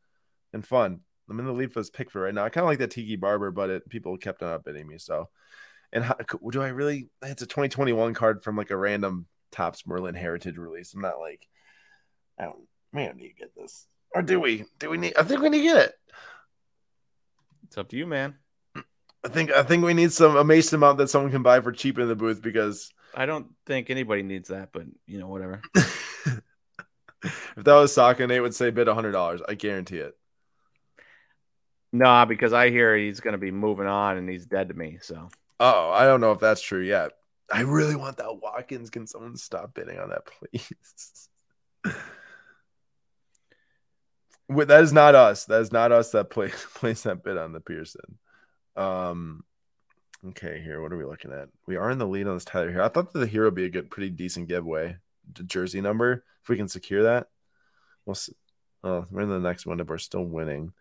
and 0.53 0.67
fun. 0.67 1.01
I'm 1.29 1.39
in 1.39 1.47
the 1.47 1.53
lead 1.53 1.73
for 1.73 1.81
this 1.81 1.91
Pickford 1.91 2.23
right 2.23 2.35
now. 2.35 2.45
I 2.45 2.49
kind 2.49 2.65
of 2.65 2.69
like 2.69 2.81
that 2.81 2.91
Tiki 2.91 3.17
Barber, 3.17 3.51
but 3.51 3.71
it 3.71 3.89
people 3.89 4.17
kept 4.19 4.43
on 4.43 4.51
outbidding 4.51 4.87
me. 4.87 4.99
So, 4.99 5.29
and 5.93 6.03
how, 6.03 6.17
do 6.51 6.61
I 6.61 6.69
really? 6.69 7.09
It's 7.23 7.43
a 7.43 7.47
2021 7.47 8.15
card 8.15 8.43
from 8.43 8.57
like 8.57 8.71
a 8.71 8.77
random 8.77 9.27
Topps 9.53 9.87
Merlin 9.87 10.15
Heritage 10.15 10.57
release. 10.57 10.93
I'm 10.93 11.03
not 11.03 11.21
like, 11.21 11.47
I 12.39 12.45
don't. 12.45 12.67
We 12.93 13.05
don't 13.05 13.17
need 13.17 13.29
to 13.29 13.35
get 13.35 13.55
this, 13.55 13.87
or 14.13 14.23
do 14.23 14.41
we? 14.41 14.65
Do 14.81 14.91
we 14.91 14.99
need? 14.99 15.17
I 15.17 15.23
think 15.23 15.41
we 15.41 15.51
need 15.51 15.59
to 15.59 15.65
get 15.65 15.77
it. 15.77 15.95
It's 17.69 17.79
up 17.79 17.89
to 17.91 17.97
you, 17.97 18.07
man. 18.07 18.35
I 19.25 19.29
think 19.29 19.53
I 19.53 19.63
think 19.63 19.85
we 19.85 19.95
need 19.95 20.13
some 20.13 20.37
a 20.37 20.45
Mason 20.45 20.81
Mount 20.81 20.99
that 20.99 21.11
someone 21.11 21.31
can 21.31 21.43
buy 21.43 21.61
for 21.61 21.73
cheap 21.73 21.99
in 21.99 22.09
the 22.09 22.17
booth 22.17 22.41
because 22.41 22.93
I 23.15 23.27
don't 23.27 23.49
think 23.67 23.91
anybody 23.91 24.23
needs 24.23 24.49
that, 24.49 24.71
but 24.73 24.85
you 25.07 25.19
know, 25.19 25.29
whatever. 25.29 25.61
if 25.75 26.43
that 27.57 27.75
was 27.75 27.93
Saka, 27.93 28.27
Nate 28.27 28.43
would 28.43 28.55
say 28.55 28.71
bid 28.71 28.89
hundred 28.89 29.13
dollars. 29.13 29.43
I 29.47 29.55
guarantee 29.55 29.99
it. 29.99 30.17
Nah, 31.93 32.25
because 32.25 32.53
I 32.53 32.71
hear 32.71 32.97
he's 32.97 33.21
going 33.21 33.33
to 33.33 33.39
be 33.39 33.51
moving 33.51 33.89
on 33.89 34.17
and 34.17 34.29
he's 34.29 34.47
dead 34.47 34.69
to 34.69 34.75
me. 34.75 34.99
So 35.03 35.29
Oh, 35.63 35.91
I 35.91 36.05
don't 36.07 36.23
know 36.23 36.33
if 36.33 36.41
that's 36.41 36.63
true 36.63 36.81
yet. 36.81 37.13
I 37.53 37.61
really 37.61 37.95
want 37.95 38.17
that 38.17 38.41
Watkins. 38.41 38.89
Can 38.89 39.07
someone 39.07 39.37
stop 39.37 39.75
bidding 39.75 39.99
on 39.99 40.09
that, 40.09 40.23
please? 40.25 41.29
Wait, 44.49 44.69
that 44.69 44.83
is 44.83 44.93
not 44.95 45.15
us. 45.15 45.45
That 45.45 45.61
is 45.61 45.71
not 45.71 45.93
us 45.93 46.13
that 46.13 46.31
play, 46.31 46.49
placed 46.75 47.05
that 47.05 47.23
bid 47.23 47.37
on 47.37 47.53
the 47.53 47.61
Pearson. 47.61 48.19
Um, 48.77 49.45
okay, 50.29 50.61
here. 50.63 50.81
What 50.81 50.93
are 50.93 50.97
we 50.97 51.05
looking 51.05 51.33
at? 51.33 51.49
We 51.67 51.77
are 51.77 51.91
in 51.91 51.99
the 51.99 52.07
lead 52.07 52.27
on 52.27 52.35
this 52.37 52.45
Tyler 52.45 52.73
Herro. 52.73 52.85
I 52.85 52.89
thought 52.89 53.13
that 53.13 53.19
the 53.19 53.27
Herro 53.27 53.47
would 53.47 53.55
be 53.55 53.65
a 53.65 53.71
good, 53.71 53.91
pretty 53.91 54.11
decent 54.11 54.49
giveaway. 54.49 54.97
The 55.33 55.43
jersey 55.43 55.81
number, 55.81 56.25
if 56.43 56.49
we 56.49 56.57
can 56.57 56.69
secure 56.69 57.03
that, 57.05 57.29
we'll. 58.07 58.15
See. 58.15 58.33
Oh, 58.83 59.05
we're 59.11 59.23
in 59.23 59.29
the 59.29 59.39
next 59.39 59.67
one. 59.67 59.79
If 59.81 59.89
we're 59.89 59.99
still 59.99 60.25
winning, 60.25 60.73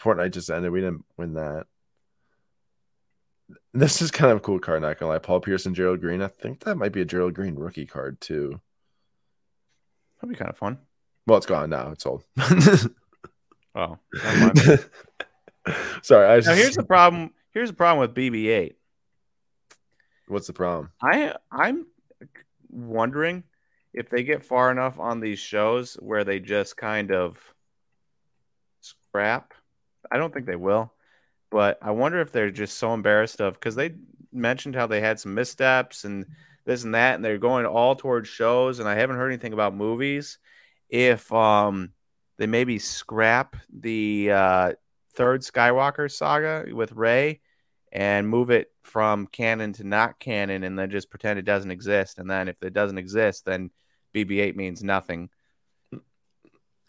Fortnite 0.00 0.32
just 0.32 0.50
ended. 0.50 0.70
We 0.70 0.80
didn't 0.80 1.04
win 1.16 1.34
that. 1.34 1.66
This 3.74 4.00
is 4.00 4.10
kind 4.10 4.30
of 4.30 4.38
a 4.38 4.40
cool 4.40 4.60
card, 4.60 4.82
not 4.82 4.98
gonna 4.98 5.10
lie. 5.12 5.18
Paul 5.18 5.40
Pearson, 5.40 5.74
Gerald 5.74 6.00
Green. 6.00 6.22
I 6.22 6.28
think 6.28 6.60
that 6.60 6.76
might 6.76 6.92
be 6.92 7.00
a 7.02 7.04
Gerald 7.04 7.34
Green 7.34 7.56
rookie 7.56 7.86
card 7.86 8.20
too. 8.20 8.60
that'd 10.20 10.30
be 10.32 10.38
kind 10.38 10.50
of 10.50 10.56
fun. 10.56 10.78
Well, 11.26 11.36
it's 11.36 11.46
gone 11.46 11.70
now. 11.70 11.90
It's 11.90 12.06
old. 12.06 12.24
Oh. 13.74 13.98
Sorry. 16.02 16.26
I 16.26 16.36
just, 16.38 16.48
now 16.48 16.54
here's 16.54 16.76
the 16.76 16.82
problem. 16.82 17.32
Here's 17.52 17.70
the 17.70 17.76
problem 17.76 18.00
with 18.00 18.16
BB-8. 18.16 18.74
what's 20.28 20.46
the 20.46 20.52
problem? 20.52 20.90
I 21.02 21.34
I'm 21.50 21.86
wondering 22.70 23.44
if 23.92 24.08
they 24.08 24.22
get 24.22 24.44
far 24.44 24.70
enough 24.70 24.98
on 24.98 25.20
these 25.20 25.38
shows 25.38 25.94
where 25.94 26.24
they 26.24 26.40
just 26.40 26.76
kind 26.76 27.12
of 27.12 27.38
scrap. 28.80 29.52
I 30.10 30.16
don't 30.16 30.32
think 30.32 30.46
they 30.46 30.56
will, 30.56 30.92
but 31.50 31.78
I 31.82 31.90
wonder 31.90 32.20
if 32.20 32.32
they're 32.32 32.50
just 32.50 32.78
so 32.78 32.94
embarrassed 32.94 33.40
of 33.40 33.54
because 33.54 33.74
they 33.74 33.94
mentioned 34.32 34.74
how 34.74 34.86
they 34.86 35.00
had 35.00 35.20
some 35.20 35.34
missteps 35.34 36.04
and 36.04 36.26
this 36.64 36.84
and 36.84 36.94
that, 36.94 37.16
and 37.16 37.24
they're 37.24 37.38
going 37.38 37.66
all 37.66 37.94
towards 37.94 38.28
shows, 38.28 38.78
and 38.78 38.88
I 38.88 38.94
haven't 38.94 39.16
heard 39.16 39.28
anything 39.30 39.52
about 39.52 39.74
movies. 39.74 40.38
If 40.88 41.30
um 41.32 41.92
they 42.38 42.46
maybe 42.46 42.78
scrap 42.78 43.56
the 43.72 44.30
uh, 44.32 44.72
third 45.14 45.42
Skywalker 45.42 46.10
saga 46.10 46.66
with 46.74 46.92
Rey 46.92 47.40
and 47.92 48.28
move 48.28 48.50
it 48.50 48.72
from 48.82 49.26
canon 49.26 49.74
to 49.74 49.84
not 49.84 50.18
canon 50.18 50.64
and 50.64 50.78
then 50.78 50.90
just 50.90 51.10
pretend 51.10 51.38
it 51.38 51.44
doesn't 51.44 51.70
exist. 51.70 52.18
And 52.18 52.28
then 52.30 52.48
if 52.48 52.62
it 52.62 52.72
doesn't 52.72 52.98
exist, 52.98 53.44
then 53.44 53.70
BB 54.14 54.40
8 54.40 54.56
means 54.56 54.82
nothing. 54.82 55.28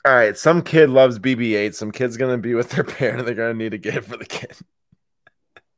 All 0.05 0.13
right. 0.13 0.37
Some 0.37 0.61
kid 0.61 0.89
loves 0.89 1.19
BB 1.19 1.55
8. 1.55 1.75
Some 1.75 1.91
kid's 1.91 2.17
going 2.17 2.35
to 2.35 2.41
be 2.41 2.53
with 2.53 2.69
their 2.69 2.83
parent. 2.85 3.25
They're 3.25 3.35
going 3.35 3.57
to 3.57 3.63
need 3.63 3.71
to 3.71 3.77
get 3.77 3.95
it 3.95 4.05
for 4.05 4.17
the 4.17 4.25
kid. 4.25 4.55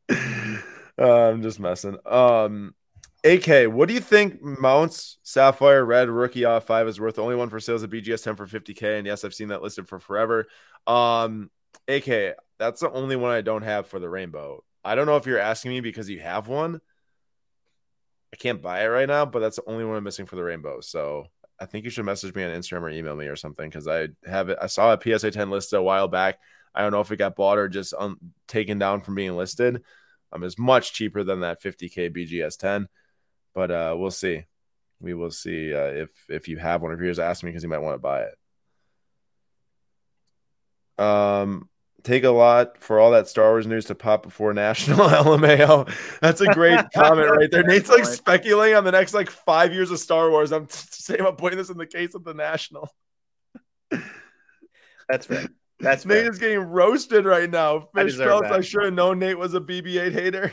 uh, 1.00 1.30
I'm 1.30 1.42
just 1.42 1.60
messing. 1.60 1.98
Um, 2.06 2.76
AK, 3.24 3.72
what 3.72 3.88
do 3.88 3.96
you 3.96 4.00
think 4.00 4.44
Mounts 4.44 5.18
Sapphire 5.24 5.84
Red 5.84 6.10
rookie 6.10 6.46
off 6.46 6.68
five 6.68 6.88
is 6.88 7.00
worth? 7.00 7.16
The 7.16 7.24
only 7.24 7.36
one 7.36 7.50
for 7.50 7.60
sales 7.60 7.84
at 7.84 7.90
BGS 7.90 8.24
10 8.24 8.36
for 8.36 8.46
50K. 8.46 9.00
And 9.00 9.08
yes, 9.08 9.24
I've 9.26 9.34
seen 9.34 9.48
that 9.48 9.64
listed 9.64 9.88
for 9.88 10.00
forever. 10.00 10.46
Um, 10.86 11.50
AK, 11.88 12.36
that's 12.58 12.82
the 12.82 12.92
only 12.92 13.16
one 13.16 13.32
I 13.32 13.42
don't 13.42 13.64
have 13.64 13.88
for 13.88 14.00
the 14.00 14.10
rainbow. 14.10 14.64
I 14.84 14.96
don't 14.96 15.08
know 15.08 15.18
if 15.18 15.26
you're 15.26 15.40
asking 15.40 15.72
me 15.72 15.82
because 15.82 16.10
you 16.10 16.20
have 16.20 16.48
one. 16.48 16.80
I 18.34 18.38
can't 18.38 18.62
buy 18.62 18.84
it 18.84 18.88
right 18.88 19.08
now, 19.08 19.26
but 19.26 19.40
that's 19.40 19.56
the 19.56 19.68
only 19.68 19.86
one 19.86 19.98
I'm 19.98 20.04
missing 20.04 20.26
for 20.26 20.36
the 20.36 20.44
rainbow. 20.44 20.82
So 20.82 21.28
I 21.60 21.66
think 21.66 21.86
you 21.86 21.92
should 21.92 22.06
message 22.06 22.36
me 22.36 22.44
on 22.44 22.52
Instagram 22.52 22.82
or 22.82 22.90
email 22.90 23.16
me 23.16 23.28
or 23.28 23.36
something 23.36 23.70
because 23.70 23.88
I 23.88 24.10
have 24.26 24.50
it. 24.50 24.58
I 24.62 24.68
saw 24.68 24.94
a 24.94 25.02
PSA 25.02 25.32
10 25.32 25.50
listed 25.50 25.80
a 25.80 25.84
while 25.84 26.08
back. 26.08 26.40
I 26.74 26.82
don't 26.82 26.92
know 26.92 27.00
if 27.00 27.12
it 27.12 27.18
got 27.18 27.36
bought 27.36 27.58
or 27.58 27.70
just 27.70 27.94
un- 27.98 28.18
taken 28.48 28.78
down 28.78 29.02
from 29.02 29.16
being 29.16 29.38
listed. 29.38 29.82
Um, 30.32 30.44
it's 30.44 30.60
much 30.60 30.94
cheaper 30.94 31.24
than 31.24 31.42
that 31.42 31.62
50k 31.62 32.16
BGS 32.16 32.58
10, 32.58 32.90
but 33.54 33.72
uh, 33.72 33.96
we'll 33.98 34.12
see. 34.12 34.44
We 35.00 35.14
will 35.14 35.32
see 35.32 35.74
uh, 35.74 35.86
if 35.86 36.10
if 36.30 36.48
you 36.48 36.58
have 36.58 36.82
one. 36.82 36.92
If 36.92 37.00
you're 37.00 37.22
asking 37.22 37.48
me 37.48 37.52
because 37.52 37.64
you 37.64 37.70
might 37.70 37.80
want 37.80 37.96
to 37.96 38.00
buy 38.00 38.24
it. 38.24 38.36
Um, 40.98 41.70
take 42.06 42.24
a 42.24 42.30
lot 42.30 42.78
for 42.78 43.00
all 43.00 43.12
that 43.12 43.28
Star 43.28 43.52
Wars 43.52 43.68
news 43.68 43.86
to 43.86 43.96
pop 43.96 44.24
before 44.24 44.54
national 44.54 44.98
LMAO. 45.10 45.92
That's 46.22 46.40
a 46.40 46.48
great 46.48 46.80
comment 46.94 47.30
right 47.30 47.52
there. 47.52 47.64
Nate's 47.64 47.90
like 47.90 48.06
speculating 48.06 48.78
on 48.78 48.86
the 48.86 48.92
next 48.92 49.14
like 49.14 49.30
five 49.30 49.74
years 49.74 49.92
of 49.92 50.00
Star 50.00 50.30
Wars. 50.30 50.52
I'm 50.52 50.68
saying 50.70 51.26
I'm 51.26 51.36
putting 51.36 51.58
this 51.58 51.70
in 51.70 51.78
the 51.78 51.88
case 51.88 52.16
of 52.16 52.24
the 52.24 52.34
national. 52.34 52.90
That's 55.10 55.30
right. 55.30 55.50
That's 55.80 56.06
Nate 56.06 56.24
fair. 56.24 56.32
is 56.32 56.40
getting 56.40 56.60
roasted 56.60 57.26
right 57.26 57.50
now. 57.50 57.90
Fish 57.94 58.16
Phelps. 58.16 58.50
I 58.50 58.62
should 58.62 58.86
have 58.86 58.94
known 58.94 59.20
Nate 59.20 59.38
was 59.38 59.54
a 59.54 59.60
BB-8 59.60 60.14
hater. 60.14 60.52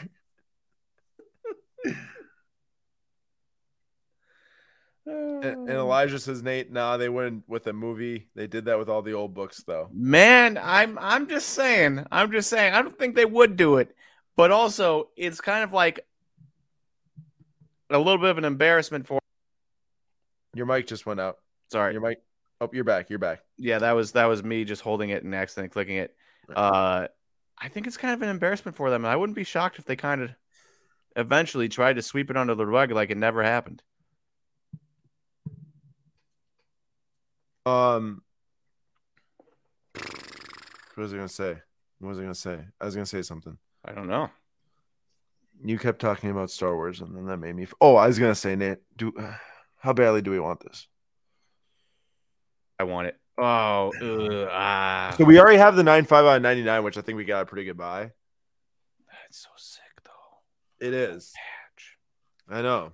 And, 5.05 5.45
and 5.45 5.71
Elijah 5.71 6.19
says, 6.19 6.43
Nate, 6.43 6.71
nah, 6.71 6.97
they 6.97 7.09
went 7.09 7.43
with 7.49 7.67
a 7.67 7.73
movie. 7.73 8.29
They 8.35 8.47
did 8.47 8.67
that 8.67 8.79
with 8.79 8.89
all 8.89 9.03
the 9.03 9.15
old 9.15 9.35
books, 9.35 9.65
though. 9.67 9.89
Man, 9.93 10.59
I'm 10.63 10.99
I'm 11.01 11.29
just 11.29 11.51
saying. 11.51 12.07
I'm 12.13 12.31
just 12.31 12.49
saying. 12.49 12.75
I 12.75 12.83
don't 12.83 12.97
think 12.97 13.17
they 13.17 13.25
would 13.25 13.57
do 13.57 13.77
it, 13.79 13.97
but 14.37 14.51
also 14.53 15.09
it's 15.17 15.41
kind 15.41 15.65
of 15.65 15.73
like 15.73 16.07
a 17.91 17.99
little 17.99 18.19
bit 18.19 18.31
of 18.31 18.39
an 18.39 18.45
embarrassment 18.45 19.07
for. 19.07 19.19
Your 20.55 20.67
mic 20.67 20.87
just 20.87 21.05
went 21.05 21.21
out. 21.21 21.39
Sorry. 21.73 21.93
Your 21.93 22.03
mic. 22.03 22.23
Oh, 22.61 22.71
you're 22.73 22.85
back. 22.85 23.11
You're 23.11 23.19
back. 23.19 23.43
Yeah, 23.57 23.81
that 23.81 23.93
was 23.93 24.13
that 24.13 24.27
was 24.27 24.45
me 24.45 24.65
just 24.65 24.83
holding 24.83 25.11
it 25.11 25.25
and 25.25 25.35
accidentally 25.35 25.71
clicking 25.71 25.97
it. 25.97 26.15
Uh, 26.55 27.09
I 27.59 27.69
think 27.69 27.87
it's 27.87 27.97
kind 27.97 28.15
of 28.15 28.23
an 28.23 28.29
embarrassment 28.29 28.77
for 28.77 28.91
them, 28.91 29.05
and 29.05 29.13
I 29.13 29.17
wouldn't 29.17 29.37
be 29.37 29.45
shocked 29.45 29.79
if 29.79 29.85
they 29.85 29.97
kind 29.97 30.23
of 30.23 30.31
eventually 31.17 31.69
tried 31.69 31.95
to 31.95 32.03
sweep 32.03 32.31
it 32.31 32.37
under 32.37 32.55
the 32.55 32.67
rug 32.67 32.93
like 32.93 33.11
it 33.11 33.17
never 33.17 33.43
happened. 33.43 33.83
Um, 37.65 38.23
what 39.95 40.97
was 40.97 41.13
I 41.13 41.17
gonna 41.17 41.29
say? 41.29 41.57
What 42.01 42.09
was 42.11 42.19
I 42.19 42.23
gonna 42.23 42.35
say? 42.35 42.59
I 42.81 42.85
was 42.85 42.95
gonna 42.95 43.07
say 43.07 43.23
something. 43.23 43.57
I 43.85 43.93
don't 43.93 44.09
know. 44.09 44.31
You 45.65 45.79
kept 45.79 46.01
talking 46.01 46.31
about 46.31 46.51
Star 46.51 46.75
Wars, 46.75 47.01
and 47.01 47.17
then 47.17 47.27
that 47.27 47.37
made 47.37 47.55
me. 47.55 47.63
F- 47.65 47.75
oh, 47.81 47.95
I 47.97 48.07
was 48.09 48.19
gonna 48.19 48.35
say, 48.35 48.57
Nate, 48.57 48.79
do 48.97 49.13
how 49.79 49.93
badly 49.93 50.23
do 50.23 50.31
we 50.31 50.41
want 50.41 50.61
this? 50.61 50.89
I 52.79 52.85
want 52.85 53.09
it. 53.09 53.17
Oh, 53.39 53.93
ugh, 54.03 54.49
ah. 54.51 55.15
So 55.17 55.25
we 55.25 55.39
already 55.41 55.59
have 55.59 55.77
the 55.77 55.83
nine 55.85 56.05
five 56.05 56.25
out 56.25 56.37
of 56.37 56.43
ninety 56.43 56.63
nine, 56.63 56.83
which 56.85 56.99
I 56.99 57.01
think 57.01 57.17
we 57.17 57.25
got 57.25 57.43
a 57.43 57.47
pretty 57.47 57.65
good 57.65 57.77
buy. 57.77 58.11
That's 59.09 59.39
so 59.43 59.49
sick 59.57 59.83
though. 60.05 60.87
It 60.87 60.93
is. 60.95 61.33
Patch. 61.35 61.97
I 62.49 62.63
know. 62.63 62.93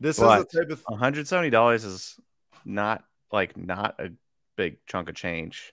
This 0.00 0.18
But- 0.18 0.40
is 0.40 0.46
the 0.50 0.60
type 0.62 0.70
of 0.70 0.82
One 0.88 0.98
hundred 0.98 1.28
seventy 1.28 1.50
dollars 1.50 1.84
is 1.84 2.18
not 2.64 3.04
like 3.32 3.56
not 3.56 3.96
a 3.98 4.10
big 4.56 4.78
chunk 4.86 5.08
of 5.08 5.14
change, 5.14 5.72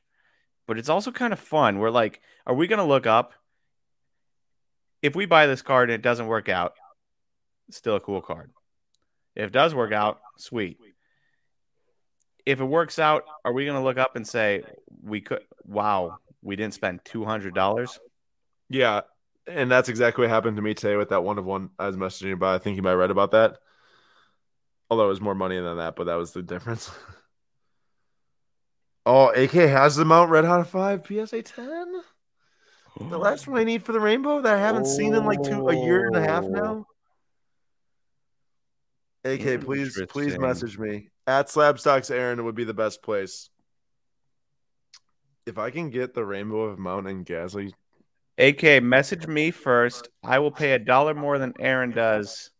but 0.68 0.78
it's 0.78 0.89
also 0.89 1.12
kind 1.12 1.34
of 1.34 1.39
fun. 1.39 1.80
We're 1.80 1.89
like, 1.89 2.22
are 2.45 2.53
we 2.56 2.68
gonna 2.68 2.86
look 2.86 3.08
up 3.08 3.34
if 5.01 5.16
we 5.16 5.26
buy 5.26 5.47
this 5.47 5.62
card 5.62 5.89
and 5.89 5.95
it 5.95 6.01
doesn't 6.01 6.28
work 6.28 6.49
out? 6.49 6.74
Still 7.72 7.95
a 7.95 7.99
cool 7.99 8.22
card. 8.22 8.51
If 9.36 9.47
it 9.47 9.53
does 9.53 9.74
work 9.76 9.91
out, 9.91 10.20
sweet. 10.38 10.78
If 12.45 12.60
it 12.60 12.66
works 12.66 12.99
out, 12.99 13.24
are 13.43 13.51
we 13.53 13.66
gonna 13.66 13.84
look 13.84 13.97
up 13.97 14.16
and 14.16 14.28
say 14.28 14.64
we 15.03 15.22
could? 15.22 15.41
Wow, 15.66 16.18
we 16.41 16.56
didn't 16.56 16.76
spend 16.76 17.01
two 17.03 17.26
hundred 17.26 17.56
dollars. 17.56 17.99
yeah, 18.70 19.01
and 19.47 19.70
that's 19.70 19.89
exactly 19.89 20.24
what 20.24 20.30
happened 20.30 20.58
to 20.58 20.62
me 20.62 20.74
today 20.74 20.95
with 20.95 21.10
that 21.10 21.24
one 21.24 21.38
of 21.38 21.45
one 21.45 21.70
I 21.80 21.88
was 21.88 21.97
messaging 21.97 22.34
about. 22.34 22.56
I 22.56 22.60
think 22.60 22.78
you 22.78 22.84
might 22.84 22.93
read 22.93 23.12
about 23.12 23.32
that. 23.32 23.58
Although 24.89 25.06
it 25.06 25.10
was 25.10 25.22
more 25.22 25.36
money 25.36 25.60
than 25.60 25.78
that, 25.78 25.95
but 25.95 26.06
that 26.06 26.16
was 26.16 26.32
the 26.32 26.43
difference. 26.43 26.91
oh, 29.06 29.30
AK 29.30 29.51
has 29.51 29.95
the 29.95 30.06
Mount 30.06 30.30
Red 30.30 30.45
Hot 30.45 30.62
of 30.62 30.70
Five 30.70 31.06
PSA 31.06 31.43
ten. 31.43 32.01
The 32.99 33.18
last 33.18 33.47
one 33.47 33.58
I 33.58 33.62
oh. 33.62 33.66
need 33.66 33.84
for 33.84 33.91
the 33.91 33.99
rainbow 33.99 34.41
that 34.41 34.56
I 34.56 34.60
haven't 34.60 34.88
seen 34.88 35.14
in 35.14 35.26
like 35.26 35.43
two 35.43 35.68
a 35.68 35.76
year 35.76 36.08
and 36.08 36.16
a 36.16 36.22
half 36.22 36.45
now. 36.45 36.86
AK, 39.26 39.62
please, 39.62 39.99
please 40.08 40.38
message 40.38 40.78
me 40.78 41.10
at 41.26 41.47
Slabstocks. 41.47 42.12
Aaron 42.12 42.45
would 42.45 42.56
be 42.56 42.64
the 42.64 42.74
best 42.74 43.01
place. 43.01 43.49
If 45.45 45.58
I 45.58 45.72
can 45.72 45.89
get 45.89 46.14
the 46.14 46.24
Rainbow 46.24 46.62
of 46.62 46.80
Mount 46.80 47.08
and 47.08 47.26
Gasly, 47.26 47.74
AK, 48.38 48.84
message 48.84 49.28
me 49.28 49.51
first. 49.51 50.10
I 50.24 50.39
will 50.39 50.51
pay 50.51 50.74
a 50.74 50.80
dollar 50.80 51.14
more 51.14 51.38
than 51.38 51.53
Aaron 51.60 51.91
does, 51.91 52.51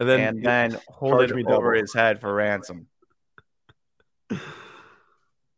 and 0.00 0.08
then 0.08 0.20
and 0.20 0.44
then 0.44 0.78
hold 0.88 1.22
it 1.22 1.32
over 1.32 1.42
double. 1.42 1.72
his 1.72 1.92
head 1.92 2.20
for 2.20 2.32
ransom. 2.32 2.86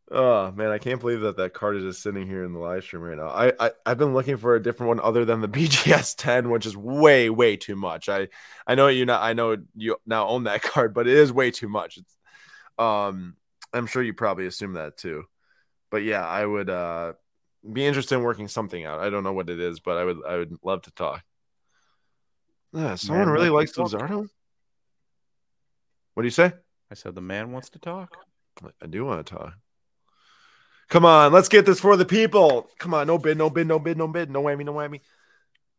Oh 0.08 0.52
man, 0.52 0.70
I 0.70 0.78
can't 0.78 1.00
believe 1.00 1.22
that 1.22 1.36
that 1.38 1.52
card 1.52 1.76
is 1.76 1.82
just 1.82 2.02
sitting 2.02 2.28
here 2.28 2.44
in 2.44 2.52
the 2.52 2.60
live 2.60 2.84
stream 2.84 3.02
right 3.02 3.18
now. 3.18 3.26
I, 3.26 3.52
I 3.58 3.70
I've 3.84 3.98
been 3.98 4.14
looking 4.14 4.36
for 4.36 4.54
a 4.54 4.62
different 4.62 4.88
one 4.88 5.00
other 5.00 5.24
than 5.24 5.40
the 5.40 5.48
BGS 5.48 6.14
10, 6.16 6.50
which 6.50 6.64
is 6.64 6.76
way 6.76 7.28
way 7.28 7.56
too 7.56 7.74
much. 7.74 8.08
I 8.08 8.28
I 8.66 8.76
know 8.76 8.86
you 8.86 9.04
not 9.04 9.22
I 9.22 9.32
know 9.32 9.56
you 9.74 9.96
now 10.06 10.28
own 10.28 10.44
that 10.44 10.62
card, 10.62 10.94
but 10.94 11.08
it 11.08 11.16
is 11.16 11.32
way 11.32 11.50
too 11.50 11.68
much. 11.68 11.98
It's 11.98 12.16
um 12.78 13.36
I'm 13.72 13.86
sure 13.86 14.02
you 14.02 14.14
probably 14.14 14.46
assume 14.46 14.74
that 14.74 14.96
too. 14.96 15.24
But 15.90 16.04
yeah, 16.04 16.24
I 16.24 16.46
would 16.46 16.70
uh 16.70 17.14
be 17.72 17.84
interested 17.84 18.14
in 18.14 18.22
working 18.22 18.46
something 18.46 18.84
out. 18.84 19.00
I 19.00 19.10
don't 19.10 19.24
know 19.24 19.32
what 19.32 19.50
it 19.50 19.58
is, 19.58 19.80
but 19.80 19.96
I 19.96 20.04
would 20.04 20.18
I 20.24 20.36
would 20.36 20.56
love 20.62 20.82
to 20.82 20.92
talk. 20.92 21.24
Yeah, 22.72 22.94
someone 22.94 23.26
man 23.26 23.34
really 23.34 23.50
likes 23.50 23.72
Luzardo. 23.72 24.28
What 26.14 26.22
do 26.22 26.26
you 26.26 26.30
say? 26.30 26.52
I 26.92 26.94
said 26.94 27.16
the 27.16 27.20
man 27.20 27.50
wants 27.50 27.70
to 27.70 27.80
talk. 27.80 28.16
I 28.80 28.86
do 28.86 29.04
want 29.04 29.26
to 29.26 29.34
talk. 29.34 29.54
Come 30.88 31.04
on, 31.04 31.32
let's 31.32 31.48
get 31.48 31.66
this 31.66 31.80
for 31.80 31.96
the 31.96 32.04
people. 32.04 32.68
Come 32.78 32.94
on, 32.94 33.06
no 33.06 33.18
bid, 33.18 33.36
no 33.36 33.50
bid, 33.50 33.66
no 33.66 33.78
bid, 33.78 33.98
no 33.98 34.06
bid, 34.06 34.30
no 34.30 34.42
whammy, 34.42 34.64
no 34.64 34.72
whammy. 34.72 35.00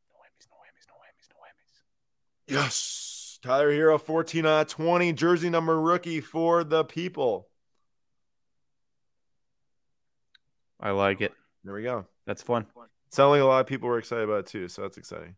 No 0.10 0.18
whammies, 0.20 0.48
no 0.50 0.58
whammies, 0.58 0.88
no 0.88 0.96
whammies, 0.96 1.30
no 1.30 1.36
whammies. 1.38 1.84
Yes. 2.48 3.40
Tyler 3.42 3.72
Herro, 3.72 4.02
14 4.02 4.46
out 4.46 4.62
of 4.62 4.68
20, 4.68 5.14
jersey 5.14 5.50
number 5.50 5.80
rookie 5.80 6.22
for 6.22 6.64
the 6.64 6.84
people. 6.84 7.48
I 10.80 10.92
like 10.92 11.22
it. 11.22 11.34
There 11.64 11.74
we 11.74 11.84
go. 11.84 12.06
That's 12.26 12.42
fun. 12.42 12.66
Sounds 13.10 13.30
like 13.30 13.42
a 13.42 13.46
lot 13.46 13.62
of 13.62 13.68
people 13.68 13.88
were 13.88 14.00
excited 14.00 14.26
about 14.26 14.40
it 14.40 14.46
too, 14.48 14.68
so 14.68 14.82
that's 14.82 14.98
exciting. 14.98 15.36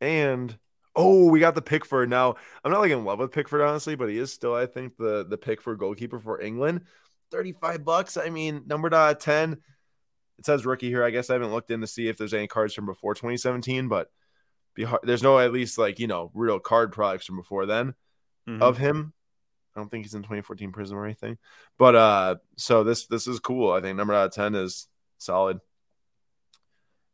And 0.00 0.56
oh, 0.96 1.28
we 1.28 1.40
got 1.40 1.54
the 1.54 1.62
Pickford. 1.62 2.08
Now, 2.08 2.36
I'm 2.64 2.72
not 2.72 2.80
like 2.80 2.90
in 2.90 3.04
love 3.04 3.18
with 3.18 3.32
Pickford, 3.32 3.60
honestly, 3.60 3.94
but 3.94 4.08
he 4.08 4.18
is 4.18 4.32
still, 4.32 4.54
I 4.54 4.66
think, 4.66 4.96
the 4.96 5.24
the 5.28 5.38
pick 5.38 5.60
for 5.60 5.76
goalkeeper 5.76 6.18
for 6.18 6.40
England. 6.40 6.82
35 7.34 7.84
bucks. 7.84 8.16
I 8.16 8.30
mean, 8.30 8.62
numbered 8.66 8.94
out 8.94 9.12
of 9.12 9.18
10. 9.18 9.58
It 10.38 10.46
says 10.46 10.64
rookie 10.64 10.88
here. 10.88 11.04
I 11.04 11.10
guess 11.10 11.30
I 11.30 11.34
haven't 11.34 11.52
looked 11.52 11.70
in 11.70 11.80
to 11.80 11.86
see 11.86 12.08
if 12.08 12.16
there's 12.16 12.34
any 12.34 12.46
cards 12.46 12.74
from 12.74 12.86
before 12.86 13.14
2017, 13.14 13.88
but 13.88 14.08
there's 15.02 15.22
no 15.22 15.38
at 15.38 15.52
least 15.52 15.78
like, 15.78 15.98
you 15.98 16.06
know, 16.06 16.30
real 16.34 16.58
card 16.58 16.92
products 16.92 17.26
from 17.26 17.36
before 17.36 17.66
then 17.66 17.94
mm-hmm. 18.48 18.62
of 18.62 18.78
him. 18.78 19.12
I 19.74 19.80
don't 19.80 19.88
think 19.88 20.04
he's 20.04 20.14
in 20.14 20.22
2014 20.22 20.72
Prizm 20.72 20.92
or 20.92 21.04
anything. 21.04 21.38
But 21.78 21.96
uh 21.96 22.36
so 22.56 22.84
this 22.84 23.06
this 23.06 23.26
is 23.26 23.40
cool. 23.40 23.72
I 23.72 23.80
think 23.80 23.96
number 23.96 24.14
out 24.14 24.26
of 24.26 24.32
10 24.32 24.54
is 24.54 24.88
solid. 25.18 25.58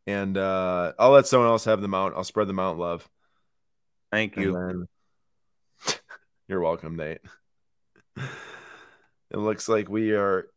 And 0.06 0.36
uh 0.36 0.92
I'll 0.98 1.10
let 1.10 1.26
someone 1.26 1.48
else 1.48 1.64
have 1.64 1.80
the 1.80 1.88
mount. 1.88 2.14
I'll 2.16 2.24
spread 2.24 2.48
the 2.48 2.54
mount 2.54 2.78
love. 2.78 3.08
Thank 4.10 4.36
you. 4.36 4.52
Then... 5.86 5.94
You're 6.48 6.60
welcome, 6.60 6.96
Nate. 6.96 7.20
It 9.30 9.38
looks 9.38 9.68
like 9.68 9.88
we 9.88 10.12
are 10.12 10.48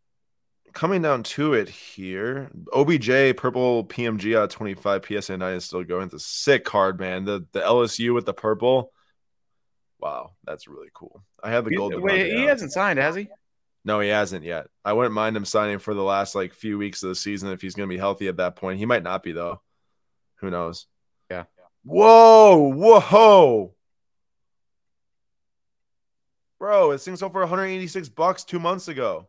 coming 0.74 1.02
down 1.02 1.24
to 1.24 1.54
it 1.54 1.70
here. 1.70 2.50
OBJ 2.74 3.38
purple 3.38 3.86
PMG 3.86 4.38
out 4.38 4.50
25 4.50 5.06
PSA 5.06 5.38
9 5.38 5.54
is 5.54 5.66
still 5.66 5.84
going. 5.84 6.06
It's 6.06 6.16
a 6.16 6.20
sick 6.20 6.66
card, 6.66 7.00
man. 7.00 7.26
The 7.26 7.46
the 7.52 7.62
LSU 7.62 8.14
with 8.14 8.26
the 8.26 8.34
purple. 8.34 8.92
Wow, 10.00 10.32
that's 10.44 10.68
really 10.68 10.90
cool. 10.94 11.24
I 11.42 11.52
have 11.52 11.66
the 11.66 11.76
gold. 11.76 11.94
Wait, 12.02 12.34
he 12.34 12.44
hasn't 12.44 12.74
signed, 12.74 13.00
has 13.00 13.16
he? 13.16 13.30
No, 13.86 14.00
he 14.00 14.10
hasn't 14.10 14.44
yet. 14.44 14.68
I 14.84 14.94
wouldn't 14.94 15.14
mind 15.14 15.36
him 15.36 15.46
signing 15.46 15.80
for 15.80 15.94
the 15.94 16.04
last 16.04 16.36
like 16.36 16.54
few 16.54 16.78
weeks 16.78 17.04
of 17.04 17.10
the 17.10 17.16
season 17.16 17.50
if 17.52 17.62
he's 17.62 17.76
going 17.76 17.88
to 17.88 17.94
be 17.94 18.00
healthy 18.00 18.28
at 18.28 18.38
that 18.38 18.56
point. 18.56 18.80
He 18.80 18.86
might 18.86 19.04
not 19.04 19.24
be 19.24 19.34
though. 19.34 19.62
Who 20.38 20.50
knows? 20.50 20.88
Yeah. 21.30 21.44
Whoa, 21.84 22.74
whoa. 22.74 23.76
Bro, 26.64 26.94
this 26.94 27.04
thing 27.04 27.18
sold 27.18 27.34
for 27.34 27.42
186 27.42 28.08
bucks 28.08 28.46
two 28.46 28.58
months 28.58 28.88
ago. 28.88 29.28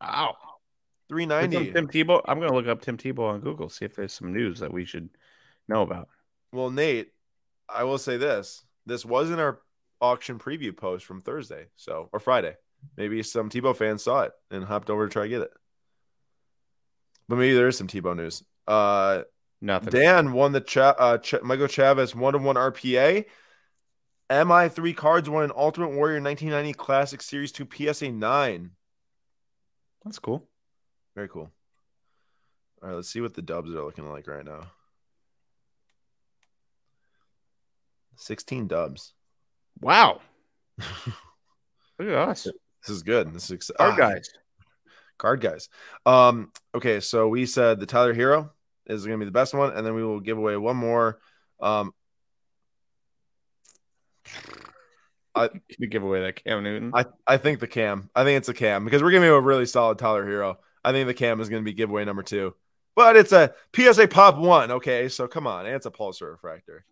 Wow. 0.00 0.36
390. 1.08 1.72
Tim 1.72 1.88
Tebow. 1.88 2.22
I'm 2.28 2.38
gonna 2.38 2.54
look 2.54 2.68
up 2.68 2.80
Tim 2.80 2.96
Tebow 2.96 3.30
on 3.30 3.40
Google, 3.40 3.68
see 3.68 3.84
if 3.84 3.96
there's 3.96 4.12
some 4.12 4.32
news 4.32 4.60
that 4.60 4.72
we 4.72 4.84
should 4.84 5.08
know 5.66 5.82
about. 5.82 6.08
Well, 6.52 6.70
Nate, 6.70 7.08
I 7.68 7.82
will 7.82 7.98
say 7.98 8.18
this. 8.18 8.62
This 8.86 9.04
was 9.04 9.32
in 9.32 9.40
our 9.40 9.58
auction 10.00 10.38
preview 10.38 10.76
post 10.76 11.04
from 11.04 11.22
Thursday, 11.22 11.66
so 11.74 12.08
or 12.12 12.20
Friday. 12.20 12.54
Maybe 12.96 13.20
some 13.24 13.50
Tebow 13.50 13.74
fans 13.74 14.04
saw 14.04 14.22
it 14.22 14.32
and 14.52 14.62
hopped 14.62 14.90
over 14.90 15.08
to 15.08 15.12
try 15.12 15.24
to 15.24 15.28
get 15.28 15.42
it. 15.42 15.50
But 17.28 17.38
maybe 17.38 17.56
there 17.56 17.66
is 17.66 17.76
some 17.76 17.88
Tebow 17.88 18.14
news. 18.16 18.44
Uh 18.68 19.22
nothing. 19.60 19.90
Dan 19.90 20.32
won 20.32 20.52
the 20.52 20.60
Cha- 20.60 20.94
uh, 20.96 21.18
Ch- 21.18 21.42
Michael 21.42 21.66
Chavis 21.66 22.14
one 22.14 22.34
to 22.34 22.38
one 22.38 22.54
RPA. 22.54 23.24
MI3 24.30 24.94
cards 24.94 25.30
won 25.30 25.44
an 25.44 25.52
Ultimate 25.56 25.88
Warrior 25.88 26.20
1990 26.20 26.74
Classic 26.74 27.22
Series 27.22 27.52
2 27.52 27.66
PSA 27.72 28.12
9. 28.12 28.70
That's 30.04 30.18
cool. 30.18 30.46
Very 31.14 31.28
cool. 31.28 31.50
All 32.82 32.88
right, 32.88 32.94
let's 32.94 33.10
see 33.10 33.20
what 33.20 33.34
the 33.34 33.42
dubs 33.42 33.70
are 33.70 33.84
looking 33.84 34.08
like 34.08 34.28
right 34.28 34.44
now. 34.44 34.60
16 38.16 38.68
dubs. 38.68 39.14
Wow. 39.80 40.20
Look 41.98 42.08
at 42.08 42.14
us. 42.14 42.44
This 42.44 42.96
is 42.96 43.02
good. 43.02 43.32
This 43.32 43.50
is 43.50 43.70
card 43.76 43.94
ah, 43.94 43.96
guys. 43.96 44.30
Card 45.18 45.40
guys. 45.40 45.68
Um, 46.06 46.52
okay, 46.74 47.00
so 47.00 47.28
we 47.28 47.46
said 47.46 47.80
the 47.80 47.86
Tyler 47.86 48.14
Herro 48.14 48.50
is 48.86 49.04
going 49.04 49.18
to 49.18 49.24
be 49.24 49.28
the 49.28 49.32
best 49.32 49.54
one, 49.54 49.72
and 49.72 49.84
then 49.84 49.94
we 49.94 50.04
will 50.04 50.20
give 50.20 50.38
away 50.38 50.56
one 50.56 50.76
more. 50.76 51.18
Um, 51.60 51.92
I 55.34 55.50
give 55.90 56.02
away 56.02 56.22
that 56.22 56.44
Cam 56.44 56.62
Newton. 56.62 56.92
I, 56.94 57.06
I 57.26 57.36
think 57.36 57.60
the 57.60 57.66
Cam. 57.66 58.10
I 58.14 58.24
think 58.24 58.38
it's 58.38 58.48
a 58.48 58.54
Cam 58.54 58.84
because 58.84 59.02
we're 59.02 59.10
giving 59.10 59.28
him 59.28 59.34
a 59.34 59.40
really 59.40 59.66
solid 59.66 59.98
Tyler 59.98 60.26
Herro. 60.26 60.56
I 60.84 60.92
think 60.92 61.06
the 61.06 61.14
Cam 61.14 61.40
is 61.40 61.48
going 61.48 61.62
to 61.62 61.68
be 61.68 61.74
giveaway 61.74 62.04
number 62.04 62.22
two, 62.22 62.54
but 62.94 63.16
it's 63.16 63.32
a 63.32 63.54
PSA 63.74 64.08
Pop 64.08 64.38
one. 64.38 64.70
Okay, 64.70 65.08
so 65.08 65.26
come 65.26 65.46
on, 65.46 65.66
and 65.66 65.74
it's 65.74 65.86
a 65.86 65.90
Pulsar 65.90 66.32
refractor. 66.32 66.84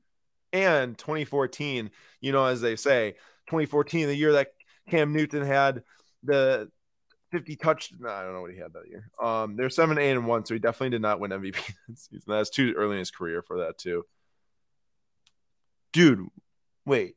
And 0.52 0.96
2014, 0.96 1.90
you 2.20 2.32
know, 2.32 2.46
as 2.46 2.60
they 2.60 2.76
say, 2.76 3.12
2014, 3.48 4.08
the 4.08 4.14
year 4.14 4.32
that 4.32 4.48
Cam 4.88 5.12
Newton 5.12 5.44
had 5.44 5.82
the 6.22 6.70
50 7.32 7.56
touch. 7.56 7.92
No, 7.98 8.08
I 8.08 8.22
don't 8.22 8.32
know 8.32 8.40
what 8.40 8.52
he 8.52 8.58
had 8.58 8.72
that 8.72 8.88
year. 8.88 9.10
Um, 9.22 9.56
they're 9.56 9.70
seven, 9.70 9.98
eight, 9.98 10.12
and 10.12 10.26
one, 10.26 10.44
so 10.44 10.54
he 10.54 10.60
definitely 10.60 10.90
did 10.90 11.02
not 11.02 11.20
win 11.20 11.30
MVP 11.30 11.54
that 11.88 11.98
season. 11.98 12.22
That's 12.26 12.50
too 12.50 12.74
early 12.76 12.92
in 12.92 13.00
his 13.00 13.10
career 13.10 13.42
for 13.42 13.58
that 13.58 13.78
too. 13.78 14.04
Dude, 15.92 16.26
wait, 16.84 17.15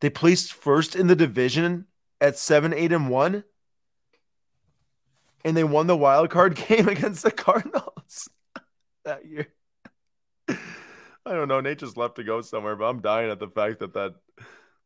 they 0.00 0.10
placed 0.10 0.52
first 0.52 0.96
in 0.96 1.06
the 1.06 1.16
division 1.16 1.86
at 2.20 2.38
seven, 2.38 2.72
eight, 2.72 2.92
and 2.92 3.08
one, 3.08 3.44
and 5.44 5.56
they 5.56 5.64
won 5.64 5.86
the 5.86 5.96
wild 5.96 6.30
card 6.30 6.54
game 6.68 6.88
against 6.88 7.22
the 7.22 7.30
Cardinals 7.30 8.28
that 9.04 9.26
year. 9.26 9.48
I 10.48 11.34
don't 11.34 11.48
know. 11.48 11.60
Nate 11.60 11.78
just 11.78 11.96
left 11.96 12.16
to 12.16 12.24
go 12.24 12.40
somewhere, 12.40 12.76
but 12.76 12.86
I'm 12.86 13.00
dying 13.00 13.30
at 13.30 13.38
the 13.38 13.48
fact 13.48 13.80
that 13.80 13.94
that 13.94 14.14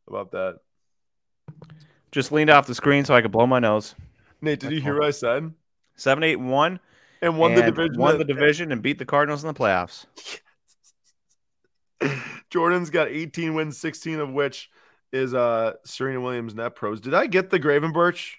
about 0.07 0.33
that. 0.33 0.59
Just 2.13 2.33
leaned 2.33 2.51
off 2.51 2.67
the 2.67 2.75
screen 2.75 3.05
so 3.05 3.15
I 3.15 3.23
could 3.23 3.33
blow 3.33 3.47
my 3.47 3.59
nose. 3.59 3.95
Nate, 4.41 4.61
did 4.61 4.73
you 4.73 4.81
hear 4.81 4.99
what 4.99 5.09
I 5.09 5.11
said? 5.11 5.53
Seven, 5.97 6.23
eight, 6.23 6.39
and 6.39 6.51
one, 6.51 6.81
and 7.23 7.39
won 7.39 7.53
and 7.53 7.61
the 7.61 7.71
division. 7.71 7.97
Won 7.97 8.19
the 8.19 8.25
division 8.25 8.73
and 8.73 8.83
beat 8.83 8.99
the 8.99 9.07
Cardinals 9.07 9.43
in 9.45 9.49
the 9.49 9.55
playoffs. 9.55 10.07
Jordan's 12.51 12.91
got 12.91 13.09
18 13.09 13.55
wins, 13.55 13.79
16 13.79 14.21
of 14.21 14.33
which 14.33 14.71
is 15.13 15.35
uh 15.35 15.75
Serena 15.85 16.21
Williams 16.21 16.55
net 16.55 16.75
pros. 16.75 17.01
Did 17.01 17.15
I 17.15 17.27
get 17.27 17.51
the 17.51 17.61
Gravenberch 17.61 18.35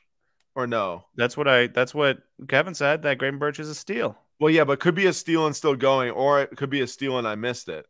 or 0.55 0.67
no? 0.67 1.05
That's 1.15 1.37
what 1.37 1.47
I 1.47 1.67
that's 1.67 1.93
what 1.93 2.19
Kevin 2.47 2.75
said. 2.75 3.03
That 3.03 3.17
Gravenberch 3.17 3.59
is 3.59 3.69
a 3.69 3.75
steal. 3.75 4.17
Well, 4.39 4.51
yeah, 4.51 4.65
but 4.65 4.79
could 4.79 4.95
be 4.95 5.05
a 5.05 5.13
steal 5.13 5.45
and 5.45 5.55
still 5.55 5.75
going, 5.75 6.11
or 6.11 6.41
it 6.41 6.57
could 6.57 6.69
be 6.69 6.81
a 6.81 6.87
steal 6.87 7.17
and 7.17 7.27
I 7.27 7.35
missed 7.35 7.69
it. 7.69 7.85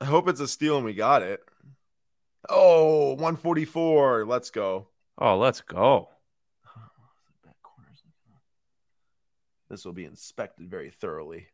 I 0.00 0.04
hope 0.04 0.28
it's 0.28 0.40
a 0.40 0.48
steal 0.48 0.76
and 0.76 0.84
we 0.84 0.94
got 0.94 1.22
it. 1.22 1.40
Oh, 2.48 3.10
144. 3.10 4.26
Let's 4.26 4.50
go. 4.50 4.88
Oh, 5.16 5.38
let's 5.38 5.60
go. 5.60 6.08
This 9.70 9.86
will 9.86 9.94
be 9.94 10.04
inspected 10.04 10.68
very 10.68 10.90
thoroughly 10.90 11.46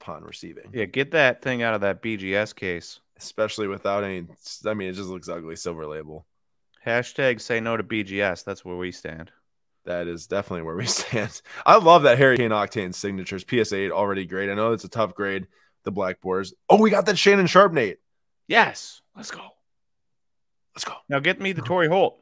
upon 0.00 0.24
receiving. 0.24 0.70
Yeah, 0.72 0.86
get 0.86 1.12
that 1.12 1.42
thing 1.42 1.62
out 1.62 1.74
of 1.74 1.82
that 1.82 2.02
BGS 2.02 2.54
case. 2.54 3.00
Especially 3.16 3.68
without 3.68 4.02
any, 4.02 4.26
I 4.66 4.74
mean, 4.74 4.88
it 4.88 4.94
just 4.94 5.10
looks 5.10 5.28
ugly. 5.28 5.54
Silver 5.54 5.86
label. 5.86 6.26
Hashtag 6.86 7.40
say 7.40 7.60
no 7.60 7.76
to 7.76 7.82
BGS. 7.82 8.44
That's 8.44 8.64
where 8.64 8.76
we 8.76 8.92
stand. 8.92 9.30
That 9.84 10.08
is 10.08 10.26
definitely 10.26 10.62
where 10.62 10.76
we 10.76 10.86
stand. 10.86 11.42
I 11.66 11.76
love 11.76 12.04
that 12.04 12.18
Harry 12.18 12.38
Kane 12.38 12.50
Octane 12.50 12.94
signatures. 12.94 13.44
PSA 13.48 13.76
8 13.76 13.90
already 13.90 14.24
great. 14.24 14.50
I 14.50 14.54
know 14.54 14.72
it's 14.72 14.84
a 14.84 14.88
tough 14.88 15.14
grade, 15.14 15.46
the 15.84 15.90
Black 15.90 16.22
Boars. 16.22 16.54
Oh, 16.68 16.80
we 16.80 16.90
got 16.90 17.06
that 17.06 17.18
Shannon 17.18 17.46
Sharpe, 17.46 17.74
Nate. 17.74 17.98
Yes. 18.48 19.02
Let's 19.14 19.30
go. 19.30 19.42
Let's 20.74 20.84
go. 20.84 20.94
Now 21.08 21.18
get 21.20 21.40
me 21.40 21.52
the 21.52 21.62
Torry 21.62 21.88
Holt. 21.88 22.18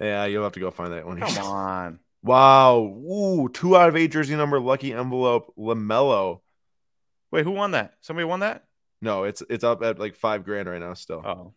Yeah, 0.00 0.26
you'll 0.26 0.44
have 0.44 0.52
to 0.52 0.60
go 0.60 0.70
find 0.70 0.92
that 0.92 1.06
one. 1.06 1.18
Come 1.18 1.38
on. 1.44 1.98
Wow. 2.22 2.78
Ooh, 2.78 3.48
two 3.52 3.76
out 3.76 3.88
of 3.88 3.96
eight 3.96 4.12
jersey 4.12 4.36
number 4.36 4.60
lucky 4.60 4.92
envelope 4.92 5.54
LaMelo. 5.58 6.40
Wait, 7.30 7.44
who 7.44 7.50
won 7.52 7.72
that? 7.72 7.94
Somebody 8.00 8.24
won 8.24 8.40
that? 8.40 8.64
No, 9.00 9.24
it's 9.24 9.42
it's 9.50 9.64
up 9.64 9.82
at 9.82 9.98
like 9.98 10.16
five 10.16 10.44
grand 10.44 10.68
right 10.68 10.80
now 10.80 10.94
still. 10.94 11.22
Oh. 11.24 11.54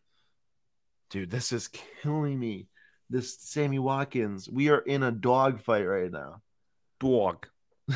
Dude, 1.10 1.32
this 1.32 1.52
is 1.52 1.68
killing 1.68 2.40
me. 2.40 2.68
This 3.10 3.40
Sammy 3.40 3.80
Watkins. 3.80 4.48
We 4.50 4.70
are 4.70 4.80
in 4.80 5.02
a 5.02 5.12
dog 5.12 5.62
fight 5.62 5.86
right 5.86 6.12
now. 6.12 6.42
Dog. 7.00 7.48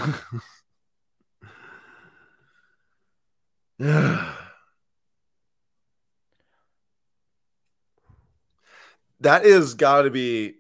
that 9.20 9.46
is 9.46 9.74
got 9.76 10.04
to 10.04 10.10
be 10.10 10.56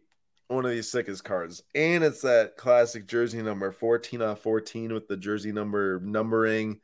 one 0.48 0.66
of 0.66 0.72
these 0.72 0.92
sickest 0.92 1.24
cards. 1.24 1.64
And 1.74 2.04
it's 2.04 2.22
that 2.22 2.58
classic 2.58 3.08
jersey 3.08 3.42
number 3.42 3.72
14 3.72 4.22
off 4.22 4.42
14 4.42 4.94
with 4.94 5.08
the 5.08 5.18
jersey 5.18 5.52
number 5.52 6.00
numbering. 6.00 6.80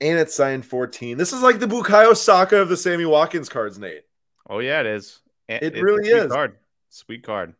And 0.00 0.18
it's 0.18 0.34
signed 0.34 0.66
14. 0.66 1.16
This 1.16 1.32
is 1.32 1.42
like 1.42 1.60
the 1.60 1.66
Bukayo 1.66 2.16
Saka 2.16 2.60
of 2.60 2.68
the 2.68 2.76
Sammy 2.76 3.06
Watkins 3.06 3.48
cards, 3.48 3.78
Nate. 3.78 4.04
Oh, 4.48 4.58
yeah, 4.58 4.80
it 4.80 4.86
is. 4.86 5.20
It 5.48 5.62
it's 5.62 5.80
really 5.80 6.08
is. 6.08 6.30
Card. 6.30 6.56
Sweet 6.90 7.22
card. 7.22 7.54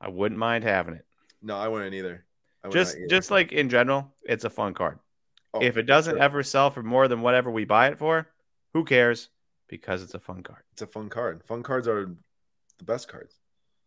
I 0.00 0.08
wouldn't 0.08 0.38
mind 0.38 0.64
having 0.64 0.94
it. 0.94 1.04
No, 1.42 1.56
I 1.56 1.68
wouldn't 1.68 1.94
either. 1.94 2.24
I 2.64 2.68
just 2.68 2.96
either. 2.96 3.06
just 3.06 3.30
like 3.30 3.52
in 3.52 3.68
general, 3.68 4.12
it's 4.24 4.44
a 4.44 4.50
fun 4.50 4.74
card. 4.74 4.98
Oh, 5.54 5.62
if 5.62 5.76
it 5.76 5.84
doesn't 5.84 6.16
sure. 6.16 6.22
ever 6.22 6.42
sell 6.42 6.70
for 6.70 6.82
more 6.82 7.08
than 7.08 7.22
whatever 7.22 7.50
we 7.50 7.64
buy 7.64 7.88
it 7.88 7.98
for, 7.98 8.28
who 8.74 8.84
cares? 8.84 9.28
Because 9.68 10.02
it's 10.02 10.14
a 10.14 10.18
fun 10.18 10.42
card. 10.42 10.62
It's 10.72 10.82
a 10.82 10.86
fun 10.86 11.08
card. 11.08 11.42
Fun 11.44 11.62
cards 11.62 11.88
are 11.88 12.10
the 12.78 12.84
best 12.84 13.08
cards. 13.08 13.34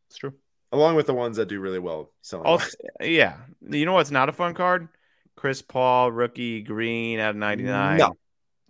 It's 0.09 0.17
true. 0.17 0.33
Along 0.71 0.95
with 0.95 1.07
the 1.07 1.13
ones 1.13 1.37
that 1.37 1.47
do 1.47 1.59
really 1.59 1.79
well 1.79 2.11
selling. 2.21 2.45
Also, 2.45 2.77
yeah. 3.01 3.37
You 3.61 3.85
know 3.85 3.93
what's 3.93 4.11
not 4.11 4.29
a 4.29 4.33
fun 4.33 4.53
card? 4.53 4.87
Chris 5.39 5.61
Paul, 5.61 6.11
rookie 6.11 6.61
green 6.61 7.17
out 7.17 7.29
of 7.29 7.35
99. 7.37 7.97
No. 7.97 8.17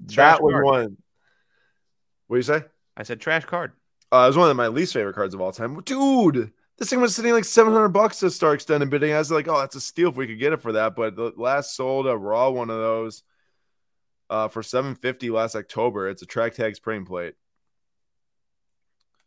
Trash 0.08 0.38
that 0.38 0.44
was 0.44 0.52
card. 0.52 0.66
one. 0.66 0.98
What 2.28 2.36
do 2.36 2.38
you 2.38 2.44
say? 2.44 2.64
I 2.96 3.02
said 3.02 3.20
trash 3.20 3.44
card. 3.46 3.72
Uh, 4.12 4.26
it 4.26 4.28
was 4.28 4.38
one 4.38 4.52
of 4.52 4.56
my 4.56 4.68
least 4.68 4.94
favorite 4.94 5.16
cards 5.16 5.34
of 5.34 5.42
all 5.42 5.52
time. 5.52 5.82
Dude, 5.82 6.52
this 6.78 6.92
thing 6.92 7.02
was 7.02 7.16
sitting 7.16 7.34
like 7.34 7.46
700 7.46 7.90
bucks 7.90 8.20
to 8.20 8.30
start 8.30 8.54
extended 8.54 8.92
bidding. 8.92 9.14
I 9.14 9.18
was 9.18 9.32
like, 9.32 9.48
oh, 9.48 9.60
that's 9.60 9.78
a 9.78 9.82
steal 9.82 10.10
if 10.10 10.16
we 10.16 10.28
could 10.28 10.38
get 10.38 10.54
it 10.54 10.62
for 10.62 10.74
that. 10.74 10.96
But 10.96 11.16
the 11.16 11.34
last 11.36 11.76
sold 11.76 12.06
a 12.06 12.16
raw 12.16 12.52
one 12.52 12.70
of 12.70 12.78
those 12.78 13.24
uh, 14.30 14.48
for 14.48 14.62
750 14.62 15.32
last 15.32 15.56
October. 15.56 16.08
It's 16.08 16.22
a 16.22 16.28
track 16.28 16.54
tag 16.54 16.76
spring 16.76 17.04
plate. 17.04 17.34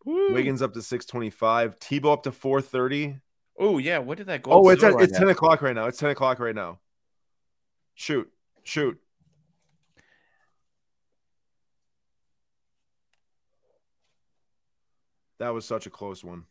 Woo. 0.04 0.32
Wiggins 0.32 0.62
up 0.62 0.74
to 0.74 0.82
625. 0.82 1.80
Tebow 1.80 2.12
up 2.12 2.22
to 2.22 2.30
430. 2.30 3.16
Oh, 3.58 3.78
yeah. 3.78 3.98
What 3.98 4.18
did 4.18 4.28
that 4.28 4.42
go? 4.42 4.52
Oh, 4.52 4.68
it's, 4.68 4.84
at, 4.84 4.94
it's 5.00 5.18
10 5.18 5.28
o'clock 5.28 5.60
right 5.60 5.74
now. 5.74 5.86
It's 5.86 5.98
10 5.98 6.10
o'clock 6.10 6.38
right 6.38 6.54
now. 6.54 6.78
Shoot. 8.02 8.28
Shoot. 8.64 8.98
That 15.38 15.50
was 15.50 15.64
such 15.64 15.86
a 15.86 15.90
close 15.90 16.24
one. 16.24 16.46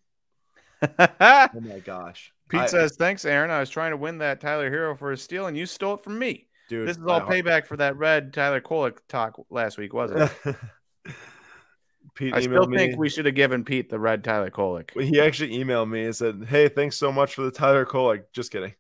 oh 0.82 1.50
my 1.60 1.80
gosh. 1.84 2.32
Pete 2.48 2.62
I, 2.62 2.66
says, 2.68 2.96
Thanks, 2.96 3.26
Aaron. 3.26 3.52
I 3.52 3.60
was 3.60 3.70
trying 3.70 3.92
to 3.92 3.98
win 3.98 4.20
that 4.20 4.40
Tyler 4.40 4.72
Herro 4.72 4.98
for 4.98 5.12
a 5.12 5.18
steal, 5.18 5.48
and 5.48 5.58
you 5.58 5.66
stole 5.66 5.96
it 5.96 6.04
from 6.06 6.18
me. 6.18 6.48
Dude, 6.70 6.88
this 6.88 6.96
is 6.96 7.04
all 7.04 7.20
payback 7.20 7.66
for 7.66 7.76
that 7.76 7.98
red 7.98 8.32
Tyler 8.32 8.62
Kolek 8.62 9.00
talk 9.10 9.38
last 9.50 9.78
week, 9.78 9.94
wasn't 9.94 10.32
it? 10.46 10.56
Pete 12.16 12.34
I 12.34 12.40
still 12.40 12.72
think 12.72 12.98
we 12.98 13.10
should 13.10 13.26
have 13.26 13.36
given 13.36 13.66
Pete 13.66 13.90
the 13.90 14.00
red 14.00 14.24
Tyler 14.24 14.52
Kolek. 14.52 14.98
He 15.02 15.20
actually 15.20 15.58
emailed 15.58 15.90
me 15.90 16.06
and 16.06 16.16
said, 16.16 16.46
Hey, 16.48 16.70
thanks 16.70 16.96
so 16.96 17.12
much 17.12 17.36
for 17.36 17.42
the 17.42 17.52
Tyler 17.52 17.86
Kolek. 17.86 18.24
Just 18.32 18.54
kidding. 18.54 18.74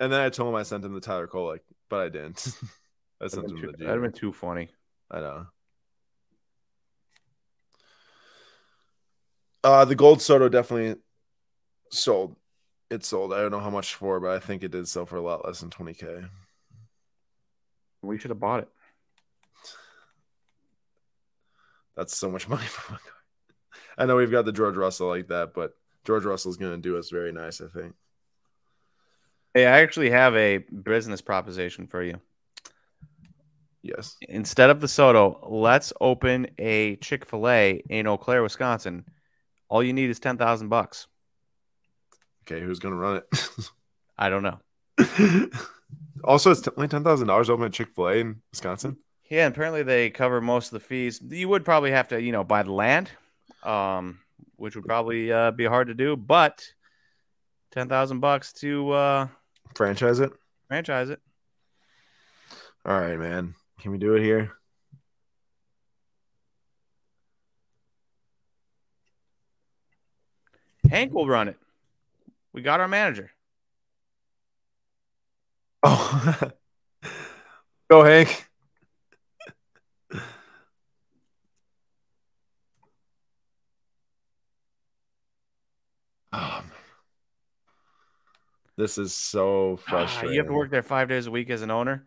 And 0.00 0.12
then 0.12 0.20
I 0.20 0.28
told 0.28 0.50
him 0.50 0.54
I 0.56 0.64
sent 0.64 0.84
him 0.84 0.92
the 0.92 1.00
Tyler 1.00 1.28
Kolek, 1.28 1.60
but 1.88 2.00
I 2.00 2.08
didn't. 2.08 2.46
I 3.22 3.28
sent 3.28 3.50
him 3.50 3.56
too, 3.56 3.72
the 3.72 3.84
That'd 3.84 4.02
have 4.02 4.02
been 4.02 4.12
too 4.12 4.32
funny. 4.32 4.68
I 5.10 5.20
know. 5.20 5.46
Uh, 9.62 9.84
the 9.84 9.94
gold 9.94 10.20
Soto 10.20 10.48
definitely 10.48 11.00
sold. 11.90 12.36
It 12.90 13.04
sold. 13.04 13.32
I 13.32 13.40
don't 13.40 13.50
know 13.50 13.60
how 13.60 13.70
much 13.70 13.94
for, 13.94 14.20
but 14.20 14.30
I 14.30 14.38
think 14.38 14.62
it 14.62 14.70
did 14.70 14.86
sell 14.86 15.06
for 15.06 15.16
a 15.16 15.22
lot 15.22 15.44
less 15.46 15.60
than 15.60 15.70
20k. 15.70 16.28
We 18.02 18.18
should 18.18 18.30
have 18.30 18.40
bought 18.40 18.60
it. 18.60 18.68
That's 21.96 22.16
so 22.16 22.30
much 22.30 22.48
money 22.50 22.66
for 22.66 22.92
one 22.92 23.00
I 23.96 24.06
know 24.06 24.16
we've 24.16 24.30
got 24.30 24.44
the 24.44 24.52
George 24.52 24.76
Russell 24.76 25.08
like 25.08 25.28
that, 25.28 25.54
but 25.54 25.72
George 26.04 26.24
Russell's 26.24 26.56
going 26.56 26.72
to 26.72 26.78
do 26.78 26.98
us 26.98 27.10
very 27.10 27.32
nice, 27.32 27.60
I 27.60 27.68
think. 27.68 27.94
Hey, 29.54 29.66
I 29.66 29.80
actually 29.80 30.10
have 30.10 30.34
a 30.36 30.58
business 30.58 31.20
proposition 31.20 31.86
for 31.86 32.02
you. 32.02 32.20
Yes. 33.82 34.16
Instead 34.28 34.70
of 34.70 34.80
the 34.80 34.88
Soto, 34.88 35.46
let's 35.48 35.92
open 36.00 36.48
a 36.58 36.96
Chick 36.96 37.24
fil 37.24 37.48
A 37.48 37.82
in 37.88 38.06
Eau 38.06 38.16
Claire, 38.16 38.42
Wisconsin 38.42 39.04
all 39.68 39.82
you 39.82 39.92
need 39.92 40.08
is 40.10 40.20
ten 40.20 40.38
thousand 40.38 40.68
bucks. 40.68 41.08
Okay, 42.46 42.64
who's 42.64 42.78
gonna 42.78 42.96
run 42.96 43.16
it? 43.16 43.48
I 44.18 44.28
don't 44.28 44.44
know. 44.44 44.60
also, 46.24 46.52
it's 46.52 46.66
only 46.76 46.88
ten 46.88 47.04
thousand 47.04 47.26
dollars 47.26 47.50
open 47.50 47.66
at 47.66 47.72
Chick 47.72 47.88
Fil 47.94 48.08
A 48.08 48.14
in 48.14 48.42
Wisconsin. 48.52 48.98
Yeah, 49.30 49.46
apparently 49.46 49.82
they 49.82 50.10
cover 50.10 50.40
most 50.40 50.66
of 50.66 50.72
the 50.72 50.86
fees. 50.86 51.20
You 51.28 51.48
would 51.48 51.64
probably 51.64 51.90
have 51.90 52.08
to, 52.08 52.22
you 52.22 52.30
know, 52.30 52.44
buy 52.44 52.62
the 52.62 52.72
land, 52.72 53.10
um, 53.62 54.20
which 54.56 54.76
would 54.76 54.84
probably 54.84 55.32
uh, 55.32 55.50
be 55.50 55.64
hard 55.64 55.88
to 55.88 55.94
do. 55.94 56.16
But 56.16 56.64
ten 57.72 57.88
thousand 57.88 58.20
bucks 58.20 58.52
to 58.54 58.90
uh, 58.92 59.28
franchise 59.74 60.20
it. 60.20 60.32
Franchise 60.68 61.10
it. 61.10 61.20
All 62.84 63.00
right, 63.00 63.18
man. 63.18 63.54
Can 63.80 63.92
we 63.92 63.98
do 63.98 64.14
it 64.14 64.22
here? 64.22 64.52
Hank 70.90 71.12
will 71.12 71.26
run 71.26 71.48
it. 71.48 71.56
We 72.52 72.62
got 72.62 72.80
our 72.80 72.88
manager. 72.88 73.30
Oh, 75.82 76.50
go 77.90 78.04
Hank. 78.04 78.48
This 88.76 88.98
is 88.98 89.14
so 89.14 89.76
frustrating. 89.76 90.30
Ah, 90.30 90.32
you 90.32 90.38
have 90.38 90.48
to 90.48 90.52
work 90.52 90.70
there 90.70 90.82
five 90.82 91.08
days 91.08 91.26
a 91.26 91.30
week 91.30 91.50
as 91.50 91.62
an 91.62 91.70
owner. 91.70 92.04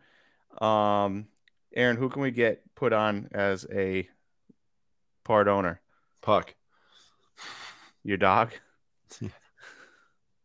Um, 0.60 1.27
Aaron, 1.73 1.98
who 1.98 2.10
can 2.10 2.22
we 2.22 2.31
get 2.31 2.64
put 2.76 2.94
on 2.94 3.30
as 3.31 3.65
a 3.72 4.07
part 5.23 5.48
owner? 5.48 5.81
Puck. 6.22 6.56
Your 8.03 8.18
dog. 8.18 8.52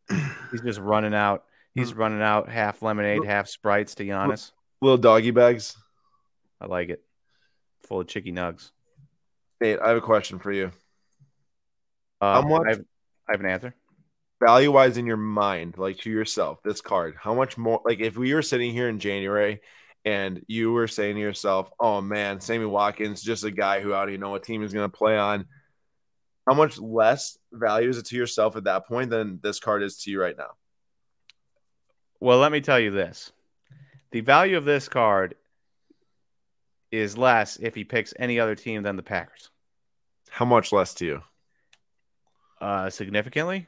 He's 0.09 0.61
just 0.65 0.81
running 0.81 1.15
out. 1.15 1.45
He's 1.75 1.95
running 1.95 2.21
out 2.21 2.49
half 2.51 2.83
lemonade, 2.83 3.25
half 3.25 3.49
sprites 3.49 3.95
to 3.95 4.05
Giannis. 4.05 4.53
Little 4.83 4.99
doggy 4.99 5.31
bags. 5.31 5.77
I 6.61 6.67
like 6.67 6.91
it. 6.91 7.03
Full 7.85 8.01
of 8.01 8.09
chicky 8.09 8.31
nugs. 8.33 8.71
Nate, 9.61 9.79
I 9.81 9.89
have 9.89 9.97
a 9.97 10.03
question 10.03 10.39
for 10.39 10.53
you. 10.53 10.71
Uh, 12.21 12.43
How 12.43 12.49
much 12.49 12.63
I 12.67 12.71
have, 12.71 12.81
I 13.29 13.33
have 13.33 13.41
an 13.41 13.47
answer. 13.47 13.75
Value 14.45 14.73
wise 14.73 14.97
in 14.97 15.07
your 15.07 15.17
mind, 15.17 15.79
like 15.79 15.99
to 15.99 16.11
yourself, 16.11 16.63
this 16.65 16.81
card, 16.81 17.15
how 17.19 17.35
much 17.35 17.57
more 17.57 17.81
like 17.85 18.01
if 18.01 18.17
we 18.17 18.35
were 18.35 18.43
sitting 18.43 18.73
here 18.73 18.89
in 18.89 18.99
January 18.99 19.61
and 20.05 20.43
you 20.49 20.73
were 20.73 20.89
saying 20.89 21.15
to 21.15 21.21
yourself, 21.21 21.71
Oh 21.79 22.01
man, 22.01 22.41
Sammy 22.41 22.67
Watkins, 22.67 23.23
just 23.23 23.45
a 23.45 23.51
guy 23.53 23.81
who 23.81 23.95
I 23.95 24.01
don't 24.01 24.11
even 24.11 24.21
know 24.21 24.31
what 24.31 24.43
team 24.43 24.63
he's 24.63 24.73
gonna 24.73 24.89
play 24.89 25.17
on 25.17 25.47
how 26.47 26.55
much 26.55 26.79
less 26.79 27.39
value 27.53 27.89
is 27.89 27.99
it 27.99 28.07
to 28.07 28.17
yourself 28.17 28.57
at 28.57 28.65
that 28.65 28.87
point 28.87 29.11
than 29.11 29.39
this 29.43 29.61
card 29.61 29.83
is 29.83 29.97
to 29.99 30.11
you 30.11 30.21
right 30.21 30.37
now? 30.37 30.51
Well, 32.21 32.39
let 32.39 32.53
me 32.53 32.61
tell 32.61 32.81
you 32.81 32.91
this. 32.91 33.33
The 34.11 34.21
value 34.21 34.57
of 34.57 34.65
this 34.65 34.89
card 34.89 35.37
is 36.91 37.17
less 37.17 37.57
if 37.57 37.75
he 37.75 37.85
picks 37.85 38.13
any 38.19 38.39
other 38.39 38.55
team 38.55 38.83
than 38.83 38.97
the 38.97 39.03
Packers. 39.03 39.51
How 40.31 40.45
much 40.45 40.73
less 40.73 40.95
to 40.95 41.07
you? 41.07 41.23
Uh, 42.61 42.91
significantly. 42.91 43.67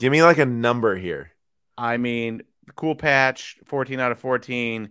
Give 0.00 0.10
me 0.10 0.22
like 0.22 0.38
a 0.38 0.46
number 0.46 0.96
here. 0.96 1.30
I 1.76 1.98
mean, 1.98 2.42
cool 2.74 2.94
patch, 2.94 3.58
14 3.66 4.00
out 4.00 4.12
of 4.12 4.18
14. 4.18 4.90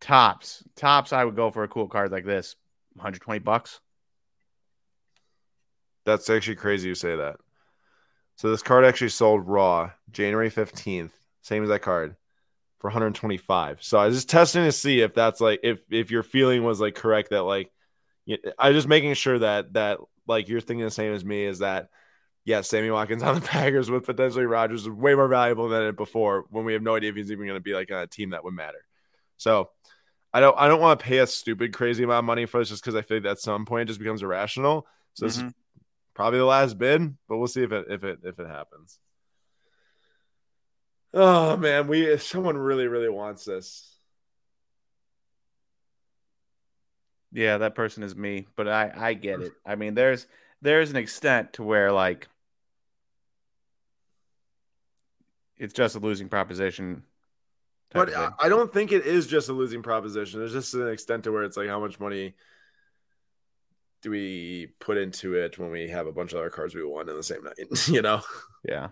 Tops. 0.00 0.64
Tops, 0.76 1.12
I 1.12 1.24
would 1.24 1.36
go 1.36 1.50
for 1.50 1.62
a 1.62 1.68
cool 1.68 1.86
card 1.86 2.10
like 2.10 2.24
this. 2.24 2.56
120 2.94 3.38
bucks. 3.38 3.80
That's 6.04 6.28
actually 6.28 6.56
crazy 6.56 6.88
you 6.88 6.96
say 6.96 7.14
that. 7.14 7.36
So 8.36 8.50
this 8.50 8.62
card 8.62 8.84
actually 8.84 9.10
sold 9.10 9.46
raw 9.46 9.92
January 10.10 10.50
15th, 10.50 11.10
same 11.42 11.62
as 11.62 11.68
that 11.68 11.82
card, 11.82 12.16
for 12.78 12.88
125. 12.88 13.82
So 13.82 13.98
I 13.98 14.06
was 14.06 14.16
just 14.16 14.30
testing 14.30 14.64
to 14.64 14.72
see 14.72 15.00
if 15.00 15.14
that's 15.14 15.40
like 15.40 15.60
if 15.62 15.80
if 15.90 16.10
your 16.10 16.22
feeling 16.22 16.64
was 16.64 16.80
like 16.80 16.94
correct 16.94 17.30
that 17.30 17.42
like 17.42 17.70
I 18.58 18.70
was 18.70 18.78
just 18.78 18.88
making 18.88 19.14
sure 19.14 19.38
that 19.40 19.74
that 19.74 19.98
like 20.26 20.48
you're 20.48 20.60
thinking 20.60 20.84
the 20.84 20.90
same 20.90 21.12
as 21.12 21.24
me 21.24 21.44
is 21.44 21.58
that 21.58 21.90
yeah, 22.44 22.62
Sammy 22.62 22.90
Watkins 22.90 23.22
on 23.22 23.34
the 23.34 23.40
Packers 23.46 23.90
with 23.90 24.06
potentially 24.06 24.46
Rodgers 24.46 24.82
is 24.82 24.88
way 24.88 25.14
more 25.14 25.28
valuable 25.28 25.68
than 25.68 25.82
it 25.82 25.96
before 25.96 26.44
when 26.50 26.64
we 26.64 26.72
have 26.72 26.82
no 26.82 26.96
idea 26.96 27.10
if 27.10 27.16
he's 27.16 27.30
even 27.30 27.46
going 27.46 27.58
to 27.58 27.62
be 27.62 27.74
like 27.74 27.90
on 27.92 28.02
a 28.02 28.06
team 28.06 28.30
that 28.30 28.44
would 28.44 28.54
matter. 28.54 28.84
So 29.36 29.70
I 30.32 30.40
don't 30.40 30.56
I 30.58 30.68
don't 30.68 30.80
want 30.80 31.00
to 31.00 31.04
pay 31.04 31.18
a 31.18 31.26
stupid 31.26 31.72
crazy 31.72 32.04
amount 32.04 32.20
of 32.20 32.24
money 32.24 32.46
for 32.46 32.58
this 32.60 32.68
just 32.68 32.82
because 32.82 32.94
I 32.94 33.02
think 33.02 33.24
that 33.24 33.30
at 33.30 33.38
some 33.38 33.66
point 33.66 33.82
it 33.82 33.92
just 33.92 34.00
becomes 34.00 34.22
irrational. 34.22 34.86
So 35.14 35.26
mm-hmm. 35.26 35.40
this 35.40 35.48
is 35.48 35.54
probably 36.14 36.38
the 36.38 36.44
last 36.44 36.78
bid, 36.78 37.16
but 37.28 37.38
we'll 37.38 37.48
see 37.48 37.62
if 37.62 37.72
it 37.72 37.86
if 37.90 38.04
it 38.04 38.20
if 38.24 38.38
it 38.38 38.46
happens. 38.46 38.98
Oh 41.12 41.56
man, 41.56 41.88
we 41.88 42.16
someone 42.18 42.56
really 42.56 42.86
really 42.86 43.08
wants 43.08 43.44
this. 43.44 43.86
Yeah, 47.32 47.58
that 47.58 47.74
person 47.74 48.02
is 48.02 48.16
me, 48.16 48.46
but 48.56 48.68
I 48.68 48.92
I 48.94 49.14
get 49.14 49.40
it. 49.40 49.52
I 49.66 49.74
mean, 49.74 49.94
there's 49.94 50.26
there's 50.62 50.90
an 50.90 50.96
extent 50.96 51.54
to 51.54 51.62
where 51.62 51.92
like 51.92 52.28
it's 55.56 55.74
just 55.74 55.94
a 55.94 55.98
losing 55.98 56.28
proposition. 56.28 57.04
But 57.92 58.12
I 58.38 58.48
don't 58.48 58.72
think 58.72 58.92
it 58.92 59.04
is 59.04 59.26
just 59.26 59.48
a 59.48 59.52
losing 59.52 59.82
proposition. 59.82 60.38
There's 60.38 60.52
just 60.52 60.74
an 60.74 60.88
extent 60.88 61.24
to 61.24 61.32
where 61.32 61.42
it's 61.42 61.56
like 61.56 61.68
how 61.68 61.80
much 61.80 61.98
money 61.98 62.34
do 64.02 64.10
we 64.10 64.68
put 64.78 64.96
into 64.96 65.34
it 65.34 65.58
when 65.58 65.70
we 65.70 65.88
have 65.88 66.06
a 66.06 66.12
bunch 66.12 66.32
of 66.32 66.38
other 66.38 66.50
cards 66.50 66.74
we 66.74 66.84
won 66.84 67.08
in 67.08 67.16
the 67.16 67.22
same 67.22 67.42
night, 67.44 67.58
you 67.88 68.00
know? 68.00 68.22
Yeah. 68.64 68.88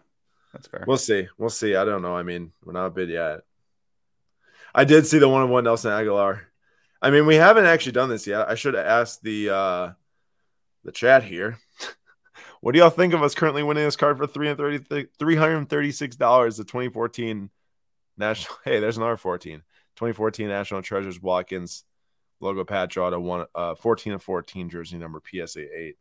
That's 0.52 0.66
fair. 0.66 0.84
We'll 0.86 0.96
see. 0.96 1.28
We'll 1.38 1.48
see. 1.48 1.76
I 1.76 1.84
don't 1.84 2.02
know. 2.02 2.16
I 2.16 2.22
mean, 2.22 2.52
we're 2.64 2.72
not 2.72 2.86
a 2.86 2.90
bid 2.90 3.10
yet. 3.10 3.40
I 4.74 4.84
did 4.84 5.06
see 5.06 5.18
the 5.18 5.28
one 5.28 5.42
on 5.42 5.50
one 5.50 5.64
Nelson 5.64 5.92
Aguilar. 5.92 6.42
I 7.00 7.10
mean, 7.10 7.26
we 7.26 7.36
haven't 7.36 7.66
actually 7.66 7.92
done 7.92 8.08
this 8.08 8.26
yet. 8.26 8.48
I 8.48 8.54
should 8.54 8.74
have 8.74 8.86
asked 8.86 9.22
the 9.22 9.50
uh 9.50 9.92
the 10.88 10.92
chat 10.92 11.22
here. 11.22 11.58
what 12.62 12.72
do 12.72 12.78
y'all 12.78 12.88
think 12.88 13.12
of 13.12 13.22
us 13.22 13.34
currently 13.34 13.62
winning 13.62 13.84
this 13.84 13.96
card 13.96 14.16
for 14.16 14.26
$336 14.26 16.56
the 16.56 16.64
2014 16.64 17.50
national 18.16 18.56
hey 18.64 18.80
there's 18.80 18.96
another 18.96 19.18
14 19.18 19.62
2014 19.96 20.48
national 20.48 20.80
treasures 20.82 21.22
watkins 21.22 21.84
logo 22.40 22.64
patch 22.64 22.96
auto 22.96 23.20
one 23.20 23.46
uh 23.54 23.76
14 23.76 24.14
of 24.14 24.22
14 24.22 24.70
jersey 24.70 24.98
number 24.98 25.22
psa 25.30 25.60
8 25.60 25.96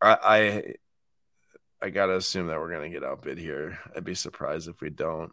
I, 0.00 0.16
I 0.22 0.74
I 1.82 1.90
gotta 1.90 2.16
assume 2.16 2.46
that 2.46 2.58
we're 2.58 2.72
gonna 2.72 2.88
get 2.88 3.04
outbid 3.04 3.38
here. 3.38 3.78
I'd 3.94 4.04
be 4.04 4.14
surprised 4.14 4.68
if 4.68 4.80
we 4.80 4.88
don't. 4.88 5.32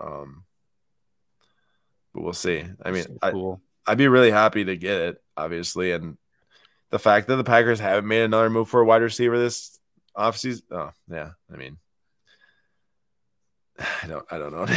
Um, 0.00 0.44
but 2.12 2.24
we'll 2.24 2.32
see. 2.32 2.64
I 2.84 2.90
mean, 2.90 3.04
so 3.04 3.30
cool. 3.30 3.62
I, 3.86 3.92
I'd 3.92 3.98
be 3.98 4.08
really 4.08 4.32
happy 4.32 4.64
to 4.64 4.76
get 4.76 5.00
it, 5.00 5.22
obviously, 5.36 5.92
and 5.92 6.18
the 6.90 6.98
fact 6.98 7.28
that 7.28 7.36
the 7.36 7.44
Packers 7.44 7.80
haven't 7.80 8.08
made 8.08 8.22
another 8.22 8.50
move 8.50 8.68
for 8.68 8.80
a 8.80 8.84
wide 8.84 9.02
receiver 9.02 9.38
this 9.38 9.78
offseason. 10.16 10.62
Oh, 10.70 10.90
yeah. 11.10 11.30
I 11.52 11.56
mean, 11.56 11.78
I 13.78 14.06
don't, 14.06 14.24
I 14.30 14.38
don't 14.38 14.52
know. 14.52 14.66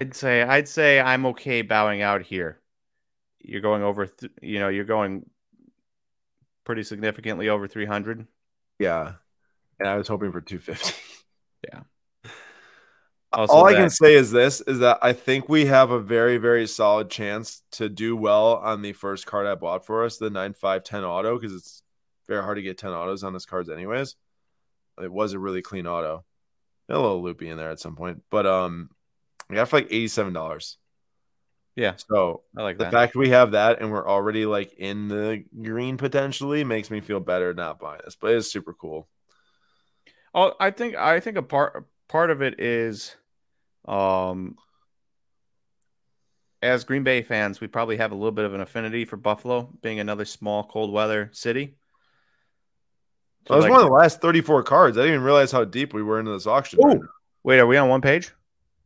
I'd 0.00 0.14
say, 0.14 0.42
I'd 0.42 0.68
say 0.68 1.00
I'm 1.00 1.24
okay 1.26 1.62
bowing 1.62 2.02
out 2.02 2.22
here. 2.22 2.60
You're 3.38 3.60
going 3.60 3.82
over, 3.82 4.06
th- 4.06 4.32
you 4.42 4.58
know, 4.58 4.68
you're 4.68 4.84
going 4.84 5.28
pretty 6.64 6.82
significantly 6.82 7.48
over 7.48 7.68
300. 7.68 8.26
Yeah. 8.78 9.12
And 9.78 9.88
I 9.88 9.96
was 9.96 10.08
hoping 10.08 10.32
for 10.32 10.40
250. 10.40 11.00
yeah. 11.68 11.80
All 13.36 13.64
that, 13.64 13.74
I 13.74 13.74
can 13.74 13.90
say 13.90 14.14
is 14.14 14.30
this 14.30 14.60
is 14.62 14.78
that 14.80 14.98
I 15.02 15.12
think 15.12 15.48
we 15.48 15.66
have 15.66 15.90
a 15.90 16.00
very, 16.00 16.36
very 16.38 16.66
solid 16.66 17.10
chance 17.10 17.62
to 17.72 17.88
do 17.88 18.16
well 18.16 18.56
on 18.56 18.82
the 18.82 18.92
first 18.92 19.26
card 19.26 19.46
I 19.46 19.54
bought 19.54 19.84
for 19.84 20.04
us, 20.04 20.18
the 20.18 20.30
9510 20.30 21.04
auto, 21.04 21.38
because 21.38 21.54
it's 21.54 21.82
very 22.26 22.42
hard 22.42 22.56
to 22.56 22.62
get 22.62 22.78
10 22.78 22.90
autos 22.90 23.24
on 23.24 23.32
this 23.32 23.46
cards 23.46 23.68
anyways. 23.68 24.16
It 25.02 25.12
was 25.12 25.32
a 25.32 25.38
really 25.38 25.62
clean 25.62 25.86
auto. 25.86 26.24
A 26.88 26.94
little 26.94 27.22
loopy 27.22 27.48
in 27.48 27.56
there 27.56 27.70
at 27.70 27.80
some 27.80 27.96
point. 27.96 28.22
But 28.30 28.46
um 28.46 28.90
I 29.50 29.54
got 29.54 29.68
for 29.68 29.76
like 29.76 29.88
$87. 29.90 30.76
Yeah. 31.76 31.94
So 31.96 32.42
I 32.56 32.62
like 32.62 32.78
the 32.78 32.84
that. 32.84 32.92
fact 32.92 33.16
we 33.16 33.30
have 33.30 33.52
that 33.52 33.80
and 33.80 33.90
we're 33.90 34.08
already 34.08 34.46
like 34.46 34.74
in 34.74 35.08
the 35.08 35.44
green 35.62 35.96
potentially 35.96 36.62
makes 36.62 36.90
me 36.90 37.00
feel 37.00 37.20
better 37.20 37.52
not 37.52 37.80
buying 37.80 38.00
this, 38.04 38.16
but 38.16 38.30
it's 38.32 38.50
super 38.50 38.72
cool. 38.72 39.08
Oh, 40.34 40.54
I 40.60 40.70
think 40.70 40.96
I 40.96 41.20
think 41.20 41.36
a 41.36 41.42
part 41.42 41.86
part 42.08 42.30
of 42.30 42.42
it 42.42 42.60
is 42.60 43.16
um 43.86 44.56
as 46.62 46.84
Green 46.84 47.04
Bay 47.04 47.22
fans, 47.22 47.60
we 47.60 47.66
probably 47.66 47.98
have 47.98 48.12
a 48.12 48.14
little 48.14 48.32
bit 48.32 48.46
of 48.46 48.54
an 48.54 48.60
affinity 48.60 49.04
for 49.04 49.16
Buffalo 49.18 49.70
being 49.82 50.00
another 50.00 50.24
small 50.24 50.64
cold 50.64 50.90
weather 50.90 51.28
city. 51.32 51.76
So 53.46 53.52
that 53.52 53.56
was 53.56 53.64
like, 53.64 53.72
one 53.72 53.80
of 53.80 53.86
the 53.86 53.92
last 53.92 54.22
34 54.22 54.62
cards. 54.62 54.96
I 54.96 55.02
didn't 55.02 55.16
even 55.16 55.24
realize 55.24 55.52
how 55.52 55.64
deep 55.64 55.92
we 55.92 56.02
were 56.02 56.18
into 56.18 56.32
this 56.32 56.46
auction. 56.46 56.78
Right 56.82 56.98
Wait, 57.42 57.58
are 57.58 57.66
we 57.66 57.76
on 57.76 57.90
one 57.90 58.00
page? 58.00 58.32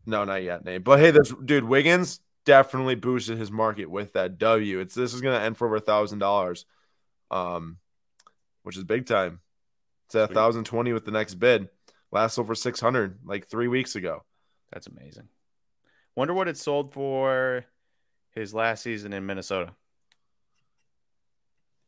No, 0.04 0.24
not 0.24 0.42
yet, 0.42 0.64
Nate. 0.64 0.82
But 0.82 0.98
hey, 0.98 1.12
this 1.12 1.32
dude 1.44 1.62
Wiggins 1.62 2.20
definitely 2.44 2.96
boosted 2.96 3.38
his 3.38 3.52
market 3.52 3.88
with 3.88 4.14
that 4.14 4.38
W. 4.38 4.80
It's 4.80 4.94
this 4.94 5.14
is 5.14 5.20
going 5.20 5.38
to 5.38 5.44
end 5.44 5.56
for 5.56 5.66
over 5.66 5.76
a 5.76 5.80
thousand 5.80 6.18
dollars, 6.18 6.64
um, 7.30 7.78
which 8.64 8.76
is 8.76 8.82
big 8.82 9.06
time. 9.06 9.40
It's 10.06 10.16
at 10.16 10.34
thousand 10.34 10.64
twenty 10.64 10.92
with 10.92 11.04
the 11.04 11.12
next 11.12 11.34
bid. 11.34 11.68
Last 12.10 12.38
over 12.38 12.56
six 12.56 12.80
hundred 12.80 13.18
like 13.24 13.46
three 13.46 13.68
weeks 13.68 13.94
ago. 13.94 14.24
That's 14.72 14.86
amazing. 14.86 15.28
Wonder 16.14 16.34
what 16.34 16.48
it 16.48 16.56
sold 16.56 16.92
for 16.92 17.64
his 18.34 18.52
last 18.52 18.82
season 18.82 19.12
in 19.12 19.26
Minnesota. 19.26 19.72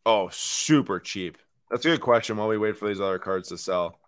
Oh, 0.06 0.28
super 0.30 0.98
cheap. 0.98 1.38
That's 1.70 1.84
a 1.84 1.90
good 1.90 2.00
question. 2.00 2.36
While 2.36 2.48
we 2.48 2.58
wait 2.58 2.76
for 2.76 2.88
these 2.88 3.00
other 3.00 3.18
cards 3.18 3.48
to 3.48 3.58
sell. 3.58 3.98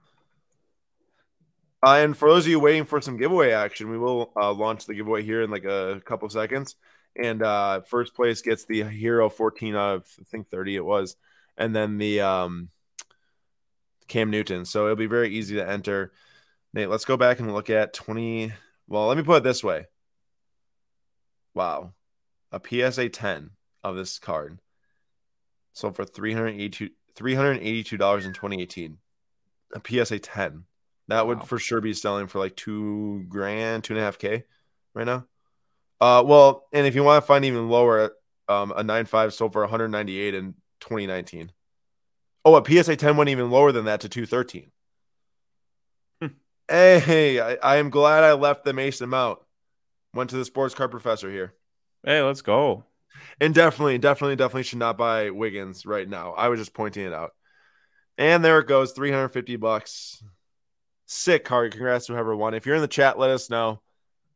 Uh, 1.82 1.97
and 1.97 2.16
for 2.16 2.28
those 2.28 2.44
of 2.44 2.51
you 2.51 2.61
waiting 2.61 2.85
for 2.85 3.01
some 3.01 3.16
giveaway 3.16 3.51
action, 3.51 3.90
we 3.90 3.99
will 3.99 4.32
uh, 4.36 4.53
launch 4.53 4.86
the 4.86 4.94
giveaway 4.94 5.23
here 5.23 5.43
in 5.43 5.51
like 5.51 5.65
a 5.65 6.01
couple 6.05 6.28
seconds. 6.28 6.77
And 7.16 7.43
uh, 7.43 7.82
first 7.82 8.15
place 8.15 8.40
gets 8.40 8.65
the 8.65 8.82
Herro 8.82 9.31
14 9.31 9.74
out 9.74 9.94
of 9.97 10.07
I 10.20 10.24
think 10.24 10.49
30 10.49 10.77
it 10.77 10.85
was, 10.85 11.16
and 11.59 11.74
then 11.77 11.99
the 11.99 12.20
um, 12.20 12.70
Cam 14.09 14.31
Newton. 14.31 14.65
So 14.65 14.85
it'll 14.85 14.97
be 14.97 15.07
very 15.07 15.35
easy 15.35 15.57
to 15.57 15.69
enter. 15.69 16.12
Nate, 16.74 16.89
let's 16.89 17.05
go 17.05 17.16
back 17.16 17.39
and 17.39 17.53
look 17.53 17.70
at 17.70 17.93
20. 17.93 18.53
Well, 18.89 19.07
let 19.09 19.16
me 19.16 19.23
put 19.23 19.39
it 19.39 19.44
this 19.44 19.62
way. 19.62 19.86
Wow, 21.55 21.93
a 22.51 22.61
PSA 22.61 23.11
10 23.11 23.51
of 23.85 23.97
this 23.97 24.19
card 24.19 24.61
sold 25.74 25.97
for 25.97 26.05
382 26.05 26.90
$382 27.15 28.24
in 28.24 28.32
2018. 28.32 28.99
A 29.74 30.05
PSA 30.05 30.19
10 30.19 30.65
that 31.09 31.27
would 31.27 31.40
wow. 31.40 31.44
for 31.44 31.59
sure 31.59 31.81
be 31.81 31.93
selling 31.93 32.27
for 32.27 32.39
like 32.39 32.57
two 32.57 33.24
grand, 33.28 33.85
two 33.85 33.94
and 33.94 34.01
a 34.01 34.05
half 34.05 34.19
K 34.19 34.44
right 34.94 35.07
now. 35.07 35.27
Uh, 36.01 36.23
well, 36.24 36.66
and 36.73 36.86
if 36.86 36.94
you 36.94 37.03
want 37.03 37.23
to 37.23 37.27
find 37.27 37.44
even 37.44 37.69
lower, 37.69 38.12
um, 38.49 38.73
a 38.74 38.82
nine 38.82 39.05
five 39.07 39.35
sold 39.35 39.53
for 39.53 39.62
198 39.62 40.35
in 40.35 40.55
2019. 40.81 41.53
Oh, 42.44 42.57
a 42.57 42.65
PSA 42.65 42.97
10 42.97 43.16
went 43.16 43.31
even 43.31 43.51
lower 43.51 43.73
than 43.73 43.85
that 43.85 44.01
to 44.01 44.09
213. 44.09 44.70
Hey, 46.68 47.40
I, 47.40 47.55
I 47.62 47.76
am 47.76 47.90
glad 47.90 48.24
I 48.24 48.32
left 48.32 48.64
the 48.64 48.72
Mason 48.72 49.09
Mount. 49.10 49.39
Went 50.14 50.30
to 50.30 50.36
the 50.36 50.44
sports 50.44 50.74
car 50.74 50.89
professor 50.89 51.30
here. 51.30 51.55
Hey, 52.05 52.22
let's 52.22 52.43
go. 52.43 52.84
And 53.40 53.55
definitely, 53.55 53.98
definitely, 53.98 54.36
definitely 54.36 54.62
should 54.64 54.78
not 54.78 54.98
buy 54.98 55.30
Wiggins 55.30 55.86
right 55.86 56.09
now. 56.09 56.32
I 56.32 56.48
was 56.48 56.59
just 56.60 56.74
pointing 56.74 57.06
it 57.06 57.12
out. 57.12 57.32
And 58.18 58.44
there 58.44 58.59
it 58.59 58.66
goes, 58.68 58.93
350 58.93 59.56
bucks 59.56 60.22
sick 61.06 61.44
card. 61.44 61.72
Congrats 61.72 62.06
to 62.06 62.12
whoever 62.12 62.34
won. 62.36 62.55
If 62.55 62.66
you're 62.66 62.76
in 62.76 62.82
the 62.82 62.89
chat, 62.89 63.18
let 63.18 63.30
us 63.30 63.51
know. 63.51 63.80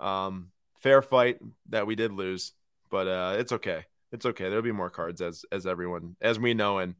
Um, 0.00 0.50
fair 0.80 1.02
fight 1.02 1.38
that 1.70 1.86
we 1.86 1.94
did 1.94 2.12
lose, 2.12 2.52
but 2.90 3.06
uh, 3.08 3.36
it's 3.38 3.52
okay. 3.52 3.84
It's 4.12 4.26
okay. 4.26 4.44
There'll 4.44 4.62
be 4.62 4.72
more 4.72 4.90
cards 4.90 5.20
as 5.20 5.44
as 5.50 5.66
everyone 5.66 6.16
as 6.20 6.38
we 6.38 6.54
know. 6.54 6.78
And 6.78 6.94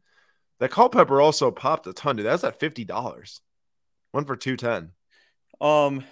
that 0.60 0.70
Culpepper 0.70 1.20
also 1.20 1.50
popped 1.50 1.86
a 1.86 1.92
ton, 1.92 2.16
dude. 2.16 2.26
That's 2.26 2.44
at 2.44 2.58
fifty 2.60 2.84
dollars. 2.84 3.40
One 4.12 4.24
for 4.24 4.36
two 4.36 4.56
ten. 4.56 4.92
Um, 5.60 6.04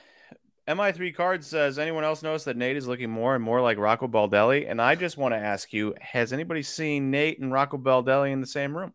MI3 0.68 1.14
cards 1.14 1.46
says 1.46 1.78
anyone 1.78 2.04
else 2.04 2.22
notice 2.22 2.44
that 2.44 2.56
Nate 2.56 2.76
is 2.76 2.86
looking 2.86 3.10
more 3.10 3.34
and 3.34 3.44
more 3.44 3.60
like 3.60 3.78
Rocco 3.78 4.08
Baldelli? 4.08 4.70
And 4.70 4.80
I 4.80 4.94
just 4.94 5.18
want 5.18 5.34
to 5.34 5.38
ask 5.38 5.72
you: 5.72 5.94
Has 6.00 6.32
anybody 6.32 6.62
seen 6.62 7.10
Nate 7.10 7.38
and 7.38 7.52
Rocco 7.52 7.76
Baldelli 7.76 8.32
in 8.32 8.40
the 8.40 8.46
same 8.46 8.76
room? 8.76 8.94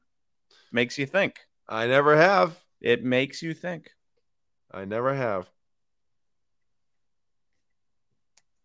Makes 0.71 0.97
you 0.97 1.05
think. 1.05 1.39
I 1.67 1.87
never 1.87 2.15
have. 2.15 2.57
It 2.81 3.03
makes 3.03 3.41
you 3.41 3.53
think. 3.53 3.91
I 4.71 4.85
never 4.85 5.13
have. 5.13 5.49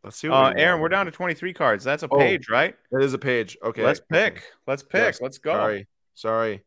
Let's 0.02 0.18
see. 0.18 0.28
uh, 0.28 0.52
Aaron, 0.54 0.80
we're 0.80 0.90
down 0.90 1.06
to 1.06 1.12
23 1.12 1.54
cards. 1.54 1.82
That's 1.82 2.02
a 2.02 2.08
oh, 2.10 2.18
page, 2.18 2.50
right? 2.50 2.74
It 2.92 3.02
is 3.02 3.14
a 3.14 3.18
page. 3.18 3.56
Okay. 3.64 3.82
Let's 3.82 4.00
pick. 4.00 4.42
Let's 4.66 4.82
pick. 4.82 5.00
Yes. 5.00 5.20
Let's 5.20 5.38
go. 5.38 5.52
Sorry. 5.52 5.86
Sorry. 6.14 6.62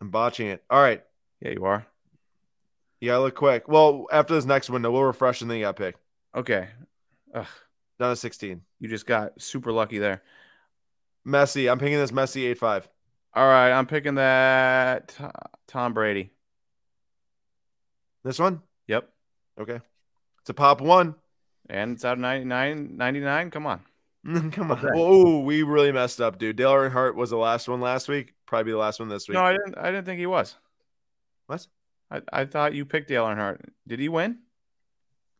I'm 0.00 0.10
botching 0.10 0.46
it. 0.46 0.62
All 0.70 0.80
right. 0.80 1.02
Yeah, 1.40 1.50
you 1.50 1.64
are. 1.64 1.86
You 3.00 3.08
gotta 3.08 3.22
look 3.22 3.34
quick. 3.34 3.66
Well, 3.68 4.06
after 4.12 4.34
this 4.34 4.44
next 4.44 4.68
window, 4.70 4.90
we'll 4.90 5.02
refresh 5.04 5.40
and 5.40 5.50
then 5.50 5.58
you 5.58 5.64
got 5.64 5.76
pick. 5.76 5.96
Okay. 6.34 6.68
Ugh, 7.34 7.46
Down 7.98 8.10
to 8.10 8.16
16. 8.16 8.60
you 8.78 8.88
just 8.88 9.06
got 9.06 9.40
super 9.40 9.72
lucky 9.72 9.98
there. 9.98 10.22
Messi. 11.26 11.70
I'm 11.70 11.78
picking 11.78 11.98
this 11.98 12.12
Messi 12.12 12.44
8 12.50 12.58
5. 12.58 12.88
All 13.34 13.46
right, 13.46 13.70
I'm 13.72 13.86
picking 13.86 14.16
that 14.16 15.16
Tom 15.68 15.94
Brady. 15.94 16.30
This 18.24 18.38
one? 18.38 18.62
Yep. 18.88 19.08
Okay. 19.60 19.80
It's 20.40 20.50
a 20.50 20.54
pop 20.54 20.80
one. 20.80 21.14
And 21.68 21.92
it's 21.92 22.04
out 22.04 22.14
of 22.14 22.18
99, 22.18 22.96
99. 22.96 23.50
Come 23.50 23.66
on. 23.66 23.80
Come 24.50 24.70
on. 24.72 24.78
Okay. 24.78 24.88
Oh, 24.94 25.38
we 25.40 25.62
really 25.62 25.92
messed 25.92 26.20
up, 26.20 26.38
dude. 26.38 26.56
Dale 26.56 26.72
Earnhardt 26.72 27.14
was 27.14 27.30
the 27.30 27.36
last 27.36 27.68
one 27.68 27.80
last 27.80 28.08
week. 28.08 28.34
Probably 28.46 28.64
be 28.64 28.72
the 28.72 28.78
last 28.78 28.98
one 29.00 29.08
this 29.08 29.28
week. 29.28 29.34
No, 29.34 29.42
I 29.44 29.52
didn't. 29.52 29.78
I 29.78 29.86
didn't 29.90 30.04
think 30.04 30.18
he 30.18 30.26
was. 30.26 30.56
What? 31.46 31.66
I, 32.10 32.22
I 32.32 32.44
thought 32.44 32.74
you 32.74 32.84
picked 32.84 33.08
Dale 33.08 33.24
Earnhardt. 33.24 33.60
Did 33.86 34.00
he 34.00 34.08
win? 34.08 34.38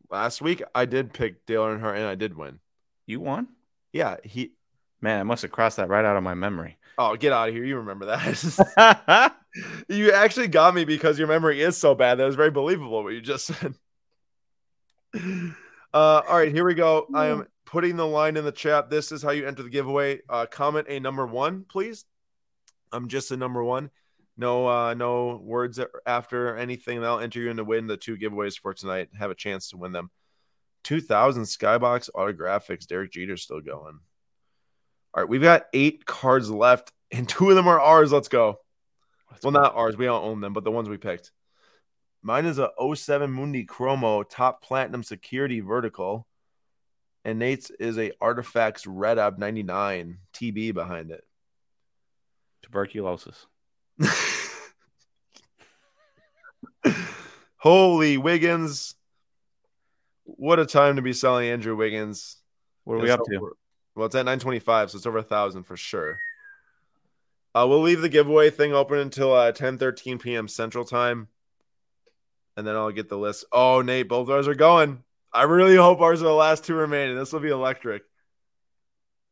Last 0.09 0.41
week, 0.41 0.61
I 0.73 0.85
did 0.85 1.13
pick 1.13 1.45
Dale 1.45 1.63
Earnhardt 1.63 1.95
and 1.95 2.05
I 2.05 2.15
did 2.15 2.35
win. 2.35 2.59
You 3.05 3.19
won? 3.19 3.47
Yeah. 3.93 4.17
He. 4.23 4.53
Man, 5.01 5.19
I 5.19 5.23
must 5.23 5.41
have 5.41 5.51
crossed 5.51 5.77
that 5.77 5.89
right 5.89 6.05
out 6.05 6.15
of 6.15 6.23
my 6.23 6.35
memory. 6.35 6.77
Oh, 6.97 7.15
get 7.15 7.33
out 7.33 7.49
of 7.49 7.55
here. 7.55 7.65
You 7.65 7.77
remember 7.77 8.05
that. 8.05 9.33
you 9.89 10.11
actually 10.11 10.47
got 10.47 10.75
me 10.75 10.85
because 10.85 11.17
your 11.17 11.27
memory 11.27 11.61
is 11.61 11.75
so 11.75 11.95
bad 11.95 12.15
that 12.15 12.25
was 12.25 12.35
very 12.35 12.51
believable 12.51 13.03
what 13.03 13.13
you 13.13 13.21
just 13.21 13.45
said. 13.45 13.75
Uh, 15.93 16.21
all 16.25 16.37
right, 16.37 16.53
here 16.53 16.65
we 16.65 16.73
go. 16.73 17.05
I 17.13 17.27
am 17.27 17.45
putting 17.65 17.97
the 17.97 18.07
line 18.07 18.37
in 18.37 18.45
the 18.45 18.51
chat. 18.53 18.89
This 18.89 19.11
is 19.11 19.21
how 19.21 19.31
you 19.31 19.45
enter 19.45 19.61
the 19.61 19.69
giveaway. 19.69 20.21
Uh, 20.29 20.45
comment 20.45 20.87
a 20.89 21.01
number 21.01 21.27
one, 21.27 21.65
please. 21.67 22.05
I'm 22.93 23.09
just 23.09 23.29
a 23.31 23.35
number 23.35 23.61
one. 23.61 23.89
No, 24.41 24.67
uh, 24.67 24.95
no 24.95 25.39
words 25.43 25.79
after 26.03 26.57
anything. 26.57 26.99
That'll 26.99 27.19
enter 27.19 27.39
you 27.39 27.51
in 27.51 27.57
to 27.57 27.63
win 27.63 27.85
the 27.85 27.95
two 27.95 28.17
giveaways 28.17 28.57
for 28.59 28.73
tonight. 28.73 29.09
Have 29.19 29.29
a 29.29 29.35
chance 29.35 29.69
to 29.69 29.77
win 29.77 29.91
them. 29.91 30.09
2000 30.83 31.43
Skybox 31.43 32.09
autographics. 32.15 32.87
Derek 32.87 33.11
Jeter's 33.11 33.43
still 33.43 33.61
going. 33.61 33.99
All 35.13 35.21
right, 35.21 35.29
we've 35.29 35.43
got 35.43 35.67
eight 35.73 36.07
cards 36.07 36.49
left, 36.49 36.91
and 37.11 37.29
two 37.29 37.51
of 37.51 37.55
them 37.55 37.67
are 37.67 37.79
ours. 37.79 38.11
Let's 38.11 38.29
go. 38.29 38.57
Well, 39.43 39.51
not 39.51 39.75
ours. 39.75 39.95
We 39.95 40.05
don't 40.05 40.23
own 40.23 40.41
them, 40.41 40.53
but 40.53 40.63
the 40.63 40.71
ones 40.71 40.89
we 40.89 40.97
picked. 40.97 41.31
Mine 42.23 42.47
is 42.47 42.57
a 42.57 42.71
07 42.95 43.29
Mundi 43.29 43.65
Chromo 43.65 44.23
top 44.23 44.63
platinum 44.63 45.03
security 45.03 45.59
vertical. 45.59 46.25
And 47.23 47.37
Nate's 47.37 47.69
is 47.69 47.99
a 47.99 48.11
Artifacts 48.19 48.87
Red 48.87 49.19
Ab 49.19 49.37
99 49.37 50.17
TB 50.33 50.73
behind 50.73 51.11
it. 51.11 51.23
Tuberculosis. 52.63 53.45
Holy 57.57 58.17
Wiggins. 58.17 58.95
What 60.23 60.59
a 60.59 60.65
time 60.65 60.95
to 60.95 61.01
be 61.01 61.13
selling 61.13 61.49
Andrew 61.49 61.75
Wiggins. 61.75 62.37
What 62.83 62.95
are 62.95 62.99
we 62.99 63.05
It's 63.05 63.13
up 63.13 63.25
to? 63.25 63.51
Well, 63.95 64.05
it's 64.05 64.15
at 64.15 64.25
925, 64.25 64.91
so 64.91 64.97
it's 64.97 65.05
over 65.05 65.19
a 65.19 65.23
thousand 65.23 65.63
for 65.63 65.77
sure. 65.77 66.17
Uh, 67.53 67.65
we'll 67.67 67.81
leave 67.81 68.01
the 68.01 68.09
giveaway 68.09 68.49
thing 68.49 68.73
open 68.73 68.97
until 68.97 69.33
uh 69.33 69.51
10 69.51 69.77
13 69.77 70.19
p.m. 70.19 70.47
Central 70.47 70.85
Time. 70.85 71.27
And 72.55 72.65
then 72.65 72.75
I'll 72.75 72.91
get 72.91 73.09
the 73.09 73.17
list. 73.17 73.45
Oh, 73.51 73.81
Nate, 73.81 74.09
both 74.09 74.27
of 74.27 74.31
ours 74.31 74.47
are 74.47 74.55
going. 74.55 75.03
I 75.33 75.43
really 75.43 75.75
hope 75.75 76.01
ours 76.01 76.21
are 76.21 76.25
the 76.25 76.33
last 76.33 76.65
two 76.65 76.75
remaining. 76.75 77.15
This 77.15 77.31
will 77.31 77.39
be 77.39 77.49
electric. 77.49 78.03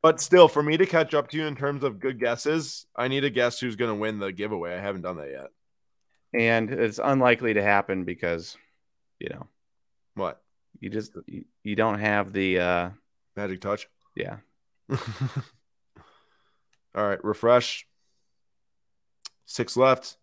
But 0.02 0.22
still, 0.22 0.48
for 0.48 0.64
me 0.64 0.78
to 0.78 0.86
catch 0.86 1.14
up 1.14 1.30
to 1.30 1.38
you 1.38 1.46
in 1.46 1.56
terms 1.56 1.84
of 1.84 2.00
good 2.00 2.20
guesses, 2.20 2.86
I 2.96 3.10
need 3.10 3.22
to 3.22 3.30
guess 3.30 3.60
who's 3.60 3.76
going 3.76 3.90
to 3.92 3.96
win 4.00 4.20
the 4.20 4.32
giveaway. 4.32 4.74
I 4.74 4.80
haven't 4.80 5.02
done 5.02 5.18
that 5.18 5.30
yet. 5.30 5.48
And 6.34 6.70
it's 6.72 7.00
unlikely 7.04 7.56
to 7.56 7.62
happen 7.62 8.06
because, 8.06 8.56
you 9.20 9.30
know, 9.30 9.48
What? 10.16 10.42
you 10.80 10.90
just 10.90 11.12
you, 11.28 11.44
you 11.64 11.76
don't 11.76 12.00
have 12.00 12.32
the 12.32 12.60
uh 12.60 12.90
Magic 13.36 13.60
touch? 13.62 13.88
yeah. 14.16 14.38
All 16.96 17.08
right, 17.08 17.24
refresh. 17.24 17.86
Six 19.46 19.76
left. 19.78 20.18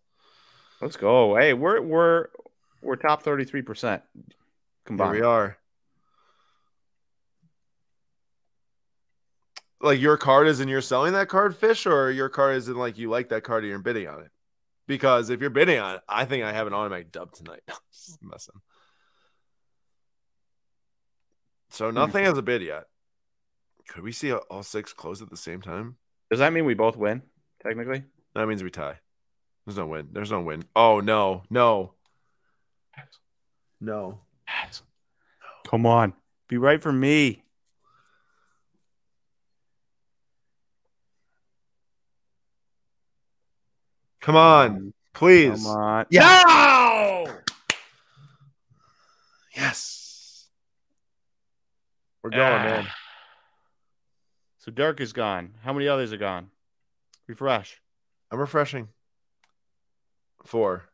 Let's 0.81 0.97
go. 0.97 1.35
Hey, 1.35 1.53
we're 1.53 1.81
we're 1.81 2.27
we're 2.81 2.95
top 2.95 3.23
33% 3.23 3.81
Here 3.83 4.01
combined. 4.85 5.11
we 5.11 5.21
are. 5.21 5.56
Like 9.79 9.99
your 9.99 10.17
card 10.17 10.47
is 10.47 10.59
in 10.59 10.67
you're 10.67 10.81
selling 10.81 11.13
that 11.13 11.29
card, 11.29 11.55
fish, 11.55 11.85
or 11.85 12.11
your 12.11 12.29
card 12.29 12.57
is 12.57 12.67
in 12.67 12.75
like 12.75 12.97
you 12.97 13.09
like 13.09 13.29
that 13.29 13.43
card 13.43 13.63
and 13.63 13.69
you're 13.69 13.79
bidding 13.79 14.07
on 14.07 14.21
it. 14.21 14.31
Because 14.87 15.29
if 15.29 15.41
you're 15.41 15.49
bidding 15.49 15.79
on 15.79 15.95
it, 15.95 16.01
I 16.07 16.25
think 16.25 16.43
I 16.43 16.53
have 16.53 16.65
an 16.65 16.73
automatic 16.73 17.11
dub 17.11 17.31
tonight. 17.33 17.61
Just 17.91 18.23
messing. 18.23 18.55
So 21.69 21.89
hmm. 21.89 21.95
nothing 21.95 22.25
has 22.25 22.37
a 22.37 22.41
bid 22.41 22.61
yet. 22.61 22.85
Could 23.87 24.03
we 24.03 24.11
see 24.11 24.33
all 24.33 24.63
six 24.63 24.93
close 24.93 25.21
at 25.21 25.29
the 25.29 25.37
same 25.37 25.61
time? 25.61 25.97
Does 26.29 26.39
that 26.39 26.51
mean 26.51 26.65
we 26.65 26.73
both 26.73 26.97
win 26.97 27.21
technically? 27.63 28.03
That 28.35 28.47
means 28.47 28.63
we 28.63 28.69
tie. 28.69 28.97
There's 29.65 29.77
no 29.77 29.87
win. 29.87 30.09
There's 30.11 30.31
no 30.31 30.41
win. 30.41 30.63
Oh 30.75 30.99
no, 30.99 31.43
no, 31.49 31.93
no. 33.79 34.19
Come 35.67 35.85
on. 35.85 36.13
Be 36.47 36.57
right 36.57 36.81
for 36.81 36.93
me. 36.93 37.43
Come 44.27 44.35
on, 44.35 44.93
please. 45.13 45.63
Come 45.63 45.77
on. 45.77 46.05
Yeah. 46.09 46.43
No! 46.45 47.33
Yes. 49.55 50.49
We're 52.21 52.31
going, 52.31 52.41
Ah. 52.41 52.61
man. 52.61 52.87
So 54.57 54.69
Dirk 54.69 54.99
is 54.99 55.13
gone. 55.13 55.53
How 55.63 55.71
many 55.71 55.87
others 55.87 56.11
are 56.11 56.17
gone? 56.17 56.51
Refresh. 57.27 57.81
I'm 58.29 58.37
refreshing. 58.37 58.89
Four. 60.45 60.89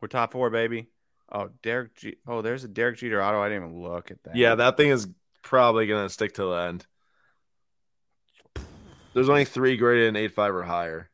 We're 0.00 0.08
top 0.08 0.32
four, 0.32 0.48
baby. 0.48 0.88
Oh, 1.30 1.50
Derek 1.62 1.94
G. 1.96 2.16
Oh, 2.26 2.40
there's 2.40 2.64
a 2.64 2.68
Derek 2.68 2.96
Jeter 2.96 3.22
auto. 3.22 3.38
I 3.38 3.50
didn't 3.50 3.64
even 3.66 3.82
look 3.82 4.10
at 4.10 4.22
that. 4.22 4.34
Yeah, 4.34 4.54
that 4.54 4.78
thing 4.78 4.88
is 4.88 5.06
probably 5.42 5.86
gonna 5.86 6.08
stick 6.08 6.32
to 6.36 6.44
the 6.44 6.54
end. 6.54 6.86
There's 9.12 9.28
only 9.28 9.44
three 9.44 9.76
graded 9.76 10.08
in 10.08 10.16
eight 10.16 10.32
five 10.32 10.54
or 10.54 10.62
higher. 10.62 11.10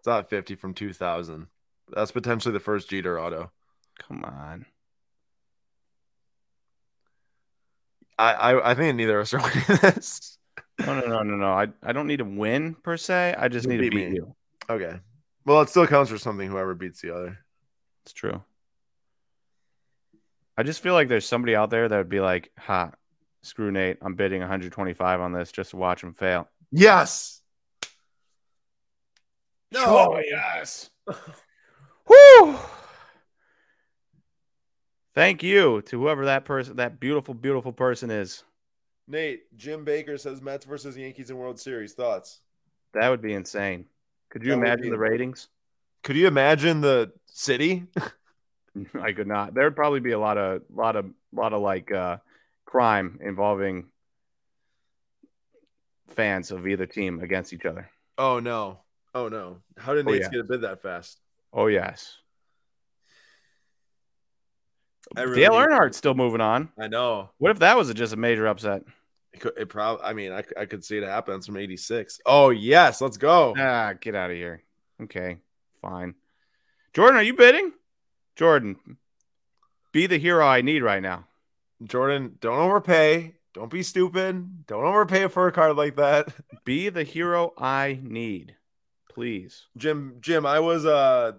It's 0.00 0.06
not 0.06 0.30
fifty 0.30 0.54
from 0.54 0.72
two 0.72 0.94
thousand. 0.94 1.48
That's 1.94 2.10
potentially 2.10 2.54
the 2.54 2.60
first 2.60 2.88
Jeter 2.88 3.20
auto. 3.20 3.50
Come 3.98 4.24
on. 4.24 4.64
I 8.18 8.32
I, 8.32 8.70
I 8.70 8.74
think 8.74 8.96
neither 8.96 9.18
of 9.18 9.22
us 9.24 9.34
are 9.34 9.38
winning 9.42 9.80
this. 9.82 10.38
No, 10.86 10.98
no, 10.98 11.06
no, 11.06 11.22
no, 11.22 11.36
no. 11.36 11.52
I, 11.52 11.68
I 11.82 11.92
don't 11.92 12.06
need 12.06 12.18
to 12.20 12.24
win 12.24 12.74
per 12.74 12.96
se. 12.96 13.34
I 13.36 13.48
just 13.48 13.66
You 13.66 13.72
need 13.72 13.76
to 13.76 13.82
beat 13.82 13.90
beat 13.90 14.08
me. 14.10 14.14
you. 14.14 14.34
Okay. 14.70 14.98
Well, 15.44 15.60
it 15.60 15.68
still 15.68 15.86
counts 15.86 16.10
for 16.10 16.16
something. 16.16 16.48
Whoever 16.48 16.74
beats 16.74 17.02
the 17.02 17.14
other. 17.14 17.38
It's 18.04 18.14
true. 18.14 18.42
I 20.56 20.62
just 20.62 20.82
feel 20.82 20.94
like 20.94 21.08
there's 21.08 21.26
somebody 21.26 21.54
out 21.54 21.68
there 21.68 21.88
that 21.88 21.96
would 21.98 22.08
be 22.08 22.20
like, 22.20 22.50
"Ha, 22.58 22.92
screw 23.42 23.70
Nate. 23.70 23.98
I'm 24.00 24.14
bidding 24.14 24.40
125 24.40 25.20
on 25.20 25.32
this 25.32 25.52
just 25.52 25.70
to 25.70 25.76
watch 25.76 26.02
him 26.02 26.14
fail." 26.14 26.48
Yes. 26.72 27.39
Oh, 29.76 30.18
yes. 30.18 30.90
Woo! 32.08 32.58
Thank 35.14 35.42
you 35.42 35.82
to 35.82 36.00
whoever 36.00 36.24
that 36.26 36.44
person, 36.44 36.76
that 36.76 37.00
beautiful, 37.00 37.34
beautiful 37.34 37.72
person 37.72 38.10
is. 38.10 38.44
Nate, 39.08 39.56
Jim 39.56 39.84
Baker 39.84 40.16
says 40.18 40.40
Mets 40.40 40.64
versus 40.64 40.96
Yankees 40.96 41.30
in 41.30 41.36
World 41.36 41.58
Series. 41.58 41.94
Thoughts? 41.94 42.40
That 42.94 43.08
would 43.08 43.22
be 43.22 43.34
insane. 43.34 43.86
Could 44.30 44.42
you 44.42 44.50
That 44.50 44.58
imagine 44.58 44.84
be- 44.84 44.90
the 44.90 44.98
ratings? 44.98 45.48
Could 46.02 46.16
you 46.16 46.26
imagine 46.28 46.80
the 46.80 47.12
city? 47.26 47.86
I 49.00 49.12
could 49.12 49.26
not. 49.26 49.52
There 49.52 49.64
would 49.64 49.76
probably 49.76 50.00
be 50.00 50.12
a 50.12 50.18
lot 50.18 50.38
of, 50.38 50.62
lot 50.72 50.96
of, 50.96 51.06
lot 51.32 51.52
of 51.52 51.60
like 51.60 51.90
uh, 51.92 52.18
crime 52.64 53.18
involving 53.22 53.86
fans 56.08 56.50
of 56.52 56.66
either 56.66 56.86
team 56.86 57.20
against 57.20 57.52
each 57.52 57.64
other. 57.64 57.90
Oh 58.16 58.38
no. 58.38 58.78
Oh 59.14 59.28
no. 59.28 59.58
How 59.76 59.94
did 59.94 60.06
Oh, 60.06 60.10
Nate's 60.12 60.24
yeah. 60.26 60.30
get 60.30 60.40
a 60.40 60.44
bid 60.44 60.60
that 60.62 60.82
fast? 60.82 61.18
Oh 61.52 61.66
yes. 61.66 62.16
I 65.16 65.22
really 65.22 65.40
Dale 65.40 65.54
Earnhardt's 65.54 65.96
still 65.96 66.14
moving 66.14 66.40
on. 66.40 66.70
I 66.78 66.86
know. 66.86 67.30
What 67.38 67.50
if 67.50 67.58
that 67.60 67.76
was 67.76 67.92
just 67.94 68.12
a 68.12 68.16
major 68.16 68.46
upset? 68.46 68.82
It, 69.32 69.40
could, 69.40 69.52
it 69.56 69.68
probably. 69.68 70.04
I 70.04 70.12
mean, 70.12 70.32
I 70.32 70.42
could 70.66 70.84
see 70.84 70.98
it 70.98 71.04
happen. 71.04 71.34
It's 71.36 71.46
from 71.46 71.56
'86. 71.56 72.20
Oh 72.26 72.50
yes, 72.50 73.00
let's 73.00 73.16
go. 73.16 73.54
Ah, 73.58 73.94
get 74.00 74.14
out 74.14 74.30
of 74.30 74.36
here. 74.36 74.62
Okay, 75.02 75.38
fine. 75.80 76.14
Jordan, 76.92 77.18
are 77.18 77.22
you 77.22 77.34
bidding? 77.34 77.72
Jordan, 78.36 78.76
be 79.92 80.06
the 80.06 80.18
hero 80.18 80.44
I 80.46 80.60
need 80.62 80.82
right 80.82 81.02
now. 81.02 81.26
Jordan, 81.82 82.36
don't 82.40 82.58
overpay. 82.58 83.34
Don't 83.54 83.70
be 83.70 83.82
stupid. 83.82 84.66
Don't 84.66 84.84
overpay 84.84 85.28
for 85.28 85.46
a 85.48 85.52
card 85.52 85.76
like 85.76 85.96
that. 85.96 86.28
Be 86.64 86.88
the 86.88 87.04
hero 87.04 87.52
I 87.58 87.98
need, 88.02 88.54
please. 89.10 89.66
Jim, 89.76 90.16
Jim, 90.20 90.46
I 90.46 90.60
was 90.60 90.86
uh, 90.86 91.32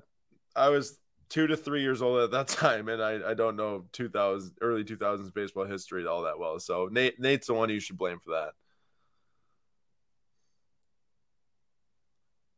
I 0.56 0.69
was 0.69 0.98
two 1.30 1.48
to 1.48 1.57
three 1.57 1.81
years 1.81 2.02
old 2.02 2.22
at 2.22 2.31
that 2.31 2.48
time, 2.60 2.89
and 2.89 3.02
I, 3.02 3.31
I 3.31 3.34
don't 3.34 3.56
know 3.56 3.85
2000 3.93 4.56
early 4.61 4.84
2000s 4.84 5.34
baseball 5.34 5.65
history 5.65 6.06
all 6.06 6.23
that 6.23 6.38
well. 6.39 6.60
So 6.60 6.89
Nate 6.91 7.19
Nate's 7.19 7.48
the 7.48 7.53
one 7.53 7.69
you 7.69 7.80
should 7.80 7.98
blame 7.98 8.19
for 8.19 8.31
that. 8.31 8.52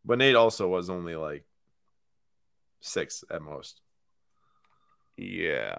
But 0.05 0.17
Nate 0.17 0.35
also 0.35 0.67
was 0.67 0.89
only 0.89 1.15
like 1.15 1.45
six 2.81 3.23
at 3.31 3.41
most. 3.41 3.79
Yeah. 5.17 5.75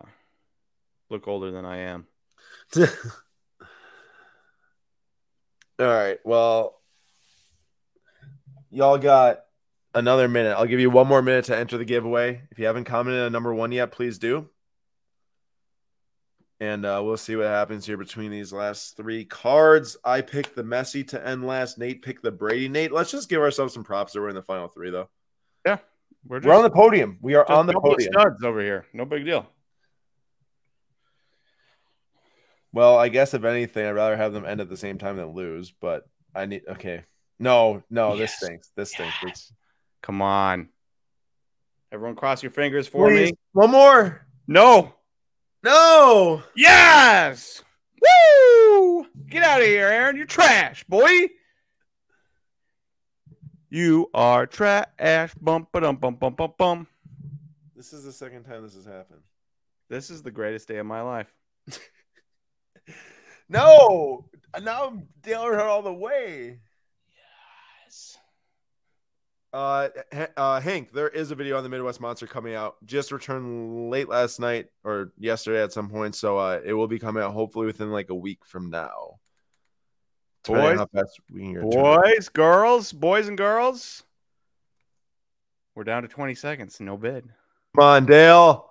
Look 1.11 1.29
older 1.29 1.51
than 1.51 1.65
I 1.67 1.79
am. 1.79 2.07
All 2.77 2.87
right. 5.79 6.19
Well, 6.25 6.81
y'all 8.75 8.99
got 8.99 9.41
another 9.95 10.29
minute. 10.29 10.55
I'll 10.57 10.67
give 10.67 10.81
you 10.81 10.91
one 10.91 11.07
more 11.07 11.23
minute 11.23 11.47
to 11.47 11.57
enter 11.57 11.79
the 11.79 11.85
giveaway. 11.85 12.43
If 12.51 12.59
you 12.59 12.67
haven't 12.67 12.85
commented 12.85 13.23
on 13.23 13.33
number 13.33 13.55
one 13.55 13.73
yet, 13.73 13.93
please 13.93 14.19
do. 14.19 14.49
And 16.61 16.87
uh, 16.87 17.03
we'll 17.05 17.17
see 17.17 17.37
what 17.37 17.47
happens 17.47 17.85
here 17.85 17.97
between 17.97 18.31
these 18.31 18.53
last 18.53 18.97
three 18.97 19.25
cards. 19.25 19.97
I 20.05 20.21
picked 20.21 20.55
the 20.55 20.63
Messi 20.63 21.07
to 21.09 21.27
end 21.27 21.47
last. 21.47 21.79
Nate 21.79 22.03
picked 22.03 22.23
the 22.23 22.31
Brady. 22.31 22.69
Nate, 22.69 22.93
let's 22.93 23.11
just 23.11 23.29
give 23.29 23.41
ourselves 23.41 23.75
some 23.75 23.85
props 23.85 24.13
that 24.13 24.21
we're 24.21 24.29
in 24.29 24.35
the 24.35 24.43
final 24.43 24.69
three, 24.69 24.91
though. 24.91 25.09
Yeah, 25.67 25.79
we're, 26.27 26.41
we're 26.41 26.55
on 26.55 26.63
the 26.63 26.71
podium. 26.71 27.19
We 27.21 27.35
are 27.35 27.51
on 27.51 27.67
the 27.67 27.75
podium. 27.75 28.13
Studs 28.13 28.45
over 28.45 28.61
here. 28.61 28.87
No 28.93 29.05
big 29.05 29.25
deal. 29.25 29.47
Well, 32.73 32.97
I 32.97 33.09
guess 33.09 33.35
if 33.35 33.45
anything, 33.45 33.87
I'd 33.87 33.91
rather 33.93 34.17
have 34.17 34.33
them 34.33 34.45
end 34.45 34.61
at 34.61 34.69
the 34.69 34.77
same 34.77 34.99
time 34.99 35.17
than 35.17 35.35
lose. 35.35 35.73
But 35.73 36.09
I 36.35 36.47
need 36.47 36.63
okay. 36.69 37.05
No, 37.39 37.83
no, 37.91 38.15
yes. 38.15 38.19
this 38.19 38.37
stinks. 38.37 38.71
This 38.77 38.91
stinks. 38.93 39.15
Yes. 39.25 39.53
Come 40.03 40.23
on. 40.23 40.69
Everyone 41.93 42.17
cross 42.17 42.43
your 42.43 42.51
fingers 42.51 42.89
for 42.89 43.09
Please. 43.09 43.33
me. 43.33 43.39
One 43.53 43.71
more. 43.71 44.27
No. 44.47 44.95
No. 45.63 46.43
Yes. 46.57 47.63
Woo! 48.01 49.07
Get 49.29 49.43
out 49.43 49.61
of 49.61 49.67
here, 49.67 49.87
Aaron. 49.87 50.17
You're 50.17 50.27
trash, 50.27 50.85
boy. 50.85 51.29
You 53.71 54.11
are 54.15 54.47
trash. 54.47 55.35
Bum 55.41 55.67
ba 55.73 55.81
dum 55.81 55.97
bum 55.97 56.15
bum 56.17 56.35
bum 56.35 56.53
bum. 56.57 56.87
This 57.75 57.93
is 57.93 58.05
the 58.05 58.13
second 58.13 58.45
time 58.45 58.63
this 58.63 58.75
has 58.75 58.85
happened. 58.85 59.23
This 59.89 60.11
is 60.11 60.23
the 60.23 60.31
greatest 60.31 60.69
day 60.69 60.77
of 60.79 60.87
my 60.87 61.01
life. 61.01 61.33
no, 63.49 64.29
now 64.63 64.87
I'm 64.87 65.09
Dale 65.23 65.61
all 65.61 65.83
the 65.83 65.93
way. 65.93 66.61
Uh, 69.55 69.89
uh, 70.37 70.61
Hank, 70.61 70.93
there 70.93 71.09
is 71.09 71.31
a 71.31 71.37
video 71.37 71.57
on 71.57 71.63
the 71.63 71.69
Midwest 71.69 72.01
Monster 72.01 72.27
coming 72.27 72.57
out. 72.57 72.75
Just 72.85 73.13
returned 73.13 73.89
late 73.89 74.09
last 74.09 74.41
night 74.41 74.67
or 74.83 75.13
yesterday 75.17 75.63
at 75.63 75.73
some 75.73 75.89
point, 75.89 76.17
so 76.17 76.37
uh, 76.37 76.61
it 76.65 76.73
will 76.73 76.89
be 76.89 76.99
coming 76.99 77.23
out 77.23 77.35
hopefully 77.35 77.67
within 77.67 77.93
like 77.93 78.11
a 78.11 78.17
week 78.17 78.45
from 78.45 78.69
now. 78.69 79.21
Boys, 80.43 80.81
boys, 81.33 82.29
girls, 82.31 82.93
boys 82.93 83.29
and 83.29 83.39
girls. 83.39 84.03
We're 85.77 85.85
down 85.85 86.03
to 86.03 86.09
20 86.09 86.35
seconds. 86.35 86.81
No 86.81 86.97
bid. 86.97 87.23
Come 87.77 87.85
on, 87.85 88.07
Dale. 88.07 88.69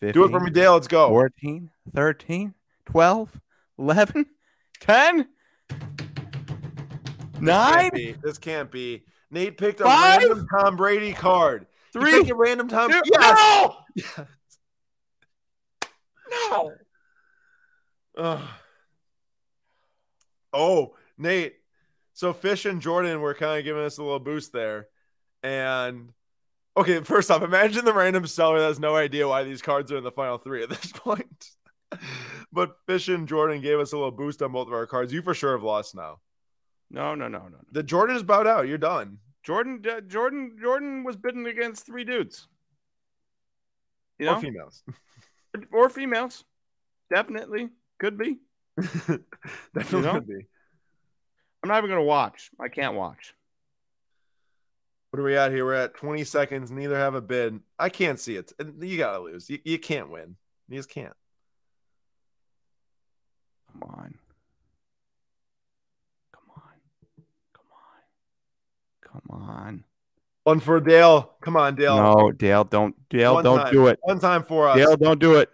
15, 0.00 0.12
Do 0.12 0.26
it 0.26 0.30
for 0.32 0.40
me, 0.40 0.50
Dale. 0.50 0.72
Let's 0.72 0.88
go. 0.88 1.08
14, 1.08 1.70
13, 1.94 2.52
12, 2.86 3.40
11, 3.78 4.26
10. 4.80 5.28
Nine. 7.42 7.90
This 7.92 8.04
can't, 8.04 8.22
this 8.22 8.38
can't 8.38 8.70
be. 8.70 9.04
Nate 9.30 9.56
picked 9.58 9.80
a 9.80 9.84
Five? 9.84 10.20
random 10.20 10.46
Tom 10.48 10.76
Brady 10.76 11.12
card. 11.12 11.66
Three. 11.92 12.28
a 12.30 12.34
random 12.34 12.68
Tom. 12.68 12.90
Two, 12.90 13.00
yes. 13.12 13.74
No. 14.16 14.32
no. 16.30 16.72
Uh. 18.16 18.40
Oh, 20.52 20.94
Nate. 21.18 21.54
So 22.14 22.32
Fish 22.32 22.66
and 22.66 22.80
Jordan 22.82 23.20
were 23.20 23.34
kind 23.34 23.58
of 23.58 23.64
giving 23.64 23.82
us 23.82 23.98
a 23.98 24.02
little 24.02 24.20
boost 24.20 24.52
there, 24.52 24.88
and 25.42 26.10
okay. 26.76 27.00
First 27.00 27.30
off, 27.30 27.42
imagine 27.42 27.84
the 27.86 27.94
random 27.94 28.26
seller 28.26 28.60
that 28.60 28.66
has 28.66 28.78
no 28.78 28.94
idea 28.94 29.26
why 29.26 29.44
these 29.44 29.62
cards 29.62 29.90
are 29.90 29.96
in 29.96 30.04
the 30.04 30.12
final 30.12 30.36
three 30.38 30.62
at 30.62 30.68
this 30.68 30.92
point. 30.94 31.48
but 32.52 32.76
Fish 32.86 33.08
and 33.08 33.26
Jordan 33.26 33.60
gave 33.62 33.78
us 33.80 33.92
a 33.92 33.96
little 33.96 34.10
boost 34.10 34.42
on 34.42 34.52
both 34.52 34.66
of 34.68 34.74
our 34.74 34.86
cards. 34.86 35.12
You 35.12 35.22
for 35.22 35.32
sure 35.34 35.52
have 35.52 35.62
lost 35.64 35.94
now. 35.94 36.18
No, 36.92 37.14
no, 37.14 37.26
no, 37.26 37.48
no. 37.48 37.56
The 37.72 37.82
Jordan 37.82 38.16
is 38.16 38.22
bowed 38.22 38.46
out. 38.46 38.68
You're 38.68 38.78
done. 38.78 39.18
Jordan, 39.42 39.82
uh, 39.90 40.02
Jordan, 40.02 40.56
Jordan 40.60 41.02
was 41.02 41.16
bidding 41.16 41.46
against 41.46 41.86
three 41.86 42.04
dudes. 42.04 42.46
You 44.18 44.26
know, 44.26 44.34
or 44.34 44.40
females, 44.40 44.84
or 45.72 45.88
females, 45.88 46.44
definitely 47.12 47.70
could 47.98 48.16
be. 48.18 48.38
definitely 48.76 49.20
you 49.74 50.00
know? 50.02 50.12
could 50.12 50.28
be. 50.28 50.46
I'm 51.62 51.68
not 51.68 51.78
even 51.78 51.90
gonna 51.90 52.04
watch. 52.04 52.50
I 52.60 52.68
can't 52.68 52.94
watch. 52.94 53.34
What 55.10 55.20
are 55.20 55.24
we 55.24 55.36
at 55.36 55.50
here? 55.50 55.64
We're 55.64 55.74
at 55.74 55.94
20 55.94 56.24
seconds. 56.24 56.70
Neither 56.70 56.96
have 56.96 57.14
a 57.14 57.20
bid. 57.20 57.60
I 57.78 57.88
can't 57.88 58.20
see 58.20 58.36
it. 58.36 58.52
You 58.80 58.98
gotta 58.98 59.18
lose. 59.18 59.48
You, 59.50 59.58
you 59.64 59.78
can't 59.78 60.10
win. 60.10 60.36
You 60.68 60.78
just 60.78 60.90
can't. 60.90 61.14
Come 63.72 63.90
on. 63.90 64.14
Come 69.12 69.22
on. 69.30 69.84
One 70.44 70.60
for 70.60 70.80
Dale. 70.80 71.34
Come 71.40 71.56
on, 71.56 71.76
Dale. 71.76 71.96
No, 71.96 72.32
Dale, 72.32 72.64
don't 72.64 72.96
Dale, 73.08 73.34
One 73.34 73.44
don't 73.44 73.58
time. 73.58 73.72
do 73.72 73.86
it. 73.86 73.98
One 74.02 74.18
time 74.18 74.42
for 74.42 74.68
us. 74.68 74.76
Dale, 74.76 74.96
don't 74.96 75.20
do 75.20 75.36
it. 75.36 75.50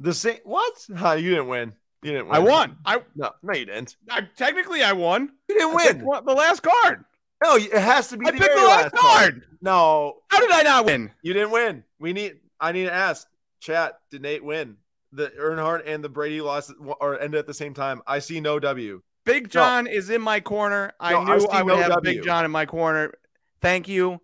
The 0.00 0.12
same 0.12 0.38
what? 0.44 0.74
Huh, 0.96 1.12
you 1.12 1.30
didn't 1.30 1.48
win. 1.48 1.72
You 2.02 2.12
didn't 2.12 2.26
win. 2.28 2.36
I 2.36 2.38
won. 2.40 2.76
I 2.84 3.00
no, 3.14 3.30
no, 3.42 3.54
you 3.54 3.66
didn't. 3.66 3.96
I, 4.10 4.22
technically, 4.36 4.82
I 4.82 4.92
won. 4.92 5.30
You 5.48 5.58
didn't 5.58 5.74
win. 5.74 5.98
the 6.24 6.32
last 6.32 6.62
card. 6.62 7.04
No, 7.44 7.56
it 7.56 7.72
has 7.72 8.08
to 8.08 8.16
be. 8.16 8.26
I 8.26 8.32
the 8.32 8.38
picked 8.38 8.54
the 8.56 8.62
last, 8.62 8.92
last 8.92 8.94
card. 8.94 9.32
card. 9.34 9.42
No. 9.60 10.16
How 10.28 10.40
did 10.40 10.50
I 10.50 10.62
not 10.62 10.86
win? 10.86 11.10
You 11.22 11.32
didn't 11.32 11.50
win. 11.50 11.84
We 12.00 12.12
need. 12.12 12.38
I 12.60 12.72
need 12.72 12.84
to 12.84 12.92
ask. 12.92 13.28
Chat. 13.60 14.00
Did 14.10 14.22
Nate 14.22 14.44
win? 14.44 14.76
The 15.12 15.28
Earnhardt 15.38 15.82
and 15.86 16.02
the 16.02 16.08
Brady 16.08 16.40
lost 16.40 16.72
or 17.00 17.20
ended 17.20 17.38
at 17.38 17.46
the 17.46 17.54
same 17.54 17.74
time. 17.74 18.02
I 18.06 18.18
see 18.18 18.40
no 18.40 18.58
W. 18.58 19.02
Big 19.24 19.48
John 19.48 19.84
no. 19.84 19.90
is 19.90 20.10
in 20.10 20.20
my 20.20 20.40
corner. 20.40 20.92
I 20.98 21.12
no, 21.12 21.24
knew 21.24 21.46
I, 21.46 21.60
I 21.60 21.62
would 21.62 21.78
have 21.78 21.90
w. 21.90 22.14
Big 22.14 22.24
John 22.24 22.44
in 22.44 22.50
my 22.50 22.66
corner. 22.66 23.12
Thank 23.60 23.88
you. 23.88 24.20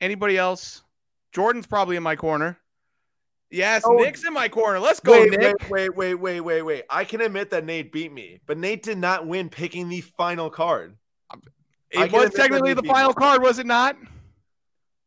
Anybody 0.00 0.36
else? 0.36 0.82
Jordan's 1.32 1.66
probably 1.66 1.96
in 1.96 2.02
my 2.02 2.16
corner. 2.16 2.58
Yes, 3.50 3.82
oh, 3.84 3.94
Nick's 3.94 4.24
in 4.24 4.32
my 4.32 4.48
corner. 4.48 4.78
Let's 4.78 5.00
go, 5.00 5.12
wait, 5.12 5.30
Nick. 5.32 5.68
Wait, 5.68 5.94
wait, 5.96 6.14
wait, 6.14 6.40
wait, 6.40 6.62
wait, 6.62 6.84
I 6.88 7.04
can 7.04 7.20
admit 7.20 7.50
that 7.50 7.64
Nate 7.64 7.90
beat 7.90 8.12
me, 8.12 8.40
but 8.46 8.56
Nate 8.56 8.82
did 8.84 8.98
not 8.98 9.26
win 9.26 9.48
picking 9.48 9.88
the 9.88 10.00
final 10.02 10.50
card. 10.50 10.96
It 11.90 12.12
was 12.12 12.32
technically 12.32 12.74
the 12.74 12.84
final 12.84 13.10
me. 13.10 13.14
card, 13.14 13.42
was 13.42 13.58
it 13.58 13.66
not? 13.66 13.96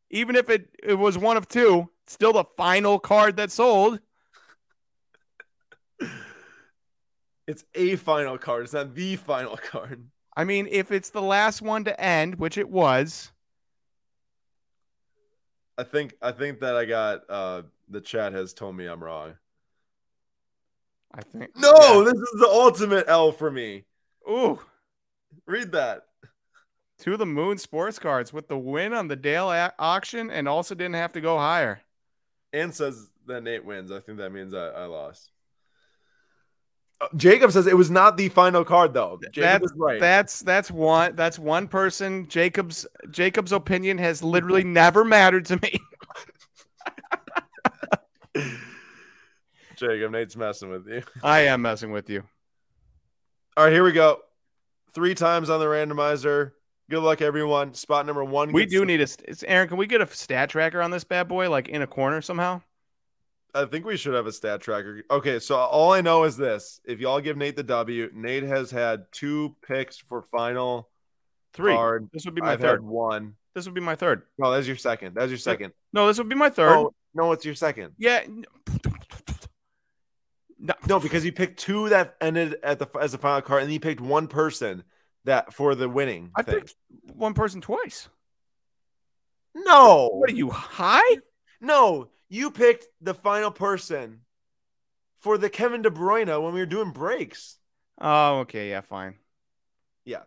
Even 0.10 0.36
if 0.36 0.50
it, 0.50 0.68
it 0.84 0.96
was 0.96 1.18
one 1.18 1.38
of 1.38 1.48
two, 1.48 1.90
still 2.06 2.34
the 2.34 2.44
final 2.58 3.00
card 3.00 3.38
that 3.38 3.50
sold. 3.50 4.00
It's 7.48 7.64
a 7.76 7.96
final 7.98 8.38
card. 8.38 8.64
It's 8.64 8.74
not 8.74 8.94
the 8.96 9.16
final 9.18 9.58
card. 9.58 10.08
I 10.36 10.44
mean, 10.46 10.68
if 10.72 10.92
it's 10.92 11.10
the 11.10 11.22
last 11.22 11.62
one 11.62 11.84
to 11.84 12.00
end, 12.02 12.36
which 12.36 12.58
it 12.58 12.70
was. 12.70 13.32
I 15.78 15.84
think 15.84 16.14
I 16.22 16.32
think 16.32 16.60
that 16.62 16.76
I 16.76 16.86
got 16.86 17.22
uh 17.30 17.64
the 17.90 18.02
chat 18.02 18.34
has 18.34 18.54
told 18.54 18.76
me 18.76 18.86
I'm 18.86 19.04
wrong. 19.04 19.34
I 21.14 21.22
think 21.22 21.52
No, 21.56 21.74
yeah. 21.74 22.04
this 22.06 22.20
is 22.20 22.40
the 22.40 22.48
ultimate 22.50 23.06
L 23.08 23.32
for 23.32 23.52
me. 23.52 23.86
Ooh. 24.30 24.60
Read 25.46 25.72
that. 25.74 26.04
To 27.00 27.18
the 27.18 27.26
moon 27.26 27.58
sports 27.58 28.00
cards 28.00 28.32
with 28.32 28.48
the 28.48 28.58
win 28.58 28.94
on 28.94 29.08
the 29.08 29.16
Dale 29.16 29.52
a- 29.52 29.74
auction 29.78 30.30
and 30.30 30.48
also 30.48 30.74
didn't 30.74 30.96
have 30.96 31.12
to 31.14 31.22
go 31.22 31.38
higher. 31.38 31.82
And 32.54 32.74
says 32.74 33.10
that 33.28 33.44
Nate 33.44 33.66
wins. 33.66 33.92
I 33.92 34.00
think 34.00 34.20
that 34.20 34.32
means 34.32 34.54
I, 34.54 34.68
I 34.70 34.86
lost. 34.86 35.32
Jacob 37.16 37.52
says 37.52 37.68
it 37.68 37.78
was 37.78 37.90
not 37.92 38.18
the 38.18 38.30
final 38.30 38.64
card 38.64 38.94
though. 38.94 39.20
Jacob 39.32 39.62
that's 39.62 39.74
right. 39.76 40.00
That's 40.00 40.42
that's 40.42 40.70
one 40.72 41.16
that's 41.16 41.40
one 41.40 41.68
person. 41.68 42.28
Jacob's 42.28 42.86
Jacob's 43.10 43.52
opinion 43.52 43.98
has 43.98 44.24
literally 44.24 44.64
never 44.66 45.04
mattered 45.04 45.46
to 45.48 45.60
me. 45.62 45.80
Jacob, 49.76 50.12
Nate's 50.12 50.36
messing 50.36 50.70
with 50.70 50.88
you. 50.88 51.04
I 51.24 51.42
am 51.42 51.62
messing 51.62 51.92
with 51.92 52.10
you. 52.10 52.24
All 53.58 53.66
right, 53.66 53.74
here 53.74 53.84
we 53.84 53.92
go. 53.92 54.20
Three 54.94 55.16
times 55.16 55.50
on 55.50 55.60
the 55.60 55.66
randomizer. 55.66 56.52
Good 56.90 57.02
luck, 57.02 57.22
everyone. 57.22 57.74
Spot 57.74 58.06
number 58.06 58.24
one. 58.24 58.52
We 58.52 58.66
do 58.66 58.86
need 58.86 59.02
a. 59.02 59.08
Aaron, 59.48 59.68
can 59.68 59.78
we 59.78 59.88
get 59.88 60.02
a 60.02 60.08
stat 60.08 60.50
tracker 60.50 60.82
on 60.82 60.92
this 60.92 61.04
bad 61.04 61.28
boy, 61.28 61.50
like 61.50 61.70
in 61.70 61.82
a 61.82 61.88
corner 61.88 62.22
somehow? 62.22 62.62
I 63.56 63.66
think 63.66 63.86
we 63.86 63.98
should 63.98 64.16
have 64.16 64.26
a 64.26 64.32
stat 64.32 64.62
tracker. 64.62 65.04
Okay, 65.12 65.40
so 65.40 65.56
all 65.56 65.92
I 65.92 66.02
know 66.02 66.24
is 66.24 66.36
this: 66.38 66.80
if 66.86 67.00
y'all 67.00 67.22
give 67.22 67.38
Nate 67.38 67.56
the 67.56 67.64
W, 67.64 68.10
Nate 68.14 68.44
has 68.44 68.72
had 68.72 69.06
two 69.12 69.56
picks 69.68 69.98
for 69.98 70.24
final 70.24 70.90
three. 71.54 71.74
Card. 71.74 72.10
This 72.12 72.26
would 72.26 72.36
be 72.36 72.42
my 72.42 72.54
I've 72.54 72.60
third 72.60 72.84
one. 72.84 73.36
This 73.54 73.66
would 73.66 73.76
be 73.76 73.82
my 73.82 73.96
third. 73.96 74.24
No, 74.40 74.52
that's 74.52 74.66
your 74.66 74.76
second. 74.76 75.16
That's 75.16 75.30
your 75.30 75.38
second. 75.38 75.74
No, 75.92 76.08
this 76.08 76.18
would 76.18 76.30
be 76.30 76.36
my 76.36 76.50
third. 76.50 76.76
Oh, 76.76 76.94
no, 77.14 77.32
it's 77.32 77.46
your 77.46 77.54
second. 77.54 77.92
Yeah. 78.00 78.24
No, 80.58 80.74
no, 80.88 81.00
because 81.00 81.24
you 81.26 81.32
picked 81.32 81.60
two 81.60 81.90
that 81.90 82.16
ended 82.22 82.56
at 82.64 82.80
the 82.80 82.88
as 83.00 83.12
the 83.12 83.18
final 83.18 83.42
card, 83.42 83.64
and 83.64 83.72
you 83.72 83.80
picked 83.80 84.02
one 84.02 84.28
person 84.28 84.84
that 85.26 85.54
for 85.54 85.76
the 85.76 85.88
winning. 85.88 86.32
I 86.36 86.42
thing. 86.42 86.56
picked 86.56 86.76
one 87.14 87.34
person 87.34 87.62
twice. 87.62 88.10
no. 89.54 90.10
What 90.14 90.32
are 90.32 90.36
you 90.36 90.50
high? 90.50 91.18
No, 91.62 92.10
you 92.34 92.50
picked 92.50 92.88
the 93.00 93.14
final 93.14 93.52
person 93.52 94.22
for 95.20 95.38
the 95.38 95.52
Kevin 95.52 95.84
De 95.84 95.92
Bruyne 95.92 96.42
when 96.42 96.52
we 96.52 96.60
were 96.60 96.66
doing 96.66 96.90
breaks. 96.90 97.58
Oh, 98.02 98.40
okay, 98.40 98.72
yeah, 98.72 98.82
fine. 98.82 99.16
Yeah. 100.04 100.24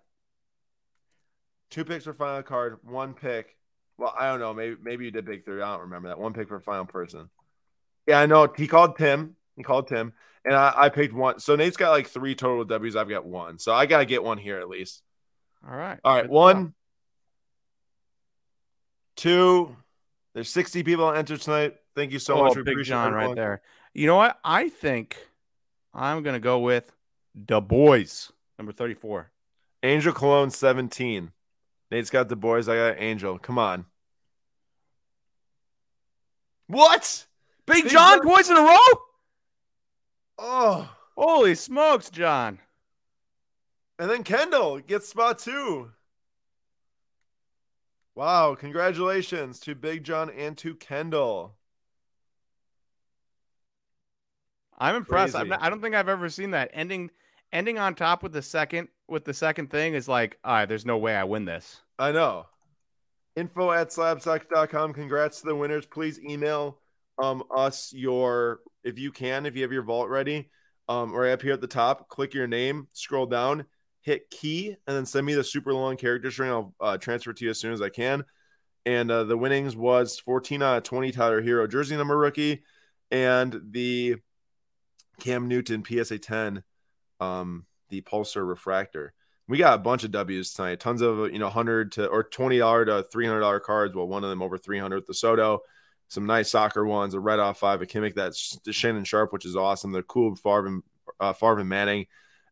Two 1.70 1.85
picks 1.85 2.05
for 2.05 2.12
final 2.12 2.45
card, 2.45 2.78
one 2.85 3.12
pick. 3.15 3.57
Well, 3.99 4.15
I 4.16 4.28
don't 4.28 4.39
know. 4.39 4.55
Maybe 4.55 4.77
maybe 4.81 5.05
you 5.07 5.11
did 5.11 5.27
pick 5.27 5.45
three. 5.45 5.61
I 5.61 5.73
don't 5.73 5.81
remember 5.83 6.09
that. 6.09 6.19
One 6.20 6.33
pick 6.33 6.47
for 6.47 6.61
final 6.61 6.85
person. 6.85 7.28
Yeah, 8.07 8.20
I 8.20 8.27
know. 8.27 8.47
He 8.57 8.69
called 8.69 8.97
Tim. 8.97 9.35
He 9.57 9.65
called 9.65 9.89
Tim. 9.89 10.12
And 10.45 10.55
I, 10.55 10.73
I 10.77 10.89
picked 10.91 11.12
one. 11.12 11.41
So 11.41 11.57
Nate's 11.57 11.77
got 11.77 11.91
like 11.91 12.07
three 12.07 12.37
total 12.37 12.65
W's. 12.65 12.95
I've 12.95 13.09
got 13.09 13.27
one. 13.27 13.59
So 13.59 13.74
I 13.74 13.87
gotta 13.87 14.05
get 14.05 14.23
one 14.23 14.39
here 14.39 14.61
at 14.61 14.69
least. 14.69 15.03
All 15.69 15.77
right. 15.77 15.99
All 16.05 16.15
right. 16.15 16.23
Good 16.23 16.31
One, 16.31 16.57
stuff. 16.62 16.73
two. 19.16 19.77
There's 20.35 20.51
60 20.51 20.85
people 20.85 21.11
entered 21.11 21.41
tonight. 21.41 21.74
Thank 21.97 22.12
you 22.12 22.18
so 22.18 22.35
oh, 22.35 22.44
much. 22.44 22.56
We 22.56 22.62
Big 22.62 22.85
John 22.85 23.14
right 23.14 23.35
there. 23.35 23.62
You 23.94 24.06
know 24.06 24.16
what? 24.16 24.39
I 24.44 24.68
think 24.68 25.16
I'm 25.94 26.23
gonna 26.23 26.39
go 26.39 26.59
with 26.59 26.93
the 27.35 27.62
boys, 27.62 28.31
number 28.59 28.70
34. 28.70 29.31
Angel 29.82 30.12
Cologne 30.12 30.51
17. 30.51 31.32
Nate's 31.90 32.10
got 32.10 32.28
the 32.28 32.36
boys. 32.36 32.68
I 32.68 32.77
got 32.77 33.01
Angel. 33.01 33.39
Come 33.39 33.59
on. 33.59 33.86
What? 36.66 37.27
Big, 37.64 37.85
Big 37.85 37.93
John 37.93 38.18
John- 38.18 38.27
twice 38.27 38.51
in 38.51 38.56
a 38.59 38.62
row? 38.62 38.78
Oh. 40.39 40.90
Holy 41.16 41.55
smokes, 41.55 42.10
John. 42.10 42.59
And 43.98 44.10
then 44.10 44.23
Kendall 44.23 44.81
gets 44.81 45.09
spot 45.09 45.39
two. 45.39 45.93
Wow. 48.14 48.55
Congratulations 48.55 49.60
to 49.60 49.74
Big 49.74 50.05
John 50.05 50.28
and 50.28 50.59
to 50.59 50.74
Kendall. 50.74 51.55
I'm 54.78 54.97
impressed. 54.97 55.35
I'm 55.35 55.48
not, 55.48 55.62
I 55.62 55.70
don't 55.70 55.81
think 55.81 55.94
I've 55.94 56.09
ever 56.09 56.28
seen 56.28 56.51
that 56.53 56.70
ending 56.73 57.11
ending 57.53 57.78
on 57.78 57.94
top 57.94 58.23
with 58.23 58.32
the 58.32 58.43
second 58.43 58.89
with 59.09 59.24
the 59.24 59.35
second 59.35 59.70
thing 59.70 59.94
is 59.94 60.09
like, 60.09 60.39
all 60.44 60.53
right, 60.53 60.66
there's 60.66 60.86
no 60.86 60.98
way 60.98 61.15
I 61.16 61.24
win 61.24 61.44
this. 61.44 61.81
I 61.98 62.12
know. 62.12 62.47
Info 63.36 63.70
at 63.70 63.90
slabstock.com. 63.90 64.94
Congrats 64.94 65.40
to 65.40 65.48
the 65.48 65.55
winners. 65.55 65.86
Please 65.86 66.20
email 66.20 66.78
um 67.23 67.43
us 67.55 67.93
your 67.93 68.61
if 68.85 68.98
you 68.98 69.11
can, 69.11 69.47
if 69.47 69.57
you 69.57 69.62
have 69.62 69.73
your 69.73 69.82
vault 69.82 70.09
ready. 70.09 70.51
Um, 70.89 71.12
right 71.12 71.32
up 71.32 71.43
here 71.43 71.53
at 71.53 71.61
the 71.61 71.66
top, 71.66 72.09
click 72.09 72.32
your 72.32 72.47
name, 72.47 72.86
scroll 72.93 73.27
down, 73.27 73.66
hit 74.03 74.31
key, 74.31 74.77
and 74.86 74.97
then 74.97 75.05
send 75.05 75.27
me 75.27 75.35
the 75.35 75.43
super 75.43 75.74
long 75.74 75.97
character 75.97 76.31
string. 76.31 76.51
I'll 76.51 76.74
uh, 76.81 76.97
transfer 76.97 77.31
it 77.31 77.39
to 77.39 77.44
you 77.44 77.51
as 77.51 77.59
soon 77.59 77.73
as 77.73 77.82
I 77.82 77.89
can. 77.89 78.24
And 78.85 79.11
uh, 79.11 79.24
the 79.24 79.36
winnings 79.36 79.74
was 79.74 80.20
14 80.20 80.62
out 80.62 80.77
of 80.77 80.82
20 80.85 81.11
Tyler 81.11 81.43
Herro 81.43 81.69
jersey 81.69 81.97
number 81.97 82.16
rookie, 82.16 82.62
and 83.11 83.61
the 83.70 84.16
Cam 85.21 85.49
Newton 85.49 85.85
PSA 85.85 86.19
10, 86.19 86.63
um, 87.21 87.67
the 87.89 88.01
Pulsar 88.03 88.47
refractor. 88.47 89.13
We 89.49 89.59
got 89.59 89.75
a 89.75 89.79
bunch 89.83 90.03
of 90.05 90.11
W's 90.11 90.53
tonight. 90.53 90.81
Tons 90.81 91.03
of 91.03 91.33
you 91.33 91.39
know 91.39 91.49
hundred 91.49 91.93
to 91.93 92.07
or 92.07 92.25
twenty 92.25 92.59
dollar 92.59 92.85
to 92.85 93.05
three 93.05 93.27
hundred 93.27 93.41
dollar 93.41 93.61
cards. 93.61 93.95
Well, 93.95 94.09
one 94.09 94.25
of 94.25 94.31
them 94.31 94.43
over 94.43 94.59
three 94.59 94.79
hundred. 94.79 95.07
The 95.07 95.15
Soto, 95.15 95.61
some 96.09 96.27
nice 96.27 96.51
soccer 96.51 96.85
ones. 96.85 97.15
A 97.15 97.21
red 97.21 97.39
off 97.39 97.61
five. 97.61 97.81
A 97.81 97.87
Kimmich. 97.87 98.15
That's 98.15 98.59
Shannon 98.71 99.05
Sharpe, 99.05 99.33
which 99.33 99.47
is 99.47 99.55
awesome. 99.55 99.93
The 99.93 100.03
cool 100.03 100.35
Farvin, 100.35 100.81
uh, 101.21 101.33
Farvin 101.33 101.69
Manning, 101.69 102.07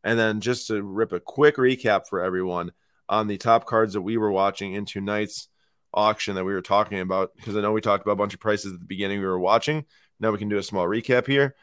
and 0.05 0.16
then 0.16 0.41
just 0.41 0.69
to 0.69 0.82
rip 0.85 1.11
a 1.11 1.19
quick 1.19 1.57
recap 1.57 2.07
for 2.07 2.23
everyone 2.23 2.70
on 3.09 3.27
the 3.27 3.39
top 3.39 3.66
cards 3.66 3.95
that 3.95 4.03
we 4.03 4.16
were 4.16 4.31
watching 4.31 4.74
in 4.74 4.85
tonight's 4.85 5.49
auction 5.93 6.35
that 6.35 6.45
we 6.45 6.53
were 6.53 6.62
talking 6.62 7.01
about 7.01 7.35
because 7.36 7.57
I 7.57 7.61
know 7.61 7.73
we 7.73 7.81
talked 7.81 8.03
about 8.03 8.12
a 8.12 8.16
bunch 8.16 8.35
of 8.35 8.41
prices 8.41 8.73
at 8.73 8.81
the 8.81 8.86
beginning 8.86 9.20
we 9.20 9.27
were 9.27 9.39
watching. 9.39 9.85
Now 10.20 10.31
we 10.31 10.39
can 10.39 10.49
do 10.49 10.59
a 10.59 10.62
small 10.62 10.86
recap 10.86 11.27
here. 11.27 11.55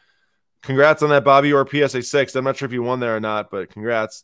Congrats 0.64 1.02
on 1.02 1.10
that 1.10 1.24
Bobby 1.24 1.54
or 1.54 1.68
PSA 1.68 2.04
six. 2.04 2.36
I'm 2.36 2.44
not 2.44 2.58
sure 2.58 2.68
if 2.68 2.74
you 2.74 2.84
won 2.84 3.00
there 3.00 3.16
or 3.16 3.20
not, 3.20 3.50
but 3.50 3.70
congrats. 3.70 4.24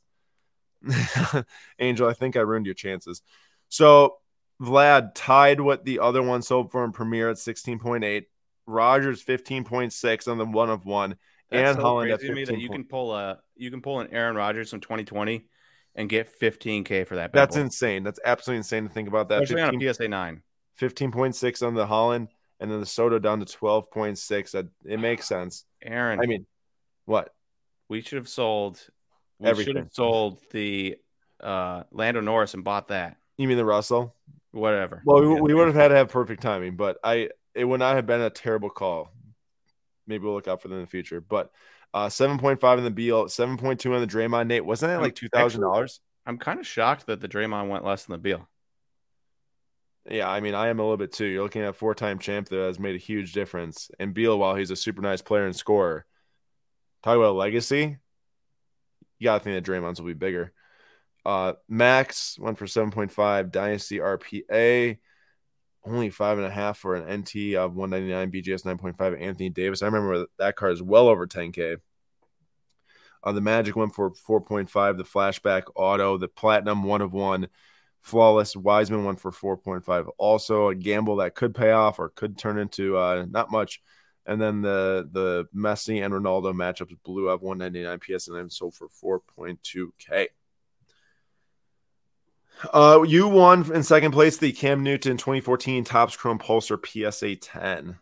Angel, 1.80 2.08
I 2.08 2.14
think 2.14 2.36
I 2.36 2.42
ruined 2.42 2.66
your 2.68 2.76
chances. 2.76 3.22
So 3.70 4.18
Vlad 4.62 5.12
tied 5.16 5.60
what 5.60 5.86
the 5.86 6.00
other 6.00 6.22
one 6.22 6.42
sold 6.42 6.72
for 6.72 6.84
in 6.84 6.92
Premier 6.92 7.30
at 7.30 7.38
16.8. 7.38 8.26
Rodgers 8.68 9.24
15.6 9.24 10.28
on 10.28 10.38
the 10.38 10.46
one 10.46 10.70
of 10.70 10.86
one. 10.86 11.16
That's 11.50 11.70
and 11.70 11.76
so 11.78 11.82
Holland 11.82 12.12
crazy 12.12 12.28
to 12.28 12.34
me 12.34 12.44
that 12.44 12.60
you 12.60 12.70
can 12.70 12.84
pull 12.84 13.16
a 13.16 13.40
you 13.56 13.72
can 13.72 13.82
pull 13.82 14.02
an 14.02 14.10
Aaron 14.12 14.36
Rodgers 14.36 14.70
from 14.70 14.82
2020 14.82 15.46
and 15.96 16.10
get 16.10 16.30
15k 16.40 17.08
for 17.08 17.16
that. 17.16 17.32
That's 17.32 17.56
boy. 17.56 17.64
insane. 17.64 18.04
That's 18.04 18.20
absolutely 18.24 18.58
insane 18.58 18.84
to 18.84 18.90
think 18.90 19.08
about 19.08 19.30
that. 19.30 19.44
especially 19.44 19.64
15 19.64 19.82
on 19.82 19.90
a 19.90 19.94
PSA 19.94 20.08
nine. 20.10 20.42
15.6 20.80 21.66
on 21.66 21.74
the 21.74 21.88
Haaland 21.88 22.28
and 22.60 22.70
then 22.70 22.80
the 22.80 22.86
Soto 22.86 23.20
down 23.20 23.40
to 23.40 23.46
12.6. 23.46 24.52
That 24.52 24.68
it 24.86 25.00
makes 25.00 25.28
sense. 25.28 25.64
Aaron, 25.82 26.20
I 26.20 26.26
mean, 26.26 26.46
what? 27.06 27.34
we 27.90 28.02
should 28.02 28.18
have 28.18 28.30
sold. 28.30 28.80
We 29.40 29.46
should 29.46 29.52
Everything. 29.52 29.76
have 29.78 29.94
sold 29.94 30.40
the 30.52 30.98
uh, 31.40 31.84
Lando 31.92 32.22
Norris 32.22 32.54
and 32.54 32.64
bought 32.64 32.90
that. 32.90 33.18
You 33.38 33.48
mean 33.48 33.58
the 33.58 33.66
Russell? 33.66 34.16
Whatever. 34.52 35.02
Well, 35.06 35.22
we, 35.22 35.42
we 35.42 35.54
would 35.54 35.68
have 35.68 35.76
had 35.76 35.90
to 35.90 35.96
have 35.96 36.10
perfect 36.10 36.42
timing, 36.42 36.76
but 36.76 36.98
I 37.04 37.30
it 37.54 37.66
would 37.66 37.80
not 37.80 37.96
have 37.96 38.06
been 38.06 38.22
a 38.22 38.30
terrible 38.30 38.70
call. 38.70 39.12
Maybe 40.08 40.24
we'll 40.24 40.34
look 40.34 40.48
out 40.48 40.62
for 40.62 40.68
them 40.68 40.78
in 40.78 40.84
the 40.84 40.90
future. 40.90 41.22
But 41.22 41.52
uh, 41.94 42.10
seven 42.10 42.40
point 42.40 42.60
five 42.60 42.78
in 42.78 42.84
the 42.84 42.92
Beal, 42.92 43.28
seven 43.30 43.58
point 43.58 43.80
two 43.80 43.94
on 43.94 44.02
the 44.02 44.08
Draymond. 44.08 44.48
Nate, 44.48 44.66
wasn't 44.66 44.92
that 44.92 45.02
like 45.02 45.16
two 45.16 45.30
thousand 45.30 45.62
dollars? 45.62 46.00
I'm 46.26 46.38
kind 46.38 46.60
of 46.60 46.68
shocked 46.68 47.08
that 47.08 47.22
the 47.22 47.30
Draymond 47.30 47.70
went 47.70 47.86
less 47.86 48.06
than 48.06 48.14
the 48.14 48.18
Beal. 48.18 48.48
Yeah, 50.10 50.30
I 50.30 50.40
mean, 50.40 50.54
I 50.54 50.68
am 50.68 50.80
a 50.80 50.84
little 50.84 50.98
bit 50.98 51.12
too. 51.12 51.26
You're 51.26 51.44
looking 51.44 51.64
at 51.64 51.70
a 51.70 51.74
four 51.74 51.94
time 51.94 52.20
champ 52.20 52.48
that 52.50 52.58
has 52.60 52.80
made 52.80 52.96
a 52.96 53.00
huge 53.00 53.34
difference. 53.34 53.92
And 54.00 54.14
Beal, 54.14 54.38
while 54.40 54.56
he's 54.56 54.72
a 54.72 54.76
super 54.76 55.02
nice 55.02 55.22
player 55.22 55.46
and 55.46 55.56
scorer, 55.56 56.06
talk 57.04 57.18
about 57.18 57.36
legacy. 57.36 57.98
You 59.20 59.24
gotta 59.26 59.44
think 59.44 59.56
that 59.56 59.70
Draymond's 59.70 60.00
will 60.00 60.08
be 60.08 60.14
bigger. 60.14 60.54
Uh, 61.26 61.54
Max 61.68 62.38
went 62.40 62.58
for 62.58 62.68
seven 62.68 62.92
point 62.92 63.12
five. 63.12 63.52
Dynasty 63.52 64.00
RPA 64.00 64.98
only 65.86 66.10
five 66.10 66.38
and 66.38 66.48
a 66.48 66.52
half 66.52 66.78
for 66.78 66.96
an 66.96 67.22
NT 67.22 67.56
of 67.56 67.76
one 67.76 67.90
ninety 67.90 68.10
nine. 68.10 68.32
BGS 68.32 68.66
nine 68.66 68.78
point 68.78 68.98
five. 68.98 69.14
Anthony 69.14 69.50
Davis. 69.50 69.82
I 69.82 69.88
remember 69.88 70.28
that 70.40 70.56
card 70.56 70.74
is 70.74 70.82
well 70.82 71.08
over 71.08 71.28
ten 71.28 71.52
k. 71.52 71.78
Uh, 73.24 73.32
the 73.32 73.42
Magic 73.42 73.76
went 73.76 73.96
for 73.96 74.14
four 74.14 74.42
point 74.42 74.70
five. 74.70 74.98
The 74.98 75.04
Flashback 75.04 75.64
Auto, 75.76 76.18
the 76.18 76.28
Platinum 76.28 76.84
one 76.84 77.02
of 77.02 77.14
one. 77.14 77.48
Flawless 78.02 78.56
Wiseman 78.56 79.04
went 79.04 79.20
for 79.20 79.32
4.5. 79.32 80.10
Also 80.18 80.70
a 80.70 80.76
gamble 80.76 81.18
that 81.18 81.36
could 81.36 81.54
pay 81.54 81.72
off 81.72 82.00
or 82.00 82.10
could 82.10 82.38
turn 82.38 82.58
into 82.58 82.98
uh, 82.98 83.26
not 83.30 83.52
much. 83.52 83.82
And 84.26 84.42
then 84.42 84.62
the 84.62 85.08
the 85.12 85.48
Messi 85.56 86.04
and 86.04 86.14
Ronaldo 86.14 86.54
matchups 86.54 86.98
blew 87.04 87.30
up 87.30 87.42
199 87.42 88.00
PS 88.00 88.28
and 88.28 88.38
then 88.38 88.50
sold 88.50 88.76
for 88.76 88.90
4.2k. 89.38 90.28
Uh, 92.74 93.04
you 93.08 93.28
won 93.28 93.72
in 93.74 93.84
second 93.84 94.12
place 94.12 94.38
the 94.38 94.52
Cam 94.52 94.84
Newton 94.84 95.18
2014 95.18 95.84
Topps 95.84 96.18
Chrome 96.18 96.40
Pulsar 96.40 96.80
PSA 96.84 97.36
10. 97.36 98.00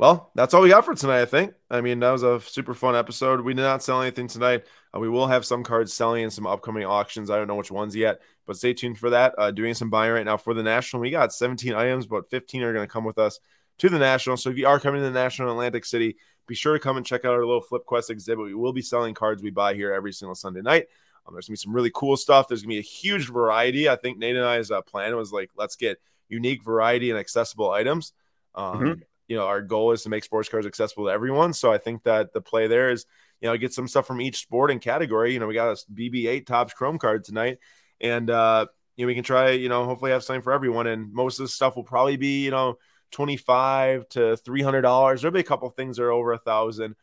Well, 0.00 0.30
that's 0.34 0.54
all 0.54 0.62
we 0.62 0.70
got 0.70 0.86
for 0.86 0.94
tonight, 0.94 1.20
I 1.20 1.26
think. 1.26 1.52
I 1.70 1.82
mean, 1.82 2.00
that 2.00 2.10
was 2.10 2.22
a 2.22 2.40
super 2.40 2.72
fun 2.72 2.96
episode. 2.96 3.42
We 3.42 3.52
did 3.52 3.60
not 3.60 3.82
sell 3.82 4.00
anything 4.00 4.28
tonight. 4.28 4.64
Uh, 4.96 4.98
we 4.98 5.10
will 5.10 5.26
have 5.26 5.44
some 5.44 5.62
cards 5.62 5.92
selling 5.92 6.24
in 6.24 6.30
some 6.30 6.46
upcoming 6.46 6.86
auctions. 6.86 7.28
I 7.28 7.36
don't 7.36 7.48
know 7.48 7.56
which 7.56 7.70
ones 7.70 7.94
yet, 7.94 8.22
but 8.46 8.56
stay 8.56 8.72
tuned 8.72 8.96
for 8.96 9.10
that. 9.10 9.34
Uh, 9.36 9.50
doing 9.50 9.74
some 9.74 9.90
buying 9.90 10.10
right 10.10 10.24
now 10.24 10.38
for 10.38 10.54
the 10.54 10.62
National. 10.62 11.02
We 11.02 11.10
got 11.10 11.34
17 11.34 11.74
items, 11.74 12.06
but 12.06 12.30
15 12.30 12.62
are 12.62 12.72
going 12.72 12.86
to 12.86 12.90
come 12.90 13.04
with 13.04 13.18
us 13.18 13.40
to 13.76 13.90
the 13.90 13.98
National. 13.98 14.38
So 14.38 14.48
if 14.48 14.56
you 14.56 14.66
are 14.66 14.80
coming 14.80 15.02
to 15.02 15.04
the 15.04 15.10
National 15.10 15.48
in 15.48 15.52
Atlantic 15.52 15.84
City, 15.84 16.16
be 16.46 16.54
sure 16.54 16.72
to 16.72 16.80
come 16.80 16.96
and 16.96 17.04
check 17.04 17.26
out 17.26 17.34
our 17.34 17.44
little 17.44 17.60
Flip 17.60 17.84
Quest 17.84 18.08
exhibit. 18.08 18.46
We 18.46 18.54
will 18.54 18.72
be 18.72 18.80
selling 18.80 19.12
cards 19.12 19.42
we 19.42 19.50
buy 19.50 19.74
here 19.74 19.92
every 19.92 20.14
single 20.14 20.34
Sunday 20.34 20.62
night. 20.62 20.86
Um, 21.26 21.34
there's 21.34 21.46
going 21.46 21.56
to 21.56 21.60
be 21.60 21.64
some 21.64 21.74
really 21.74 21.92
cool 21.94 22.16
stuff. 22.16 22.48
There's 22.48 22.62
going 22.62 22.70
to 22.70 22.76
be 22.76 22.78
a 22.78 22.80
huge 22.80 23.30
variety. 23.30 23.86
I 23.86 23.96
think 23.96 24.16
Nate 24.16 24.36
and 24.36 24.46
I's 24.46 24.70
uh, 24.70 24.80
plan 24.80 25.14
was 25.14 25.30
like, 25.30 25.50
let's 25.58 25.76
get 25.76 26.00
unique 26.30 26.64
variety 26.64 27.10
and 27.10 27.18
accessible 27.18 27.70
items. 27.70 28.14
Um, 28.54 28.80
Mhm. 28.80 29.02
You 29.30 29.36
know, 29.36 29.46
our 29.46 29.62
goal 29.62 29.92
is 29.92 30.02
to 30.02 30.08
make 30.08 30.24
sports 30.24 30.48
cars 30.48 30.66
accessible 30.66 31.06
to 31.06 31.12
everyone. 31.12 31.52
So 31.52 31.72
I 31.72 31.78
think 31.78 32.02
that 32.02 32.32
the 32.32 32.40
play 32.40 32.66
there 32.66 32.90
is, 32.90 33.06
you 33.40 33.48
know, 33.48 33.56
get 33.56 33.72
some 33.72 33.86
stuff 33.86 34.04
from 34.04 34.20
each 34.20 34.40
sport 34.40 34.72
and 34.72 34.80
category. 34.80 35.32
You 35.32 35.38
know, 35.38 35.46
we 35.46 35.54
got 35.54 35.70
a 35.70 35.92
BB8 35.92 36.46
Topps 36.46 36.74
Chrome 36.74 36.98
card 36.98 37.22
tonight, 37.22 37.58
and 38.00 38.28
uh, 38.28 38.66
you 38.96 39.04
know, 39.04 39.06
we 39.06 39.14
can 39.14 39.22
try, 39.22 39.50
you 39.50 39.68
know, 39.68 39.84
hopefully 39.84 40.10
have 40.10 40.24
something 40.24 40.42
for 40.42 40.52
everyone. 40.52 40.88
And 40.88 41.12
most 41.12 41.38
of 41.38 41.44
the 41.44 41.48
stuff 41.48 41.76
will 41.76 41.84
probably 41.84 42.16
be, 42.16 42.44
you 42.44 42.50
know, 42.50 42.78
25 43.12 44.08
to 44.10 44.36
300 44.36 44.80
dollars. 44.80 45.22
There'll 45.22 45.32
be 45.32 45.38
a 45.38 45.44
couple 45.44 45.70
things 45.70 45.96
that 45.96 46.02
are 46.02 46.10
over 46.10 46.32
a 46.32 46.38
thousand, 46.38 46.96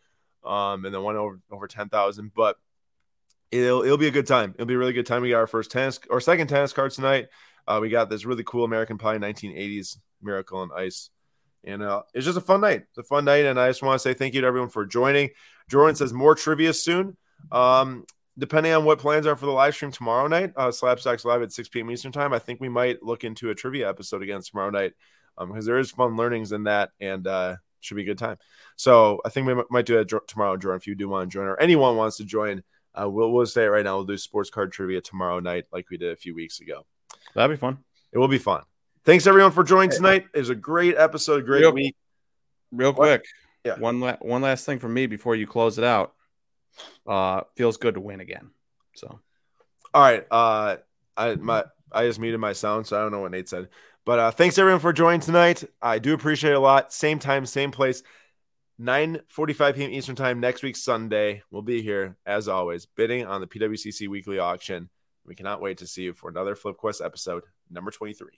um, 0.43 0.83
and 0.83 0.93
then 0.93 1.01
one 1.03 1.15
over 1.15 1.39
over 1.49 1.65
10,000. 1.65 2.33
But 2.35 2.57
it'll 3.51 3.83
it'll 3.83 3.97
be 3.97 4.07
a 4.07 4.11
good 4.11 4.27
time. 4.27 4.53
It'll 4.55 4.67
be 4.67 4.73
a 4.73 4.77
really 4.77 4.91
good 4.91 5.05
time. 5.05 5.21
We 5.21 5.29
got 5.29 5.37
our 5.37 5.47
first 5.47 5.71
tennis 5.71 5.97
or 6.09 6.19
second 6.19 6.47
tennis 6.47 6.73
card 6.73 6.91
tonight. 6.91 7.29
Uh, 7.65 7.79
we 7.81 7.87
got 7.87 8.09
this 8.09 8.25
really 8.25 8.43
cool 8.43 8.65
American 8.65 8.97
Pie 8.97 9.17
1980s 9.17 9.97
Miracle 10.21 10.59
on 10.59 10.71
Ice. 10.75 11.09
And 11.63 11.83
uh, 11.83 12.03
it's 12.13 12.25
just 12.25 12.37
a 12.37 12.41
fun 12.41 12.61
night. 12.61 12.83
It's 12.89 12.97
a 12.97 13.03
fun 13.03 13.25
night. 13.25 13.45
And 13.45 13.59
I 13.59 13.67
just 13.69 13.81
want 13.81 13.95
to 13.95 13.99
say 13.99 14.13
thank 14.13 14.33
you 14.33 14.41
to 14.41 14.47
everyone 14.47 14.69
for 14.69 14.85
joining. 14.85 15.31
Jordan 15.69 15.95
says 15.95 16.13
more 16.13 16.35
trivia 16.35 16.73
soon. 16.73 17.17
Um, 17.51 18.05
depending 18.37 18.73
on 18.73 18.85
what 18.85 18.99
plans 18.99 19.27
are 19.27 19.35
for 19.35 19.45
the 19.45 19.51
live 19.51 19.75
stream 19.75 19.91
tomorrow 19.91 20.27
night, 20.27 20.53
uh, 20.55 20.67
Slabstocks 20.67 21.25
Live 21.25 21.41
at 21.41 21.51
6 21.51 21.69
p.m. 21.69 21.91
Eastern 21.91 22.11
Time, 22.11 22.33
I 22.33 22.39
think 22.39 22.59
we 22.59 22.69
might 22.69 23.03
look 23.03 23.23
into 23.23 23.49
a 23.49 23.55
trivia 23.55 23.89
episode 23.89 24.21
again 24.21 24.41
tomorrow 24.41 24.69
night 24.69 24.93
because 25.37 25.63
um, 25.63 25.65
there 25.65 25.79
is 25.79 25.91
fun 25.91 26.15
learnings 26.15 26.51
in 26.51 26.63
that 26.63 26.91
and 26.99 27.27
uh, 27.27 27.55
should 27.79 27.95
be 27.95 28.03
a 28.03 28.05
good 28.05 28.17
time. 28.17 28.37
So 28.75 29.19
I 29.25 29.29
think 29.29 29.47
we 29.47 29.55
might 29.69 29.85
do 29.85 29.95
that 29.97 30.27
tomorrow, 30.27 30.57
Jordan, 30.57 30.79
if 30.79 30.87
you 30.87 30.95
do 30.95 31.09
want 31.09 31.29
to 31.29 31.33
join 31.33 31.47
or 31.47 31.59
anyone 31.59 31.95
wants 31.95 32.17
to 32.17 32.25
join. 32.25 32.63
Uh, 32.99 33.07
we'll, 33.07 33.31
we'll 33.31 33.45
say 33.45 33.65
it 33.65 33.67
right 33.67 33.83
now. 33.83 33.97
We'll 33.97 34.05
do 34.05 34.17
sports 34.17 34.49
card 34.49 34.71
trivia 34.71 35.01
tomorrow 35.01 35.39
night 35.39 35.65
like 35.71 35.89
we 35.89 35.97
did 35.97 36.11
a 36.11 36.15
few 36.15 36.33
weeks 36.33 36.59
ago. 36.59 36.85
That'd 37.35 37.55
be 37.55 37.59
fun. 37.59 37.79
It 38.11 38.17
will 38.17 38.27
be 38.27 38.39
fun. 38.39 38.63
Thanks 39.07 39.25
everyone 39.25 39.53
for 39.53 39.63
joining 39.63 39.89
tonight. 39.89 40.25
It 40.33 40.39
was 40.39 40.49
a 40.49 40.55
great 40.55 40.97
episode, 40.97 41.45
great 41.45 41.61
real, 41.61 41.71
week. 41.71 41.95
Real 42.73 42.91
quick, 42.91 43.23
yeah. 43.63 43.79
One 43.79 44.01
la- 44.01 44.17
one 44.17 44.41
last 44.41 44.65
thing 44.65 44.79
from 44.79 44.93
me 44.93 45.07
before 45.07 45.33
you 45.33 45.47
close 45.47 45.77
it 45.77 45.85
out. 45.85 46.13
Uh, 47.07 47.43
feels 47.55 47.77
good 47.77 47.93
to 47.93 48.01
win 48.01 48.19
again. 48.19 48.49
So, 48.95 49.21
all 49.93 50.01
right. 50.01 50.27
Uh, 50.29 50.75
I 51.15 51.35
my 51.35 51.63
I 51.89 52.05
just 52.05 52.19
muted 52.19 52.41
my 52.41 52.51
sound, 52.51 52.85
so 52.85 52.97
I 52.97 53.01
don't 53.01 53.13
know 53.13 53.21
what 53.21 53.31
Nate 53.31 53.47
said. 53.47 53.69
But 54.03 54.19
uh, 54.19 54.31
thanks 54.31 54.57
everyone 54.57 54.81
for 54.81 54.91
joining 54.91 55.21
tonight. 55.21 55.63
I 55.81 55.99
do 55.99 56.13
appreciate 56.13 56.51
it 56.51 56.55
a 56.55 56.59
lot. 56.59 56.91
Same 56.91 57.17
time, 57.17 57.45
same 57.45 57.71
place. 57.71 58.03
9 58.77 59.21
45 59.29 59.75
p.m. 59.77 59.91
Eastern 59.91 60.17
Time 60.17 60.41
next 60.41 60.63
week, 60.63 60.75
Sunday. 60.75 61.43
We'll 61.49 61.61
be 61.61 61.81
here 61.81 62.17
as 62.25 62.49
always, 62.49 62.85
bidding 62.85 63.25
on 63.25 63.39
the 63.39 63.47
PWCC 63.47 64.09
weekly 64.09 64.37
auction. 64.37 64.89
We 65.25 65.33
cannot 65.33 65.61
wait 65.61 65.77
to 65.77 65.87
see 65.87 66.03
you 66.03 66.13
for 66.13 66.29
another 66.29 66.57
FlipQuest 66.57 67.05
episode, 67.05 67.43
number 67.71 67.89
23. 67.89 68.37